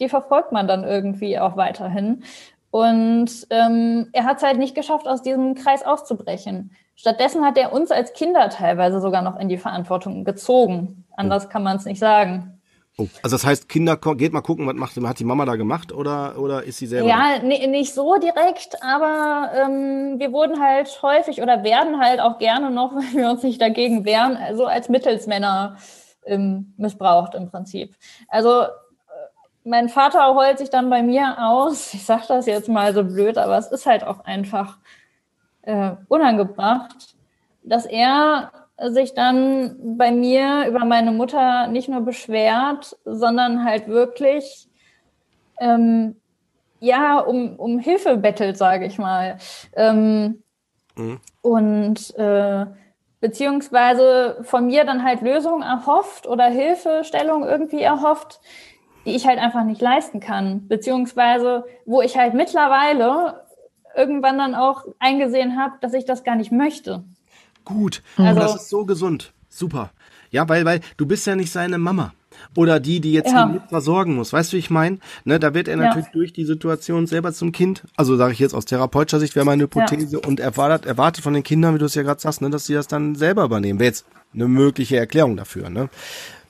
die 0.00 0.08
verfolgt 0.08 0.52
man 0.52 0.68
dann 0.68 0.84
irgendwie 0.84 1.38
auch 1.38 1.56
weiterhin. 1.56 2.22
Und 2.70 3.46
ähm, 3.50 4.08
er 4.12 4.24
hat 4.24 4.38
es 4.38 4.42
halt 4.42 4.58
nicht 4.58 4.74
geschafft, 4.74 5.08
aus 5.08 5.22
diesem 5.22 5.54
Kreis 5.54 5.82
auszubrechen. 5.82 6.72
Stattdessen 6.94 7.44
hat 7.44 7.56
er 7.56 7.72
uns 7.72 7.90
als 7.90 8.12
Kinder 8.12 8.48
teilweise 8.50 9.00
sogar 9.00 9.22
noch 9.22 9.38
in 9.38 9.48
die 9.48 9.58
Verantwortung 9.58 10.24
gezogen. 10.24 11.04
Anders 11.16 11.48
kann 11.48 11.62
man 11.62 11.76
es 11.76 11.84
nicht 11.84 11.98
sagen. 11.98 12.56
Oh, 12.98 13.06
also 13.22 13.36
das 13.36 13.44
heißt, 13.44 13.68
Kinder, 13.68 13.98
geht 13.98 14.32
mal 14.32 14.40
gucken, 14.40 14.66
was 14.66 14.74
macht, 14.74 14.96
hat 14.96 15.18
die 15.18 15.24
Mama 15.24 15.44
da 15.44 15.56
gemacht 15.56 15.92
oder, 15.92 16.38
oder 16.38 16.62
ist 16.62 16.78
sie 16.78 16.86
selber? 16.86 17.08
Ja, 17.08 17.38
nee, 17.42 17.66
nicht 17.66 17.92
so 17.92 18.16
direkt, 18.16 18.82
aber 18.82 19.50
ähm, 19.54 20.14
wir 20.18 20.32
wurden 20.32 20.62
halt 20.62 21.02
häufig 21.02 21.42
oder 21.42 21.62
werden 21.62 22.00
halt 22.00 22.20
auch 22.20 22.38
gerne 22.38 22.70
noch, 22.70 22.94
wenn 22.96 23.20
wir 23.20 23.30
uns 23.30 23.42
nicht 23.42 23.60
dagegen 23.60 24.06
wehren, 24.06 24.36
also 24.36 24.64
als 24.64 24.88
Mittelsmänner 24.88 25.76
ähm, 26.26 26.74
missbraucht 26.76 27.34
im 27.34 27.50
Prinzip. 27.50 27.94
Also 28.28 28.62
äh, 28.62 28.68
mein 29.64 29.88
Vater 29.88 30.34
heult 30.34 30.58
sich 30.58 30.70
dann 30.70 30.90
bei 30.90 31.02
mir 31.02 31.36
aus. 31.38 31.94
Ich 31.94 32.04
sage 32.04 32.24
das 32.28 32.46
jetzt 32.46 32.68
mal 32.68 32.94
so 32.94 33.04
blöd, 33.04 33.38
aber 33.38 33.56
es 33.58 33.68
ist 33.68 33.86
halt 33.86 34.04
auch 34.04 34.24
einfach 34.24 34.78
äh, 35.62 35.92
unangebracht, 36.08 37.16
dass 37.62 37.86
er 37.86 38.52
sich 38.78 39.14
dann 39.14 39.96
bei 39.96 40.10
mir 40.10 40.66
über 40.68 40.84
meine 40.84 41.10
Mutter 41.10 41.66
nicht 41.68 41.88
nur 41.88 42.02
beschwert, 42.02 42.96
sondern 43.04 43.64
halt 43.64 43.88
wirklich 43.88 44.68
ähm, 45.58 46.16
ja 46.80 47.18
um, 47.18 47.56
um 47.56 47.78
Hilfe 47.78 48.16
bettelt, 48.16 48.56
sage 48.58 48.86
ich 48.86 48.98
mal. 48.98 49.38
Ähm, 49.74 50.42
mhm. 50.94 51.20
Und 51.40 52.14
äh, 52.16 52.66
beziehungsweise 53.20 54.38
von 54.42 54.66
mir 54.66 54.84
dann 54.84 55.02
halt 55.02 55.22
Lösungen 55.22 55.62
erhofft 55.62 56.26
oder 56.26 56.46
Hilfestellung 56.46 57.44
irgendwie 57.44 57.82
erhofft, 57.82 58.40
die 59.04 59.14
ich 59.14 59.26
halt 59.26 59.38
einfach 59.38 59.64
nicht 59.64 59.80
leisten 59.80 60.20
kann. 60.20 60.68
Beziehungsweise 60.68 61.64
wo 61.84 62.02
ich 62.02 62.16
halt 62.16 62.34
mittlerweile 62.34 63.44
irgendwann 63.96 64.38
dann 64.38 64.54
auch 64.54 64.84
eingesehen 64.98 65.58
habe, 65.58 65.74
dass 65.80 65.94
ich 65.94 66.04
das 66.04 66.24
gar 66.24 66.36
nicht 66.36 66.52
möchte. 66.52 67.04
Gut. 67.64 68.02
Also, 68.16 68.40
das 68.40 68.54
ist 68.56 68.68
so 68.68 68.84
gesund. 68.84 69.32
Super. 69.48 69.90
Ja, 70.30 70.48
weil, 70.48 70.64
weil 70.64 70.80
du 70.96 71.06
bist 71.06 71.26
ja 71.26 71.34
nicht 71.34 71.50
seine 71.50 71.78
Mama. 71.78 72.12
Oder 72.54 72.80
die, 72.80 73.00
die 73.00 73.12
jetzt 73.12 73.32
ja. 73.32 73.48
ihn 73.48 73.60
versorgen 73.68 74.14
muss. 74.14 74.32
Weißt 74.32 74.52
du, 74.52 74.56
wie 74.56 74.60
ich 74.60 74.70
meine? 74.70 74.98
Ne, 75.24 75.38
da 75.38 75.54
wird 75.54 75.68
er 75.68 75.76
natürlich 75.76 76.06
ja. 76.06 76.12
durch 76.12 76.32
die 76.32 76.44
Situation 76.44 77.06
selber 77.06 77.32
zum 77.32 77.52
Kind. 77.52 77.82
Also 77.96 78.16
sage 78.16 78.32
ich 78.32 78.38
jetzt 78.38 78.54
aus 78.54 78.64
therapeutischer 78.64 79.20
Sicht, 79.20 79.36
wäre 79.36 79.44
meine 79.44 79.64
Hypothese. 79.64 80.16
Ja. 80.16 80.26
Und 80.26 80.40
erwartet, 80.40 80.86
erwartet 80.86 81.22
von 81.22 81.34
den 81.34 81.42
Kindern, 81.42 81.74
wie 81.74 81.78
du 81.78 81.86
es 81.86 81.94
ja 81.94 82.02
gerade 82.02 82.20
sagst, 82.20 82.42
ne, 82.42 82.50
dass 82.50 82.66
sie 82.66 82.74
das 82.74 82.88
dann 82.88 83.14
selber 83.14 83.44
übernehmen. 83.44 83.78
Wäre 83.78 83.88
jetzt 83.88 84.06
eine 84.34 84.48
mögliche 84.48 84.96
Erklärung 84.96 85.36
dafür. 85.36 85.70
Ne? 85.70 85.88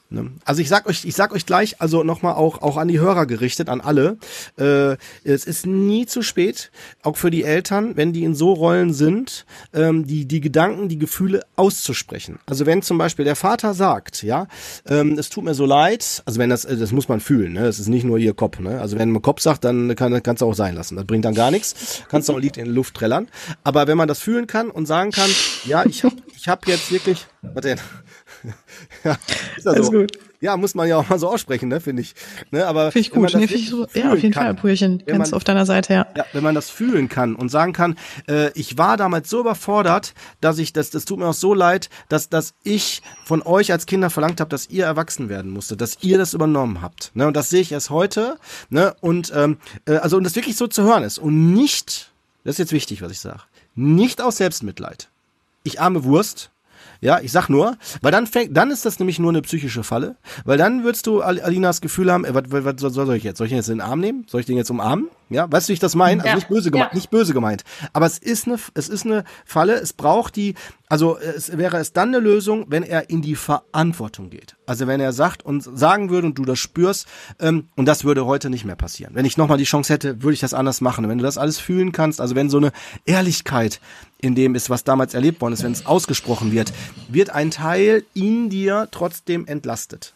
Ne? 0.08 0.30
Also 0.44 0.62
ich 0.62 0.68
sag 0.68 0.86
euch, 0.86 1.04
ich 1.04 1.14
sag 1.16 1.32
euch 1.32 1.46
gleich, 1.46 1.80
also 1.80 2.04
nochmal 2.04 2.34
auch 2.34 2.62
auch 2.62 2.76
an 2.76 2.88
die 2.88 3.00
Hörer 3.00 3.26
gerichtet, 3.26 3.68
an 3.68 3.80
alle. 3.80 4.18
Äh, 4.58 4.96
es 5.24 5.44
ist 5.44 5.66
nie 5.66 6.06
zu 6.06 6.22
spät, 6.22 6.70
auch 7.02 7.16
für 7.16 7.30
die 7.30 7.42
Eltern, 7.42 7.96
wenn 7.96 8.12
die 8.12 8.22
in 8.22 8.34
so 8.34 8.52
Rollen 8.52 8.92
sind, 8.92 9.46
ähm, 9.74 10.06
die 10.06 10.26
die 10.26 10.40
Gedanken, 10.40 10.88
die 10.88 10.98
Gefühle 10.98 11.42
auszusprechen. 11.56 12.38
Also 12.46 12.66
wenn 12.66 12.82
zum 12.82 12.98
Beispiel 12.98 13.24
der 13.24 13.36
Vater 13.36 13.74
sagt, 13.74 14.22
ja, 14.22 14.46
ähm, 14.86 15.18
es 15.18 15.28
tut 15.28 15.44
mir 15.44 15.54
so 15.54 15.66
leid, 15.66 16.22
also 16.24 16.38
wenn 16.38 16.50
das, 16.50 16.64
äh, 16.64 16.76
das 16.76 16.92
muss 16.92 17.08
man 17.08 17.20
fühlen, 17.20 17.54
ne, 17.54 17.62
das 17.62 17.80
ist 17.80 17.88
nicht 17.88 18.04
nur 18.04 18.18
ihr 18.18 18.34
Kopf, 18.34 18.60
ne, 18.60 18.80
also 18.80 18.98
wenn 18.98 19.10
man 19.10 19.22
Kopf 19.22 19.40
sagt, 19.40 19.64
dann 19.64 19.94
kann 19.96 20.22
kannst 20.22 20.40
du 20.40 20.46
auch 20.46 20.54
sein 20.54 20.76
lassen, 20.76 20.94
das 20.94 21.04
bringt 21.04 21.24
dann 21.24 21.34
gar 21.34 21.50
nichts, 21.50 22.04
kannst 22.08 22.28
du 22.28 22.32
auch 22.32 22.36
ein 22.36 22.42
Lied 22.42 22.56
in 22.56 22.66
die 22.66 22.70
Luft 22.70 22.94
trällern. 22.94 23.28
Aber 23.64 23.86
wenn 23.86 23.98
man 23.98 24.08
das 24.08 24.20
fühlen 24.20 24.46
kann 24.46 24.70
und 24.70 24.86
sagen 24.86 25.10
kann, 25.10 25.30
ja, 25.64 25.84
ich 25.84 26.04
hab, 26.04 26.12
ich 26.36 26.48
hab 26.48 26.66
jetzt 26.66 26.92
wirklich, 26.92 27.26
denn? 27.42 27.80
ja, 29.04 29.16
ist 29.56 29.66
das 29.66 29.86
so. 29.86 29.92
gut. 29.92 30.12
Ja, 30.40 30.56
muss 30.56 30.74
man 30.74 30.86
ja 30.86 30.98
auch 30.98 31.08
mal 31.08 31.18
so 31.18 31.28
aussprechen, 31.28 31.68
ne, 31.68 31.80
finde 31.80 32.02
ich. 32.02 32.14
Ne, 32.50 32.66
aber 32.66 32.92
finde 32.92 33.06
ich 33.06 33.10
gut. 33.10 33.34
Nee, 33.34 33.46
find 33.46 33.60
ich 33.60 33.70
so, 33.70 33.86
ja, 33.94 34.12
auf 34.12 34.18
jeden 34.18 34.34
kann, 34.34 34.44
Fall, 34.44 34.54
Brüchen, 34.54 35.02
ganz 35.06 35.32
auf 35.32 35.44
deiner 35.44 35.64
Seite, 35.64 35.94
ja. 35.94 36.06
ja. 36.16 36.24
Wenn 36.32 36.42
man 36.44 36.54
das 36.54 36.68
fühlen 36.68 37.08
kann 37.08 37.34
und 37.34 37.48
sagen 37.48 37.72
kann, 37.72 37.96
äh, 38.28 38.50
ich 38.52 38.76
war 38.76 38.96
damals 38.96 39.30
so 39.30 39.40
überfordert, 39.40 40.14
dass 40.40 40.58
ich 40.58 40.72
das, 40.72 40.90
das 40.90 41.04
tut 41.04 41.18
mir 41.18 41.26
auch 41.26 41.34
so 41.34 41.54
leid, 41.54 41.88
dass, 42.08 42.28
dass 42.28 42.54
ich 42.64 43.02
von 43.24 43.42
euch 43.42 43.72
als 43.72 43.86
Kinder 43.86 44.10
verlangt 44.10 44.40
habe, 44.40 44.50
dass 44.50 44.68
ihr 44.68 44.84
erwachsen 44.84 45.28
werden 45.28 45.50
musstet, 45.50 45.80
dass 45.80 45.98
ihr 46.02 46.18
das 46.18 46.34
übernommen 46.34 46.82
habt. 46.82 47.12
Ne, 47.14 47.26
und 47.26 47.34
das 47.34 47.48
sehe 47.48 47.60
ich 47.60 47.72
erst 47.72 47.90
heute. 47.90 48.38
Ne, 48.68 48.94
und 49.00 49.32
ähm, 49.34 49.56
äh, 49.86 49.96
also 49.96 50.16
und 50.16 50.24
das 50.24 50.36
wirklich 50.36 50.56
so 50.56 50.66
zu 50.66 50.82
hören 50.82 51.02
ist 51.02 51.18
und 51.18 51.54
nicht, 51.54 52.12
das 52.44 52.54
ist 52.54 52.58
jetzt 52.58 52.72
wichtig, 52.72 53.00
was 53.00 53.10
ich 53.10 53.20
sage, 53.20 53.40
nicht 53.74 54.20
aus 54.20 54.36
Selbstmitleid. 54.36 55.08
Ich 55.64 55.80
arme 55.80 56.04
Wurst, 56.04 56.50
ja, 57.06 57.20
ich 57.20 57.30
sag 57.30 57.48
nur, 57.48 57.76
weil 58.02 58.10
dann 58.10 58.26
fängt, 58.26 58.56
dann 58.56 58.72
ist 58.72 58.84
das 58.84 58.98
nämlich 58.98 59.20
nur 59.20 59.30
eine 59.30 59.40
psychische 59.40 59.84
Falle, 59.84 60.16
weil 60.44 60.58
dann 60.58 60.82
würdest 60.82 61.06
du 61.06 61.22
Alinas 61.22 61.80
Gefühl 61.80 62.10
haben, 62.10 62.24
äh, 62.24 62.34
was, 62.34 62.50
was, 62.50 62.82
was 62.82 62.94
soll 62.94 63.14
ich 63.14 63.22
jetzt? 63.22 63.38
Soll 63.38 63.46
ich 63.46 63.52
den 63.52 63.58
jetzt 63.58 63.68
in 63.68 63.78
den 63.78 63.80
Arm 63.80 64.00
nehmen? 64.00 64.24
Soll 64.26 64.40
ich 64.40 64.46
den 64.46 64.56
jetzt 64.56 64.70
umarmen? 64.70 65.08
Ja, 65.30 65.50
weißt 65.50 65.68
du, 65.68 65.70
wie 65.70 65.74
ich 65.74 65.78
das 65.78 65.94
meine? 65.94 66.22
Also 66.22 66.30
ja. 66.30 66.34
nicht 66.34 66.48
böse 66.48 66.72
gemeint, 66.72 66.90
ja. 66.90 66.96
nicht 66.96 67.10
böse 67.10 67.32
gemeint. 67.32 67.62
Aber 67.92 68.06
es 68.06 68.18
ist 68.18 68.48
eine, 68.48 68.58
es 68.74 68.88
ist 68.88 69.06
eine 69.06 69.22
Falle. 69.44 69.74
Es 69.74 69.92
braucht 69.92 70.34
die, 70.34 70.56
also 70.88 71.18
es 71.18 71.56
wäre 71.56 71.78
es 71.78 71.92
dann 71.92 72.08
eine 72.08 72.18
Lösung, 72.20 72.66
wenn 72.68 72.82
er 72.84 73.10
in 73.10 73.20
die 73.20 73.34
Verantwortung 73.34 74.30
geht. 74.30 74.56
Also 74.66 74.86
wenn 74.86 75.00
er 75.00 75.12
sagt 75.12 75.44
und 75.44 75.62
sagen 75.62 76.10
würde 76.10 76.28
und 76.28 76.38
du 76.38 76.44
das 76.44 76.58
spürst, 76.58 77.06
ähm, 77.40 77.68
und 77.74 77.86
das 77.86 78.04
würde 78.04 78.24
heute 78.24 78.50
nicht 78.50 78.64
mehr 78.64 78.76
passieren. 78.76 79.14
Wenn 79.14 79.24
ich 79.24 79.36
nochmal 79.36 79.58
die 79.58 79.64
Chance 79.64 79.92
hätte, 79.92 80.22
würde 80.22 80.34
ich 80.34 80.40
das 80.40 80.54
anders 80.54 80.80
machen. 80.80 81.08
Wenn 81.08 81.18
du 81.18 81.24
das 81.24 81.38
alles 81.38 81.58
fühlen 81.58 81.92
kannst, 81.92 82.20
also 82.20 82.36
wenn 82.36 82.50
so 82.50 82.58
eine 82.58 82.72
Ehrlichkeit 83.04 83.80
in 84.20 84.34
dem 84.34 84.54
ist, 84.54 84.70
was 84.70 84.84
damals 84.84 85.14
erlebt 85.14 85.40
worden 85.40 85.54
ist, 85.54 85.64
wenn 85.64 85.72
es 85.72 85.86
ausgesprochen 85.86 86.52
wird, 86.52 86.72
wird 87.08 87.30
ein 87.30 87.50
Teil 87.50 88.04
in 88.14 88.48
dir 88.48 88.88
trotzdem 88.90 89.46
entlastet. 89.46 90.14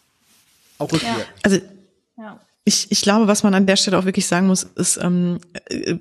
Auch 0.79 0.93
rückwärts. 0.93 1.19
Ja. 1.19 1.25
Also 1.43 1.59
ja. 2.17 2.41
Ich, 2.71 2.87
ich 2.93 3.01
glaube, 3.01 3.27
was 3.27 3.43
man 3.43 3.53
an 3.53 3.67
der 3.67 3.75
Stelle 3.75 3.99
auch 3.99 4.05
wirklich 4.05 4.29
sagen 4.29 4.47
muss, 4.47 4.63
ist, 4.63 4.97
ähm, 5.03 5.41
äh, 5.65 5.97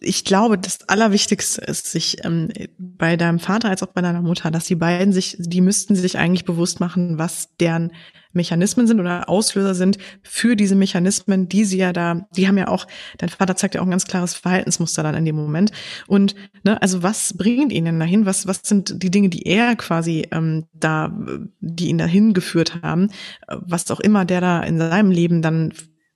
ich 0.00 0.24
glaube, 0.24 0.58
das 0.58 0.88
Allerwichtigste 0.88 1.60
ist, 1.60 1.86
sich 1.86 2.24
ähm, 2.24 2.48
bei 2.78 3.16
deinem 3.16 3.38
Vater 3.38 3.68
als 3.68 3.84
auch 3.84 3.92
bei 3.94 4.00
deiner 4.00 4.22
Mutter, 4.22 4.50
dass 4.50 4.64
die 4.64 4.74
beiden 4.74 5.12
sich, 5.12 5.36
die 5.38 5.60
müssten 5.60 5.94
sich 5.94 6.18
eigentlich 6.18 6.44
bewusst 6.44 6.80
machen, 6.80 7.16
was 7.16 7.54
deren 7.60 7.92
Mechanismen 8.32 8.86
sind 8.86 9.00
oder 9.00 9.28
Auslöser 9.28 9.74
sind 9.74 9.98
für 10.22 10.56
diese 10.56 10.74
Mechanismen, 10.74 11.48
die 11.48 11.64
sie 11.64 11.78
ja 11.78 11.92
da, 11.92 12.26
die 12.36 12.48
haben 12.48 12.58
ja 12.58 12.68
auch, 12.68 12.86
dein 13.18 13.28
Vater 13.28 13.56
zeigt 13.56 13.74
ja 13.74 13.80
auch 13.80 13.86
ein 13.86 13.90
ganz 13.90 14.06
klares 14.06 14.34
Verhaltensmuster 14.34 15.02
dann 15.02 15.14
in 15.14 15.24
dem 15.24 15.36
Moment. 15.36 15.72
Und 16.06 16.34
ne, 16.64 16.80
also 16.80 17.02
was 17.02 17.36
bringt 17.36 17.72
ihn 17.72 17.84
denn 17.84 18.00
dahin? 18.00 18.26
Was, 18.26 18.46
was 18.46 18.60
sind 18.62 19.02
die 19.02 19.10
Dinge, 19.10 19.28
die 19.28 19.46
er 19.46 19.76
quasi 19.76 20.26
ähm, 20.30 20.66
da, 20.72 21.16
die 21.60 21.88
ihn 21.88 21.98
dahin 21.98 22.34
geführt 22.34 22.82
haben? 22.82 23.08
Was 23.48 23.90
auch 23.90 24.00
immer 24.00 24.24
der 24.24 24.40
da 24.40 24.60
in 24.62 24.78
seinem 24.78 25.10
Leben 25.10 25.42
dann 25.42 25.72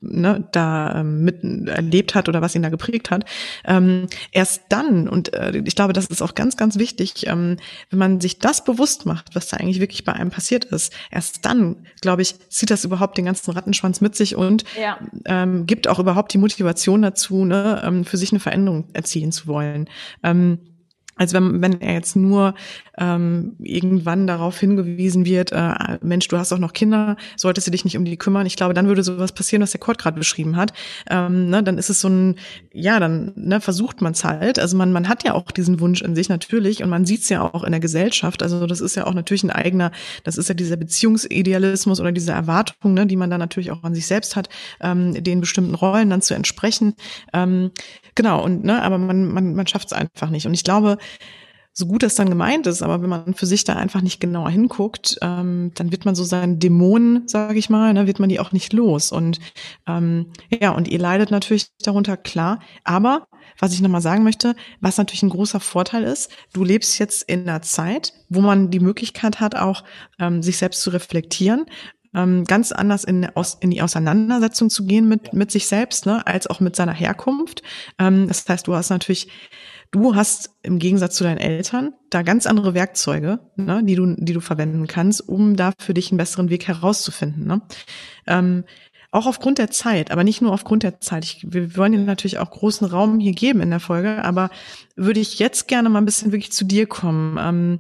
ne, 0.09 0.47
da 0.53 1.01
ähm, 1.01 1.25
mit 1.25 1.43
erlebt 1.69 2.15
hat 2.15 2.29
oder 2.29 2.43
was 2.43 2.55
ihn 2.55 2.63
da 2.63 2.69
geprägt 2.69 3.11
hat. 3.11 3.25
Ähm, 3.65 4.07
erst 4.33 4.63
dann, 4.69 5.09
und 5.09 5.35
äh, 5.35 5.63
ich 5.65 5.75
glaube, 5.75 5.93
das 5.93 6.07
ist 6.07 6.23
auch 6.23 6.35
ganz, 6.35 6.57
ganz 6.57 6.79
wichtig, 6.79 7.27
ähm, 7.27 7.57
wenn 7.91 7.99
man 7.99 8.21
sich 8.21 8.39
das 8.39 8.65
bewusst 8.65 9.07
macht, 9.07 9.35
was 9.35 9.49
da 9.49 9.57
eigentlich 9.57 9.81
wirklich 9.81 10.05
bei 10.05 10.13
einem 10.13 10.31
passiert 10.31 10.65
ist, 10.67 10.93
erst 11.11 11.45
dann, 11.45 11.87
glaube 12.01 12.23
ich, 12.23 12.35
zieht 12.49 12.71
das 12.71 12.85
überhaupt 12.85 13.19
den 13.19 13.27
ganzen 13.27 13.51
Rattenschwanz 13.53 14.01
mit 14.01 14.15
sich 14.17 14.37
und 14.37 14.65
ja. 14.81 14.99
ähm, 15.25 15.67
gibt 15.67 15.89
auch 15.89 15.99
überhaupt 15.99 16.33
die 16.33 16.39
Motivation 16.39 17.03
dazu, 17.03 17.45
ne, 17.45 17.83
ähm, 17.85 18.05
für 18.05 18.17
sich 18.17 18.33
eine 18.33 18.41
Veränderung 18.41 18.89
erzielen 18.93 19.33
zu 19.33 19.47
wollen. 19.47 19.89
Ähm, 20.23 20.59
als 21.17 21.33
wenn, 21.33 21.63
wenn 21.63 21.81
er 21.81 21.95
jetzt 21.95 22.15
nur 22.15 22.55
ähm, 22.99 23.57
irgendwann 23.59 24.27
darauf 24.27 24.59
hingewiesen 24.59 25.25
wird, 25.25 25.51
äh, 25.53 25.99
Mensch, 26.03 26.29
du 26.29 26.37
hast 26.37 26.53
auch 26.53 26.59
noch 26.59 26.75
Kinder, 26.75 27.17
solltest 27.37 27.67
du 27.67 27.71
dich 27.71 27.85
nicht 27.85 27.97
um 27.97 28.05
die 28.05 28.19
kümmern. 28.19 28.47
Ich 28.47 28.57
glaube, 28.57 28.75
dann 28.75 28.87
würde 28.87 29.03
sowas 29.03 29.33
passieren, 29.33 29.63
was 29.63 29.71
der 29.71 29.81
Kurt 29.81 29.99
gerade 29.99 30.19
beschrieben 30.19 30.57
hat. 30.57 30.73
Ähm, 31.11 31.49
ne, 31.49 31.63
dann 31.63 31.79
ist 31.79 31.89
es 31.89 32.01
so 32.01 32.09
ein, 32.09 32.37
ja, 32.73 33.01
dann 33.01 33.33
ne, 33.35 33.61
versucht 33.61 34.03
man 34.03 34.13
es 34.13 34.25
halt. 34.25 34.59
Also 34.59 34.77
man, 34.77 34.93
man 34.93 35.09
hat 35.09 35.25
ja 35.25 35.35
auch 35.35 35.51
diesen 35.51 35.81
Wunsch 35.81 36.03
in 36.03 36.15
sich 36.15 36.29
natürlich 36.29 36.83
und 36.83 36.91
man 36.91 37.07
sieht 37.07 37.23
es 37.23 37.29
ja 37.31 37.43
auch 37.43 37.65
in 37.65 37.73
der 37.73 37.81
Gesellschaft. 37.81 38.43
Also 38.43 38.67
das 38.67 38.81
ist 38.81 38.95
ja 38.95 39.07
auch 39.07 39.15
natürlich 39.15 39.43
ein 39.43 39.51
eigener, 39.51 39.93
das 40.25 40.37
ist 40.37 40.49
ja 40.49 40.55
dieser 40.55 40.77
Beziehungsidealismus 40.77 41.99
oder 41.99 42.13
diese 42.13 42.33
Erwartung, 42.33 42.93
ne, 42.93 43.07
die 43.07 43.17
man 43.17 43.31
dann 43.31 43.41
natürlich 43.41 43.71
auch 43.71 43.83
an 43.85 43.95
sich 43.95 44.07
selbst 44.07 44.37
hat, 44.37 44.51
ähm, 44.81 45.23
den 45.25 45.41
bestimmten 45.41 45.75
Rollen 45.75 46.11
dann 46.11 46.21
zu 46.21 46.35
entsprechen. 46.35 46.95
Ähm, 47.33 47.71
genau, 48.17 48.43
und 48.43 48.65
ne, 48.65 48.83
aber 48.83 48.99
man, 48.99 49.33
man, 49.33 49.55
man 49.55 49.67
schafft 49.69 49.87
es 49.87 49.93
einfach 49.93 50.31
nicht. 50.31 50.47
Und 50.47 50.55
ich 50.55 50.65
glaube, 50.65 50.99
so 51.79 51.85
gut 51.85 52.03
das 52.03 52.15
dann 52.15 52.31
gemeint 52.31 52.67
ist, 52.67 52.83
aber 52.83 53.03
wenn 53.03 53.11
man 53.11 53.35
für 53.35 53.45
sich 53.45 53.65
da 53.65 53.77
einfach 53.77 54.01
nicht 54.01 54.19
genauer 54.19 54.49
hinguckt, 54.49 55.19
ähm, 55.21 55.73
dann 55.75 55.93
wird 55.93 56.07
man 56.07 56.15
so 56.15 56.25
seinen 56.25 56.59
Dämonen, 56.59 57.29
sage 57.29 57.59
ich 57.59 57.69
mal, 57.69 57.93
ne, 57.93 58.07
wird 58.07 58.19
man 58.19 58.31
die 58.31 58.41
auch 58.41 58.51
nicht 58.51 58.73
los. 58.73 59.13
Und 59.13 59.39
ähm, 59.87 60.33
ja, 60.49 60.71
und 60.71 60.89
ihr 60.89 60.99
leidet 60.99 61.31
natürlich 61.31 61.69
darunter, 61.83 62.17
klar. 62.17 62.61
Aber 62.83 63.29
was 63.59 63.75
ich 63.75 63.83
nochmal 63.83 64.01
sagen 64.01 64.25
möchte, 64.25 64.57
was 64.81 64.97
natürlich 64.97 65.23
ein 65.23 65.29
großer 65.29 65.61
Vorteil 65.61 66.05
ist, 66.05 66.31
du 66.55 66.65
lebst 66.65 66.99
jetzt 66.99 67.23
in 67.25 67.47
einer 67.47 67.61
Zeit, 67.61 68.15
wo 68.31 68.41
man 68.41 68.71
die 68.71 68.81
Möglichkeit 68.81 69.41
hat, 69.41 69.55
auch 69.55 69.85
ähm, 70.19 70.43
sich 70.43 70.57
selbst 70.57 70.81
zu 70.81 70.89
reflektieren, 70.89 71.67
ähm, 72.17 72.45
ganz 72.45 72.73
anders 72.73 73.05
in, 73.05 73.29
aus, 73.37 73.59
in 73.61 73.71
die 73.71 73.83
Auseinandersetzung 73.83 74.71
zu 74.71 74.87
gehen 74.87 75.07
mit, 75.09 75.33
mit 75.35 75.53
sich 75.53 75.69
selbst, 75.69 76.07
ne, 76.07 76.27
als 76.27 76.49
auch 76.49 76.59
mit 76.59 76.75
seiner 76.75 76.95
Herkunft. 76.95 77.63
Ähm, 77.99 78.27
das 78.27 78.49
heißt, 78.49 78.67
du 78.67 78.75
hast 78.75 78.91
natürlich 78.91 79.29
Du 79.93 80.17
hast 80.17 80.51
im 80.63 80.79
Gegensatz 80.79 81.15
zu 81.15 81.25
deinen 81.25 81.39
Eltern 81.39 81.93
da 82.11 82.23
ganz 82.23 82.47
andere 82.47 82.75
Werkzeuge, 82.75 83.39
ne, 83.57 83.83
die 83.85 83.95
du, 83.95 84.15
die 84.17 84.33
du 84.33 84.41
verwenden 84.41 84.87
kannst, 84.87 85.27
um 85.27 85.57
da 85.57 85.73
für 85.79 85.95
dich 85.95 86.11
einen 86.11 86.19
besseren 86.19 86.51
Weg 86.51 86.67
herauszufinden. 86.67 87.47
Ne? 87.47 87.63
Ähm, 88.27 88.65
auch 89.13 89.27
aufgrund 89.27 89.59
der 89.59 89.71
Zeit, 89.71 90.11
aber 90.11 90.25
nicht 90.25 90.43
nur 90.43 90.53
aufgrund 90.53 90.83
der 90.83 91.01
Zeit. 91.01 91.25
Ich, 91.25 91.47
wir 91.49 91.77
wollen 91.77 91.93
dir 91.93 91.99
natürlich 92.01 92.39
auch 92.39 92.51
großen 92.51 92.87
Raum 92.87 93.21
hier 93.21 93.33
geben 93.33 93.61
in 93.61 93.71
der 93.71 93.81
Folge, 93.81 94.23
aber 94.25 94.51
würde 94.97 95.21
ich 95.21 95.39
jetzt 95.39 95.69
gerne 95.69 95.89
mal 95.89 96.01
ein 96.01 96.05
bisschen 96.05 96.33
wirklich 96.33 96.53
zu 96.53 96.65
dir 96.65 96.87
kommen. 96.87 97.39
Ähm, 97.41 97.79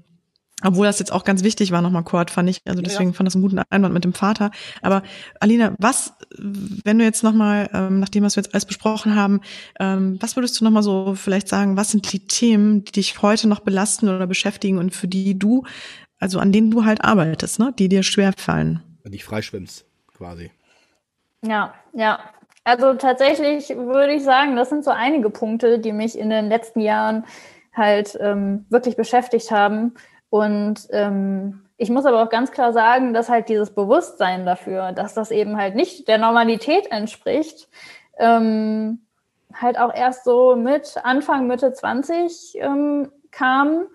obwohl 0.66 0.86
das 0.86 0.98
jetzt 0.98 1.12
auch 1.12 1.24
ganz 1.24 1.44
wichtig 1.44 1.70
war, 1.70 1.80
nochmal 1.80 2.02
Kurt, 2.02 2.30
fand 2.30 2.50
ich. 2.50 2.60
Also 2.66 2.82
deswegen 2.82 3.10
ja. 3.10 3.16
fand 3.16 3.26
das 3.26 3.34
einen 3.34 3.42
guten 3.42 3.60
Einwand 3.70 3.94
mit 3.94 4.04
dem 4.04 4.12
Vater. 4.12 4.50
Aber 4.82 5.02
Alina, 5.40 5.74
was, 5.78 6.14
wenn 6.38 6.98
du 6.98 7.04
jetzt 7.04 7.22
nochmal, 7.22 7.70
ähm, 7.72 8.00
nachdem 8.00 8.24
was 8.24 8.36
wir 8.36 8.42
jetzt 8.42 8.52
alles 8.52 8.64
besprochen 8.64 9.14
haben, 9.14 9.40
ähm, 9.78 10.18
was 10.20 10.36
würdest 10.36 10.60
du 10.60 10.64
nochmal 10.64 10.82
so 10.82 11.14
vielleicht 11.14 11.48
sagen, 11.48 11.76
was 11.76 11.90
sind 11.90 12.12
die 12.12 12.26
Themen, 12.26 12.84
die 12.84 12.92
dich 12.92 13.22
heute 13.22 13.48
noch 13.48 13.60
belasten 13.60 14.08
oder 14.08 14.26
beschäftigen 14.26 14.78
und 14.78 14.94
für 14.94 15.08
die 15.08 15.38
du, 15.38 15.64
also 16.18 16.38
an 16.38 16.52
denen 16.52 16.70
du 16.70 16.84
halt 16.84 17.04
arbeitest, 17.04 17.58
ne, 17.58 17.72
die 17.78 17.88
dir 17.88 18.02
schwer 18.02 18.32
fallen? 18.36 18.82
Wenn 19.02 19.12
dich 19.12 19.24
freischwimmst, 19.24 19.84
quasi. 20.16 20.50
Ja, 21.42 21.74
ja. 21.92 22.18
Also 22.64 22.94
tatsächlich 22.94 23.68
würde 23.68 24.14
ich 24.14 24.24
sagen, 24.24 24.56
das 24.56 24.70
sind 24.70 24.84
so 24.84 24.90
einige 24.90 25.30
Punkte, 25.30 25.78
die 25.78 25.92
mich 25.92 26.18
in 26.18 26.30
den 26.30 26.48
letzten 26.48 26.80
Jahren 26.80 27.24
halt 27.72 28.18
ähm, 28.20 28.66
wirklich 28.70 28.96
beschäftigt 28.96 29.52
haben. 29.52 29.94
Und 30.36 30.86
ähm, 30.90 31.62
ich 31.76 31.90
muss 31.90 32.06
aber 32.06 32.22
auch 32.22 32.28
ganz 32.28 32.50
klar 32.50 32.72
sagen, 32.72 33.14
dass 33.14 33.28
halt 33.28 33.48
dieses 33.48 33.70
Bewusstsein 33.70 34.44
dafür, 34.44 34.92
dass 34.92 35.14
das 35.14 35.30
eben 35.30 35.56
halt 35.56 35.74
nicht 35.74 36.08
der 36.08 36.18
Normalität 36.18 36.90
entspricht, 36.90 37.68
ähm, 38.18 39.00
halt 39.54 39.78
auch 39.78 39.94
erst 39.94 40.24
so 40.24 40.56
mit 40.56 40.96
Anfang, 41.02 41.46
Mitte 41.46 41.72
20 41.72 42.56
ähm, 42.56 43.12
kam. 43.30 43.86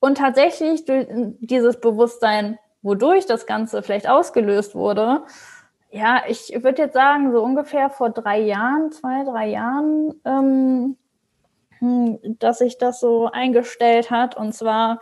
Und 0.00 0.18
tatsächlich 0.18 0.84
durch 0.84 1.06
dieses 1.40 1.80
Bewusstsein, 1.80 2.58
wodurch 2.82 3.26
das 3.26 3.46
Ganze 3.46 3.82
vielleicht 3.82 4.08
ausgelöst 4.08 4.74
wurde, 4.74 5.22
ja, 5.90 6.24
ich 6.26 6.52
würde 6.62 6.82
jetzt 6.82 6.94
sagen, 6.94 7.30
so 7.32 7.40
ungefähr 7.40 7.88
vor 7.88 8.10
drei 8.10 8.40
Jahren, 8.40 8.90
zwei, 8.90 9.22
drei 9.22 9.46
Jahren, 9.46 10.20
ähm, 10.24 10.96
hm, 11.78 12.18
dass 12.40 12.58
sich 12.58 12.78
das 12.78 12.98
so 12.98 13.30
eingestellt 13.30 14.10
hat. 14.10 14.36
Und 14.36 14.54
zwar 14.54 14.98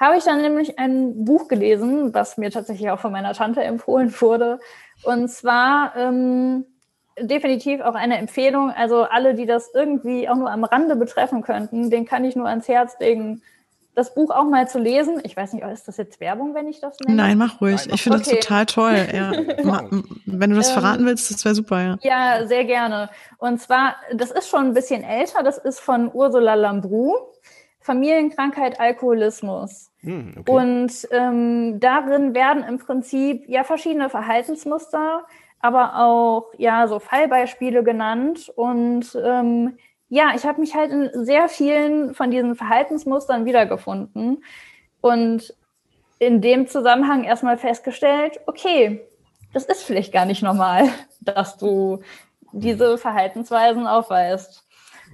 habe 0.00 0.16
ich 0.16 0.24
dann 0.24 0.42
nämlich 0.42 0.78
ein 0.78 1.24
Buch 1.24 1.48
gelesen, 1.48 2.12
was 2.12 2.36
mir 2.36 2.50
tatsächlich 2.50 2.90
auch 2.90 3.00
von 3.00 3.12
meiner 3.12 3.32
Tante 3.32 3.62
empfohlen 3.62 4.12
wurde. 4.20 4.60
Und 5.04 5.28
zwar 5.28 5.94
ähm, 5.96 6.64
definitiv 7.18 7.80
auch 7.80 7.94
eine 7.94 8.18
Empfehlung. 8.18 8.70
Also 8.70 9.04
alle, 9.04 9.34
die 9.34 9.46
das 9.46 9.70
irgendwie 9.72 10.28
auch 10.28 10.36
nur 10.36 10.50
am 10.50 10.64
Rande 10.64 10.96
betreffen 10.96 11.42
könnten, 11.42 11.90
den 11.90 12.06
kann 12.06 12.24
ich 12.24 12.36
nur 12.36 12.48
ans 12.48 12.68
Herz 12.68 12.98
legen, 12.98 13.42
das 13.94 14.14
Buch 14.14 14.30
auch 14.30 14.44
mal 14.44 14.68
zu 14.68 14.78
lesen. 14.78 15.20
Ich 15.22 15.36
weiß 15.36 15.52
nicht, 15.52 15.64
ist 15.64 15.86
das 15.86 15.96
jetzt 15.96 16.18
Werbung, 16.18 16.54
wenn 16.54 16.66
ich 16.66 16.80
das 16.80 16.98
nenne? 17.00 17.16
Nein, 17.16 17.38
mach 17.38 17.60
ruhig. 17.60 17.76
Nein, 17.76 17.86
mach 17.88 17.94
ich 17.94 18.02
finde 18.02 18.18
okay. 18.18 18.30
das 18.30 18.40
total 18.40 18.66
toll. 18.66 19.08
Ja. 19.14 19.32
wenn 20.26 20.50
du 20.50 20.56
das 20.56 20.68
ähm, 20.68 20.74
verraten 20.74 21.06
willst, 21.06 21.30
das 21.30 21.44
wäre 21.44 21.54
super, 21.54 21.80
ja. 21.80 21.98
Ja, 22.02 22.46
sehr 22.46 22.64
gerne. 22.64 23.08
Und 23.38 23.60
zwar, 23.60 23.94
das 24.12 24.32
ist 24.32 24.48
schon 24.48 24.66
ein 24.66 24.74
bisschen 24.74 25.04
älter. 25.04 25.42
Das 25.44 25.58
ist 25.58 25.78
von 25.78 26.10
Ursula 26.12 26.54
Lambrou. 26.54 27.14
Familienkrankheit 27.84 28.80
Alkoholismus. 28.80 29.92
Hm, 30.00 30.36
okay. 30.38 30.50
Und 30.50 31.06
ähm, 31.10 31.80
darin 31.80 32.34
werden 32.34 32.64
im 32.64 32.78
Prinzip 32.78 33.46
ja 33.46 33.62
verschiedene 33.62 34.08
Verhaltensmuster, 34.08 35.26
aber 35.60 35.98
auch 35.98 36.46
ja 36.56 36.88
so 36.88 36.98
Fallbeispiele 36.98 37.84
genannt. 37.84 38.50
Und 38.56 39.14
ähm, 39.22 39.76
ja, 40.08 40.32
ich 40.34 40.46
habe 40.46 40.62
mich 40.62 40.74
halt 40.74 40.92
in 40.92 41.26
sehr 41.26 41.50
vielen 41.50 42.14
von 42.14 42.30
diesen 42.30 42.54
Verhaltensmustern 42.54 43.44
wiedergefunden 43.44 44.42
und 45.02 45.54
in 46.18 46.40
dem 46.40 46.66
Zusammenhang 46.66 47.24
erstmal 47.24 47.58
festgestellt, 47.58 48.40
okay, 48.46 49.06
das 49.52 49.66
ist 49.66 49.82
vielleicht 49.82 50.10
gar 50.10 50.24
nicht 50.24 50.42
normal, 50.42 50.88
dass 51.20 51.58
du 51.58 52.00
diese 52.52 52.96
Verhaltensweisen 52.96 53.86
aufweist. 53.86 54.63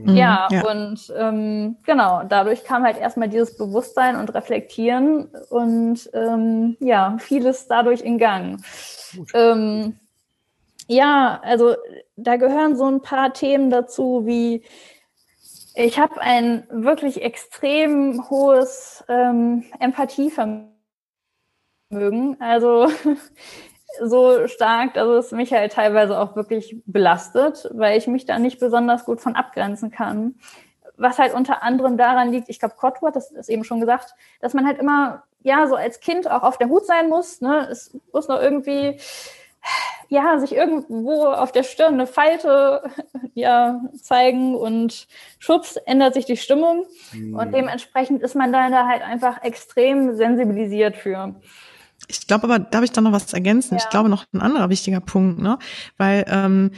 Mhm, 0.04 0.16
ja, 0.16 0.48
ja, 0.50 0.70
und 0.70 1.12
ähm, 1.16 1.76
genau, 1.84 2.22
dadurch 2.28 2.64
kam 2.64 2.84
halt 2.84 2.96
erstmal 2.96 3.28
dieses 3.28 3.56
Bewusstsein 3.56 4.16
und 4.16 4.34
Reflektieren 4.34 5.28
und 5.50 6.10
ähm, 6.14 6.76
ja, 6.80 7.16
vieles 7.18 7.66
dadurch 7.66 8.00
in 8.00 8.18
Gang. 8.18 8.62
Ähm, 9.34 9.98
ja, 10.86 11.40
also 11.44 11.76
da 12.16 12.36
gehören 12.36 12.76
so 12.76 12.86
ein 12.86 13.02
paar 13.02 13.32
Themen 13.32 13.70
dazu, 13.70 14.26
wie 14.26 14.62
ich 15.74 15.98
habe 15.98 16.20
ein 16.20 16.66
wirklich 16.70 17.22
extrem 17.22 18.28
hohes 18.28 19.04
ähm, 19.08 19.64
Empathievermögen. 19.78 20.70
Also 22.40 22.88
so 24.02 24.46
stark, 24.46 24.94
dass 24.94 25.08
es 25.08 25.32
mich 25.32 25.52
halt 25.52 25.72
teilweise 25.72 26.18
auch 26.18 26.36
wirklich 26.36 26.76
belastet, 26.86 27.68
weil 27.72 27.98
ich 27.98 28.06
mich 28.06 28.24
da 28.24 28.38
nicht 28.38 28.60
besonders 28.60 29.04
gut 29.04 29.20
von 29.20 29.36
abgrenzen 29.36 29.90
kann. 29.90 30.36
Was 30.96 31.18
halt 31.18 31.34
unter 31.34 31.62
anderem 31.62 31.96
daran 31.96 32.30
liegt, 32.30 32.48
ich 32.48 32.58
glaube, 32.58 32.74
Cotto 32.76 33.06
hat 33.06 33.16
das 33.16 33.30
ist 33.30 33.48
eben 33.48 33.64
schon 33.64 33.80
gesagt, 33.80 34.14
dass 34.40 34.54
man 34.54 34.66
halt 34.66 34.78
immer, 34.78 35.22
ja, 35.42 35.66
so 35.66 35.74
als 35.74 36.00
Kind 36.00 36.30
auch 36.30 36.42
auf 36.42 36.58
der 36.58 36.68
Hut 36.68 36.86
sein 36.86 37.08
muss. 37.08 37.40
Ne? 37.40 37.66
Es 37.70 37.96
muss 38.12 38.28
noch 38.28 38.40
irgendwie, 38.40 38.98
ja, 40.08 40.38
sich 40.38 40.54
irgendwo 40.54 41.24
auf 41.24 41.52
der 41.52 41.62
Stirn 41.62 41.94
eine 41.94 42.06
Falte 42.06 42.82
ja, 43.34 43.80
zeigen 44.00 44.54
und 44.54 45.08
schubs 45.38 45.76
ändert 45.76 46.14
sich 46.14 46.26
die 46.26 46.36
Stimmung. 46.36 46.86
Mhm. 47.12 47.34
Und 47.36 47.52
dementsprechend 47.52 48.22
ist 48.22 48.34
man 48.34 48.52
da 48.52 48.86
halt 48.86 49.02
einfach 49.02 49.42
extrem 49.42 50.16
sensibilisiert 50.16 50.96
für. 50.96 51.34
Ich 52.08 52.26
glaube 52.26 52.44
aber, 52.44 52.58
darf 52.58 52.82
ich 52.82 52.92
da 52.92 53.00
noch 53.00 53.12
was 53.12 53.32
ergänzen? 53.32 53.74
Ja. 53.74 53.80
Ich 53.82 53.90
glaube 53.90 54.08
noch 54.08 54.24
ein 54.32 54.40
anderer 54.40 54.68
wichtiger 54.68 55.00
Punkt, 55.00 55.40
ne? 55.40 55.58
Weil 55.96 56.24
ähm, 56.28 56.70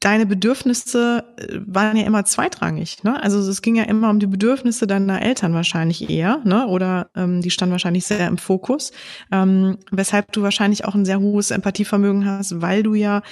deine 0.00 0.26
Bedürfnisse 0.26 1.24
äh, 1.36 1.58
waren 1.66 1.96
ja 1.96 2.04
immer 2.04 2.24
zweitrangig, 2.24 3.04
ne? 3.04 3.22
Also 3.22 3.38
es 3.38 3.62
ging 3.62 3.76
ja 3.76 3.84
immer 3.84 4.10
um 4.10 4.18
die 4.18 4.26
Bedürfnisse 4.26 4.86
deiner 4.86 5.22
Eltern 5.22 5.54
wahrscheinlich 5.54 6.10
eher, 6.10 6.40
ne? 6.44 6.66
Oder 6.66 7.08
ähm, 7.14 7.40
die 7.40 7.50
standen 7.50 7.72
wahrscheinlich 7.72 8.06
sehr 8.06 8.26
im 8.26 8.38
Fokus, 8.38 8.92
ähm, 9.32 9.78
weshalb 9.90 10.32
du 10.32 10.42
wahrscheinlich 10.42 10.84
auch 10.84 10.94
ein 10.94 11.04
sehr 11.04 11.20
hohes 11.20 11.50
Empathievermögen 11.50 12.26
hast, 12.26 12.60
weil 12.60 12.82
du 12.82 12.94
ja 12.94 13.22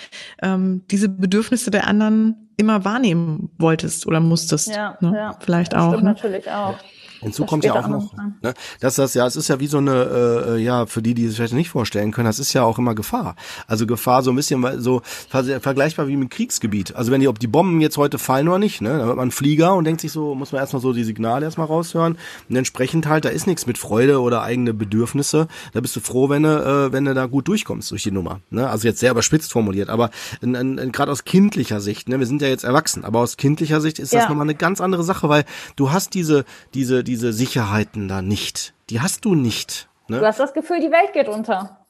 ähm, 0.42 0.82
diese 0.90 1.08
Bedürfnisse 1.08 1.70
der 1.70 1.86
anderen 1.86 2.48
immer 2.56 2.84
wahrnehmen 2.84 3.50
wolltest 3.58 4.06
oder 4.06 4.20
musstest. 4.20 4.68
Ja, 4.68 4.96
ne? 5.00 5.12
ja. 5.14 5.36
Vielleicht 5.40 5.72
das 5.72 5.82
auch. 5.82 5.88
Stimmt 5.92 6.04
ne? 6.04 6.10
natürlich 6.10 6.50
auch. 6.50 6.78
Hinzu 7.22 7.46
kommt 7.46 7.64
ja 7.64 7.74
auch 7.74 7.88
noch, 7.88 8.12
ne, 8.42 8.54
dass 8.80 8.96
das 8.96 9.14
ja, 9.14 9.26
es 9.26 9.36
ist 9.36 9.48
ja 9.48 9.60
wie 9.60 9.68
so 9.68 9.78
eine, 9.78 10.46
äh, 10.48 10.58
ja, 10.62 10.86
für 10.86 11.02
die, 11.02 11.14
die 11.14 11.26
es 11.26 11.36
vielleicht 11.36 11.54
nicht 11.54 11.70
vorstellen 11.70 12.10
können, 12.10 12.26
das 12.26 12.38
ist 12.38 12.52
ja 12.52 12.64
auch 12.64 12.78
immer 12.78 12.94
Gefahr. 12.94 13.36
Also 13.66 13.86
Gefahr 13.86 14.22
so 14.22 14.30
ein 14.30 14.36
bisschen 14.36 14.80
so 14.80 15.02
vergleichbar 15.28 16.08
wie 16.08 16.16
mit 16.16 16.30
Kriegsgebiet. 16.30 16.96
Also 16.96 17.12
wenn 17.12 17.20
die, 17.20 17.28
ob 17.28 17.38
die 17.38 17.46
Bomben 17.46 17.80
jetzt 17.80 17.96
heute 17.96 18.18
fallen 18.18 18.48
oder 18.48 18.58
nicht, 18.58 18.80
ne, 18.80 18.98
da 18.98 19.04
hört 19.04 19.16
man 19.16 19.30
Flieger 19.30 19.74
und 19.74 19.84
denkt 19.84 20.00
sich 20.00 20.12
so, 20.12 20.34
muss 20.34 20.52
man 20.52 20.60
erstmal 20.60 20.82
so 20.82 20.92
die 20.92 21.04
Signale 21.04 21.44
erstmal 21.44 21.68
raushören. 21.68 22.18
Und 22.48 22.56
entsprechend 22.56 23.06
halt, 23.06 23.24
da 23.24 23.28
ist 23.28 23.46
nichts 23.46 23.66
mit 23.66 23.78
Freude 23.78 24.20
oder 24.20 24.42
eigene 24.42 24.74
Bedürfnisse. 24.74 25.48
Da 25.72 25.80
bist 25.80 25.94
du 25.96 26.00
froh, 26.00 26.28
wenn 26.28 26.42
du, 26.42 26.48
äh, 26.48 26.92
wenn 26.92 27.04
du 27.04 27.14
da 27.14 27.26
gut 27.26 27.48
durchkommst 27.48 27.90
durch 27.90 28.02
die 28.02 28.10
Nummer. 28.10 28.40
Ne? 28.50 28.68
Also 28.68 28.88
jetzt 28.88 29.00
sehr 29.00 29.12
überspitzt 29.12 29.52
formuliert, 29.52 29.88
aber 29.88 30.10
gerade 30.40 31.12
aus 31.12 31.24
kindlicher 31.24 31.80
Sicht, 31.80 32.08
ne, 32.08 32.18
wir 32.18 32.26
sind 32.26 32.42
ja 32.42 32.48
jetzt 32.48 32.64
erwachsen, 32.64 33.04
aber 33.04 33.20
aus 33.20 33.36
kindlicher 33.36 33.80
Sicht 33.80 33.98
ist 33.98 34.12
das 34.12 34.24
ja. 34.24 34.28
nochmal 34.28 34.46
eine 34.46 34.54
ganz 34.54 34.80
andere 34.80 35.04
Sache, 35.04 35.28
weil 35.28 35.44
du 35.76 35.92
hast 35.92 36.14
diese, 36.14 36.44
diese, 36.74 37.04
die 37.04 37.11
diese 37.12 37.34
Sicherheiten 37.34 38.08
da 38.08 38.22
nicht. 38.22 38.72
Die 38.88 39.02
hast 39.02 39.26
du 39.26 39.34
nicht. 39.34 39.90
Ne? 40.08 40.20
Du 40.20 40.26
hast 40.26 40.40
das 40.40 40.54
Gefühl, 40.54 40.80
die 40.80 40.90
Welt 40.90 41.12
geht 41.12 41.28
unter. 41.28 41.84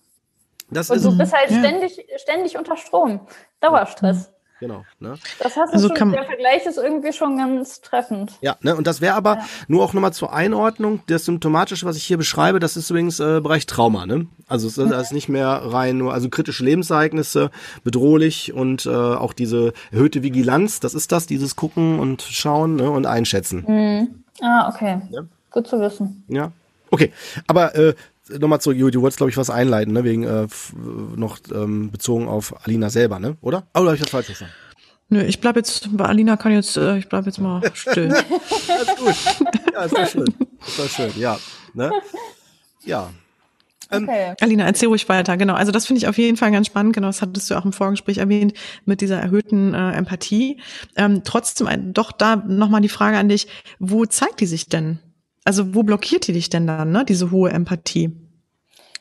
Das 0.68 0.90
und 0.90 0.96
ist, 0.96 1.04
du 1.04 1.16
bist 1.16 1.32
halt 1.32 1.48
ja. 1.48 1.60
ständig, 1.60 2.04
ständig 2.16 2.58
unter 2.58 2.76
Strom. 2.76 3.20
Dauerstress. 3.60 4.32
Genau. 4.58 4.84
Ne? 4.98 5.14
Das 5.38 5.56
hast 5.56 5.70
du 5.70 5.74
also 5.74 5.94
schon, 5.94 6.10
der 6.10 6.24
Vergleich 6.24 6.66
ist 6.66 6.76
irgendwie 6.76 7.12
schon 7.12 7.36
ganz 7.36 7.80
treffend. 7.82 8.32
Ja, 8.40 8.56
ne? 8.62 8.74
und 8.74 8.88
das 8.88 9.00
wäre 9.00 9.14
aber 9.14 9.36
ja. 9.36 9.44
nur 9.68 9.84
auch 9.84 9.92
nochmal 9.92 10.12
zur 10.12 10.32
Einordnung, 10.32 11.02
das 11.06 11.24
Symptomatische, 11.24 11.86
was 11.86 11.96
ich 11.96 12.04
hier 12.04 12.16
beschreibe, 12.16 12.58
das 12.58 12.76
ist 12.76 12.90
übrigens 12.90 13.20
äh, 13.20 13.40
Bereich 13.40 13.66
Trauma. 13.66 14.06
Ne? 14.06 14.26
Also 14.48 14.66
es 14.66 14.76
ist, 14.76 14.90
ist 14.90 15.12
nicht 15.12 15.28
mehr 15.28 15.48
rein 15.48 15.98
nur, 15.98 16.12
also 16.12 16.28
kritische 16.30 16.64
Lebensereignisse, 16.64 17.52
bedrohlich 17.84 18.52
und 18.52 18.86
äh, 18.86 18.90
auch 18.90 19.32
diese 19.32 19.72
erhöhte 19.92 20.24
Vigilanz, 20.24 20.80
das 20.80 20.94
ist 20.94 21.12
das, 21.12 21.26
dieses 21.26 21.54
Gucken 21.54 22.00
und 22.00 22.22
Schauen 22.22 22.74
ne? 22.74 22.90
und 22.90 23.06
Einschätzen. 23.06 23.64
Mhm. 23.68 24.21
Ah, 24.40 24.68
okay. 24.68 25.02
Ja. 25.10 25.22
Gut 25.50 25.66
zu 25.66 25.80
wissen. 25.80 26.24
Ja. 26.28 26.52
Okay, 26.90 27.12
aber 27.46 27.74
äh, 27.74 27.94
nochmal 28.38 28.60
zurück, 28.60 28.76
Juli, 28.76 28.92
du 28.92 29.02
wolltest, 29.02 29.18
glaube 29.18 29.30
ich, 29.30 29.36
was 29.36 29.50
einleiten, 29.50 29.92
ne? 29.92 30.04
Wegen 30.04 30.24
äh, 30.24 30.46
noch 31.16 31.38
ähm, 31.54 31.90
bezogen 31.90 32.28
auf 32.28 32.54
Alina 32.66 32.90
selber, 32.90 33.18
ne? 33.18 33.36
Oder? 33.40 33.64
Oh, 33.74 33.80
habe 33.80 33.94
ich 33.94 34.00
das 34.00 34.10
falsch 34.10 34.28
gesagt? 34.28 34.52
Nö, 35.08 35.22
ich 35.22 35.40
bleib 35.40 35.56
jetzt, 35.56 35.94
bei 35.96 36.06
Alina 36.06 36.36
kann 36.36 36.52
jetzt, 36.52 36.76
äh, 36.76 36.96
ich 36.96 37.08
bleib 37.08 37.26
jetzt 37.26 37.38
mal 37.38 37.60
still. 37.74 38.12
Alles 38.14 38.96
gut. 38.96 39.46
Ja, 39.72 39.84
ist 39.84 39.96
doch 39.96 40.08
schön. 40.08 40.34
Ist 40.66 40.78
doch 40.78 40.88
schön, 40.88 41.12
ja. 41.16 41.38
Ne? 41.74 41.90
Ja. 42.84 43.10
Ähm, 43.92 44.04
okay. 44.04 44.34
Alina, 44.40 44.64
erzähl 44.64 44.88
ruhig 44.88 45.08
weiter. 45.08 45.36
Genau. 45.36 45.54
Also 45.54 45.72
das 45.72 45.86
finde 45.86 45.98
ich 45.98 46.08
auf 46.08 46.18
jeden 46.18 46.36
Fall 46.36 46.50
ganz 46.50 46.66
spannend. 46.66 46.94
Genau, 46.94 47.08
das 47.08 47.22
hattest 47.22 47.50
du 47.50 47.54
auch 47.56 47.64
im 47.64 47.72
Vorgespräch 47.72 48.18
erwähnt 48.18 48.54
mit 48.84 49.00
dieser 49.00 49.20
erhöhten 49.20 49.74
äh, 49.74 49.92
Empathie. 49.92 50.60
Ähm, 50.96 51.22
trotzdem, 51.24 51.66
äh, 51.66 51.78
doch 51.78 52.12
da 52.12 52.36
nochmal 52.36 52.80
die 52.80 52.88
Frage 52.88 53.18
an 53.18 53.28
dich. 53.28 53.48
Wo 53.78 54.06
zeigt 54.06 54.40
die 54.40 54.46
sich 54.46 54.68
denn? 54.68 54.98
Also 55.44 55.74
wo 55.74 55.82
blockiert 55.82 56.26
die 56.26 56.32
dich 56.32 56.50
denn 56.50 56.66
dann, 56.66 56.92
ne? 56.92 57.04
Diese 57.04 57.30
hohe 57.30 57.50
Empathie? 57.50 58.16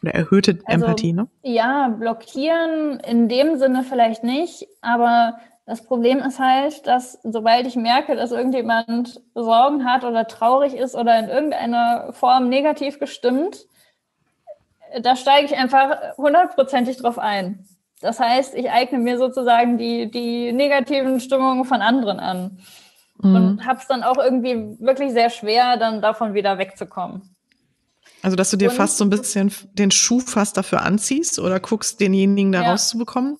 Oder 0.02 0.16
erhöhte 0.16 0.60
also, 0.66 0.86
Empathie, 0.86 1.14
ne? 1.14 1.28
Ja, 1.44 1.90
blockieren 1.90 3.00
in 3.00 3.30
dem 3.30 3.58
Sinne 3.58 3.84
vielleicht 3.84 4.24
nicht, 4.24 4.68
aber 4.82 5.38
das 5.68 5.86
Problem 5.86 6.20
ist 6.20 6.40
halt, 6.40 6.88
dass 6.88 7.20
sobald 7.24 7.68
ich 7.68 7.76
merke, 7.76 8.16
dass 8.16 8.32
irgendjemand 8.32 9.22
Sorgen 9.36 9.86
hat 9.86 10.04
oder 10.04 10.28
traurig 10.28 10.74
ist 10.74 10.96
oder 10.96 11.18
in 11.20 11.30
irgendeiner 11.30 12.12
Form 12.14 12.50
negativ 12.50 13.00
gestimmt, 13.00 13.68
da 15.02 15.16
steige 15.16 15.46
ich 15.46 15.58
einfach 15.58 16.18
hundertprozentig 16.18 16.98
drauf 16.98 17.18
ein. 17.20 17.66
Das 18.02 18.20
heißt, 18.20 18.56
ich 18.56 18.70
eigne 18.70 18.98
mir 18.98 19.18
sozusagen 19.18 19.78
die, 19.78 20.10
die 20.10 20.52
negativen 20.52 21.20
Stimmungen 21.20 21.66
von 21.66 21.82
anderen 21.82 22.20
an. 22.20 22.58
Mhm. 23.22 23.36
Und 23.36 23.66
habe 23.66 23.80
es 23.80 23.88
dann 23.88 24.04
auch 24.04 24.18
irgendwie 24.18 24.78
wirklich 24.80 25.12
sehr 25.12 25.30
schwer, 25.30 25.78
dann 25.78 26.02
davon 26.02 26.34
wieder 26.34 26.58
wegzukommen. 26.58 27.36
Also, 28.24 28.36
dass 28.36 28.52
du 28.52 28.58
dir 28.58 28.70
und, 28.70 28.76
fast 28.76 28.98
so 28.98 29.06
ein 29.06 29.10
bisschen 29.10 29.52
den 29.74 29.92
Schuh 29.92 30.20
fast 30.20 30.58
dafür 30.58 30.82
anziehst 30.82 31.40
oder 31.40 31.60
guckst, 31.60 32.00
denjenigen 32.00 32.52
da 32.52 32.64
ja. 32.64 32.72
rauszubekommen? 32.72 33.38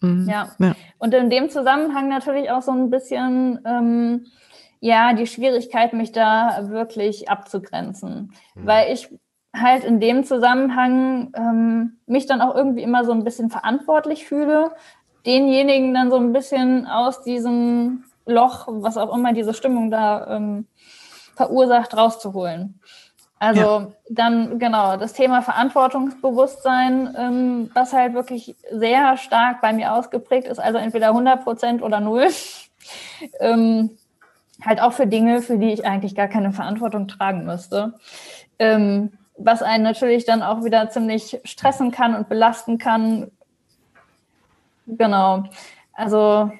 Mhm. 0.00 0.28
Ja. 0.28 0.50
ja. 0.58 0.74
Und 0.98 1.14
in 1.14 1.30
dem 1.30 1.50
Zusammenhang 1.50 2.08
natürlich 2.08 2.50
auch 2.50 2.62
so 2.62 2.72
ein 2.72 2.90
bisschen, 2.90 3.60
ähm, 3.64 4.26
ja, 4.80 5.14
die 5.14 5.26
Schwierigkeit, 5.26 5.92
mich 5.92 6.12
da 6.12 6.68
wirklich 6.70 7.28
abzugrenzen. 7.28 8.32
Mhm. 8.54 8.66
Weil 8.66 8.92
ich 8.92 9.08
halt 9.54 9.84
in 9.84 10.00
dem 10.00 10.24
Zusammenhang 10.24 11.32
ähm, 11.36 11.98
mich 12.06 12.26
dann 12.26 12.40
auch 12.40 12.54
irgendwie 12.54 12.82
immer 12.82 13.04
so 13.04 13.12
ein 13.12 13.24
bisschen 13.24 13.50
verantwortlich 13.50 14.26
fühle, 14.26 14.72
denjenigen 15.26 15.92
dann 15.94 16.10
so 16.10 16.16
ein 16.16 16.32
bisschen 16.32 16.86
aus 16.86 17.22
diesem 17.22 18.04
Loch, 18.26 18.66
was 18.68 18.96
auch 18.96 19.14
immer 19.14 19.32
diese 19.32 19.54
Stimmung 19.54 19.90
da 19.90 20.36
ähm, 20.36 20.66
verursacht, 21.34 21.96
rauszuholen. 21.96 22.80
Also 23.38 23.60
ja. 23.60 23.88
dann 24.08 24.60
genau 24.60 24.96
das 24.96 25.14
Thema 25.14 25.42
Verantwortungsbewusstsein, 25.42 27.14
ähm, 27.18 27.70
was 27.74 27.92
halt 27.92 28.14
wirklich 28.14 28.54
sehr 28.70 29.16
stark 29.16 29.60
bei 29.60 29.72
mir 29.72 29.94
ausgeprägt 29.94 30.46
ist, 30.46 30.60
also 30.60 30.78
entweder 30.78 31.08
100 31.08 31.42
Prozent 31.42 31.82
oder 31.82 31.98
null. 31.98 32.28
ähm, 33.40 33.90
halt 34.64 34.80
auch 34.80 34.92
für 34.92 35.08
Dinge, 35.08 35.42
für 35.42 35.58
die 35.58 35.72
ich 35.72 35.84
eigentlich 35.84 36.14
gar 36.14 36.28
keine 36.28 36.52
Verantwortung 36.52 37.08
tragen 37.08 37.44
müsste. 37.44 37.94
Ähm, 38.60 39.12
was 39.44 39.62
einen 39.62 39.84
natürlich 39.84 40.24
dann 40.24 40.42
auch 40.42 40.64
wieder 40.64 40.88
ziemlich 40.90 41.40
stressen 41.44 41.90
kann 41.90 42.14
und 42.14 42.28
belasten 42.28 42.78
kann. 42.78 43.30
Genau. 44.86 45.44
Also, 45.92 46.50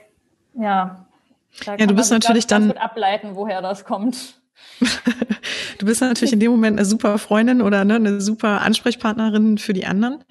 ja. 0.55 1.07
Da 1.65 1.77
ja, 1.77 1.87
du 1.87 1.95
bist 1.95 2.11
natürlich 2.11 2.47
dann. 2.47 2.73
Ableiten, 2.73 3.35
woher 3.35 3.61
das 3.61 3.85
kommt. 3.85 4.42
du 5.79 5.87
bist 5.87 6.01
natürlich 6.01 6.33
in 6.33 6.41
dem 6.41 6.51
Moment 6.51 6.79
eine 6.79 6.87
super 6.87 7.19
Freundin 7.19 7.63
oder 7.63 7.85
ne, 7.85 7.97
eine 7.97 8.21
super 8.21 8.63
Ansprechpartnerin 8.63 9.59
für 9.59 9.73
die 9.73 9.87
anderen. 9.87 10.25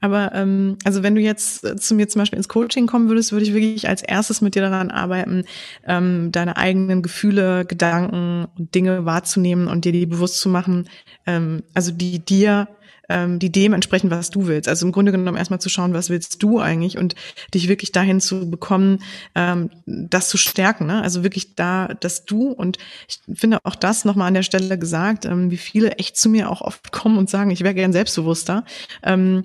Aber 0.00 0.32
ähm, 0.34 0.76
also 0.84 1.02
wenn 1.02 1.14
du 1.14 1.20
jetzt 1.20 1.64
äh, 1.64 1.76
zu 1.76 1.94
mir 1.94 2.08
zum 2.08 2.20
Beispiel 2.20 2.36
ins 2.36 2.48
Coaching 2.48 2.86
kommen 2.86 3.08
würdest, 3.08 3.32
würde 3.32 3.44
ich 3.44 3.54
wirklich 3.54 3.88
als 3.88 4.02
erstes 4.02 4.40
mit 4.40 4.54
dir 4.54 4.62
daran 4.62 4.90
arbeiten, 4.90 5.44
ähm, 5.86 6.30
deine 6.32 6.56
eigenen 6.56 7.02
Gefühle, 7.02 7.64
Gedanken 7.64 8.46
und 8.56 8.74
Dinge 8.74 9.04
wahrzunehmen 9.04 9.68
und 9.68 9.84
dir 9.84 9.92
die 9.92 10.06
bewusst 10.06 10.40
zu 10.40 10.48
machen, 10.48 10.88
ähm, 11.26 11.62
also 11.74 11.92
die 11.92 12.18
dir 12.24 12.68
ähm, 13.08 13.38
die 13.38 13.52
dem 13.52 13.72
entsprechen, 13.72 14.10
was 14.10 14.30
du 14.30 14.46
willst. 14.46 14.68
Also 14.68 14.86
im 14.86 14.92
Grunde 14.92 15.12
genommen 15.12 15.36
erstmal 15.36 15.60
zu 15.60 15.68
schauen, 15.68 15.94
was 15.94 16.10
willst 16.10 16.42
du 16.42 16.60
eigentlich 16.60 16.98
und 16.98 17.14
dich 17.54 17.68
wirklich 17.68 17.92
dahin 17.92 18.20
zu 18.20 18.50
bekommen, 18.50 19.02
ähm, 19.34 19.70
das 19.86 20.28
zu 20.28 20.36
stärken. 20.36 20.86
Ne? 20.86 21.02
Also 21.02 21.22
wirklich 21.22 21.54
da, 21.54 21.88
dass 22.00 22.24
du 22.24 22.50
und 22.50 22.78
ich 23.08 23.20
finde 23.38 23.58
auch 23.64 23.74
das 23.74 24.04
nochmal 24.04 24.28
an 24.28 24.34
der 24.34 24.42
Stelle 24.42 24.78
gesagt, 24.78 25.24
ähm, 25.24 25.50
wie 25.50 25.56
viele 25.56 25.92
echt 25.92 26.16
zu 26.16 26.28
mir 26.28 26.50
auch 26.50 26.60
oft 26.60 26.92
kommen 26.92 27.18
und 27.18 27.30
sagen, 27.30 27.50
ich 27.50 27.62
wäre 27.62 27.74
gern 27.74 27.92
selbstbewusster. 27.92 28.64
Ähm, 29.02 29.44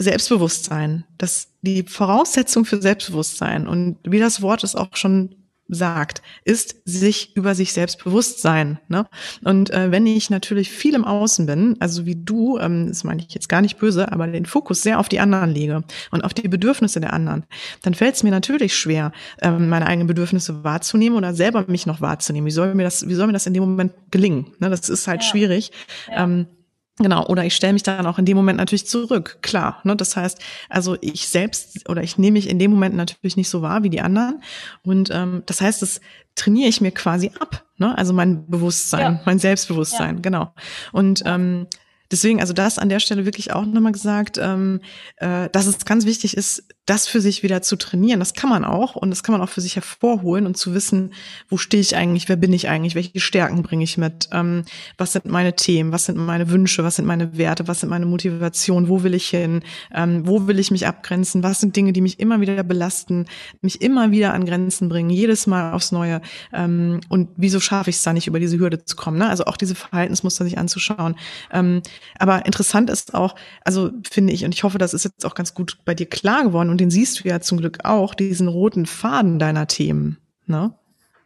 Selbstbewusstsein, 0.00 1.04
das 1.18 1.48
die 1.62 1.82
Voraussetzung 1.82 2.64
für 2.64 2.80
Selbstbewusstsein 2.80 3.66
und 3.66 3.98
wie 4.04 4.20
das 4.20 4.42
Wort 4.42 4.62
es 4.62 4.76
auch 4.76 4.94
schon 4.94 5.34
sagt, 5.68 6.22
ist 6.44 6.76
sich 6.84 7.36
über 7.36 7.54
sich 7.54 7.72
selbst 7.72 8.02
bewusst 8.02 8.40
sein. 8.40 8.78
Ne? 8.88 9.06
Und 9.44 9.70
äh, 9.70 9.90
wenn 9.90 10.06
ich 10.06 10.30
natürlich 10.30 10.70
viel 10.70 10.94
im 10.94 11.04
Außen 11.04 11.46
bin, 11.46 11.76
also 11.80 12.06
wie 12.06 12.16
du, 12.16 12.58
ähm, 12.58 12.88
das 12.88 13.04
meine 13.04 13.22
ich 13.22 13.34
jetzt 13.34 13.48
gar 13.48 13.60
nicht 13.60 13.78
böse, 13.78 14.10
aber 14.10 14.26
den 14.26 14.46
Fokus 14.46 14.82
sehr 14.82 14.98
auf 14.98 15.08
die 15.08 15.20
anderen 15.20 15.50
lege 15.50 15.84
und 16.10 16.24
auf 16.24 16.34
die 16.34 16.48
Bedürfnisse 16.48 17.00
der 17.00 17.12
anderen, 17.12 17.44
dann 17.82 17.94
fällt 17.94 18.14
es 18.14 18.22
mir 18.22 18.30
natürlich 18.30 18.76
schwer, 18.76 19.12
ähm, 19.42 19.68
meine 19.68 19.86
eigenen 19.86 20.06
Bedürfnisse 20.06 20.64
wahrzunehmen 20.64 21.18
oder 21.18 21.34
selber 21.34 21.64
mich 21.68 21.86
noch 21.86 22.00
wahrzunehmen. 22.00 22.46
Wie 22.46 22.52
soll 22.52 22.74
mir 22.74 22.84
das, 22.84 23.06
wie 23.08 23.14
soll 23.14 23.26
mir 23.26 23.32
das 23.34 23.46
in 23.46 23.54
dem 23.54 23.62
Moment 23.62 23.92
gelingen? 24.10 24.52
Ne? 24.58 24.70
Das 24.70 24.88
ist 24.88 25.06
halt 25.06 25.22
ja. 25.22 25.28
schwierig. 25.28 25.70
Ja. 26.08 26.24
Ähm, 26.24 26.46
Genau, 26.98 27.24
oder 27.26 27.44
ich 27.44 27.54
stelle 27.54 27.72
mich 27.72 27.84
dann 27.84 28.06
auch 28.06 28.18
in 28.18 28.24
dem 28.24 28.36
Moment 28.36 28.58
natürlich 28.58 28.86
zurück, 28.86 29.38
klar. 29.40 29.80
Ne? 29.84 29.94
Das 29.94 30.16
heißt, 30.16 30.40
also 30.68 30.96
ich 31.00 31.28
selbst 31.28 31.88
oder 31.88 32.02
ich 32.02 32.18
nehme 32.18 32.32
mich 32.32 32.48
in 32.48 32.58
dem 32.58 32.72
Moment 32.72 32.96
natürlich 32.96 33.36
nicht 33.36 33.48
so 33.48 33.62
wahr 33.62 33.84
wie 33.84 33.90
die 33.90 34.00
anderen. 34.00 34.42
Und 34.82 35.10
ähm, 35.12 35.42
das 35.46 35.60
heißt, 35.60 35.80
das 35.82 36.00
trainiere 36.34 36.68
ich 36.68 36.80
mir 36.80 36.90
quasi 36.90 37.30
ab. 37.38 37.64
Ne? 37.76 37.96
Also 37.96 38.12
mein 38.12 38.48
Bewusstsein, 38.48 39.14
ja. 39.14 39.20
mein 39.24 39.38
Selbstbewusstsein, 39.38 40.16
ja. 40.16 40.22
genau. 40.22 40.54
Und 40.92 41.22
ähm, 41.24 41.68
deswegen, 42.10 42.40
also 42.40 42.52
das 42.52 42.78
an 42.78 42.88
der 42.88 43.00
Stelle 43.00 43.24
wirklich 43.24 43.52
auch 43.52 43.64
nochmal 43.64 43.92
gesagt, 43.92 44.38
ähm, 44.38 44.80
äh, 45.16 45.48
dass 45.50 45.66
es 45.66 45.84
ganz 45.84 46.04
wichtig 46.04 46.36
ist, 46.36 46.64
das 46.88 47.06
für 47.06 47.20
sich 47.20 47.42
wieder 47.42 47.60
zu 47.60 47.76
trainieren, 47.76 48.18
das 48.18 48.32
kann 48.32 48.48
man 48.48 48.64
auch 48.64 48.96
und 48.96 49.10
das 49.10 49.22
kann 49.22 49.34
man 49.34 49.42
auch 49.42 49.50
für 49.50 49.60
sich 49.60 49.76
hervorholen 49.76 50.46
und 50.46 50.56
zu 50.56 50.72
wissen, 50.72 51.12
wo 51.50 51.58
stehe 51.58 51.82
ich 51.82 51.94
eigentlich, 51.94 52.30
wer 52.30 52.36
bin 52.36 52.50
ich 52.54 52.70
eigentlich, 52.70 52.94
welche 52.94 53.20
Stärken 53.20 53.62
bringe 53.62 53.84
ich 53.84 53.98
mit, 53.98 54.30
ähm, 54.32 54.64
was 54.96 55.12
sind 55.12 55.26
meine 55.26 55.54
Themen, 55.54 55.92
was 55.92 56.06
sind 56.06 56.16
meine 56.16 56.48
Wünsche, 56.48 56.84
was 56.84 56.96
sind 56.96 57.04
meine 57.04 57.36
Werte, 57.36 57.68
was 57.68 57.80
sind 57.80 57.90
meine 57.90 58.06
Motivationen, 58.06 58.88
wo 58.88 59.02
will 59.02 59.12
ich 59.12 59.28
hin, 59.28 59.60
ähm, 59.94 60.26
wo 60.26 60.46
will 60.46 60.58
ich 60.58 60.70
mich 60.70 60.86
abgrenzen, 60.86 61.42
was 61.42 61.60
sind 61.60 61.76
Dinge, 61.76 61.92
die 61.92 62.00
mich 62.00 62.20
immer 62.20 62.40
wieder 62.40 62.62
belasten, 62.62 63.26
mich 63.60 63.82
immer 63.82 64.10
wieder 64.10 64.32
an 64.32 64.46
Grenzen 64.46 64.88
bringen, 64.88 65.10
jedes 65.10 65.46
Mal 65.46 65.74
aufs 65.74 65.92
Neue 65.92 66.22
ähm, 66.54 67.00
und 67.10 67.28
wieso 67.36 67.60
schaffe 67.60 67.90
ich 67.90 67.96
es 67.96 68.02
da 68.02 68.14
nicht, 68.14 68.28
über 68.28 68.40
diese 68.40 68.58
Hürde 68.58 68.82
zu 68.86 68.96
kommen, 68.96 69.18
ne? 69.18 69.28
also 69.28 69.44
auch 69.44 69.58
diese 69.58 69.74
Verhaltensmuster 69.74 70.44
sich 70.44 70.56
anzuschauen. 70.56 71.16
Ähm, 71.52 71.82
aber 72.18 72.46
interessant 72.46 72.88
ist 72.88 73.12
auch, 73.12 73.34
also 73.62 73.90
finde 74.10 74.32
ich, 74.32 74.46
und 74.46 74.54
ich 74.54 74.62
hoffe, 74.62 74.78
das 74.78 74.94
ist 74.94 75.04
jetzt 75.04 75.26
auch 75.26 75.34
ganz 75.34 75.52
gut 75.52 75.76
bei 75.84 75.94
dir 75.94 76.06
klar 76.06 76.44
geworden 76.44 76.70
und 76.70 76.77
den 76.80 76.90
siehst 76.90 77.22
du 77.22 77.28
ja 77.28 77.40
zum 77.40 77.58
Glück 77.58 77.78
auch, 77.84 78.14
diesen 78.14 78.48
roten 78.48 78.86
Faden 78.86 79.38
deiner 79.38 79.66
Themen. 79.66 80.18
Ne? 80.46 80.72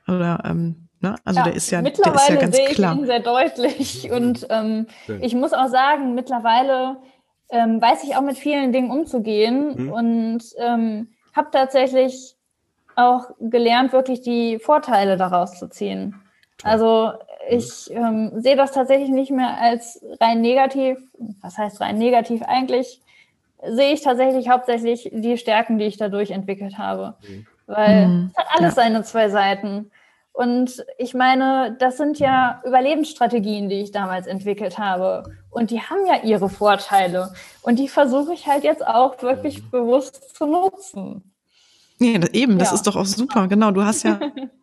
Oder 0.09 0.43
ähm, 0.45 0.89
ne? 1.01 1.17
Also 1.25 1.41
ja, 1.41 1.45
der 1.45 1.55
ist 1.55 1.71
ja, 1.71 1.83
mittlerweile 1.83 2.15
der 2.15 2.23
ist 2.23 2.29
ja 2.29 2.41
ganz 2.41 2.57
sehe 2.57 2.67
klar. 2.67 2.95
ich 2.95 3.01
ihn 3.01 3.07
sehr 3.07 3.21
deutlich. 3.21 4.11
Und 4.13 4.47
ähm, 4.51 4.87
ich 5.21 5.35
muss 5.35 5.53
auch 5.53 5.69
sagen, 5.69 6.15
mittlerweile 6.15 6.97
ähm, 7.51 7.81
weiß 7.81 8.03
ich 8.05 8.17
auch 8.17 8.23
mit 8.23 8.39
vielen 8.39 8.73
Dingen 8.73 8.91
umzugehen 8.91 9.75
mhm. 9.77 9.93
und 9.93 10.43
ähm, 10.57 11.09
habe 11.37 11.49
tatsächlich 11.53 12.35
auch 12.97 13.31
gelernt, 13.41 13.93
wirklich 13.93 14.23
die 14.23 14.59
Vorteile 14.59 15.19
daraus 15.19 15.59
zu 15.59 15.69
ziehen. 15.69 16.15
Also 16.63 17.13
ich 17.49 17.91
ähm, 17.91 18.33
sehe 18.37 18.57
das 18.57 18.73
tatsächlich 18.73 19.11
nicht 19.11 19.31
mehr 19.31 19.59
als 19.61 20.03
rein 20.21 20.41
negativ. 20.41 20.99
Was 21.41 21.59
heißt 21.59 21.81
rein 21.81 21.99
negativ? 21.99 22.43
Eigentlich 22.43 23.03
sehe 23.71 23.93
ich 23.93 24.03
tatsächlich 24.03 24.49
hauptsächlich 24.49 25.11
die 25.13 25.39
Stärken, 25.39 25.79
die 25.79 25.85
ich 25.85 25.97
dadurch 25.97 26.31
entwickelt 26.31 26.79
habe. 26.79 27.17
Mhm. 27.23 27.47
Weil 27.67 28.09
mhm. 28.09 28.31
es 28.33 28.39
hat 28.39 28.47
alles 28.51 28.77
ja. 28.77 28.83
seine 28.83 29.03
zwei 29.03 29.29
Seiten. 29.29 29.91
Und 30.33 30.85
ich 30.99 31.13
meine, 31.13 31.77
das 31.79 31.99
sind 31.99 32.19
ja 32.19 32.63
Überlebensstrategien, 32.65 33.69
die 33.69 33.83
ich 33.83 33.93
damals 33.93 34.27
entwickelt 34.27 34.79
habe. 34.79 35.25
Und 35.51 35.71
die 35.71 35.81
haben 35.81 36.07
ja 36.07 36.23
ihre 36.23 36.49
Vorteile. 36.49 37.35
Und 37.61 37.79
die 37.79 37.89
versuche 37.89 38.33
ich 38.33 38.47
halt 38.47 38.65
jetzt 38.65 38.87
auch 38.87 39.23
wirklich 39.23 39.63
mhm. 39.63 39.71
bewusst 39.71 40.35
zu 40.35 40.47
nutzen. 40.47 41.35
Nee, 41.99 42.19
eben, 42.33 42.59
das 42.59 42.71
ja. 42.71 42.75
ist 42.75 42.87
doch 42.87 42.97
auch 42.97 43.07
super. 43.07 43.47
Genau, 43.47 43.71
du 43.71 43.85
hast 43.85 44.03
ja 44.03 44.19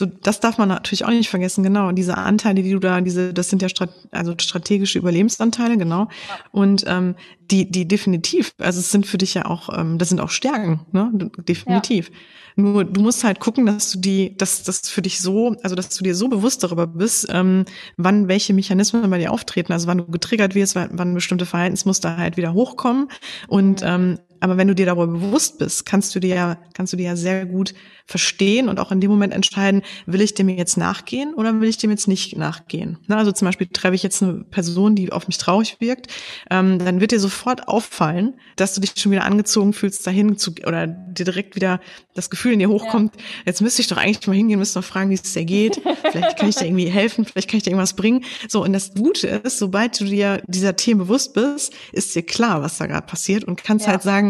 so 0.00 0.06
das 0.06 0.40
darf 0.40 0.56
man 0.56 0.70
natürlich 0.70 1.04
auch 1.04 1.10
nicht 1.10 1.28
vergessen, 1.28 1.62
genau. 1.62 1.92
Diese 1.92 2.16
Anteile, 2.16 2.62
die 2.62 2.72
du 2.72 2.78
da, 2.78 3.02
diese, 3.02 3.34
das 3.34 3.50
sind 3.50 3.60
ja 3.60 3.68
Strat 3.68 3.90
also 4.10 4.32
strategische 4.40 4.98
Überlebensanteile, 4.98 5.76
genau. 5.76 6.08
Und 6.52 6.84
ähm, 6.86 7.16
die, 7.50 7.70
die 7.70 7.86
definitiv, 7.86 8.54
also 8.56 8.80
es 8.80 8.90
sind 8.90 9.04
für 9.06 9.18
dich 9.18 9.34
ja 9.34 9.44
auch, 9.44 9.68
ähm, 9.78 9.98
das 9.98 10.08
sind 10.08 10.18
auch 10.20 10.30
Stärken, 10.30 10.86
ne? 10.92 11.12
Definitiv. 11.46 12.08
Ja. 12.08 12.14
Nur 12.56 12.84
du 12.86 13.02
musst 13.02 13.24
halt 13.24 13.40
gucken, 13.40 13.66
dass 13.66 13.92
du 13.92 13.98
die, 13.98 14.34
dass 14.38 14.62
das 14.62 14.88
für 14.88 15.02
dich 15.02 15.20
so, 15.20 15.54
also 15.62 15.76
dass 15.76 15.90
du 15.90 16.02
dir 16.02 16.14
so 16.14 16.28
bewusst 16.28 16.64
darüber 16.64 16.86
bist, 16.86 17.26
ähm, 17.30 17.66
wann 17.98 18.26
welche 18.26 18.54
Mechanismen 18.54 19.10
bei 19.10 19.18
dir 19.18 19.32
auftreten, 19.32 19.74
also 19.74 19.86
wann 19.86 19.98
du 19.98 20.06
getriggert 20.06 20.54
wirst, 20.54 20.76
wann, 20.76 20.88
wann 20.92 21.12
bestimmte 21.12 21.44
Verhaltensmuster 21.44 22.16
halt 22.16 22.38
wieder 22.38 22.54
hochkommen 22.54 23.08
und 23.48 23.82
ähm, 23.84 24.18
aber 24.40 24.56
wenn 24.56 24.68
du 24.68 24.74
dir 24.74 24.86
darüber 24.86 25.06
bewusst 25.06 25.58
bist, 25.58 25.86
kannst 25.86 26.14
du 26.14 26.20
dir 26.20 26.34
ja, 26.34 26.58
kannst 26.74 26.92
du 26.92 26.96
dir 26.96 27.04
ja 27.04 27.16
sehr 27.16 27.46
gut 27.46 27.74
verstehen 28.06 28.68
und 28.68 28.80
auch 28.80 28.90
in 28.90 29.00
dem 29.00 29.10
Moment 29.10 29.32
entscheiden, 29.32 29.82
will 30.06 30.20
ich 30.20 30.34
dem 30.34 30.48
jetzt 30.48 30.76
nachgehen 30.76 31.32
oder 31.34 31.60
will 31.60 31.68
ich 31.68 31.78
dem 31.78 31.90
jetzt 31.90 32.08
nicht 32.08 32.36
nachgehen. 32.36 32.98
Na, 33.06 33.18
also 33.18 33.30
zum 33.30 33.46
Beispiel 33.46 33.68
treffe 33.68 33.94
ich 33.94 34.02
jetzt 34.02 34.22
eine 34.22 34.44
Person, 34.44 34.96
die 34.96 35.12
auf 35.12 35.28
mich 35.28 35.38
traurig 35.38 35.76
wirkt, 35.80 36.08
ähm, 36.50 36.78
dann 36.80 37.00
wird 37.00 37.12
dir 37.12 37.20
sofort 37.20 37.68
auffallen, 37.68 38.34
dass 38.56 38.74
du 38.74 38.80
dich 38.80 38.94
schon 38.96 39.12
wieder 39.12 39.24
angezogen 39.24 39.72
fühlst, 39.72 40.04
dahin 40.06 40.36
zu, 40.36 40.52
oder 40.66 40.88
dir 40.88 41.24
direkt 41.24 41.54
wieder 41.54 41.80
das 42.14 42.30
Gefühl 42.30 42.54
in 42.54 42.58
dir 42.58 42.68
hochkommt, 42.68 43.14
ja. 43.16 43.22
jetzt 43.46 43.60
müsste 43.60 43.82
ich 43.82 43.88
doch 43.88 43.96
eigentlich 43.96 44.26
mal 44.26 44.34
hingehen, 44.34 44.58
müsste 44.58 44.80
noch 44.80 44.86
fragen, 44.86 45.10
wie 45.10 45.14
es 45.14 45.22
dir 45.22 45.44
geht. 45.44 45.80
Vielleicht 46.10 46.36
kann 46.36 46.48
ich 46.48 46.56
dir 46.56 46.66
irgendwie 46.66 46.88
helfen, 46.88 47.24
vielleicht 47.24 47.48
kann 47.48 47.58
ich 47.58 47.62
dir 47.62 47.70
irgendwas 47.70 47.94
bringen. 47.94 48.24
So, 48.48 48.64
und 48.64 48.72
das 48.72 48.94
Gute 48.94 49.28
ist, 49.28 49.58
sobald 49.58 50.00
du 50.00 50.04
dir 50.04 50.42
dieser 50.46 50.74
Themen 50.74 50.98
bewusst 50.98 51.34
bist, 51.34 51.72
ist 51.92 52.14
dir 52.14 52.22
klar, 52.22 52.62
was 52.62 52.78
da 52.78 52.86
gerade 52.86 53.06
passiert 53.06 53.44
und 53.44 53.62
kannst 53.62 53.86
ja. 53.86 53.92
halt 53.92 54.02
sagen, 54.02 54.29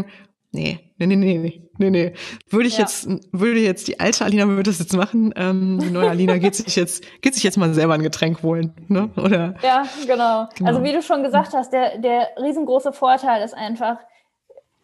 nee, 0.52 0.78
nee, 0.98 1.06
nee, 1.06 1.38
nee, 1.38 1.70
nee, 1.78 1.90
nee. 1.90 2.12
Würde 2.48 2.68
ich 2.68 2.74
ja. 2.74 2.80
jetzt, 2.80 3.08
würde 3.32 3.60
jetzt 3.60 3.88
die 3.88 4.00
alte 4.00 4.24
Alina 4.24 4.46
würde 4.48 4.64
das 4.64 4.78
jetzt 4.78 4.96
machen, 4.96 5.32
ähm, 5.36 5.78
die 5.80 5.90
neue 5.90 6.10
Alina 6.10 6.38
geht 6.38 6.54
sich 6.54 6.76
jetzt, 6.76 7.04
geht 7.22 7.34
sich 7.34 7.42
jetzt 7.42 7.56
mal 7.56 7.72
selber 7.74 7.94
ein 7.94 8.02
Getränk 8.02 8.42
holen, 8.42 8.74
ne? 8.88 9.10
Oder? 9.16 9.54
Ja, 9.62 9.84
genau. 10.06 10.48
genau. 10.56 10.68
Also 10.68 10.82
wie 10.82 10.92
du 10.92 11.02
schon 11.02 11.22
gesagt 11.22 11.54
hast, 11.54 11.72
der, 11.72 11.98
der 11.98 12.28
riesengroße 12.40 12.92
Vorteil 12.92 13.42
ist 13.42 13.54
einfach, 13.54 13.98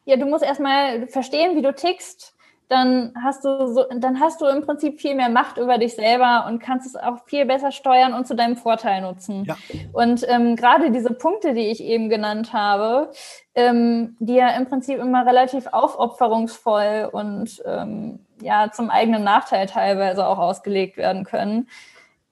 ja, 0.05 0.16
du 0.16 0.26
musst 0.26 0.44
erstmal 0.44 1.09
verstehen, 1.09 1.56
wie 1.56 1.62
du 1.62 1.74
tickst 1.74 2.35
dann 2.68 3.12
hast 3.22 3.44
du 3.44 3.66
so, 3.68 3.84
dann 3.94 4.18
hast 4.18 4.40
du 4.40 4.47
im 4.47 4.62
Prinzip 4.62 5.01
viel 5.01 5.14
mehr 5.14 5.28
Macht 5.28 5.56
über 5.56 5.78
dich 5.78 5.94
selber 5.94 6.47
und 6.48 6.59
kannst 6.59 6.86
es 6.86 6.97
auch 6.97 7.24
viel 7.26 7.47
besser 7.47 7.70
steuern 7.70 8.12
und 8.12 8.26
zu 8.26 8.34
deinem 8.34 8.56
Vorteil 8.56 9.02
nutzen. 9.02 9.44
Ja. 9.44 9.56
Und 9.93 10.26
ähm, 10.28 10.56
gerade 10.56 10.90
diese 10.90 11.12
Punkte, 11.12 11.55
die 11.55 11.68
ich 11.68 11.82
eben 11.82 12.09
genannt 12.09 12.52
habe, 12.52 13.12
ähm, 13.55 14.16
die 14.18 14.34
ja 14.34 14.48
im 14.56 14.66
Prinzip 14.66 14.98
immer 14.98 15.24
relativ 15.24 15.68
aufopferungsvoll 15.68 17.09
und 17.12 17.62
ähm, 17.64 18.26
ja 18.40 18.70
zum 18.72 18.90
eigenen 18.90 19.22
Nachteil 19.22 19.66
teilweise 19.66 20.26
auch 20.26 20.38
ausgelegt 20.38 20.97
werden 20.97 21.24
können. 21.24 21.68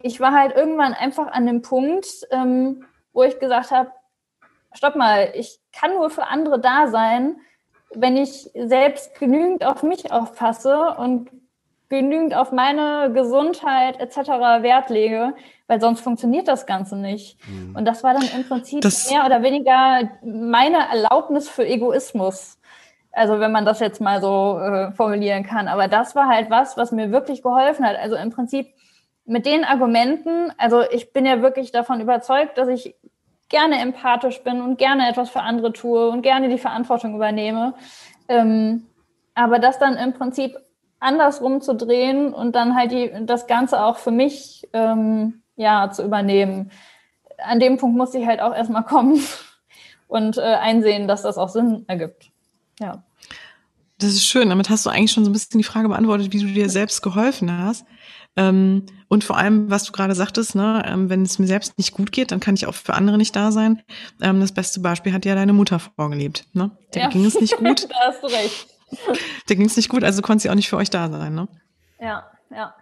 Ich 0.02 0.20
war 0.20 0.32
halt 0.32 0.54
irgendwann 0.56 0.94
einfach 0.94 1.28
an 1.28 1.46
dem 1.46 1.62
Punkt, 1.62 2.06
ähm, 2.30 2.84
wo 3.12 3.22
ich 3.22 3.38
gesagt 3.38 3.70
habe, 3.70 3.90
stopp 4.72 4.96
mal, 4.96 5.32
ich 5.34 5.60
kann 5.72 5.94
nur 5.94 6.10
für 6.10 6.26
andere 6.26 6.60
da 6.60 6.88
sein, 6.88 7.36
wenn 7.96 8.16
ich 8.16 8.50
selbst 8.54 9.18
genügend 9.18 9.64
auf 9.64 9.82
mich 9.82 10.12
aufpasse 10.12 10.94
und 10.98 11.30
genügend 11.88 12.34
auf 12.34 12.52
meine 12.52 13.12
Gesundheit 13.12 14.00
etc. 14.00 14.28
Wert 14.62 14.90
lege, 14.90 15.34
weil 15.66 15.80
sonst 15.80 16.00
funktioniert 16.00 16.48
das 16.48 16.66
Ganze 16.66 16.96
nicht. 16.96 17.38
Mhm. 17.48 17.76
Und 17.76 17.84
das 17.84 18.02
war 18.02 18.14
dann 18.14 18.28
im 18.34 18.46
Prinzip 18.46 18.80
das 18.80 19.10
mehr 19.10 19.24
oder 19.24 19.42
weniger 19.42 20.10
meine 20.22 20.88
Erlaubnis 20.88 21.48
für 21.48 21.66
Egoismus. 21.66 22.58
Also 23.12 23.38
wenn 23.38 23.52
man 23.52 23.64
das 23.64 23.80
jetzt 23.80 24.00
mal 24.00 24.20
so 24.20 24.58
äh, 24.58 24.92
formulieren 24.92 25.44
kann. 25.44 25.68
Aber 25.68 25.86
das 25.88 26.16
war 26.16 26.26
halt 26.26 26.50
was, 26.50 26.76
was 26.76 26.90
mir 26.90 27.12
wirklich 27.12 27.42
geholfen 27.42 27.86
hat. 27.86 27.96
Also 27.96 28.16
im 28.16 28.30
Prinzip 28.30 28.74
mit 29.24 29.46
den 29.46 29.64
Argumenten, 29.64 30.52
also 30.58 30.82
ich 30.82 31.12
bin 31.12 31.24
ja 31.24 31.40
wirklich 31.40 31.70
davon 31.72 32.00
überzeugt, 32.00 32.58
dass 32.58 32.68
ich 32.68 32.94
gerne 33.48 33.80
empathisch 33.80 34.42
bin 34.42 34.60
und 34.60 34.78
gerne 34.78 35.08
etwas 35.08 35.30
für 35.30 35.40
andere 35.40 35.72
tue 35.72 36.08
und 36.08 36.22
gerne 36.22 36.48
die 36.48 36.58
Verantwortung 36.58 37.14
übernehme. 37.14 37.74
Ähm, 38.28 38.86
aber 39.34 39.58
das 39.58 39.78
dann 39.78 39.96
im 39.96 40.12
Prinzip 40.12 40.56
andersrum 41.00 41.60
zu 41.60 41.74
drehen 41.74 42.32
und 42.32 42.54
dann 42.54 42.74
halt 42.74 42.92
die, 42.92 43.12
das 43.22 43.46
Ganze 43.46 43.84
auch 43.84 43.98
für 43.98 44.10
mich 44.10 44.66
ähm, 44.72 45.42
ja, 45.56 45.90
zu 45.90 46.02
übernehmen. 46.02 46.70
An 47.38 47.60
dem 47.60 47.76
Punkt 47.76 47.96
muss 47.96 48.14
ich 48.14 48.26
halt 48.26 48.40
auch 48.40 48.54
erstmal 48.54 48.84
kommen 48.84 49.20
und 50.08 50.38
äh, 50.38 50.40
einsehen, 50.40 51.06
dass 51.06 51.22
das 51.22 51.36
auch 51.36 51.48
Sinn 51.48 51.84
ergibt. 51.86 52.30
Ja. 52.80 53.04
Das 53.98 54.10
ist 54.10 54.26
schön. 54.26 54.48
Damit 54.48 54.70
hast 54.70 54.86
du 54.86 54.90
eigentlich 54.90 55.12
schon 55.12 55.24
so 55.24 55.30
ein 55.30 55.32
bisschen 55.32 55.58
die 55.58 55.64
Frage 55.64 55.88
beantwortet, 55.88 56.32
wie 56.32 56.40
du 56.40 56.46
dir 56.46 56.68
selbst 56.68 57.02
geholfen 57.02 57.56
hast. 57.56 57.86
Ähm, 58.36 58.84
und 59.08 59.22
vor 59.22 59.36
allem, 59.36 59.70
was 59.70 59.84
du 59.84 59.92
gerade 59.92 60.14
sagtest, 60.14 60.54
ne, 60.54 60.82
ähm, 60.86 61.08
wenn 61.08 61.22
es 61.22 61.38
mir 61.38 61.46
selbst 61.46 61.78
nicht 61.78 61.92
gut 61.92 62.10
geht, 62.10 62.32
dann 62.32 62.40
kann 62.40 62.54
ich 62.54 62.66
auch 62.66 62.74
für 62.74 62.94
andere 62.94 63.16
nicht 63.16 63.36
da 63.36 63.52
sein. 63.52 63.82
Ähm, 64.20 64.40
das 64.40 64.52
beste 64.52 64.80
Beispiel 64.80 65.12
hat 65.12 65.24
ja 65.24 65.34
deine 65.34 65.52
Mutter 65.52 65.78
vorgelebt. 65.78 66.44
Ne? 66.52 66.72
Der 66.94 67.02
ja. 67.02 67.08
ging 67.10 67.24
es 67.24 67.40
nicht 67.40 67.56
gut. 67.56 67.84
da 67.90 67.96
hast 68.06 68.22
du 68.22 68.26
recht. 68.26 68.66
Der 69.48 69.56
ging 69.56 69.66
es 69.66 69.76
nicht 69.76 69.88
gut, 69.88 70.04
also 70.04 70.22
konnte 70.22 70.42
sie 70.42 70.50
auch 70.50 70.54
nicht 70.54 70.68
für 70.68 70.76
euch 70.76 70.90
da 70.90 71.10
sein. 71.10 71.34
Ne? 71.34 71.48
Ja, 72.00 72.24
ja. 72.50 72.74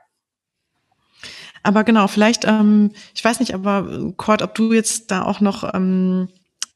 Aber 1.62 1.84
genau, 1.84 2.06
vielleicht, 2.08 2.44
ähm, 2.44 2.90
ich 3.14 3.24
weiß 3.24 3.40
nicht, 3.40 3.54
aber 3.54 4.12
Cord, 4.16 4.42
ob 4.42 4.54
du 4.54 4.72
jetzt 4.72 5.10
da 5.10 5.22
auch 5.22 5.40
noch 5.40 5.74
ähm, 5.74 6.28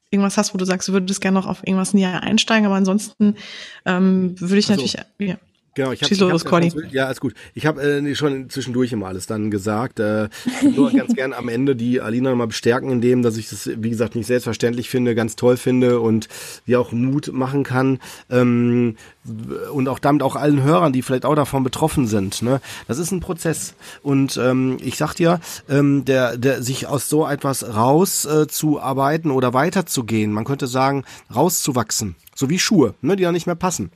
irgendwas 0.09 0.37
hast, 0.37 0.53
wo 0.53 0.57
du 0.57 0.65
sagst, 0.65 0.87
du 0.87 0.93
würdest 0.93 1.21
gerne 1.21 1.37
noch 1.39 1.45
auf 1.45 1.65
irgendwas 1.65 1.93
näher 1.93 2.23
einsteigen, 2.23 2.65
aber 2.65 2.75
ansonsten 2.75 3.35
ähm, 3.85 4.39
würde 4.39 4.57
ich 4.57 4.69
also, 4.69 4.81
natürlich. 4.81 5.05
Ja. 5.19 5.35
Genau, 5.77 5.91
ich 5.91 6.01
habe 6.01 6.09
hab, 6.09 6.91
ja, 6.91 7.05
alles 7.05 7.19
gut. 7.19 7.35
Ich 7.53 7.67
habe 7.67 7.83
äh, 7.83 8.15
schon 8.15 8.49
zwischendurch 8.49 8.91
immer 8.93 9.05
alles 9.05 9.27
dann 9.27 9.51
gesagt. 9.51 9.99
Äh, 9.99 10.27
nur 10.75 10.91
ganz 10.95 11.13
gern 11.13 11.33
am 11.33 11.49
Ende 11.49 11.75
die 11.75 12.01
Alina 12.01 12.31
nochmal 12.31 12.47
bestärken, 12.47 12.89
in 12.89 12.99
dem, 12.99 13.21
dass 13.21 13.37
ich 13.37 13.47
das, 13.47 13.69
wie 13.75 13.91
gesagt, 13.91 14.15
nicht 14.15 14.25
selbstverständlich 14.25 14.89
finde, 14.89 15.13
ganz 15.13 15.35
toll 15.35 15.55
finde 15.55 15.99
und 15.99 16.29
die 16.65 16.75
auch 16.77 16.93
Mut 16.93 17.31
machen 17.31 17.63
kann. 17.63 17.99
Ähm, 18.31 18.95
und 19.71 19.87
auch 19.87 19.99
damit 19.99 20.23
auch 20.23 20.35
allen 20.35 20.63
Hörern, 20.63 20.93
die 20.93 21.03
vielleicht 21.03 21.25
auch 21.25 21.35
davon 21.35 21.63
betroffen 21.63 22.07
sind. 22.07 22.41
Ne? 22.41 22.59
Das 22.87 22.97
ist 22.97 23.11
ein 23.11 23.19
Prozess. 23.19 23.75
Und 24.01 24.35
ähm, 24.37 24.77
ich 24.81 24.97
sag 24.97 25.13
dir, 25.13 25.39
ähm, 25.69 26.05
der, 26.05 26.37
der 26.37 26.63
sich 26.63 26.87
aus 26.87 27.07
so 27.07 27.27
etwas 27.27 27.75
rauszuarbeiten 27.75 29.29
äh, 29.29 29.33
oder 29.35 29.53
weiterzugehen, 29.53 30.31
man 30.31 30.43
könnte 30.43 30.65
sagen, 30.65 31.03
rauszuwachsen, 31.35 32.15
so 32.33 32.49
wie 32.49 32.57
Schuhe, 32.57 32.95
ne, 33.01 33.15
die 33.15 33.21
ja 33.21 33.31
nicht 33.31 33.45
mehr 33.45 33.53
passen 33.53 33.91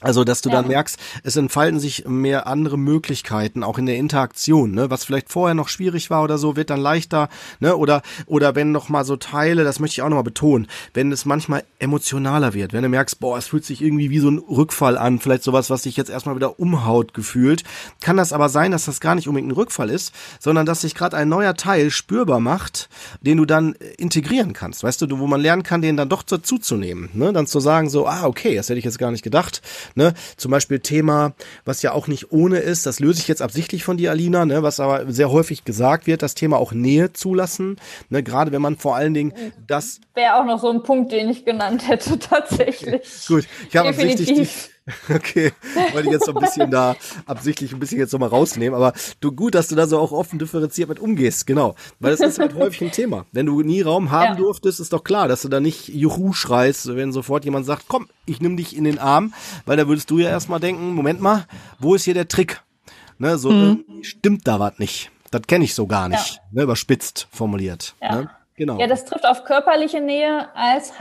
Also, 0.00 0.22
dass 0.22 0.42
du 0.42 0.48
ja. 0.48 0.56
dann 0.56 0.68
merkst, 0.68 0.96
es 1.24 1.34
entfalten 1.34 1.80
sich 1.80 2.04
mehr 2.06 2.46
andere 2.46 2.78
Möglichkeiten, 2.78 3.64
auch 3.64 3.78
in 3.78 3.86
der 3.86 3.96
Interaktion, 3.96 4.70
ne? 4.70 4.90
Was 4.90 5.04
vielleicht 5.04 5.28
vorher 5.28 5.54
noch 5.54 5.68
schwierig 5.68 6.08
war 6.08 6.22
oder 6.22 6.38
so, 6.38 6.54
wird 6.54 6.70
dann 6.70 6.80
leichter, 6.80 7.28
ne? 7.58 7.76
Oder, 7.76 8.02
oder 8.26 8.54
wenn 8.54 8.70
noch 8.70 8.88
mal 8.88 9.04
so 9.04 9.16
Teile, 9.16 9.64
das 9.64 9.80
möchte 9.80 9.94
ich 9.94 10.02
auch 10.02 10.08
noch 10.08 10.16
mal 10.16 10.22
betonen, 10.22 10.68
wenn 10.94 11.10
es 11.10 11.24
manchmal 11.24 11.64
emotionaler 11.80 12.54
wird, 12.54 12.72
wenn 12.72 12.84
du 12.84 12.88
merkst, 12.88 13.18
boah, 13.18 13.38
es 13.38 13.48
fühlt 13.48 13.64
sich 13.64 13.82
irgendwie 13.82 14.10
wie 14.10 14.20
so 14.20 14.30
ein 14.30 14.38
Rückfall 14.38 14.96
an, 14.96 15.18
vielleicht 15.18 15.42
sowas, 15.42 15.68
was 15.68 15.82
dich 15.82 15.96
jetzt 15.96 16.10
erstmal 16.10 16.36
wieder 16.36 16.60
umhaut 16.60 17.12
gefühlt, 17.12 17.64
kann 18.00 18.16
das 18.16 18.32
aber 18.32 18.48
sein, 18.48 18.70
dass 18.70 18.84
das 18.84 19.00
gar 19.00 19.16
nicht 19.16 19.26
unbedingt 19.26 19.50
ein 19.50 19.56
Rückfall 19.56 19.90
ist, 19.90 20.14
sondern 20.38 20.64
dass 20.64 20.82
sich 20.82 20.94
gerade 20.94 21.16
ein 21.16 21.28
neuer 21.28 21.54
Teil 21.54 21.90
spürbar 21.90 22.38
macht, 22.38 22.88
den 23.20 23.38
du 23.38 23.46
dann 23.46 23.72
integrieren 23.96 24.52
kannst, 24.52 24.84
weißt 24.84 25.02
du, 25.02 25.18
wo 25.18 25.26
man 25.26 25.40
lernen 25.40 25.64
kann, 25.64 25.82
den 25.82 25.96
dann 25.96 26.08
doch 26.08 26.22
dazu 26.22 26.58
zu 26.58 26.76
nehmen, 26.76 27.08
ne? 27.14 27.32
Dann 27.32 27.48
zu 27.48 27.58
sagen 27.58 27.90
so, 27.90 28.06
ah, 28.06 28.26
okay, 28.26 28.54
das 28.54 28.68
hätte 28.68 28.78
ich 28.78 28.84
jetzt 28.84 29.00
gar 29.00 29.10
nicht 29.10 29.24
gedacht 29.24 29.60
Ne? 29.94 30.14
Zum 30.36 30.50
Beispiel 30.50 30.80
Thema, 30.80 31.34
was 31.64 31.82
ja 31.82 31.92
auch 31.92 32.06
nicht 32.06 32.32
ohne 32.32 32.58
ist, 32.58 32.86
das 32.86 33.00
löse 33.00 33.20
ich 33.20 33.28
jetzt 33.28 33.42
absichtlich 33.42 33.84
von 33.84 33.96
dir, 33.96 34.10
Alina, 34.10 34.44
ne? 34.44 34.62
was 34.62 34.80
aber 34.80 35.10
sehr 35.12 35.30
häufig 35.30 35.64
gesagt 35.64 36.06
wird, 36.06 36.22
das 36.22 36.34
Thema 36.34 36.58
auch 36.58 36.72
Nähe 36.72 37.12
zulassen. 37.12 37.76
Ne? 38.08 38.22
Gerade 38.22 38.52
wenn 38.52 38.62
man 38.62 38.76
vor 38.76 38.96
allen 38.96 39.14
Dingen 39.14 39.32
das. 39.66 40.00
Wäre 40.14 40.36
auch 40.36 40.44
noch 40.44 40.60
so 40.60 40.70
ein 40.70 40.82
Punkt, 40.82 41.12
den 41.12 41.28
ich 41.28 41.44
genannt 41.44 41.88
hätte, 41.88 42.18
tatsächlich. 42.18 43.26
Gut, 43.26 43.46
ich 43.68 43.76
habe 43.76 43.88
absichtlich 43.88 44.28
die, 44.28 44.48
Okay, 45.14 45.52
wollte 45.92 46.08
ich 46.08 46.12
jetzt 46.12 46.26
so 46.26 46.34
ein 46.34 46.40
bisschen 46.40 46.70
da 46.70 46.96
absichtlich 47.26 47.72
ein 47.72 47.78
bisschen 47.78 47.98
jetzt 47.98 48.10
so 48.10 48.18
mal 48.18 48.28
rausnehmen, 48.28 48.74
aber 48.74 48.92
du 49.20 49.32
gut, 49.32 49.54
dass 49.54 49.68
du 49.68 49.74
da 49.74 49.86
so 49.86 49.98
auch 49.98 50.12
offen 50.12 50.38
differenziert 50.38 50.88
mit 50.88 50.98
umgehst, 50.98 51.46
genau, 51.46 51.74
weil 52.00 52.12
das 52.12 52.20
ist 52.20 52.38
halt 52.38 52.54
häufig 52.58 52.82
ein 52.82 52.92
Thema. 52.92 53.26
Wenn 53.32 53.46
du 53.46 53.62
nie 53.62 53.82
Raum 53.82 54.10
haben 54.10 54.32
ja. 54.32 54.34
durftest, 54.34 54.80
ist 54.80 54.92
doch 54.92 55.04
klar, 55.04 55.28
dass 55.28 55.42
du 55.42 55.48
da 55.48 55.60
nicht 55.60 55.88
Juhu 55.88 56.32
schreist, 56.32 56.94
wenn 56.94 57.12
sofort 57.12 57.44
jemand 57.44 57.66
sagt, 57.66 57.84
komm, 57.88 58.08
ich 58.26 58.40
nimm 58.40 58.56
dich 58.56 58.76
in 58.76 58.84
den 58.84 58.98
Arm, 58.98 59.34
weil 59.66 59.76
da 59.76 59.88
würdest 59.88 60.10
du 60.10 60.18
ja 60.18 60.28
erstmal 60.28 60.60
denken, 60.60 60.94
Moment 60.94 61.20
mal, 61.20 61.46
wo 61.78 61.94
ist 61.94 62.04
hier 62.04 62.14
der 62.14 62.28
Trick? 62.28 62.62
Ne, 63.18 63.36
so 63.36 63.50
mhm. 63.50 63.84
stimmt 64.02 64.46
da 64.46 64.60
was 64.60 64.78
nicht. 64.78 65.10
Das 65.30 65.42
kenne 65.42 65.64
ich 65.64 65.74
so 65.74 65.86
gar 65.86 66.08
nicht, 66.08 66.36
ja. 66.36 66.42
ne, 66.52 66.62
überspitzt 66.62 67.26
formuliert. 67.30 67.94
Ja. 68.00 68.14
Ne? 68.14 68.30
Genau. 68.54 68.78
Ja, 68.78 68.86
das 68.86 69.04
trifft 69.04 69.24
auf 69.24 69.44
körperliche 69.44 70.00
Nähe 70.00 70.48
als 70.54 70.92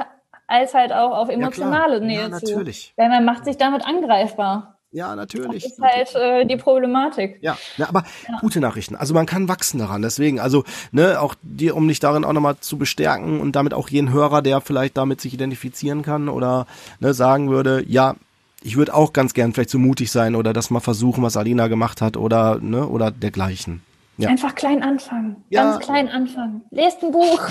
als 0.48 0.74
halt 0.74 0.92
auch 0.94 1.12
auf 1.12 1.30
emotionale 1.30 2.00
ja, 2.00 2.06
Nähe 2.06 2.22
ja, 2.22 2.30
natürlich. 2.30 2.94
zu. 2.96 3.02
Weil 3.02 3.10
man 3.10 3.26
macht 3.26 3.46
sich 3.46 3.58
damit 3.58 3.86
angreifbar. 3.86 4.78
Ja, 4.92 5.16
natürlich. 5.16 5.64
Das 5.64 5.74
ist 5.74 5.82
halt 5.82 6.16
äh, 6.16 6.46
die 6.46 6.56
Problematik. 6.56 7.40
Ja, 7.42 7.58
ja 7.76 7.90
aber 7.90 8.04
ja. 8.28 8.40
gute 8.40 8.62
Nachrichten. 8.62 8.96
Also 8.96 9.14
man 9.14 9.26
kann 9.26 9.50
wachsen 9.50 9.80
daran. 9.80 10.02
Deswegen, 10.02 10.40
also 10.40 10.64
ne, 10.92 11.20
auch 11.20 11.36
dir, 11.42 11.76
um 11.76 11.88
dich 11.88 12.00
darin 12.00 12.24
auch 12.24 12.32
nochmal 12.32 12.58
zu 12.62 12.78
bestärken 12.78 13.42
und 13.42 13.56
damit 13.56 13.74
auch 13.74 13.90
jeden 13.90 14.12
Hörer, 14.12 14.42
der 14.42 14.62
vielleicht 14.62 14.96
damit 14.96 15.20
sich 15.20 15.34
identifizieren 15.34 16.04
kann 16.04 16.30
oder 16.30 16.68
ne, 17.02 17.14
sagen 17.14 17.50
würde, 17.50 17.84
ja, 17.86 18.16
ich 18.64 18.78
würde 18.78 18.94
auch 18.94 19.14
ganz 19.14 19.34
gern 19.34 19.54
vielleicht 19.54 19.70
so 19.70 19.78
mutig 19.78 20.12
sein 20.12 20.36
oder 20.36 20.54
das 20.54 20.70
mal 20.70 20.80
versuchen, 20.80 21.22
was 21.22 21.38
Alina 21.38 21.68
gemacht 21.68 22.02
hat 22.02 22.16
oder 22.18 22.58
ne 22.60 22.88
oder 22.88 23.12
dergleichen. 23.12 23.84
Ja. 24.18 24.30
Einfach 24.30 24.56
klein 24.56 24.82
anfangen. 24.82 25.44
Ja. 25.50 25.64
Ganz 25.64 25.86
klein 25.86 26.10
anfangen. 26.10 26.62
Lest 26.72 27.04
ein 27.04 27.12
Buch. 27.12 27.50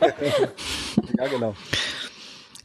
ja, 1.18 1.26
genau. 1.26 1.54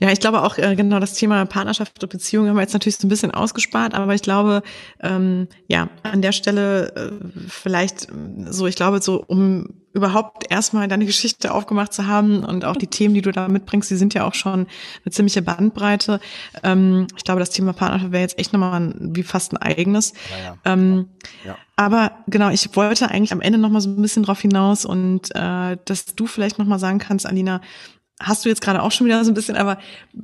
Ja, 0.01 0.11
ich 0.11 0.19
glaube 0.19 0.41
auch 0.41 0.57
äh, 0.57 0.75
genau 0.75 0.99
das 0.99 1.13
Thema 1.13 1.45
Partnerschaft 1.45 2.01
und 2.01 2.09
Beziehung 2.09 2.47
haben 2.47 2.55
wir 2.55 2.63
jetzt 2.63 2.73
natürlich 2.73 2.97
so 2.97 3.05
ein 3.05 3.09
bisschen 3.09 3.29
ausgespart, 3.29 3.93
aber 3.93 4.15
ich 4.15 4.23
glaube, 4.23 4.63
ähm, 4.99 5.47
ja, 5.67 5.89
an 6.01 6.23
der 6.23 6.31
Stelle 6.31 6.95
äh, 6.95 7.11
vielleicht 7.47 8.07
so, 8.47 8.65
ich 8.65 8.75
glaube, 8.75 8.99
so 8.99 9.23
um 9.27 9.67
überhaupt 9.93 10.49
erstmal 10.49 10.87
deine 10.87 11.05
Geschichte 11.05 11.53
aufgemacht 11.53 11.93
zu 11.93 12.07
haben 12.07 12.43
und 12.43 12.65
auch 12.65 12.77
die 12.77 12.87
Themen, 12.87 13.13
die 13.13 13.21
du 13.21 13.31
da 13.31 13.47
mitbringst, 13.47 13.91
die 13.91 13.95
sind 13.95 14.15
ja 14.15 14.25
auch 14.25 14.33
schon 14.33 14.65
eine 15.05 15.11
ziemliche 15.11 15.43
Bandbreite. 15.43 16.19
Ähm, 16.63 17.05
ich 17.15 17.23
glaube, 17.23 17.39
das 17.39 17.51
Thema 17.51 17.73
Partnerschaft 17.73 18.11
wäre 18.11 18.23
jetzt 18.23 18.39
echt 18.39 18.53
nochmal 18.53 18.81
ein, 18.81 19.15
wie 19.15 19.23
fast 19.23 19.53
ein 19.53 19.57
eigenes. 19.57 20.13
Ja, 20.31 20.43
ja. 20.43 20.57
Ähm, 20.65 21.09
ja. 21.45 21.57
Aber 21.75 22.11
genau, 22.25 22.49
ich 22.49 22.75
wollte 22.75 23.11
eigentlich 23.11 23.33
am 23.33 23.41
Ende 23.41 23.59
nochmal 23.59 23.81
so 23.81 23.89
ein 23.89 24.01
bisschen 24.01 24.23
drauf 24.23 24.39
hinaus 24.39 24.83
und 24.83 25.29
äh, 25.35 25.77
dass 25.85 26.05
du 26.15 26.25
vielleicht 26.25 26.57
nochmal 26.57 26.79
sagen 26.79 26.97
kannst, 26.97 27.27
Alina, 27.27 27.61
hast 28.21 28.45
du 28.45 28.49
jetzt 28.49 28.61
gerade 28.61 28.81
auch 28.81 28.91
schon 28.91 29.07
wieder 29.07 29.23
so 29.23 29.31
ein 29.31 29.33
bisschen, 29.33 29.57
aber 29.57 29.77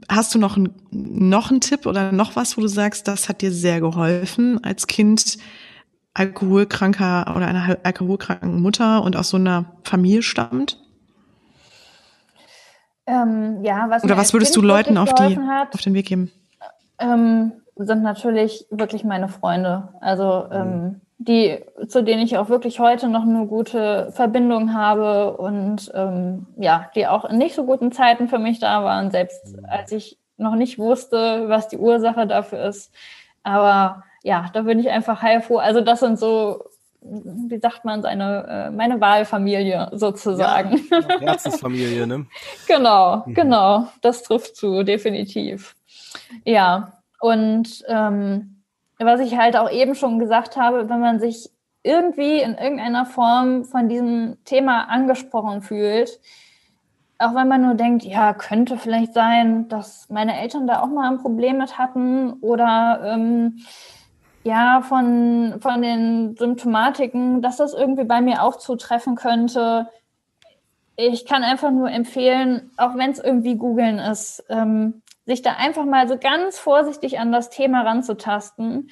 hast 0.09 0.33
du 0.33 0.39
noch, 0.39 0.57
ein, 0.57 0.73
noch 0.91 1.49
einen 1.49 1.61
Tipp 1.61 1.85
oder 1.85 2.11
noch 2.11 2.35
was, 2.35 2.57
wo 2.57 2.61
du 2.61 2.67
sagst, 2.67 3.07
das 3.07 3.29
hat 3.29 3.41
dir 3.41 3.51
sehr 3.51 3.79
geholfen 3.79 4.63
als 4.63 4.87
Kind 4.87 5.37
alkoholkranker 6.13 7.33
oder 7.35 7.47
einer 7.47 7.77
alkoholkranken 7.83 8.61
Mutter 8.61 9.03
und 9.03 9.15
aus 9.15 9.29
so 9.29 9.37
einer 9.37 9.65
Familie 9.83 10.21
stammt? 10.21 10.79
Ähm, 13.05 13.63
ja, 13.63 13.85
was 13.89 14.03
oder 14.03 14.17
was 14.17 14.33
würdest 14.33 14.53
kind 14.53 14.63
du 14.63 14.67
Leuten 14.67 14.97
auf, 14.97 15.13
die, 15.13 15.37
hat, 15.37 15.73
auf 15.73 15.81
den 15.81 15.93
Weg 15.93 16.07
geben? 16.07 16.31
Ähm, 16.99 17.53
sind 17.77 18.03
natürlich 18.03 18.65
wirklich 18.69 19.03
meine 19.03 19.29
Freunde. 19.29 19.89
Also 20.01 20.47
ähm, 20.51 20.81
mhm 20.81 21.01
die, 21.19 21.60
zu 21.88 22.03
denen 22.03 22.22
ich 22.22 22.38
auch 22.38 22.49
wirklich 22.49 22.80
heute 22.80 23.07
noch 23.07 23.23
eine 23.23 23.48
gute 23.48 24.11
Verbindung 24.11 24.73
habe 24.73 25.35
und 25.38 25.91
ähm, 25.95 26.45
ja, 26.57 26.89
die 26.95 27.07
auch 27.07 27.26
in 27.26 27.38
nicht 27.38 27.56
so 27.56 27.65
guten 27.65 27.91
Zeiten 27.91 28.27
für 28.27 28.38
mich 28.38 28.60
da 28.60 28.84
waren, 28.84 29.10
selbst 29.10 29.57
als 29.68 29.91
ich 29.91 30.18
noch 30.38 30.56
nicht 30.56 30.77
wusste, 30.77 31.49
was 31.49 31.68
die 31.68 31.77
Ursache 31.77 32.27
dafür 32.27 32.65
ist. 32.65 32.91
Aber 33.41 34.03
ja, 34.23 34.49
da 34.53 34.61
bin 34.61 34.80
ich 34.80 34.89
einfach 34.89 35.22
heilfroh. 35.22 35.57
Also 35.57 35.81
das 35.81 36.02
sind 36.02 36.19
so, 36.19 36.65
wie 37.02 37.57
sagt 37.57 37.84
man, 37.84 38.03
seine, 38.03 38.68
äh, 38.68 38.72
meine 38.72 39.02
Wahlfamilie 39.02 39.89
sozusagen. 39.94 40.81
Ja, 40.91 41.19
Herzensfamilie, 41.19 42.06
ne? 42.06 42.27
genau, 42.68 43.23
mhm. 43.26 43.34
genau. 43.34 43.88
Das 44.02 44.22
trifft 44.22 44.56
zu, 44.56 44.84
definitiv. 44.84 45.76
Ja, 46.45 47.02
und 47.19 47.84
ähm, 47.88 48.56
was 48.99 49.19
ich 49.19 49.37
halt 49.37 49.55
auch 49.55 49.69
eben 49.69 49.95
schon 49.95 50.19
gesagt 50.19 50.57
habe, 50.57 50.89
wenn 50.89 50.99
man 50.99 51.19
sich 51.19 51.49
irgendwie 51.83 52.41
in 52.41 52.55
irgendeiner 52.55 53.05
Form 53.05 53.63
von 53.63 53.87
diesem 53.87 54.37
Thema 54.43 54.89
angesprochen 54.89 55.61
fühlt, 55.61 56.19
auch 57.19 57.33
wenn 57.33 57.47
man 57.47 57.61
nur 57.61 57.75
denkt, 57.75 58.03
ja, 58.03 58.33
könnte 58.33 58.77
vielleicht 58.77 59.13
sein, 59.13 59.69
dass 59.69 60.09
meine 60.09 60.39
Eltern 60.39 60.67
da 60.67 60.81
auch 60.81 60.87
mal 60.87 61.09
ein 61.09 61.19
Problem 61.19 61.57
mit 61.57 61.77
hatten 61.77 62.33
oder 62.41 63.01
ähm, 63.03 63.59
ja, 64.43 64.81
von, 64.81 65.55
von 65.59 65.81
den 65.81 66.35
Symptomatiken, 66.37 67.41
dass 67.41 67.57
das 67.57 67.73
irgendwie 67.73 68.03
bei 68.03 68.21
mir 68.21 68.43
auch 68.43 68.57
zutreffen 68.57 69.15
könnte. 69.15 69.89
Ich 70.95 71.25
kann 71.25 71.43
einfach 71.43 71.71
nur 71.71 71.89
empfehlen, 71.89 72.71
auch 72.77 72.95
wenn 72.95 73.11
es 73.11 73.19
irgendwie 73.19 73.55
googeln 73.55 73.99
ist, 73.99 74.43
ähm, 74.49 75.01
sich 75.27 75.41
da 75.41 75.53
einfach 75.57 75.85
mal 75.85 76.07
so 76.07 76.17
ganz 76.17 76.57
vorsichtig 76.57 77.19
an 77.19 77.31
das 77.31 77.49
Thema 77.49 77.81
ranzutasten. 77.81 78.89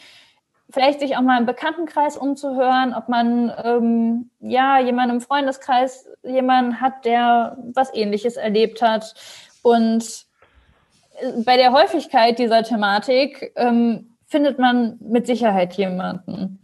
Vielleicht 0.70 1.00
sich 1.00 1.16
auch 1.16 1.22
mal 1.22 1.40
im 1.40 1.46
Bekanntenkreis 1.46 2.18
umzuhören, 2.18 2.94
ob 2.94 3.08
man 3.08 3.52
ähm, 3.64 4.30
ja 4.42 4.80
jemanden 4.80 5.16
im 5.16 5.22
Freundeskreis 5.22 6.08
jemanden 6.24 6.82
hat, 6.82 7.06
der 7.06 7.58
was 7.74 7.94
Ähnliches 7.94 8.36
erlebt 8.36 8.82
hat. 8.82 9.16
Und 9.64 10.04
äh, 11.22 11.42
bei 11.44 11.56
der 11.56 11.72
Häufigkeit 11.72 12.38
dieser 12.38 12.64
Thematik 12.64 13.54
ähm, 13.56 14.18
findet 14.28 14.60
man 14.60 14.98
mit 15.00 15.28
Sicherheit 15.28 15.74
jemanden. 15.76 16.60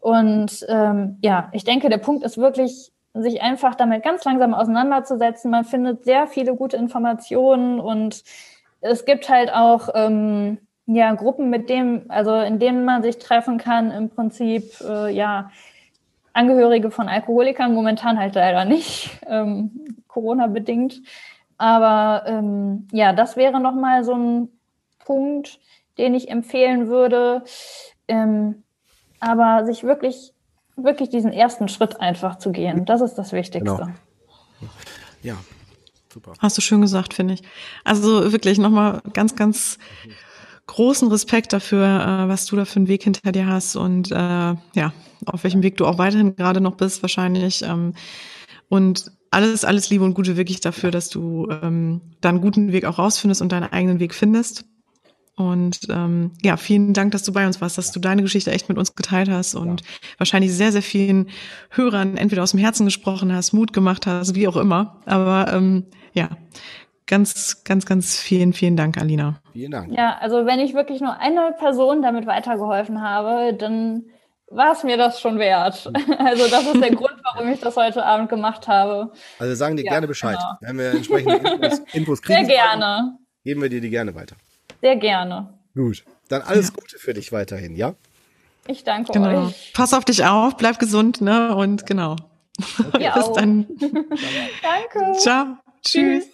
Und 0.00 0.64
ähm, 0.68 1.18
ja, 1.22 1.50
ich 1.52 1.64
denke, 1.64 1.90
der 1.90 1.98
Punkt 1.98 2.24
ist 2.24 2.38
wirklich, 2.38 2.92
sich 3.14 3.42
einfach 3.42 3.74
damit 3.74 4.02
ganz 4.02 4.24
langsam 4.24 4.54
auseinanderzusetzen. 4.54 5.50
Man 5.50 5.64
findet 5.64 6.04
sehr 6.04 6.26
viele 6.26 6.56
gute 6.56 6.76
Informationen 6.76 7.78
und 7.78 8.24
es 8.84 9.06
gibt 9.06 9.28
halt 9.28 9.52
auch 9.52 9.88
ähm, 9.94 10.58
ja, 10.86 11.14
Gruppen, 11.14 11.48
mit 11.48 11.70
dem, 11.70 12.04
also 12.08 12.36
in 12.36 12.58
denen 12.58 12.84
man 12.84 13.02
sich 13.02 13.18
treffen 13.18 13.56
kann, 13.56 13.90
im 13.90 14.10
Prinzip, 14.10 14.80
äh, 14.82 15.10
ja, 15.10 15.50
Angehörige 16.34 16.90
von 16.90 17.08
Alkoholikern, 17.08 17.72
momentan 17.72 18.18
halt 18.18 18.34
leider 18.34 18.64
nicht, 18.64 19.10
ähm, 19.26 20.02
Corona-bedingt. 20.08 21.00
Aber 21.56 22.24
ähm, 22.26 22.88
ja, 22.92 23.12
das 23.12 23.36
wäre 23.36 23.60
nochmal 23.60 24.04
so 24.04 24.14
ein 24.14 24.48
Punkt, 24.98 25.60
den 25.96 26.14
ich 26.14 26.28
empfehlen 26.28 26.88
würde. 26.88 27.44
Ähm, 28.08 28.64
aber 29.20 29.64
sich 29.64 29.84
wirklich, 29.84 30.34
wirklich 30.76 31.08
diesen 31.08 31.32
ersten 31.32 31.68
Schritt 31.68 32.00
einfach 32.00 32.36
zu 32.36 32.52
gehen, 32.52 32.84
das 32.84 33.00
ist 33.00 33.14
das 33.14 33.32
Wichtigste. 33.32 33.94
Genau. 34.60 34.68
Ja, 35.22 35.36
Super. 36.14 36.34
Hast 36.38 36.56
du 36.56 36.60
schön 36.62 36.80
gesagt, 36.80 37.12
finde 37.12 37.34
ich. 37.34 37.42
Also 37.82 38.30
wirklich 38.30 38.58
nochmal 38.58 39.02
ganz, 39.14 39.34
ganz 39.34 39.78
großen 40.68 41.08
Respekt 41.08 41.52
dafür, 41.52 41.84
äh, 41.84 42.28
was 42.28 42.46
du 42.46 42.54
da 42.54 42.64
für 42.64 42.76
einen 42.76 42.86
Weg 42.86 43.02
hinter 43.02 43.32
dir 43.32 43.48
hast 43.48 43.74
und 43.74 44.12
äh, 44.12 44.14
ja, 44.14 44.92
auf 45.26 45.42
welchem 45.42 45.64
Weg 45.64 45.76
du 45.76 45.86
auch 45.86 45.98
weiterhin 45.98 46.36
gerade 46.36 46.60
noch 46.60 46.76
bist, 46.76 47.02
wahrscheinlich. 47.02 47.62
Ähm, 47.62 47.94
und 48.68 49.10
alles, 49.32 49.64
alles 49.64 49.90
Liebe 49.90 50.04
und 50.04 50.14
Gute 50.14 50.36
wirklich 50.36 50.60
dafür, 50.60 50.92
dass 50.92 51.08
du 51.08 51.48
ähm, 51.50 52.00
da 52.20 52.28
einen 52.28 52.40
guten 52.40 52.70
Weg 52.70 52.84
auch 52.84 53.00
rausfindest 53.00 53.42
und 53.42 53.50
deinen 53.50 53.72
eigenen 53.72 53.98
Weg 53.98 54.14
findest. 54.14 54.66
Und 55.36 55.80
ähm, 55.90 56.30
ja, 56.42 56.56
vielen 56.56 56.92
Dank, 56.92 57.10
dass 57.10 57.24
du 57.24 57.32
bei 57.32 57.44
uns 57.44 57.60
warst, 57.60 57.76
dass 57.76 57.90
du 57.90 57.98
deine 57.98 58.22
Geschichte 58.22 58.52
echt 58.52 58.68
mit 58.68 58.78
uns 58.78 58.94
geteilt 58.94 59.28
hast 59.28 59.56
und 59.56 59.80
ja. 59.80 59.86
wahrscheinlich 60.18 60.52
sehr, 60.52 60.70
sehr 60.70 60.82
vielen 60.82 61.28
Hörern 61.70 62.16
entweder 62.16 62.44
aus 62.44 62.52
dem 62.52 62.60
Herzen 62.60 62.84
gesprochen 62.84 63.32
hast, 63.32 63.52
Mut 63.52 63.72
gemacht 63.72 64.06
hast, 64.06 64.36
wie 64.36 64.46
auch 64.46 64.56
immer. 64.56 65.00
Aber 65.06 65.52
ähm, 65.52 65.86
ja, 66.14 66.30
Ganz, 67.06 67.64
ganz, 67.64 67.84
ganz 67.84 68.18
vielen, 68.18 68.54
vielen 68.54 68.76
Dank, 68.76 68.96
Alina. 68.98 69.40
Vielen 69.52 69.72
Dank. 69.72 69.92
Ja, 69.92 70.16
also 70.20 70.46
wenn 70.46 70.58
ich 70.58 70.72
wirklich 70.72 71.00
nur 71.00 71.18
eine 71.18 71.54
Person 71.58 72.00
damit 72.00 72.26
weitergeholfen 72.26 73.02
habe, 73.02 73.54
dann 73.54 74.04
war 74.48 74.72
es 74.72 74.84
mir 74.84 74.96
das 74.96 75.20
schon 75.20 75.38
wert. 75.38 75.90
Also 76.18 76.48
das 76.48 76.66
ist 76.66 76.82
der 76.82 76.90
Grund, 76.94 77.14
warum 77.22 77.52
ich 77.52 77.60
das 77.60 77.76
heute 77.76 78.04
Abend 78.04 78.30
gemacht 78.30 78.68
habe. 78.68 79.12
Also 79.38 79.54
sagen 79.54 79.76
dir 79.76 79.84
ja, 79.84 79.92
gerne 79.92 80.06
Bescheid. 80.06 80.38
Genau. 80.38 80.56
Wenn 80.60 80.78
wir 80.78 80.90
entsprechende 80.92 81.36
Infos, 81.36 81.78
Infos 81.92 82.22
kriegen, 82.22 82.46
Sehr 82.46 82.54
gerne. 82.54 83.18
Geben 83.44 83.60
wir 83.60 83.68
dir 83.68 83.82
die 83.82 83.90
gerne 83.90 84.14
weiter. 84.14 84.36
Sehr 84.80 84.96
gerne. 84.96 85.52
Gut. 85.74 86.04
Dann 86.28 86.40
alles 86.42 86.68
ja. 86.68 86.74
Gute 86.74 86.98
für 86.98 87.12
dich 87.12 87.32
weiterhin, 87.32 87.76
ja? 87.76 87.94
Ich 88.66 88.82
danke 88.82 89.12
genau. 89.12 89.48
euch. 89.48 89.72
Pass 89.74 89.92
auf 89.92 90.06
dich 90.06 90.24
auf, 90.24 90.56
bleib 90.56 90.78
gesund, 90.78 91.20
ne? 91.20 91.54
Und 91.54 91.84
genau. 91.84 92.16
Okay. 92.78 93.10
Bis 93.14 93.32
dann. 93.32 93.66
danke. 94.62 95.18
Ciao. 95.18 95.58
Tschüss. 95.84 96.24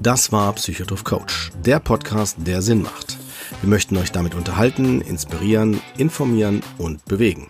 Das 0.00 0.30
war 0.30 0.52
Psychotroph 0.52 1.02
Coach, 1.02 1.50
der 1.64 1.80
Podcast, 1.80 2.36
der 2.38 2.62
Sinn 2.62 2.82
macht. 2.82 3.16
Wir 3.62 3.70
möchten 3.70 3.96
euch 3.96 4.12
damit 4.12 4.34
unterhalten, 4.34 5.00
inspirieren, 5.00 5.80
informieren 5.96 6.62
und 6.78 7.04
bewegen. 7.06 7.48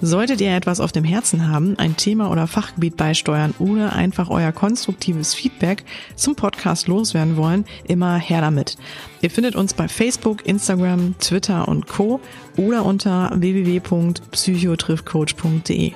Solltet 0.00 0.40
ihr 0.40 0.54
etwas 0.54 0.80
auf 0.80 0.92
dem 0.92 1.04
Herzen 1.04 1.50
haben, 1.50 1.78
ein 1.78 1.96
Thema 1.96 2.30
oder 2.30 2.46
Fachgebiet 2.46 2.96
beisteuern 2.96 3.52
oder 3.58 3.94
einfach 3.94 4.30
euer 4.30 4.52
konstruktives 4.52 5.34
Feedback 5.34 5.84
zum 6.16 6.34
Podcast 6.34 6.88
loswerden 6.88 7.36
wollen, 7.36 7.66
immer 7.84 8.16
her 8.16 8.40
damit. 8.40 8.78
Ihr 9.20 9.30
findet 9.30 9.56
uns 9.56 9.74
bei 9.74 9.88
Facebook, 9.88 10.46
Instagram, 10.46 11.16
Twitter 11.18 11.66
und 11.66 11.88
Co. 11.88 12.20
oder 12.56 12.84
unter 12.84 13.32
www.psychotriffcoach.de. 13.34 15.92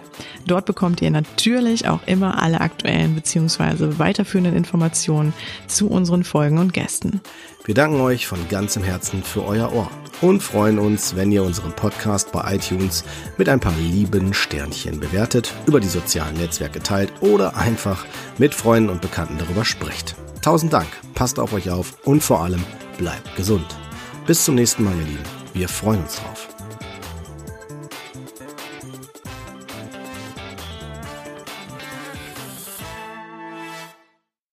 Dort 0.47 0.67
bekommt 0.67 1.01
ihr 1.03 1.11
natürlich 1.11 1.89
auch 1.89 2.01
immer 2.07 2.41
alle 2.43 2.61
aktuellen 2.61 3.15
bzw. 3.15 3.99
weiterführenden 3.99 4.57
Informationen 4.57 5.33
zu 5.69 5.89
unseren 5.89 6.25
Folgen 6.25 6.59
und 6.59 6.73
Gästen. 6.73 7.21
Wir 7.65 7.75
danken 7.75 8.01
euch 8.01 8.27
von 8.27 8.49
ganzem 8.49 8.83
Herzen 8.83 9.23
für 9.23 9.45
euer 9.45 9.73
Ohr 9.73 9.89
und 10.21 10.43
freuen 10.43 10.81
uns, 10.81 11.15
wenn 11.15 11.31
ihr 11.31 11.45
unseren 11.45 11.73
Podcast 11.73 12.33
bei 12.33 12.57
iTunes 12.57 13.05
mit 13.39 13.49
ein 13.49 13.61
paar 13.61 13.75
lieben 13.77 14.35
Sternchen 14.35 14.99
bewertet, 14.99 15.55
über 15.67 15.79
die 15.79 15.89
sozialen 15.89 16.37
Netzwerke 16.37 16.81
teilt 16.81 17.13
oder 17.21 17.57
einfach 17.57 18.05
mit 18.37 18.53
Freunden 18.53 18.91
und 18.91 19.01
Bekannten 19.01 19.39
darüber 19.39 19.65
sprecht. 19.65 20.17
Tausend 20.41 20.73
Dank, 20.73 20.89
passt 21.15 21.39
auf 21.39 21.53
euch 21.53 21.71
auf 21.71 21.99
und 22.05 22.21
vor 22.21 22.43
allem 22.43 22.65
bleibt 22.99 23.37
gesund. 23.37 23.67
Bis 24.27 24.45
zum 24.45 24.57
nächsten 24.57 24.83
Mal, 24.83 24.95
ihr 24.97 25.07
Lieben. 25.07 25.23
Wir 25.55 25.69
freuen 25.69 26.03
uns 26.03 26.17
drauf. 26.17 26.52